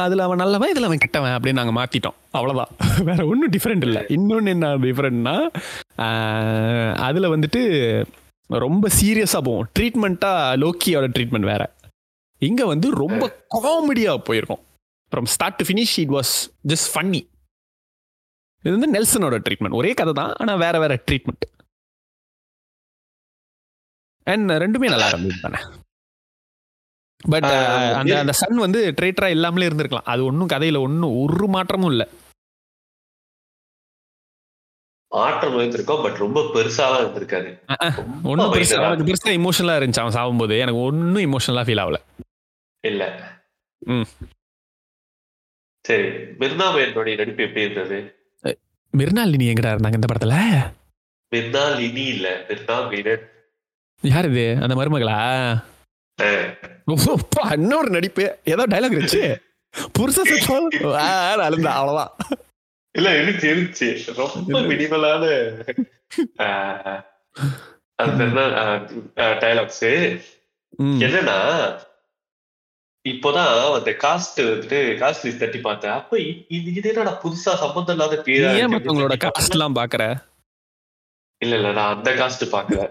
அதுல 0.04 0.24
அவன் 0.24 0.38
நல்லவன் 0.38 0.72
இதுல 0.74 0.88
அவன் 0.90 0.98
கெட்டவன் 0.98 1.34
அப்படின்னு 1.36 1.60
நாங்க 1.60 1.74
மாத்திட்டோம். 1.80 2.18
அவ்வளவுதான். 2.32 2.72
வேற 3.10 3.20
ஒன்றும் 3.26 3.52
டிஃப்ரெண்ட் 3.52 3.86
இல்லை. 3.88 4.02
இன்னொன்னு 4.16 4.48
என்ன 4.48 4.68
டிஃப்ரெண்ட்னா 4.86 5.36
அதுல 7.00 7.32
வந்துட்டு 7.36 7.62
ரொம்ப 8.50 8.88
சீரியஸா 9.02 9.40
போவோம். 9.42 9.68
ட்ரீட்மெண்ட்டா 9.80 10.32
லோக்கியோட 10.64 11.08
ட்ரீட்மெண்ட் 11.18 11.52
வேற. 11.52 11.64
இங்க 12.42 12.62
வந்து 12.66 12.88
ரொம்ப 13.04 13.24
காமெடியா 13.58 14.14
போயிருக்கும். 14.30 14.64
From 15.12 15.30
start 15.34 15.56
to 15.56 15.66
finish 15.66 15.96
it 16.00 16.10
was 16.10 16.34
just 16.68 16.90
funny 16.94 17.22
இது 18.64 18.74
வந்து 18.78 18.90
நெல்சனோட 18.96 19.36
ட்ரீட்மெண்ட் 19.46 19.78
ஒரே 19.80 19.94
கதை 19.94 20.14
தான் 20.14 20.34
ஆனா 20.34 20.56
வேற 20.56 20.76
வேற 20.80 20.94
ட்ரீட்மெண்ட் 21.08 21.46
அண்ட் 24.28 24.52
ரெண்டுமே 24.64 24.90
நல்லா 24.90 25.08
இருந்தது 25.08 25.40
தானே? 25.42 25.60
பட் 27.30 27.44
ஆஹ் 27.44 27.94
அந்த 27.94 28.20
அந்த 28.20 28.32
சன் 28.32 28.58
வந்து 28.58 28.94
ட்ரேட்டரா 29.02 29.30
இல்லாமலே 29.30 29.68
இருந்திருக்கலாம். 29.68 30.10
அது 30.14 30.26
ஒன்றும் 30.26 30.48
கதையில 30.48 30.80
ஒன்றும் 30.80 31.16
ஒரு 31.22 31.48
மாற்றமும் 31.48 31.90
இல்லை. 31.90 32.08
மாற்றம் 35.12 35.58
இருந்திருக்கோம் 35.60 36.04
பட் 36.04 36.16
ரொம்ப 36.16 36.42
பெருசாலாம் 36.54 37.02
இருந்திருக்காது 37.04 37.50
ஒன்றும் 38.24 38.54
பெருசா. 38.54 38.78
எனக்கு 38.82 39.08
பெருசா 39.10 39.32
இமோஷனலா 39.40 39.78
இருந்துச்சு 39.80 40.04
அவன் 40.04 40.18
சாகும்போது. 40.18 40.60
எனக்கு 40.60 40.82
ஒன்றும் 40.82 41.26
இமோஷனலா 41.32 41.66
ஃபீல் 41.68 41.84
ஆகல. 41.84 42.00
இல்ல. 42.84 43.04
ம். 43.82 44.08
சரி 45.86 46.08
மிர்னாமேனுடைய 46.42 47.18
நடிப்பு 47.18 47.44
எப்படி 47.44 47.66
இருந்தது? 47.66 47.98
மிர்னாலினி 48.94 49.46
எங்கடா 49.52 49.74
இருந்தாங்க 49.74 50.00
இந்த 50.00 50.10
படத்துல? 50.12 50.36
மிர்னாலினி 51.32 52.06
இல்ல 52.16 52.28
மிர்னாமேனன் 52.50 53.26
யார் 54.04 54.28
இது? 54.30 54.46
அந்த 54.62 54.76
மருமகளா? 54.76 55.18
இன்னொரு 57.58 57.90
நடிப்பு. 57.96 58.26
ஏதோ 58.54 58.64
டைலாக் 58.74 58.96
இருந்துச்சு 58.98 59.24
புருஷ 59.98 60.18
சத்தம் 60.30 60.68
அழுந்தா 61.46 61.72
அவ்வளவுதான். 61.80 62.12
இல்ல 62.96 63.10
இருந்துச்சு 63.18 63.48
இருந்துச்சு 63.52 63.90
ரொம்ப 64.22 64.60
மினிமலான 64.72 65.24
அந்த 68.00 68.24
டைலாக்ஸ். 69.44 69.88
என்னன்னா 71.06 71.38
இப்போதான் 73.06 73.54
அந்த 73.78 73.92
காஸ்ட் 74.04 74.42
வந்துட்டு 74.48 74.80
காஸ்ட் 75.02 75.26
லிஸ்ட் 75.26 75.44
தட்டி 75.44 75.60
பார்த்தேன். 75.68 75.96
அப்ப 76.00 76.20
இது 76.58 76.68
இது 76.80 76.90
என்னடா 76.92 77.14
புதுசா 77.24 77.54
சம்பந்தம் 77.64 77.96
இல்லாத 77.98 78.18
பேரா 78.28 78.52
ஏன் 78.62 78.74
மத்தவங்களோட 78.74 79.18
காஸ்ட் 79.26 79.56
எல்லாம் 79.58 79.78
பாக்குற 79.80 80.04
இல்ல 81.42 81.54
இல்ல 81.60 81.72
நான் 81.80 81.94
அந்த 81.96 82.12
காஸ்ட் 82.22 82.46
பாக்கல 82.56 82.82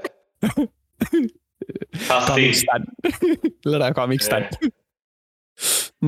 ஸ்டார்ட் 2.59 2.87
இல்லடா 3.67 3.89
காமிக் 3.99 4.27
ஸ்டார்ட் 4.27 4.55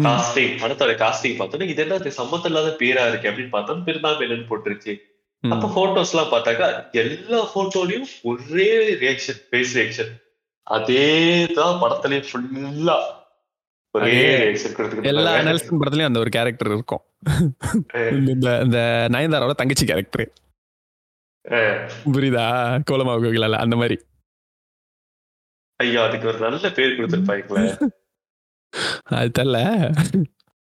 காஸ்டிங் 0.05 0.53
படத்தோட 0.61 0.93
காஸ்டிங் 1.01 1.39
பார்த்தோன்னா 1.39 1.67
இது 1.73 1.83
என்ன 1.85 2.13
சம்மந்தம் 2.19 2.51
இல்லாத 2.51 2.71
பேரா 2.79 3.03
இருக்கு 3.09 3.31
அப்படின்னு 3.31 3.55
பார்த்தோம். 3.55 3.83
பெருந்தாமேனன் 3.89 4.47
போட்டுருச்சு. 4.51 4.93
அப்ப 5.45 5.69
போட்டோஸ் 5.75 6.13
எல்லாம் 6.13 6.31
பார்த்தாக்கா 6.33 6.67
எல்லா 7.03 7.41
போட்டோலயும் 7.55 8.07
ஒரே 8.31 8.69
ரியாக்ஷன் 9.03 9.41
ஃபேஸ் 9.47 9.75
ரியாக்ஷன் 9.79 10.13
அதே 10.67 11.07
தான் 11.59 11.81
படத்துலயும் 11.83 12.29
ஃபுல்லா 12.29 12.97
ஒரே 13.95 14.13
ரியாக்ஷன் 14.43 14.73
எல்லா 14.73 14.79
கொடுத்துருக்காங்க 14.79 15.47
நெல்சன் 15.49 15.81
படத்துலயும் 15.81 16.11
அந்த 16.11 16.23
ஒரு 16.25 16.33
கேரக்டர் 16.37 16.71
இருக்கும். 16.73 17.03
இந்த 18.35 18.49
இந்த 18.67 18.79
நயன்தாராவோட 19.15 19.57
தங்கச்சி 19.61 19.87
கேரக்டர் 19.91 20.25
புரியுதா? 22.07 22.47
கோலமா 22.89 23.13
கோகிலால 23.23 23.61
அந்த 23.65 23.77
மாதிரி. 23.77 23.97
ஐயோ 25.81 26.01
அதுக்கு 26.07 26.29
ஒரு 26.31 26.39
நல்ல 26.45 26.71
பேர் 26.79 26.97
கொடுத்துருப்பாங்களே 26.99 27.65
அது 29.17 29.31
தெரியல 29.39 29.59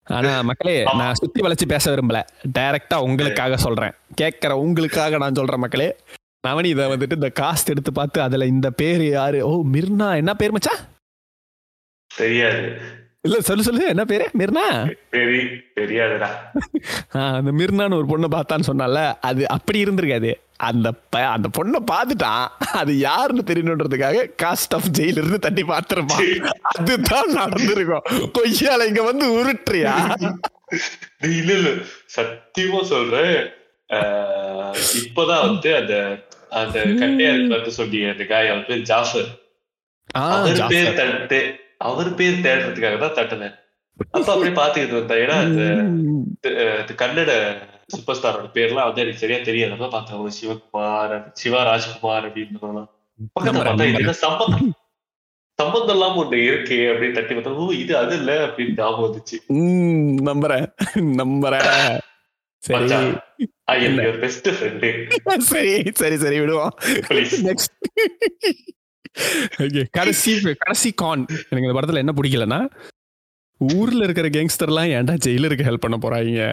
ஆனா 0.07 0.31
மக்களே 0.41 0.83
நான் 0.99 1.19
சுத்தி 1.19 1.41
வளைச்சு 1.41 1.65
பேச 1.67 1.85
விரும்பல. 1.91 2.19
டைரக்டா 2.57 2.95
உங்களுக்காக 3.07 3.57
சொல்றேன். 3.57 3.93
கேட்கிற 4.15 4.57
உங்களுக்காக 4.57 5.17
நான் 5.17 5.37
சொல்றேன் 5.39 5.59
மக்களே. 5.59 5.87
நவனி 6.47 6.69
இதை 6.73 6.85
வந்துட்டு 6.93 7.17
இந்த 7.19 7.29
காஸ்ட் 7.39 7.71
எடுத்து 7.73 7.91
பார்த்து 7.93 8.19
அதுல 8.21 8.45
இந்த 8.45 8.69
பேரு 8.71 9.05
யாரு? 9.09 9.39
ஓ 9.49 9.51
மிர்னா. 9.75 10.07
என்ன 10.21 10.33
பேர் 10.33 10.55
மச்சா 10.55 10.73
தெரியாது. 12.11 12.63
இல்ல 13.21 13.37
சொல்லு 13.41 13.63
சொல்லு. 13.63 13.83
என்ன 13.87 14.03
பேரு? 14.05 14.25
மிர்னா? 14.39 14.65
தெரியாதுடா. 15.79 16.29
அந்த 17.37 17.51
மிர்னான்னு 17.59 17.99
ஒரு 18.01 18.07
பொண்ணை 18.11 18.29
பார்த்தான்னு 18.35 18.69
சொன்னால 18.71 18.97
அது 19.29 19.43
அப்படி 19.49 19.83
இருந்திருக்காது. 19.85 20.33
அந்த 20.57 20.91
ப- 20.91 21.27
அந்த 21.27 21.49
பொண்ணை 21.57 21.83
பார்த்துட்டான். 21.91 22.47
அது 22.63 22.97
யாருன்னு 22.97 23.43
தெரியணுன்றதுக்காக 23.45 24.29
காஸ்ட் 24.43 24.73
ஆஃப் 24.75 24.89
ஜெயில 24.97 25.07
இருந்து 25.07 25.39
தட்டி 25.39 25.61
பார்த்திருப்பான். 25.61 26.49
அதுதான் 26.61 27.31
நடந்திருக்கும். 27.31 28.31
கொய்யால 28.39 28.85
இங்க 28.85 29.01
வந்து 29.03 29.29
உருட்டுறியா? 29.29 30.15
இல்ல 31.19 31.53
இல்ல. 31.53 31.69
சத்தியமா 32.15 32.83
சொல்றேன். 32.83 33.51
ஆஹ், 33.89 34.75
இப்பதான் 34.93 35.41
வந்து 35.41 35.75
அந்த 35.75 36.17
அந்த 36.49 36.79
கட்டையா 36.79 37.33
இருக்கிறது 37.33 37.71
சொன்னீங்க 37.71 38.11
அந்த 38.11 38.23
காய் 38.23 38.47
அவர் 38.47 38.65
பேர் 38.65 38.81
ஜாஃபர். 38.81 39.25
ஆ, 40.15 40.29
அவர். 40.29 40.67
பேர் 40.67 40.93
தட்டு 40.93 41.55
அவர் 41.77 42.15
பேர் 42.15 42.39
தேடுறதுக்காக 42.39 42.97
தான் 42.97 43.25
தட்டினேன். 43.25 43.55
அப்ப 44.11 44.33
அப்படியே 44.33 44.55
பாத்துக்கிட்டு 44.55 45.05
வந்தேன். 45.05 45.27
ஏன்னா 45.27 45.39
அந்த 46.79 47.07
கன்னட 47.07 47.57
சூப்பர் 47.89 48.53
பேர்லாம் 48.55 48.87
வந்து 48.87 49.03
எனக்கு 49.03 49.23
சரியா 49.23 49.39
தெரியாது 49.43 49.75
அப்ப 49.75 49.89
பார்த்தேன் 49.89 50.37
சிவகுமார் 50.37 51.17
சிவா 51.33 51.61
ராஜ்குமார் 51.63 52.27
அப்படின்னு 52.27 52.85
பக்கத்துல 53.35 54.15
சம்பந்தம் 54.23 54.71
சம்பந்தம் 55.59 55.95
இல்லாம 55.95 56.19
ஒண்ணு 56.21 56.37
இருக்கு 56.45 56.77
அப்படின்னு 56.91 57.17
தட்டி 57.17 57.33
பார்த்தா 57.33 57.59
ஓ 57.59 57.65
இது 57.73 57.93
அது 57.97 58.13
இல்ல 58.17 58.31
அப்படின்னு 58.45 58.77
ஞாபகம் 58.79 59.05
வந்துச்சு 59.05 59.37
நம்புறேன் 60.29 60.65
நம்புறேன் 61.21 61.69
பெஸ்ட் 64.23 64.49
ஃப்ரெண்டு 64.55 64.89
சரி 65.47 65.75
சரி 66.01 66.17
சரி 66.17 66.39
விடுவோம் 66.39 66.73
நெக்ஸ்ட் 67.47 67.77
கடைசி 69.93 70.31
கடைசி 70.57 70.89
கான் 70.95 71.23
எனக்கு 71.43 71.65
இந்த 71.65 71.75
படத்துல 71.77 72.03
என்ன 72.03 72.13
பிடிக்கலன்னா 72.17 72.59
ஊர்ல 73.61 74.05
இருக்கிற 74.05 74.27
கேங்ஸ்டர்லாம் 74.29 74.91
ஏன்டா 74.95 75.15
ஜெயிலருக்கு 75.25 75.67
ஹெல்ப் 75.67 75.85
பண்ண 75.85 75.97
போறாங்க 75.97 76.47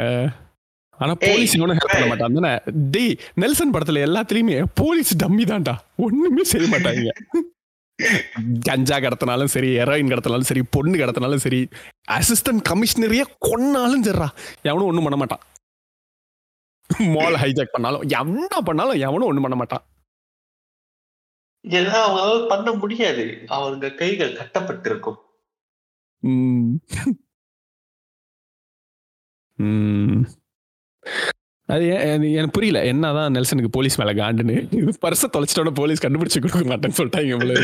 ஆனா 1.01 1.13
போலீஸ் 1.21 1.55
இவனும் 1.57 1.77
ஹெல்ப் 1.77 1.93
பண்ண 1.93 2.07
மாட்டான். 2.07 2.35
தானே 2.39 2.53
டேய் 2.95 3.15
நெல்சன் 3.35 3.75
படத்துல 3.75 4.03
எல்லாத்துலயுமே 4.09 4.57
போலீஸ் 4.75 5.13
டம்மி 5.23 5.45
தான்டா. 5.53 5.75
ஒண்ணுமே 5.97 6.45
செய்ய 6.45 6.67
மாட்டாங்க. 6.75 7.13
கஞ்சா 8.65 8.97
கடத்தினாலும் 8.97 9.53
சரி 9.55 9.71
ஹெரோயின் 9.79 10.11
கடத்தினாலும் 10.13 10.49
சரி 10.51 10.63
பொண்ணு 10.71 10.97
கடத்தினாலும் 10.99 11.45
சரி 11.45 11.61
அசிஸ்டன்ட் 12.17 12.63
கமிஷனரையே 12.71 13.25
கொன்னாலும் 13.49 14.05
சரிடா. 14.09 14.29
எவனும் 14.63 14.89
ஒண்ணும் 14.91 15.07
பண்ண 15.07 15.19
மாட்டான். 15.23 15.43
மால் 17.17 17.41
ஹைஜாக் 17.43 17.75
பண்ணாலும் 17.75 18.05
என்ன 18.21 18.61
பண்ணாலும் 18.61 19.01
எவனும் 19.07 19.29
ஒண்ணும் 19.29 19.47
பண்ண 19.47 19.57
மாட்டான். 19.57 19.85
இதெல்லாம் 21.65 22.05
அவங்களால 22.07 22.49
பண்ண 22.49 22.73
முடியாது. 22.73 23.25
அவங்க 23.47 23.91
கைகள் 23.91 24.37
கட்டப்பட்டிருக்கும். 24.37 25.19
ம். 26.23 26.71
ம். 29.59 30.23
அது 31.69 31.89
எனக்கு 32.33 32.51
புரியல. 32.51 32.85
என்னதான் 32.85 33.35
நெல்சனுக்கு 33.35 33.71
போலீஸ் 33.71 34.01
மேல 34.01 34.15
காண்டுன்னு. 34.15 34.75
இது 34.75 34.93
பர்ஸை 35.07 35.25
தொலைச்சிட்டோட 35.33 35.75
போலீஸ் 35.75 36.07
கண்டுபிடிச்சு 36.07 36.41
கொடுக்க 36.41 36.71
மாட்டேன்னு 36.71 36.99
சொல்லிட்டாங்க. 36.99 37.55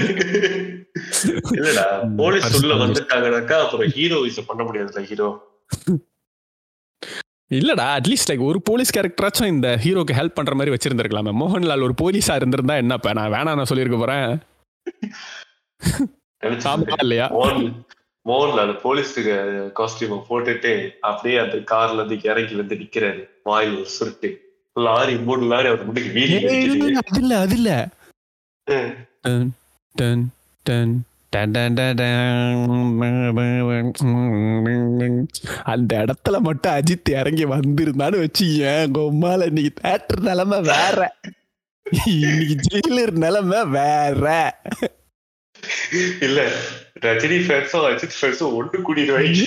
இல்லடா 1.59 2.17
போலீஸ் 2.17 2.47
பர்ஸ் 2.47 2.63
உள்ள 2.63 2.75
தொலைச்சு. 2.75 2.85
வந்துட்டாங்கனாக்கா 2.85 3.65
அப்புறம் 3.65 3.89
ஹீரோயிசம் 3.89 4.47
பண்ண 4.47 4.65
முடியாதுல்ல 4.65 5.03
ஹீரோ 5.03 5.49
இல்லடா 7.51 7.97
அட்லீஸ்ட் 7.97 8.31
லைக் 8.31 8.41
ஒரு 8.41 8.63
போலீஸ் 8.63 8.99
கேரக்டராச்சும் 8.99 9.47
இந்த 9.47 9.79
ஹீரோக்கு 9.83 10.19
ஹெல்ப் 10.19 10.39
பண்ற 10.39 10.55
மாதிரி 10.55 10.77
வச்சிருந்திருக்கலாமே. 10.77 11.43
மோகன்லால் 11.43 11.83
ஒரு 11.83 11.95
போலீஸா 12.03 12.35
இருந்திருந்தா 12.35 12.77
என்னப்பா? 12.77 13.13
நான் 13.13 13.33
வேணாம் 13.33 13.55
நான் 13.55 13.65
சொல்லியிருக்க 13.65 13.99
போறேன். 13.99 14.39
இல்லையா? 17.03 17.31
மோகன் 18.27 18.29
மோகன்லால் 18.29 18.79
போலீஸுக்கு 18.85 19.35
காஸ்டியூம் 19.77 20.23
போட்டுட்டு 20.31 20.91
அப்படியே 21.01 21.39
அந்த 21.39 21.57
கார்ல 21.57 21.95
இருந்து 21.95 22.21
இறங்கி 22.23 22.55
வந்து 22.55 22.75
நிக்கிறாரு. 22.75 23.29
ஒரு 23.45 23.87
சுருட்டு. 23.99 24.37
லாரி 24.75 25.17
மூணு 25.19 25.47
லாரி 25.47 25.69
அவர் 25.69 25.97
இல்ல, 25.97 26.51
இல்ல, 26.51 27.01
அது 27.07 27.21
இல்ல 27.21 27.39
அது 27.39 27.55
இல்ல. 27.55 27.89
அந்த 35.65 36.05
இடத்துல 36.05 36.39
மட்டும் 36.39 36.73
அஜித் 36.73 37.11
இறங்கி 37.11 37.45
வந்திருந்தான்னு 37.45 38.19
வச்சு 38.19 38.59
ஏன் 38.59 38.93
கொம்மால 38.93 39.47
இன்னைக்கு 39.47 39.73
தேட்டர் 39.83 40.21
நிலைமை 40.21 40.61
வேற. 40.61 41.17
இன்னைக்கு 42.07 42.57
ஜெயிலர் 42.71 43.11
நிலைமை 43.11 43.65
வேற. 43.65 44.61
இல்ல 46.21 46.53
ரஜினி 47.01 47.47
ஃபேன்ஸும் 47.47 47.73
அஜித் 47.73 48.21
ஃபேன்ஸும் 48.21 48.41
ஒண்ணு 48.41 48.83
கூடிடுவாங்க 48.83 49.47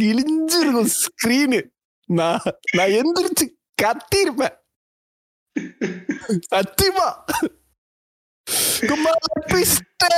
கிழிஞ்சிருக்கும் 0.00 0.90
ஸ்கிரீனு 1.02 1.62
நான் 2.04 2.40
நான் 2.72 2.88
எந்திரிச்சு 2.88 3.56
கத்திருப்பேன் 3.82 4.56
சத்தியமா 6.54 7.16
குமார் 8.88 9.52
பிஸ்டே 9.52 10.08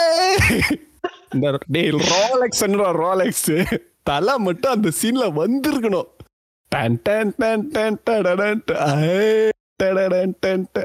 இந்த 1.35 1.59
டேய் 1.69 1.91
ரோலெக்ஸ் 1.91 2.63
ரோலெக்ஸ் 2.93 3.53
தலை 4.03 4.37
மட்டும் 4.37 4.73
அந்த 4.73 4.93
சீன்ல 5.03 5.35
வந்திருக்கணும். 5.35 6.09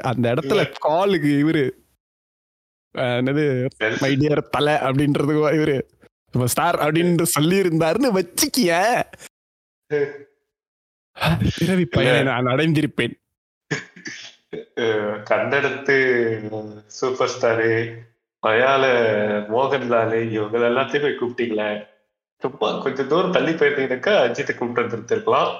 அந்த 0.02 0.34
இடத்துல 0.34 0.72
காலுக்கு 0.78 1.28
இவரு 1.28 1.85
என்னது? 2.96 3.44
மை 4.00 4.10
டியர் 4.16 4.50
தலை 4.50 4.74
அப்படின்றதுக்கு 4.86 5.52
இவரு. 5.58 5.78
ஸ்டார் 6.44 6.76
அப்படின்னு 6.76 7.22
சொல்லி 7.26 7.56
இருந்தாருன்னு 7.60 8.10
வச்சுக்கிய. 8.16 8.70
பிறவி 11.58 11.84
பயனை 11.86 12.22
நான் 12.22 12.46
அடைந்திருப்பேன். 12.46 13.14
அஹ் 14.76 15.16
கன்னடத்து 15.30 15.96
சூப்பர் 16.86 17.30
ஸ்டாரு 17.30 17.70
மலையாள 18.42 18.82
மோகன்லால் 19.50 20.30
இவங்க 20.30 20.58
எல்லாத்தையும் 20.68 21.04
போய் 21.04 21.20
கூப்பிட்டீங்களே. 21.20 21.70
சும்மா 22.42 22.78
கொஞ்சம் 22.78 23.08
தூரம் 23.08 23.32
தள்ளி 23.32 23.52
போயிருந்தீங்கன்னாக்கா 23.52 24.14
அஜித்தை 24.24 24.54
கூப்பிட்டு 24.54 24.96
வந்துருக்கலாம் 24.96 25.52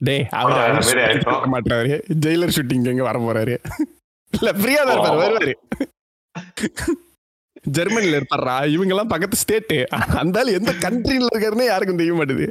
டேய் 0.00 0.26
அவர் 0.30 1.50
மாட்டாரு. 1.50 1.92
ஜெயிலர் 2.20 2.54
ஷூட்டிங் 2.56 2.88
எங்க 2.88 3.02
வர 3.02 3.18
போறாரு? 3.18 3.56
இல்ல 4.32 4.50
ஃப்ரீயா 4.52 4.82
தான். 4.86 5.18
வருவாரு. 5.18 5.52
ஜெர்மனில 7.70 8.16
இருப்பாரா 8.16 8.64
இவங்க 8.66 8.92
எல்லாம் 8.94 9.08
பக்கத்து 9.08 9.36
ஸ்டேட் 9.36 9.74
அந்த 10.16 10.52
எந்த 10.52 10.72
கண்ட்ரில 10.80 11.26
இருக்காருன்னே 11.32 11.64
யாருக்கும் 11.64 11.96
தெரிய 11.96 12.14
மாட்டுது. 12.14 12.46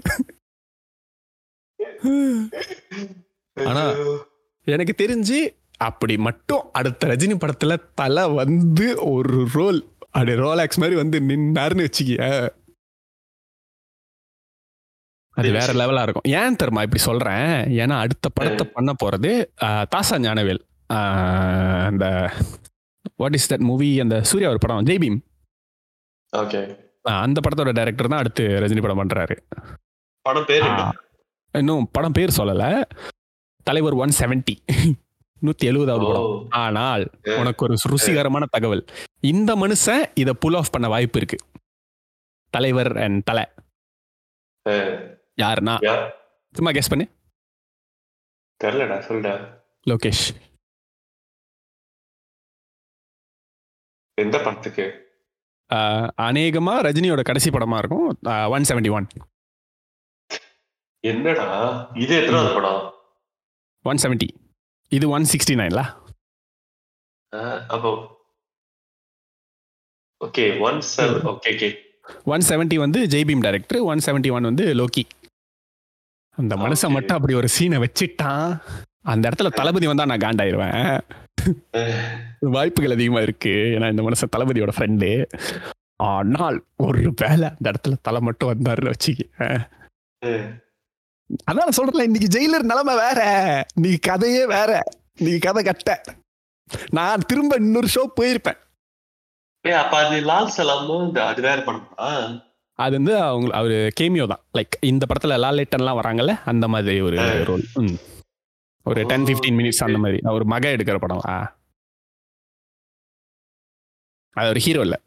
ஆனா, 3.58 3.84
எனக்கு 4.68 4.94
தெரிஞ்சு 4.98 5.40
அப்படி 5.78 6.18
மட்டும் 6.18 6.64
அடுத்த 6.74 7.08
ரஜினி 7.08 7.36
படத்துல 7.36 7.76
தலை 7.96 8.30
வந்து 8.32 9.04
ஒரு 9.12 9.48
ரோல் 9.54 9.80
அப்படி 10.12 10.32
ரோலாக்ஸ் 10.36 10.80
மாதிரி 10.80 10.96
வந்து 10.96 11.20
நின்னாருன்னு 11.20 11.86
வச்சுக்கிய. 11.86 12.20
அது 15.38 15.52
வேற 15.52 15.74
லெவலா 15.74 16.02
இருக்கும். 16.02 16.28
ஏன் 16.34 16.56
தெரியுமா 16.56 16.82
இப்படி 16.82 17.02
சொல்றேன்? 17.02 17.50
ஏன்னா 17.80 18.00
அடுத்த 18.00 18.30
படத்தை 18.30 18.68
பண்ண 18.68 18.94
போறது 19.04 19.32
தாசா 19.96 20.16
ஞானவேல். 20.20 20.62
ஆஹ், 20.94 21.86
அந்த 21.86 22.06
வாட் 23.16 23.34
இஸ் 23.34 23.54
தட் 23.54 23.60
மூவி 23.60 24.00
அந்த 24.00 24.24
சூர்யா 24.24 24.50
ஒரு 24.50 24.58
படம் 24.58 24.86
ஜெய்பீம். 24.86 25.20
ஓகே 26.38 26.90
அந்த 27.02 27.42
படத்தோட 27.42 27.72
டைரக்டர் 27.72 28.08
தான் 28.08 28.20
அடுத்து 28.20 28.48
ரஜினி 28.48 28.82
படம் 28.82 29.04
பண்றாரு. 29.04 29.38
படம் 30.22 30.46
பேர்? 30.46 30.64
இன்னும் 31.52 31.90
படம் 31.92 32.12
பேர் 32.12 32.38
சொல்லல. 32.38 32.84
தலைவர் 33.64 33.94
ஒன் 33.94 34.12
செவன்டி 34.20 34.56
நூத்தி 35.42 35.66
எழுபதாவது 35.66 36.08
படம். 36.08 36.22
ஓ, 36.22 36.46
ஆனால். 36.50 37.10
உனக்கு 37.24 37.66
ஒரு 37.66 37.76
ருசிகரமான 37.90 38.44
தகவல். 38.50 38.86
இந்த 39.20 39.56
மனுஷன் 39.56 40.12
இத 40.16 40.34
புல் 40.34 40.54
ஆஃப் 40.54 40.72
பண்ண 40.72 40.88
வாய்ப்பு 40.88 41.22
இருக்கு. 41.22 41.46
தலைவர் 42.50 42.98
அண்ட் 42.98 43.24
தலை. 43.24 43.46
யாருன்னா? 45.42 46.12
சும்மா 46.52 46.72
கெஸ் 46.72 46.90
பண்ணு. 46.90 47.08
தெரியலடா 48.64 48.98
சொல்லுடா. 49.10 49.36
லோகேஷ். 49.90 50.51
எந்த 54.18 54.38
படத்துக்கு? 54.46 54.86
அநேகமா 56.28 56.74
ரஜினியோட 56.88 57.22
கடைசி 57.28 57.50
படமா 57.50 57.78
இருக்கும். 57.82 58.08
ஒன் 58.56 58.68
செவன்டி 58.70 58.92
ஒன் 58.98 59.08
என்னடா? 61.04 61.48
இது 62.04 62.14
எத்தனாவது 62.22 62.52
படம்? 62.58 62.82
ஒன் 63.86 64.02
செவன்டி 64.04 64.28
இது 64.92 65.06
ஒன் 65.16 65.26
சிக்ஸ்டி 65.32 65.56
நைன்ல 65.62 65.84
அப்போ 67.74 67.92
okay 70.22 70.46
one 70.68 70.80
seven 70.96 71.26
okay 71.32 71.52
okay 71.56 71.70
one 72.34 72.44
seventy 72.50 72.78
வந்து 72.84 73.00
Jai Bhim 73.14 73.44
director 73.46 73.82
one 73.92 74.04
seventy 74.06 74.32
one 74.36 74.50
வந்து 74.50 74.66
லோக்கி 74.80 75.04
அந்த 76.38 76.54
மனுஷன். 76.64 76.96
மட்டும் 76.96 77.18
அப்படி 77.18 77.34
ஒரு 77.40 77.48
சீனை 77.56 77.78
வச்சுட்டான். 77.84 78.52
அந்த 79.12 79.24
இடத்துல 79.30 79.50
தளபதி 79.58 79.88
வந்தா 79.90 80.06
நான் 80.12 80.24
காண்டாயிருவேன். 80.26 81.00
வாய்ப்புகள் 82.56 82.92
அதிகமா 82.92 83.20
இருக்கு. 83.22 83.54
ஏன்னா 83.76 83.90
இந்த 83.90 84.04
மனுஷன் 84.04 84.34
தளபதியோட 84.36 84.72
ஃப்ரெண்டு 84.76 85.10
ஆனால் 86.06 86.58
ஒரு 86.78 87.02
வேலை 87.18 87.48
அந்த 87.50 87.66
இடத்துல 87.72 87.98
தலை 88.02 88.22
மட்டும் 88.22 88.52
வந்தாருன்னு 88.54 88.94
வச்சுக்க 88.94 89.48
அதான் 91.48 91.78
சொல்றேன் 91.78 92.08
இன்னைக்கு 92.08 92.30
ஜெயிலர் 92.36 92.70
நிலைமை 92.72 92.96
வேற. 92.96 93.20
நீ 93.76 93.92
கதையே 94.02 94.46
வேற. 94.46 94.72
நீ 95.20 95.38
கதை 95.38 95.62
கட்ட. 95.64 95.92
நான் 96.90 97.26
திரும்ப 97.28 97.56
இன்னொரு 97.56 97.88
ஷோ 97.96 98.04
போயிருப்பேன். 98.20 98.60
ஏ 99.66 99.72
அப்ப 99.72 99.96
அது 99.98 100.18
லால் 100.22 100.54
சலாமும் 100.58 101.18
அது 101.24 101.42
வேற 101.42 101.58
பண்ணுமா 101.66 102.08
அது 102.80 102.94
வந்து 102.98 103.14
அவங்க 103.22 103.50
அவரு 103.54 103.78
கேமியோ 104.00 104.26
தான். 104.28 104.44
லைக் 104.58 104.76
இந்த 104.82 105.06
படத்துல 105.06 105.38
லாலேட்டன்லாம் 105.38 106.00
வராங்கல்ல 106.02 106.36
அந்த 106.46 106.68
மாதிரி 106.68 107.02
ஒரு. 107.02 107.18
ரோல் 107.44 107.66
ஒரு 108.84 109.06
டென் 109.06 109.24
ஃபிஃப்டீன் 109.24 109.58
மினிட்ஸ் 109.58 109.84
அந்த 109.84 109.98
மாதிரி. 109.98 110.20
அவர் 110.24 110.44
மக 110.44 110.70
எடுக்கிற 110.70 110.98
படம். 111.00 111.22
ஆ. 111.28 111.60
அது 114.32 114.50
ஒரு 114.50 114.60
ஹீரோ 114.60 114.82
இல்ல. 114.82 115.02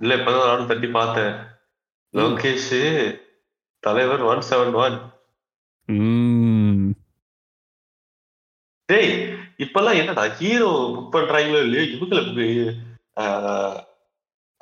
இல்ல 0.00 0.14
இப்பதான் 0.16 0.46
நானும் 0.46 0.66
தட்டி 0.66 0.86
பார்த்தேன். 0.86 1.32
லோகேஷ் 2.12 3.20
தலைவர் 3.78 4.20
ஒன் 4.20 4.38
செவன் 4.38 4.74
ஒன். 4.74 5.10
டேய் 8.84 9.32
இப்பெல்லாம் 9.58 9.96
என்னடா 9.96 10.28
ஹீரோ 10.28 10.70
புக் 10.70 11.14
பண்றாங்களோ 11.14 11.62
இல்லையோ? 11.62 11.96
இவங்களை 11.96 12.80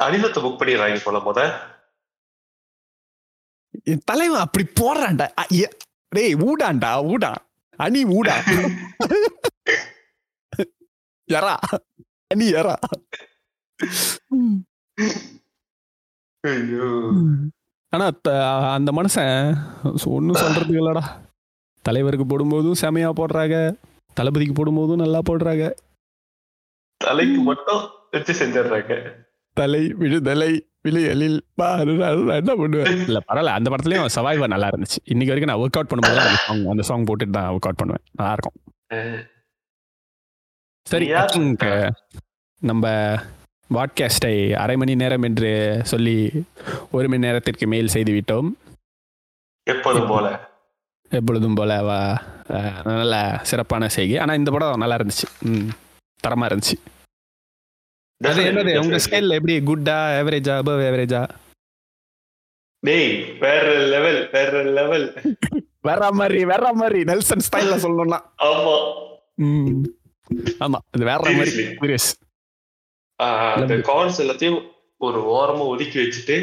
அனிதத்தை 0.02 0.40
புக் 0.40 0.58
பண்ணிடுறாங்க 0.58 1.00
போல 1.04 1.18
முத. 1.18 1.69
தலைவன் 4.04 4.44
அப்படி 4.46 4.66
போடுறான்டா. 4.80 5.26
டேய் 6.08 6.34
ஊடான்டா 6.34 7.04
ஊடா. 7.04 7.32
அணி 7.76 8.04
ஊடா. 8.04 8.36
எறா. 11.32 11.54
அணி 12.26 12.46
எறா. 12.52 12.74
ஐயோ. 16.40 16.88
ஆனா 17.88 18.04
அந்த 18.72 18.90
மனுஷன் 18.92 19.56
ஒன்றும் 20.06 20.42
சொல்றதுக்கு 20.42 20.80
இல்லடா. 20.80 21.04
தலைவருக்கு 21.82 22.26
போடும்போதும் 22.26 22.80
செமையா 22.80 23.10
போடுறாங்க. 23.20 23.56
தளபதிக்கு 24.14 24.54
போடும்போதும் 24.54 25.02
நல்லா 25.04 25.20
போடுறாங்க. 25.28 25.64
தலைக்கு 26.96 27.40
மட்டும் 27.40 27.82
வச்சு 28.10 28.32
செஞ்சிடுறாங்க. 28.32 28.92
தலை 29.52 29.94
விழுதலை 29.94 30.69
பாரு 31.60 31.92
நான் 32.00 32.28
என்ன 32.42 32.52
பண்ணுவேன் 32.60 33.00
இல்ல 33.06 33.18
பரவாயில்ல. 33.28 33.56
அந்த 33.58 33.70
படத்துலயும் 33.70 34.14
சவாய்வா 34.14 34.46
நல்லா 34.52 34.68
இருந்துச்சு. 34.72 34.98
இன்னைக்கு 35.12 35.32
வரைக்கும் 35.32 35.52
நான் 35.52 35.62
ஒர்க் 35.64 35.78
அவுட் 35.78 35.90
பண்ணும்போது 35.90 36.20
அந்த 36.28 36.40
சாங் 36.46 36.62
அந்த 36.74 36.84
சாங் 36.90 37.04
போட்டுட்டு 37.08 37.36
தான் 37.38 37.50
ஒர்க் 37.54 37.68
அவுட் 37.68 37.80
பண்ணுவேன். 37.82 38.04
நல்லா 38.18 38.32
இருக்கும். 38.36 38.56
சரி 40.90 41.08
நம்ம 42.70 42.86
பாட்காஸ்டை 43.74 44.34
அரை 44.62 44.76
மணி 44.76 44.94
நேரம் 45.02 45.26
என்று 45.28 45.50
சொல்லி 45.90 46.16
ஒரு 46.96 47.08
மணி 47.08 47.24
நேரத்திற்கு 47.26 47.66
மேல் 47.72 47.94
செய்து 47.94 48.12
விட்டோம். 48.16 48.48
எப்போதும் 49.66 50.08
போல. 50.12 50.28
எப்பொழுதும் 51.18 51.58
போல 51.58 51.76
நல்ல 52.84 53.16
சிறப்பான 53.50 53.88
செய்கை. 53.96 54.16
ஆனா 54.24 54.32
இந்த 54.40 54.50
படம் 54.54 54.82
நல்லா 54.82 54.98
இருந்துச்சு. 55.00 55.28
ம், 55.50 55.68
தரமா 56.24 56.48
இருந்துச்சு. 56.50 56.76
அது 58.20 58.40
என்னது? 58.42 58.72
உங்க 58.78 58.96
Definitely. 58.96 59.04
ஸ்கைல் 59.04 59.34
எப்படி? 59.34 59.54
குட்டா 59.60 59.96
ஆவரேஜா 60.18 60.54
அபவ் 60.56 60.82
ஆவரேஜா 60.88 61.20
டேய் 62.82 63.38
வேற 63.38 63.64
லெவல் 63.86 64.28
வேற 64.30 64.62
லெவல் 64.70 65.06
வேற 65.80 66.10
மாதிரி 66.12 66.44
வேற 66.44 66.72
மாதிரி 66.72 67.04
நெல்சன் 67.04 67.44
ஸ்டைல்ல 67.46 67.76
சொல்லணும்னா. 67.76 68.18
ஆமா. 68.42 68.74
ம். 69.36 69.84
ஆமா 70.60 70.78
இது 70.96 71.04
வேற 71.04 71.30
மாதிரி. 71.30 71.50
சீரியஸ் 71.50 72.10
அந்த 73.18 73.74
எல்லாத்தையும் 74.18 74.60
ஒரு 74.96 75.20
ஓரமா 75.30 75.66
ஒதுக்கி 75.66 75.98
வச்சுட்டு 75.98 76.36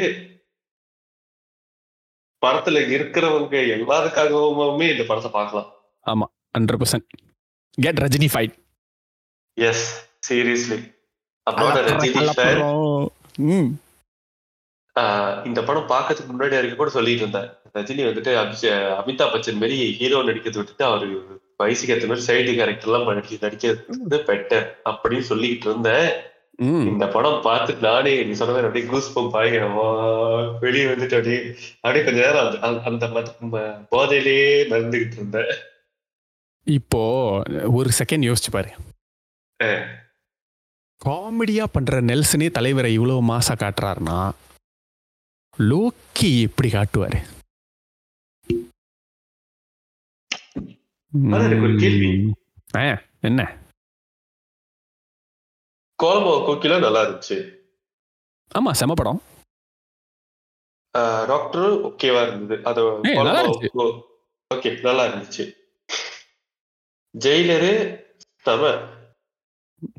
படத்துல 2.42 2.78
இருக்கிறவங்க 2.88 3.56
எல்லாருக்காகவுமே 3.76 4.90
இந்த 4.92 5.04
படத்தை 5.04 5.30
பார்க்கலாம். 5.30 5.68
Hundred 6.58 6.80
percent 6.82 7.08
get 7.78 7.98
Rajini 7.98 8.28
fight 8.34 8.54
yes 9.56 9.86
seriously 10.28 10.78
அப்புறம் 11.48 11.68
ரஜினி 11.90 12.20
ஆஹ், 14.96 15.46
இந்த 15.46 15.62
படம் 15.62 15.88
பார்க்கறதுக்கு 15.88 16.32
முன்னாடி 16.32 16.54
வரைக்கும் 16.54 16.76
கூட 16.76 16.90
சொல்லிட்டு 16.90 17.20
இருந்தேன் 17.20 17.48
ரஜினி 17.74 18.02
வந்துட்டு 18.04 18.30
அபிஷே 18.38 18.70
அமிதாப் 18.96 19.32
பச்சன் 19.32 19.54
மாரி 19.54 19.76
ஹீரோ 19.92 20.22
நடிக்கிறது 20.22 20.56
விட்டுட்டு 20.56 20.84
அவரு 20.84 21.08
வயசுக்கு 21.56 21.94
ஏற்ற 21.94 22.06
மாதிரி 22.06 22.26
சைடு 22.26 22.54
கேரக்டர் 22.54 22.88
எல்லாம் 22.88 23.14
நடிக்க 23.14 23.48
நடிக்கிறது 23.48 24.18
பெட்டர் 24.26 24.66
அப்படின்னு 24.84 25.28
சொல்லிக்கிட்டு 25.28 25.66
இருந்தேன். 25.66 26.08
இந்த 26.88 27.06
படம் 27.06 27.42
பார்த்துட்டு 27.42 27.78
நானே 27.78 28.24
நீ 28.24 28.32
சொன்ன 28.32 28.52
மாதிரி 28.52 28.66
அப்படியே 28.66 28.90
கூஸ் 28.90 29.18
பம்ப் 29.18 29.36
ஆகி 29.36 29.58
வெளியே 30.60 30.84
வந்துட்டு 30.84 31.16
அப்படியே 31.16 31.38
அப்படியே 31.80 32.04
கொஞ்ச 32.04 32.20
நேரம் 32.20 32.62
அந்த- 32.62 33.74
போதையிலேயே 33.92 34.48
நடந்துகிட்டு 34.70 35.12
இருந்தேன். 35.12 35.52
இப்போ 36.66 37.02
ஒரு 37.70 37.90
செகண்ட் 37.98 38.28
யோசிச்சு 38.28 38.50
பாரு. 38.50 38.70
அஹ். 41.08 41.10
காமெடியா 41.10 41.64
பண்ற 41.64 42.00
நெல்சனே 42.00 42.50
தலைவரை 42.50 42.92
இவ்வளவு 42.92 43.22
மாசா 43.22 43.52
காட்டுறாருன்னா 43.54 44.30
லோக்கி 45.58 46.40
எப்படி 46.40 46.68
காட்டுவாரு? 46.68 47.18
என்ன? 53.20 53.56
கோலமோ 56.02 56.34
கோக்கிலாம் 56.46 56.80
நல்லா 56.80 57.02
இருந்துச்சு. 57.02 57.36
ஆமா 58.54 58.70
செம 58.70 58.94
படம். 58.94 59.22
டாக்டர் 61.26 61.60
ஓகேவா 61.60 62.22
இருந்தது. 62.26 62.64
அது. 62.64 62.82
ஓகே 64.54 64.80
நல்லா 64.80 65.06
இருந்துச்சு. 65.06 65.44
ஜெயிலரு 67.18 67.72
செம. 68.36 68.62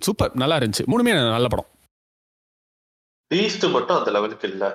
சூப்பர் 0.06 0.32
நல்லா 0.42 0.56
இருந்துச்சு. 0.60 0.86
மூணுமே 0.92 1.12
நல்ல 1.36 1.50
படம். 1.54 1.70
பீஸ்ட் 3.32 3.66
மட்டும் 3.76 3.98
அந்த 4.00 4.12
லெவலுக்கு 4.16 4.48
இல்ல. 4.54 4.66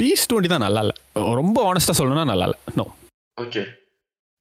பீஸ் 0.00 0.28
டுவெண்ட்டி 0.30 0.50
தான் 0.52 0.64
நல்லா 0.66 0.82
இல்ல. 0.84 0.94
ரொம்ப 1.40 1.58
ஆனஸ்டா 1.70 1.94
சொல்லணும்னா 1.98 2.26
நல்லா 2.32 2.46
இல்ல. 2.48 2.58
நோ 2.78 2.84
ஓகே 3.42 3.62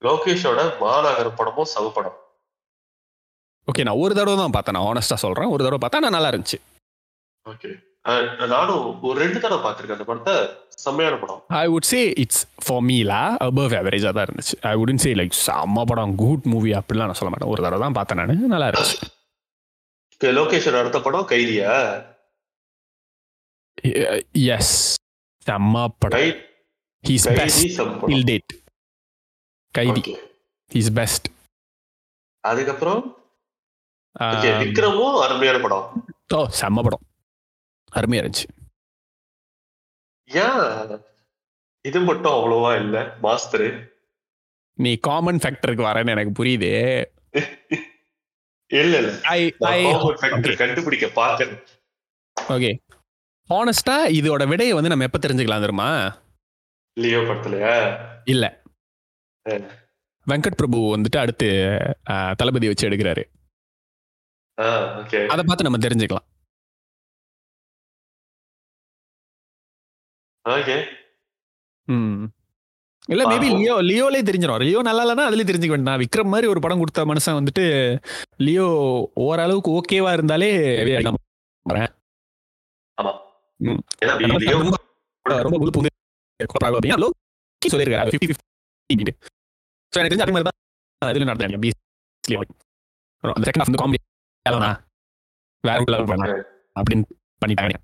லோகேஷோட 0.02 0.62
மாநகர 0.84 1.28
படமும் 1.40 1.72
சம 1.74 1.90
படம். 1.98 2.20
ஓகே 3.68 3.84
நான் 3.88 4.02
ஒரு 4.04 4.14
தடவை 4.20 4.38
தான் 4.42 4.56
பார்த்தேன். 4.56 4.76
நான் 4.78 4.90
ஆனஸ்டா 4.92 5.18
சொல்றேன். 5.26 5.52
ஒரு 5.54 5.62
தடவை 5.66 5.80
பார்த்தா 5.84 6.04
நான் 6.06 6.16
நல்லா 6.18 6.32
இருந்துச்சு. 6.34 6.60
ஓகே 7.46 7.72
நானும் 8.54 8.84
ஒரு 9.08 9.18
ரெண்டு 9.24 9.40
தடவை 9.44 9.62
பார்த்திருக்கேன் 9.64 9.98
அந்த 9.98 10.08
படத்தை. 10.10 10.36
செம்மையான 10.84 11.16
படம். 11.22 11.40
I 11.62 11.66
would 11.74 11.88
say 11.92 12.02
it's 12.24 12.42
for 12.66 12.84
மீலா 12.90 13.22
above 13.48 13.76
ஆவரேஜாக 13.80 14.14
தான் 14.18 14.28
இருந்துச்சு. 14.28 14.56
ஐ 14.72 14.74
உடன் 14.82 15.02
சே 15.04 15.12
லைக் 15.20 15.36
செம்ம 15.46 15.86
படம். 15.92 16.14
குட் 16.24 16.48
மூவி 16.54 16.74
அப்படிலாம் 16.80 17.10
நான் 17.12 17.20
சொல்ல 17.22 17.32
மாட்டேன். 17.34 17.52
ஒரு 17.54 17.64
தடவை 17.66 17.82
தான் 17.86 17.98
பார்த்தேன் 18.00 18.20
நான். 18.22 18.54
நல்லா 18.56 18.70
இருந்துச்சு. 18.72 19.00
லோகேஷோட 20.24 20.80
அடுத்த 20.80 21.02
படம் 21.02 21.28
கைதியா? 21.28 21.74
எஸ் 24.32 24.96
செம்ம 25.46 25.88
படம். 26.00 26.20
His 27.08 27.36
best 27.36 27.80
till 27.82 28.24
date 28.24 28.54
Kaithi. 29.72 30.18
His 30.74 30.94
best 30.94 31.28
அதுக்கப்புறம்? 32.40 33.18
விக்ரமும் 34.20 35.22
அருமையான 35.22 35.60
படம். 35.60 36.06
ஓ 36.34 36.48
செம்ம 36.62 36.84
படம். 36.84 37.02
அருமையா 37.96 38.24
இருந்துச்சு. 38.24 38.48
ஏன்? 40.26 41.02
இது 41.82 42.00
மட்டும் 42.00 42.32
அவ்வளவா 42.32 42.76
இல்ல 42.76 43.16
மாஸ்டர். 43.22 43.94
நீ 44.74 44.96
காமன் 44.96 45.38
ஃபேக்டருக்கு 45.38 45.86
வரேன்னு 45.90 46.10
எனக்கு 46.10 46.44
புரியுது. 46.44 46.72
இல்ல 48.72 48.98
இல்ல 48.98 49.22
ஐ 49.22 49.42
ஐ 49.60 49.84
கண்டுபிடிக்க 50.58 51.06
பாக்குறேன் 51.16 51.58
ஓகே 52.38 52.70
ஆனஸ்டா 53.50 53.96
இதோட 54.18 54.48
விடையை 54.48 54.74
வந்து 54.74 54.90
நம்ம 54.90 55.04
எப்போ 55.04 55.18
தெரிஞ்சுக்கலாம் 55.18 55.64
தெரியுமா? 55.66 55.90
லியோ 56.98 57.20
படத்துலயா? 57.20 57.76
இல்ல. 58.26 58.46
வெங்கட் 60.28 60.58
பிரபு 60.58 60.78
வந்துட்டு 60.98 61.18
அடுத்து 61.18 61.48
தளபதி 62.38 62.68
வச்சு 62.68 62.90
எடுக்கிறாரு. 62.90 63.24
அதை 65.28 65.44
பார்த்து 65.46 65.68
நம்ம 65.68 65.78
தெரிஞ்சுக்கலாம். 65.78 66.26
ஓகே. 70.46 70.78
ம். 71.88 72.26
இல்ல 73.10 73.24
மேபி. 73.32 73.48
லியோ 73.56 73.74
லியோலே 73.88 74.22
தெரிஞ்சிடும் 74.28 74.62
லியோ 74.62 74.80
நல்லா 74.88 75.04
இல்லைன்னா 75.06 75.26
அதுலயே 75.28 75.48
தெரிஞ்சுக்க 75.50 75.76
வேண்டாம் 75.76 76.00
விக்ரம் 76.02 76.32
மாதிரி 76.34 76.48
ஒரு 76.48 76.60
படம் 76.60 76.80
கொடுத்த 76.80 77.06
மனுஷன் 77.06 77.38
வந்துட்டு 77.40 77.66
லியோ 78.46 78.68
ஓரளவுக்கு 79.26 79.72
ஓகேவா 79.78 80.14
இருந்தாலே 80.14 80.50
அப்படின்னு 96.76 97.06
பண்ணிட்டாங்க. 97.42 97.76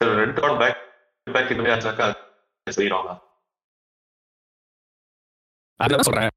ரெண்டு 0.00 0.40
படம் 0.42 0.60
பேக் 0.62 0.80
பேக் 1.34 1.50
இந்த 1.52 1.62
மாதிரி 1.62 1.74
ஆச்சாக்கா 1.76 2.06
செய்யறாங்க 2.66 3.10
அதான் 5.80 6.06
சொல்றேன். 6.08 6.32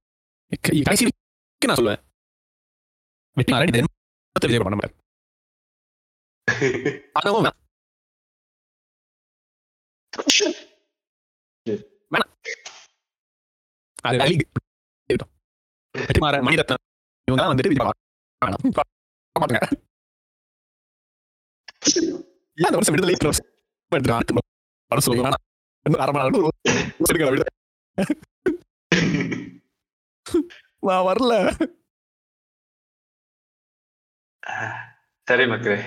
கடைசி 0.87 1.03
நான் 1.69 1.79
சொல்லுவேன். 1.79 2.01
வெட்டி 3.37 3.51
மாறி 3.53 3.71
விஜய் 4.49 4.65
பண்ண 4.65 4.77
மாதிரி 4.79 4.93
ஆனாவும் 7.17 7.37
வேணாம். 7.37 7.59
அது 16.09 16.19
மாற 16.23 16.35
மணிரத்னம் 16.47 16.83
இவங்க 17.27 17.39
தான் 17.41 17.51
வந்துட்டு 17.51 17.71
விஜய் 17.71 17.85
மாட்டாங்க 19.35 19.67
ஏன் 22.57 22.67
அந்த 22.67 22.77
வருஷம் 22.77 22.95
விடுதலை 22.95 23.15
க்ளோஸ் 23.17 23.41
எடுத்துட்டு 23.91 24.41
வர 24.91 24.99
சொல்லுங்க 25.01 25.25
வேணாம். 25.25 25.43
இன்னும் 25.85 26.01
அரை 26.01 26.11
மணி 26.13 26.23
நேரம் 26.23 26.39
ஒரு 26.39 26.49
ஒரு 26.99 27.09
செகண்ட் 27.09 27.29
விடுதலை 27.29 27.53
நான் 30.83 31.05
வரல 31.07 31.33
சரி 35.27 35.45
மக்களே 35.47 35.77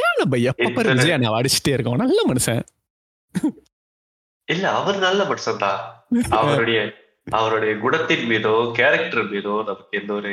ஏன் 0.00 0.18
நம்ம 0.18 0.38
எப்ப 0.44 0.62
பாரு 0.66 0.72
இத்தனை- 0.80 0.96
விஜய் 1.00 1.18
நான் 1.18 1.36
அடிச்சுட்டே 1.38 1.74
இருக்கோம் 1.74 2.02
நல்ல 2.02 2.18
மனுஷன் 2.28 2.62
இல்ல 4.48 4.64
அவர் 4.78 4.98
நல்ல 4.98 5.20
மனுஷன் 5.24 5.60
தான் 5.60 5.80
அவருடைய 6.38 6.78
அவருடைய 7.26 7.72
குணத்தின் 7.78 8.26
மீதோ 8.28 8.52
கேரக்டர் 8.76 9.28
மீதோ 9.30 9.52
நமக்கு 9.68 9.98
எந்த 9.98 10.12
ஒரு 10.14 10.32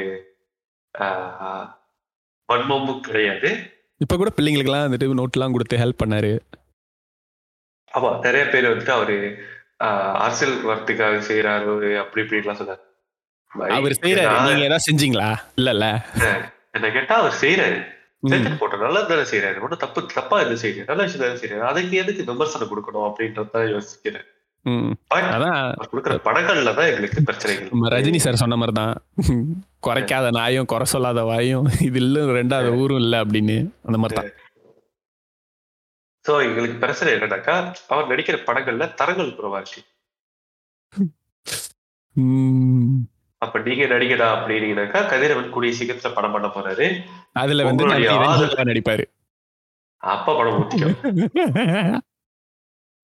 வன்மமும் 2.50 3.04
கிடையாது 3.04 3.50
இப்ப 4.02 4.16
கூட 4.16 4.30
பிள்ளைங்களுக்கு 4.36 4.72
எல்லாம் 4.72 4.86
வந்துட்டு 4.86 5.18
நோட் 5.20 5.38
எல்லாம் 5.38 5.56
கொடுத்து 5.56 5.82
ஹெல்ப் 5.82 6.02
பண்ணாரு. 6.02 6.32
ஆமா 7.92 8.10
நிறைய 8.26 8.44
பேர் 8.52 8.72
வந்துட்டு 8.72 8.98
அவரு 8.98 9.18
ஆஹ், 9.80 10.16
அரசியல் 10.24 10.56
வரத்துக்காக 10.66 11.20
செய்யறாரு 11.28 11.68
அப்படி 12.02 12.24
இப்படி 12.24 12.40
எல்லாம் 12.42 12.60
சொன்னாரு. 12.60 12.82
அவர் 13.76 13.94
செய்யறாரு 13.98 14.34
நீங்க 14.48 14.66
ஏதாவது 14.66 14.86
செஞ்சீங்களா? 14.88 15.28
இல்ல 15.58 15.70
இல்ல. 15.76 15.86
என்ன 16.76 16.88
கேட்டா 16.96 17.14
அவர் 17.22 17.40
செய்யறாரு 17.40 17.78
ம். 18.24 18.30
சேர்த்துட்டு 18.32 18.60
போட்டோம் 18.60 18.84
நல்லா 18.84 19.02
தானே 19.06 19.26
செய்யறாரு 19.30 19.64
ஒன்றும் 19.64 19.84
தப்பு 19.84 20.02
தப்பா 20.14 20.38
எதுவும் 20.42 20.62
செய்யறாரு 20.64 20.90
நல்ல 20.92 21.04
விஷயம் 21.06 21.24
தானே 21.24 21.40
செய்யறாரு 21.42 21.70
அதுக்கு 21.70 22.02
எதுக்கு 22.02 22.28
விமர்சனம் 22.30 22.72
கொடுக்கணும் 22.72 23.08
அப்படின்றத 23.08 23.62
யோசிக்கிறேன். 23.72 24.28
படங்கள்ல 26.28 26.72
தான் 26.78 26.90
எங்களுக்கு 26.92 27.20
பிரச்சனைகள். 27.30 27.70
நம்ம 27.74 27.90
ரஜினி 27.96 28.20
சார் 28.26 28.42
சொன்ன 28.44 28.58
மாதிரி 28.62 28.76
தான். 28.80 28.94
குறைக்காத 29.86 30.28
நாயும் 30.40 30.70
குறை 30.72 30.86
சொல்லாத 30.94 31.22
வாயும் 31.32 31.68
இது 31.88 32.00
இல்ல 32.04 32.26
ரெண்டாவது 32.40 32.72
ஊரும் 32.82 33.02
இல்ல 33.04 33.16
அப்படின்னு 33.24 33.58
அந்த 33.88 34.00
மாதிரி 34.02 34.18
தான். 34.20 34.32
சோ 36.26 36.34
எங்களுக்கு 36.48 36.78
பிரச்சனை 36.84 37.10
என்னன்னாக்கா 37.16 37.56
அவர் 37.94 38.10
நடிக்கிற 38.12 38.38
படங்கள்ல 38.50 38.88
தரங்கள் 39.02 39.36
குறைவா 39.38 39.60
இருக்கு. 39.64 39.82
அப்ப 43.42 43.60
நீங்க 43.68 43.84
நடிகரா 43.94 44.28
அப்படின்னீங்கன்னாக்கா 44.36 45.02
கதிரவன் 45.12 45.54
கூடிய 45.56 45.74
சீக்கிரத்துல 45.78 46.12
படம் 46.18 46.34
பண்ண 46.36 46.48
போறாரு. 46.56 46.88
அதுல 47.44 47.66
வந்து 47.70 47.86
நடிப்பாரு. 48.72 49.06
அப்ப 50.04 50.34
படம் 50.40 50.58
ஊத்திக்கும் 50.62 50.98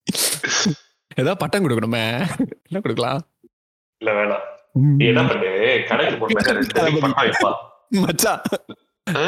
ஏதாவது 1.14 1.36
பட்டம் 1.36 1.68
கொடுக்கணுமே. 1.68 2.10
என்ன 2.38 2.80
கொடுக்கலாம்? 2.82 3.22
இல்ல 3.98 4.24
வேணாம். 4.24 4.58
நீ 4.72 5.06
என்ன 5.06 5.26
பண்ணு? 5.26 5.84
கடைக்கு 5.88 6.16
போட்டு 6.16 6.42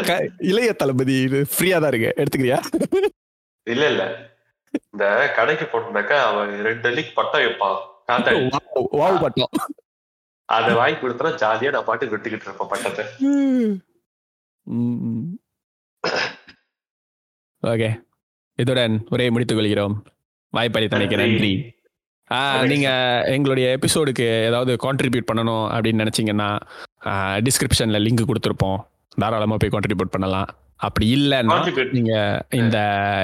க- 0.07 0.31
இளைய 0.39 0.73
தளபதி 0.73 1.13
இது 1.13 1.47
ஃப்ரீயா 1.59 1.81
தான் 1.81 1.93
இருக்கு. 1.93 2.23
எடுத்துக்கிறியா? 2.23 2.61
இல்ல 3.71 3.89
இல்ல. 3.89 4.31
இந்த 4.91 5.33
கடைக்கு 5.37 5.65
போட்டோம்னாக்கா 5.65 6.21
அவன் 6.21 6.63
ரெண்டு 6.63 6.91
லீக் 6.91 7.15
பட்டம் 7.15 7.41
வைப்பான். 7.41 7.79
வாவ் 8.93 9.21
பட்டம். 9.21 9.49
அதை 10.45 10.75
வாங்கி 10.75 11.07
கொடுத்தா 11.07 11.37
ஜாலியா 11.37 11.71
நான் 11.71 11.85
பாட்டு 11.85 12.17
விட்டுக்கிட்டு 12.17 12.41
இருப்பேன் 12.41 12.69
பட்டத்தை. 12.69 13.05
ஓகே. 17.63 18.03
இதுடன் 18.57 19.01
உரையை 19.09 19.31
முடித்துக் 19.31 19.57
கொள்கிறோம். 19.57 20.05
வாய்ப்பளித்தமைக்கு 20.57 21.17
நன்றி. 21.23 21.53
நீங்க 22.71 22.89
எங்களுடைய 23.35 23.79
எபிசோடுக்கு 23.79 24.25
ஏதாவது 24.47 24.73
கான்ட்ரிபியூட் 24.85 25.29
பண்ணணும் 25.33 25.67
அப்படின்னு 25.75 26.03
நினைச்சீங்கன்னா 26.05 26.49
டிஸ்கிரிப்ஷன்ல 27.47 28.01
லிங்க் 28.07 28.31
கொடுத்துருப்போம். 28.31 28.79
தாராளமா 29.23 29.57
போய் 29.61 29.75
கான்ட்ரிபியூட் 29.75 30.15
பண்ணலாம். 30.17 30.49
அப்படி 30.87 31.07
இல்லைன்னா 31.17 31.55
Contribute. 31.55 31.93
நீங்க 31.93 32.13
இந்த 32.59 32.79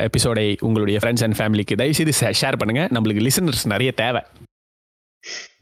எபிசோடை 0.09 0.57
உங்களுடைய 0.61 0.99
ஃப்ரெண்ட்ஸ் 1.03 1.25
அண்ட் 1.27 1.39
ஃபேமிலிக்கு 1.41 1.79
தயவு 1.81 1.99
செய்து 1.99 2.15
ஷேர் 2.41 2.61
பண்ணுங்க. 2.63 2.83
நம்மளுக்கு 2.97 3.25
லிசனர்ஸ் 3.27 3.65
நிறைய 3.73 3.91
தேவை. 4.03 4.23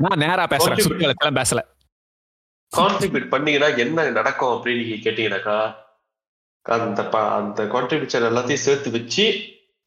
நான் 0.04 0.22
நேரா 0.24 0.44
பேசுறேன். 0.52 0.78
வளர்த்தெல்லாம் 1.02 1.40
பேசல. 1.40 1.60
கான்ட்ரிபியூட் 2.76 3.28
பண்ணீங்கன்னா 3.34 3.70
என்ன 3.84 4.08
நடக்கும் 4.18 4.54
அப்படின்னு 4.54 4.82
நீங்க 4.82 5.10
கேட்டீங்கன்னாக்கா 5.10 5.56
அந்த 6.62 7.02
அந்த 7.38 7.64
கான்ட்ரிபியூஷன் 7.74 8.28
எல்லாத்தையும் 8.30 8.64
சேர்த்து 8.66 8.90
வச்சு 8.96 9.24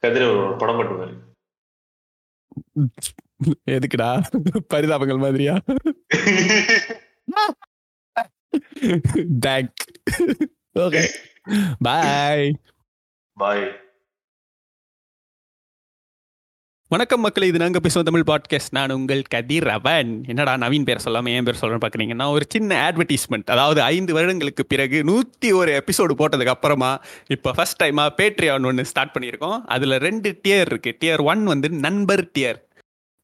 கதிர 0.03 0.23
ஒரு 0.31 0.55
படம் 0.61 0.79
பண்ணுவாரு. 0.79 1.15
எதுக்குடா? 3.69 4.09
பரிதாபங்கள் 4.67 5.17
மாதிரியா? 5.17 5.55
தேங்க் 9.45 9.81
ஓகே 10.79 11.01
பாய் 11.79 12.47
பாய் 13.37 13.65
வணக்கம் 16.91 17.21
மக்கள் 17.21 17.47
இது 17.47 17.57
நாங்கள் 17.57 17.81
பேசுவோம் 17.87 18.03
தமிழ் 18.03 18.23
பாட்காஸ்ட் 18.27 18.71
நான் 18.71 18.91
உங்கள் 18.91 19.21
கதிர் 19.29 19.67
அவன் 19.67 20.23
என்னடா 20.27 20.57
நவீன் 20.57 20.83
பேர் 20.83 20.97
சொல்லாமல் 20.97 21.33
ஏன் 21.33 21.43
பேர் 21.43 21.59
சொல்றேன்னு 21.61 21.83
பார்க்குறீங்கன்னா 21.85 22.31
ஒரு 22.31 22.45
சின்ன 22.49 22.91
அட்வர்டைஸ்மெண்ட் 22.91 23.45
அதாவது 23.45 23.81
ஐந்து 23.81 24.13
வருடங்களுக்கு 24.13 24.65
பிறகு 24.65 25.03
நூற்றி 25.03 25.51
ஒரு 25.51 25.71
எபிசோடு 25.71 26.15
போட்டதுக்கு 26.17 26.45
அப்புறமா 26.45 27.01
இப்போ 27.27 27.51
ஃபஸ்ட் 27.51 27.81
டைமாக 27.83 28.13
பேட்ரியான் 28.17 28.65
ஒன்று 28.65 28.85
ஸ்டார்ட் 28.85 29.15
பண்ணியிருக்கோம். 29.19 29.65
அதில் 29.65 29.97
ரெண்டு 29.97 30.39
டியர் 30.43 30.71
இருக்குது 30.73 30.97
டியர் 30.99 31.23
ஒன் 31.23 31.43
வந்து 31.43 31.69
நண்பர் 31.69 32.25
டியர் 32.33 32.59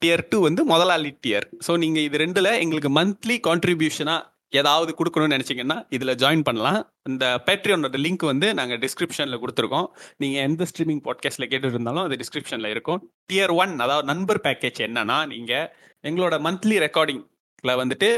டியர் 0.01 0.27
டூ 0.29 0.41
வந்து 0.41 0.65
முதலாளி 0.65 1.17
டியர் 1.27 1.47
ஸோ 1.67 1.77
நீங்கள் 1.77 2.03
இது 2.03 2.17
ரெண்டில் 2.17 2.59
எங்களுக்கு 2.59 2.89
மந்த்லி 2.89 3.39
கான்ட்ரிபியூஷனாக 3.47 4.21
ஏதாவது 4.59 4.91
கொடுக்கணும்னு 4.99 5.35
நினச்சிங்கன்னா 5.35 5.77
இதில் 5.95 6.15
ஜாயின் 6.23 6.43
பண்ணலாம். 6.47 6.79
இந்த 7.09 7.25
பேட்ரியோனோட 7.47 7.99
லிங்க் 8.05 8.25
வந்து 8.31 8.53
நாங்கள் 8.59 8.79
டிஸ்கிரிப்ஷனில் 8.83 9.41
கொடுத்துருக்கோம். 9.43 9.87
நீங்கள் 10.17 10.43
எந்த 10.49 10.65
ஸ்ட்ரீமிங் 10.71 11.01
பாட்காஸ்ட்டில் 11.07 11.49
கேட்டுட்டு 11.51 11.77
இருந்தாலும் 11.77 12.03
அது 12.03 12.17
டிஸ்கிரிப்ஷனில் 12.23 12.65
இருக்கும். 12.65 13.01
டியர் 13.33 13.53
ஒன் 13.63 13.73
அதாவது 13.79 14.07
நண்பர் 14.11 14.41
பேக்கேஜ் 14.43 14.81
என்னன்னா 14.87 15.17
நீங்கள் 15.33 15.67
எங்களோட 16.09 16.37
மந்த்லி 16.47 16.77
ரெக்கார்டிங்கில் 16.85 17.79
வந்துட்டு 17.83 18.09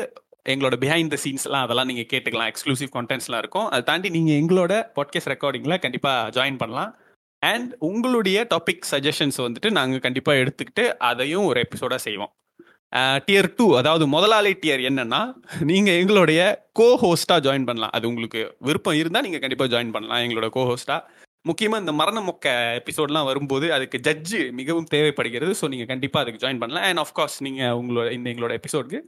எங்களோட 0.52 0.76
பிஹைண்ட் 0.84 1.14
த 1.14 1.18
சீன்ஸ்லாம் 1.26 1.66
அதெல்லாம் 1.66 1.90
நீங்கள் 1.92 2.10
கேட்டுக்கலாம். 2.14 2.50
எக்ஸ்க்ளூசிவ் 2.52 2.92
கண்டென்ட்ஸ்லாம் 2.98 3.42
இருக்கும். 3.44 3.68
அதை 3.70 3.84
தாண்டி 3.84 4.10
நீங்கள் 4.10 4.40
எங்களோட 4.42 4.74
பாட்காஸ்ட் 4.98 5.32
ரெக்கார்டிங்கில் 5.34 5.80
கண்டிப்பாக 5.80 6.30
ஜாயின் 6.40 6.58
பண்ணலாம். 6.58 6.92
அண்ட் 7.40 7.72
உங்களுடைய 7.90 8.48
டாபிக் 8.54 8.86
சஜஷன்ஸ் 8.92 9.40
வந்துட்டு 9.46 9.70
நாங்கள் 9.72 10.00
கண்டிப்பாக 10.00 10.42
எடுத்துக்கிட்டு 10.44 10.84
அதையும் 11.10 11.46
ஒரு 11.46 11.60
எபிசோடாக 11.66 12.02
செய்வோம். 12.08 12.32
டியர் 13.28 13.50
டூ 13.58 13.66
அதாவது 13.80 14.06
முதலாளி 14.16 14.52
டியர் 14.64 14.82
என்னன்னா 14.90 15.22
நீங்க 15.72 15.90
எங்களுடைய 16.02 16.42
கோ 16.80 16.88
ஹோஸ்டா 17.04 17.36
ஜாயின் 17.46 17.68
பண்ணலாம். 17.70 17.94
அது 17.98 18.06
உங்களுக்கு 18.12 18.42
விருப்பம் 18.68 19.00
இருந்தா 19.02 19.22
நீங்க 19.26 19.40
கண்டிப்பா 19.44 19.68
ஜாயின் 19.74 19.94
பண்ணலாம் 19.96 20.22
எங்களோட 20.26 20.50
கோ 20.58 20.64
ஹோஸ்டா 20.70 20.98
முக்கியமா 21.50 21.78
இந்த 21.84 21.94
மரண 22.02 22.20
மொக்க 22.28 22.48
எபிசோட்லாம் 22.82 23.30
வரும்போது 23.30 23.68
அதுக்கு 23.78 23.98
ஜட்ஜு 24.08 24.40
மிகவும் 24.60 24.92
தேவைப்படுகிறது. 24.94 25.54
ஸோ 25.62 25.68
நீங்க 25.74 25.88
கண்டிப்பா 25.94 26.22
அதுக்கு 26.24 26.44
ஜாயின் 26.44 26.62
பண்ணலாம். 26.62 26.86
அண்ட் 26.90 27.02
ஆஃப்கோர்ஸ் 27.04 27.38
நீங்க 27.48 27.64
உங்களோட 27.80 28.08
இந்த 28.18 28.30
எங்களோட 28.34 28.54
எபிசோடுக்கு 28.60 29.02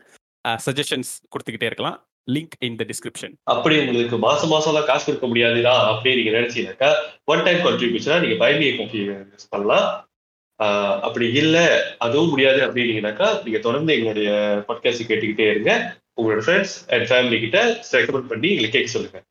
சஜஷன்ஸ் 0.67 1.11
கொடுத்துக்கிட்டே 1.33 1.69
இருக்கலாம். 1.71 1.99
லிங்க் 2.35 2.55
இன் 2.67 2.77
த 2.81 2.83
டிஸ்கிரிப்ஷன் 2.91 3.33
அப்படி 3.53 3.75
உங்களுக்கு 3.81 4.17
மாசம் 4.25 4.51
மாசம் 4.53 4.75
தான் 4.77 4.87
காசு 4.89 5.03
கொடுக்க 5.07 5.27
முடியாதுடா 5.31 5.73
அப்படி 5.91 6.15
நீங்க 6.19 6.31
நினைச்சீங்கன்னாக்கா 6.37 6.89
ஒன் 7.33 7.45
டைம் 7.47 7.61
கான்ட்ரிபியூஷனா 7.65 8.17
நீங்க 8.23 8.37
பைபியை 8.43 8.71
பண்ணலாம். 9.55 9.87
அப்படி 11.01 11.33
இல்ல 11.33 11.85
அதுவும் 11.97 12.29
முடியாது 12.29 12.61
அப்படின்னீங்கன்னாக்கா 12.61 13.43
நீங்க 13.43 13.59
தொடர்ந்து 13.59 13.93
எங்களுடைய 13.93 14.63
பாட்காஸ்ட் 14.67 15.11
கேட்டுக்கிட்டே 15.11 15.49
இருங்க. 15.49 15.97
உங்களோட 16.21 16.41
ஃப்ரெண்ட்ஸ் 16.45 16.89
அண்ட் 16.89 17.09
ஃபேமிலி 17.09 17.39
கிட்ட 17.39 17.85
ரெக்கமெண்ட் 17.91 18.27
பண்ணி 18.27 18.49
எங்களுக்கு 18.49 18.77
கேட்க 18.77 18.91
சொல்லுங்க. 18.91 19.23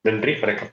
நன்றி 0.00 0.34
வணக்கம். 0.34 0.70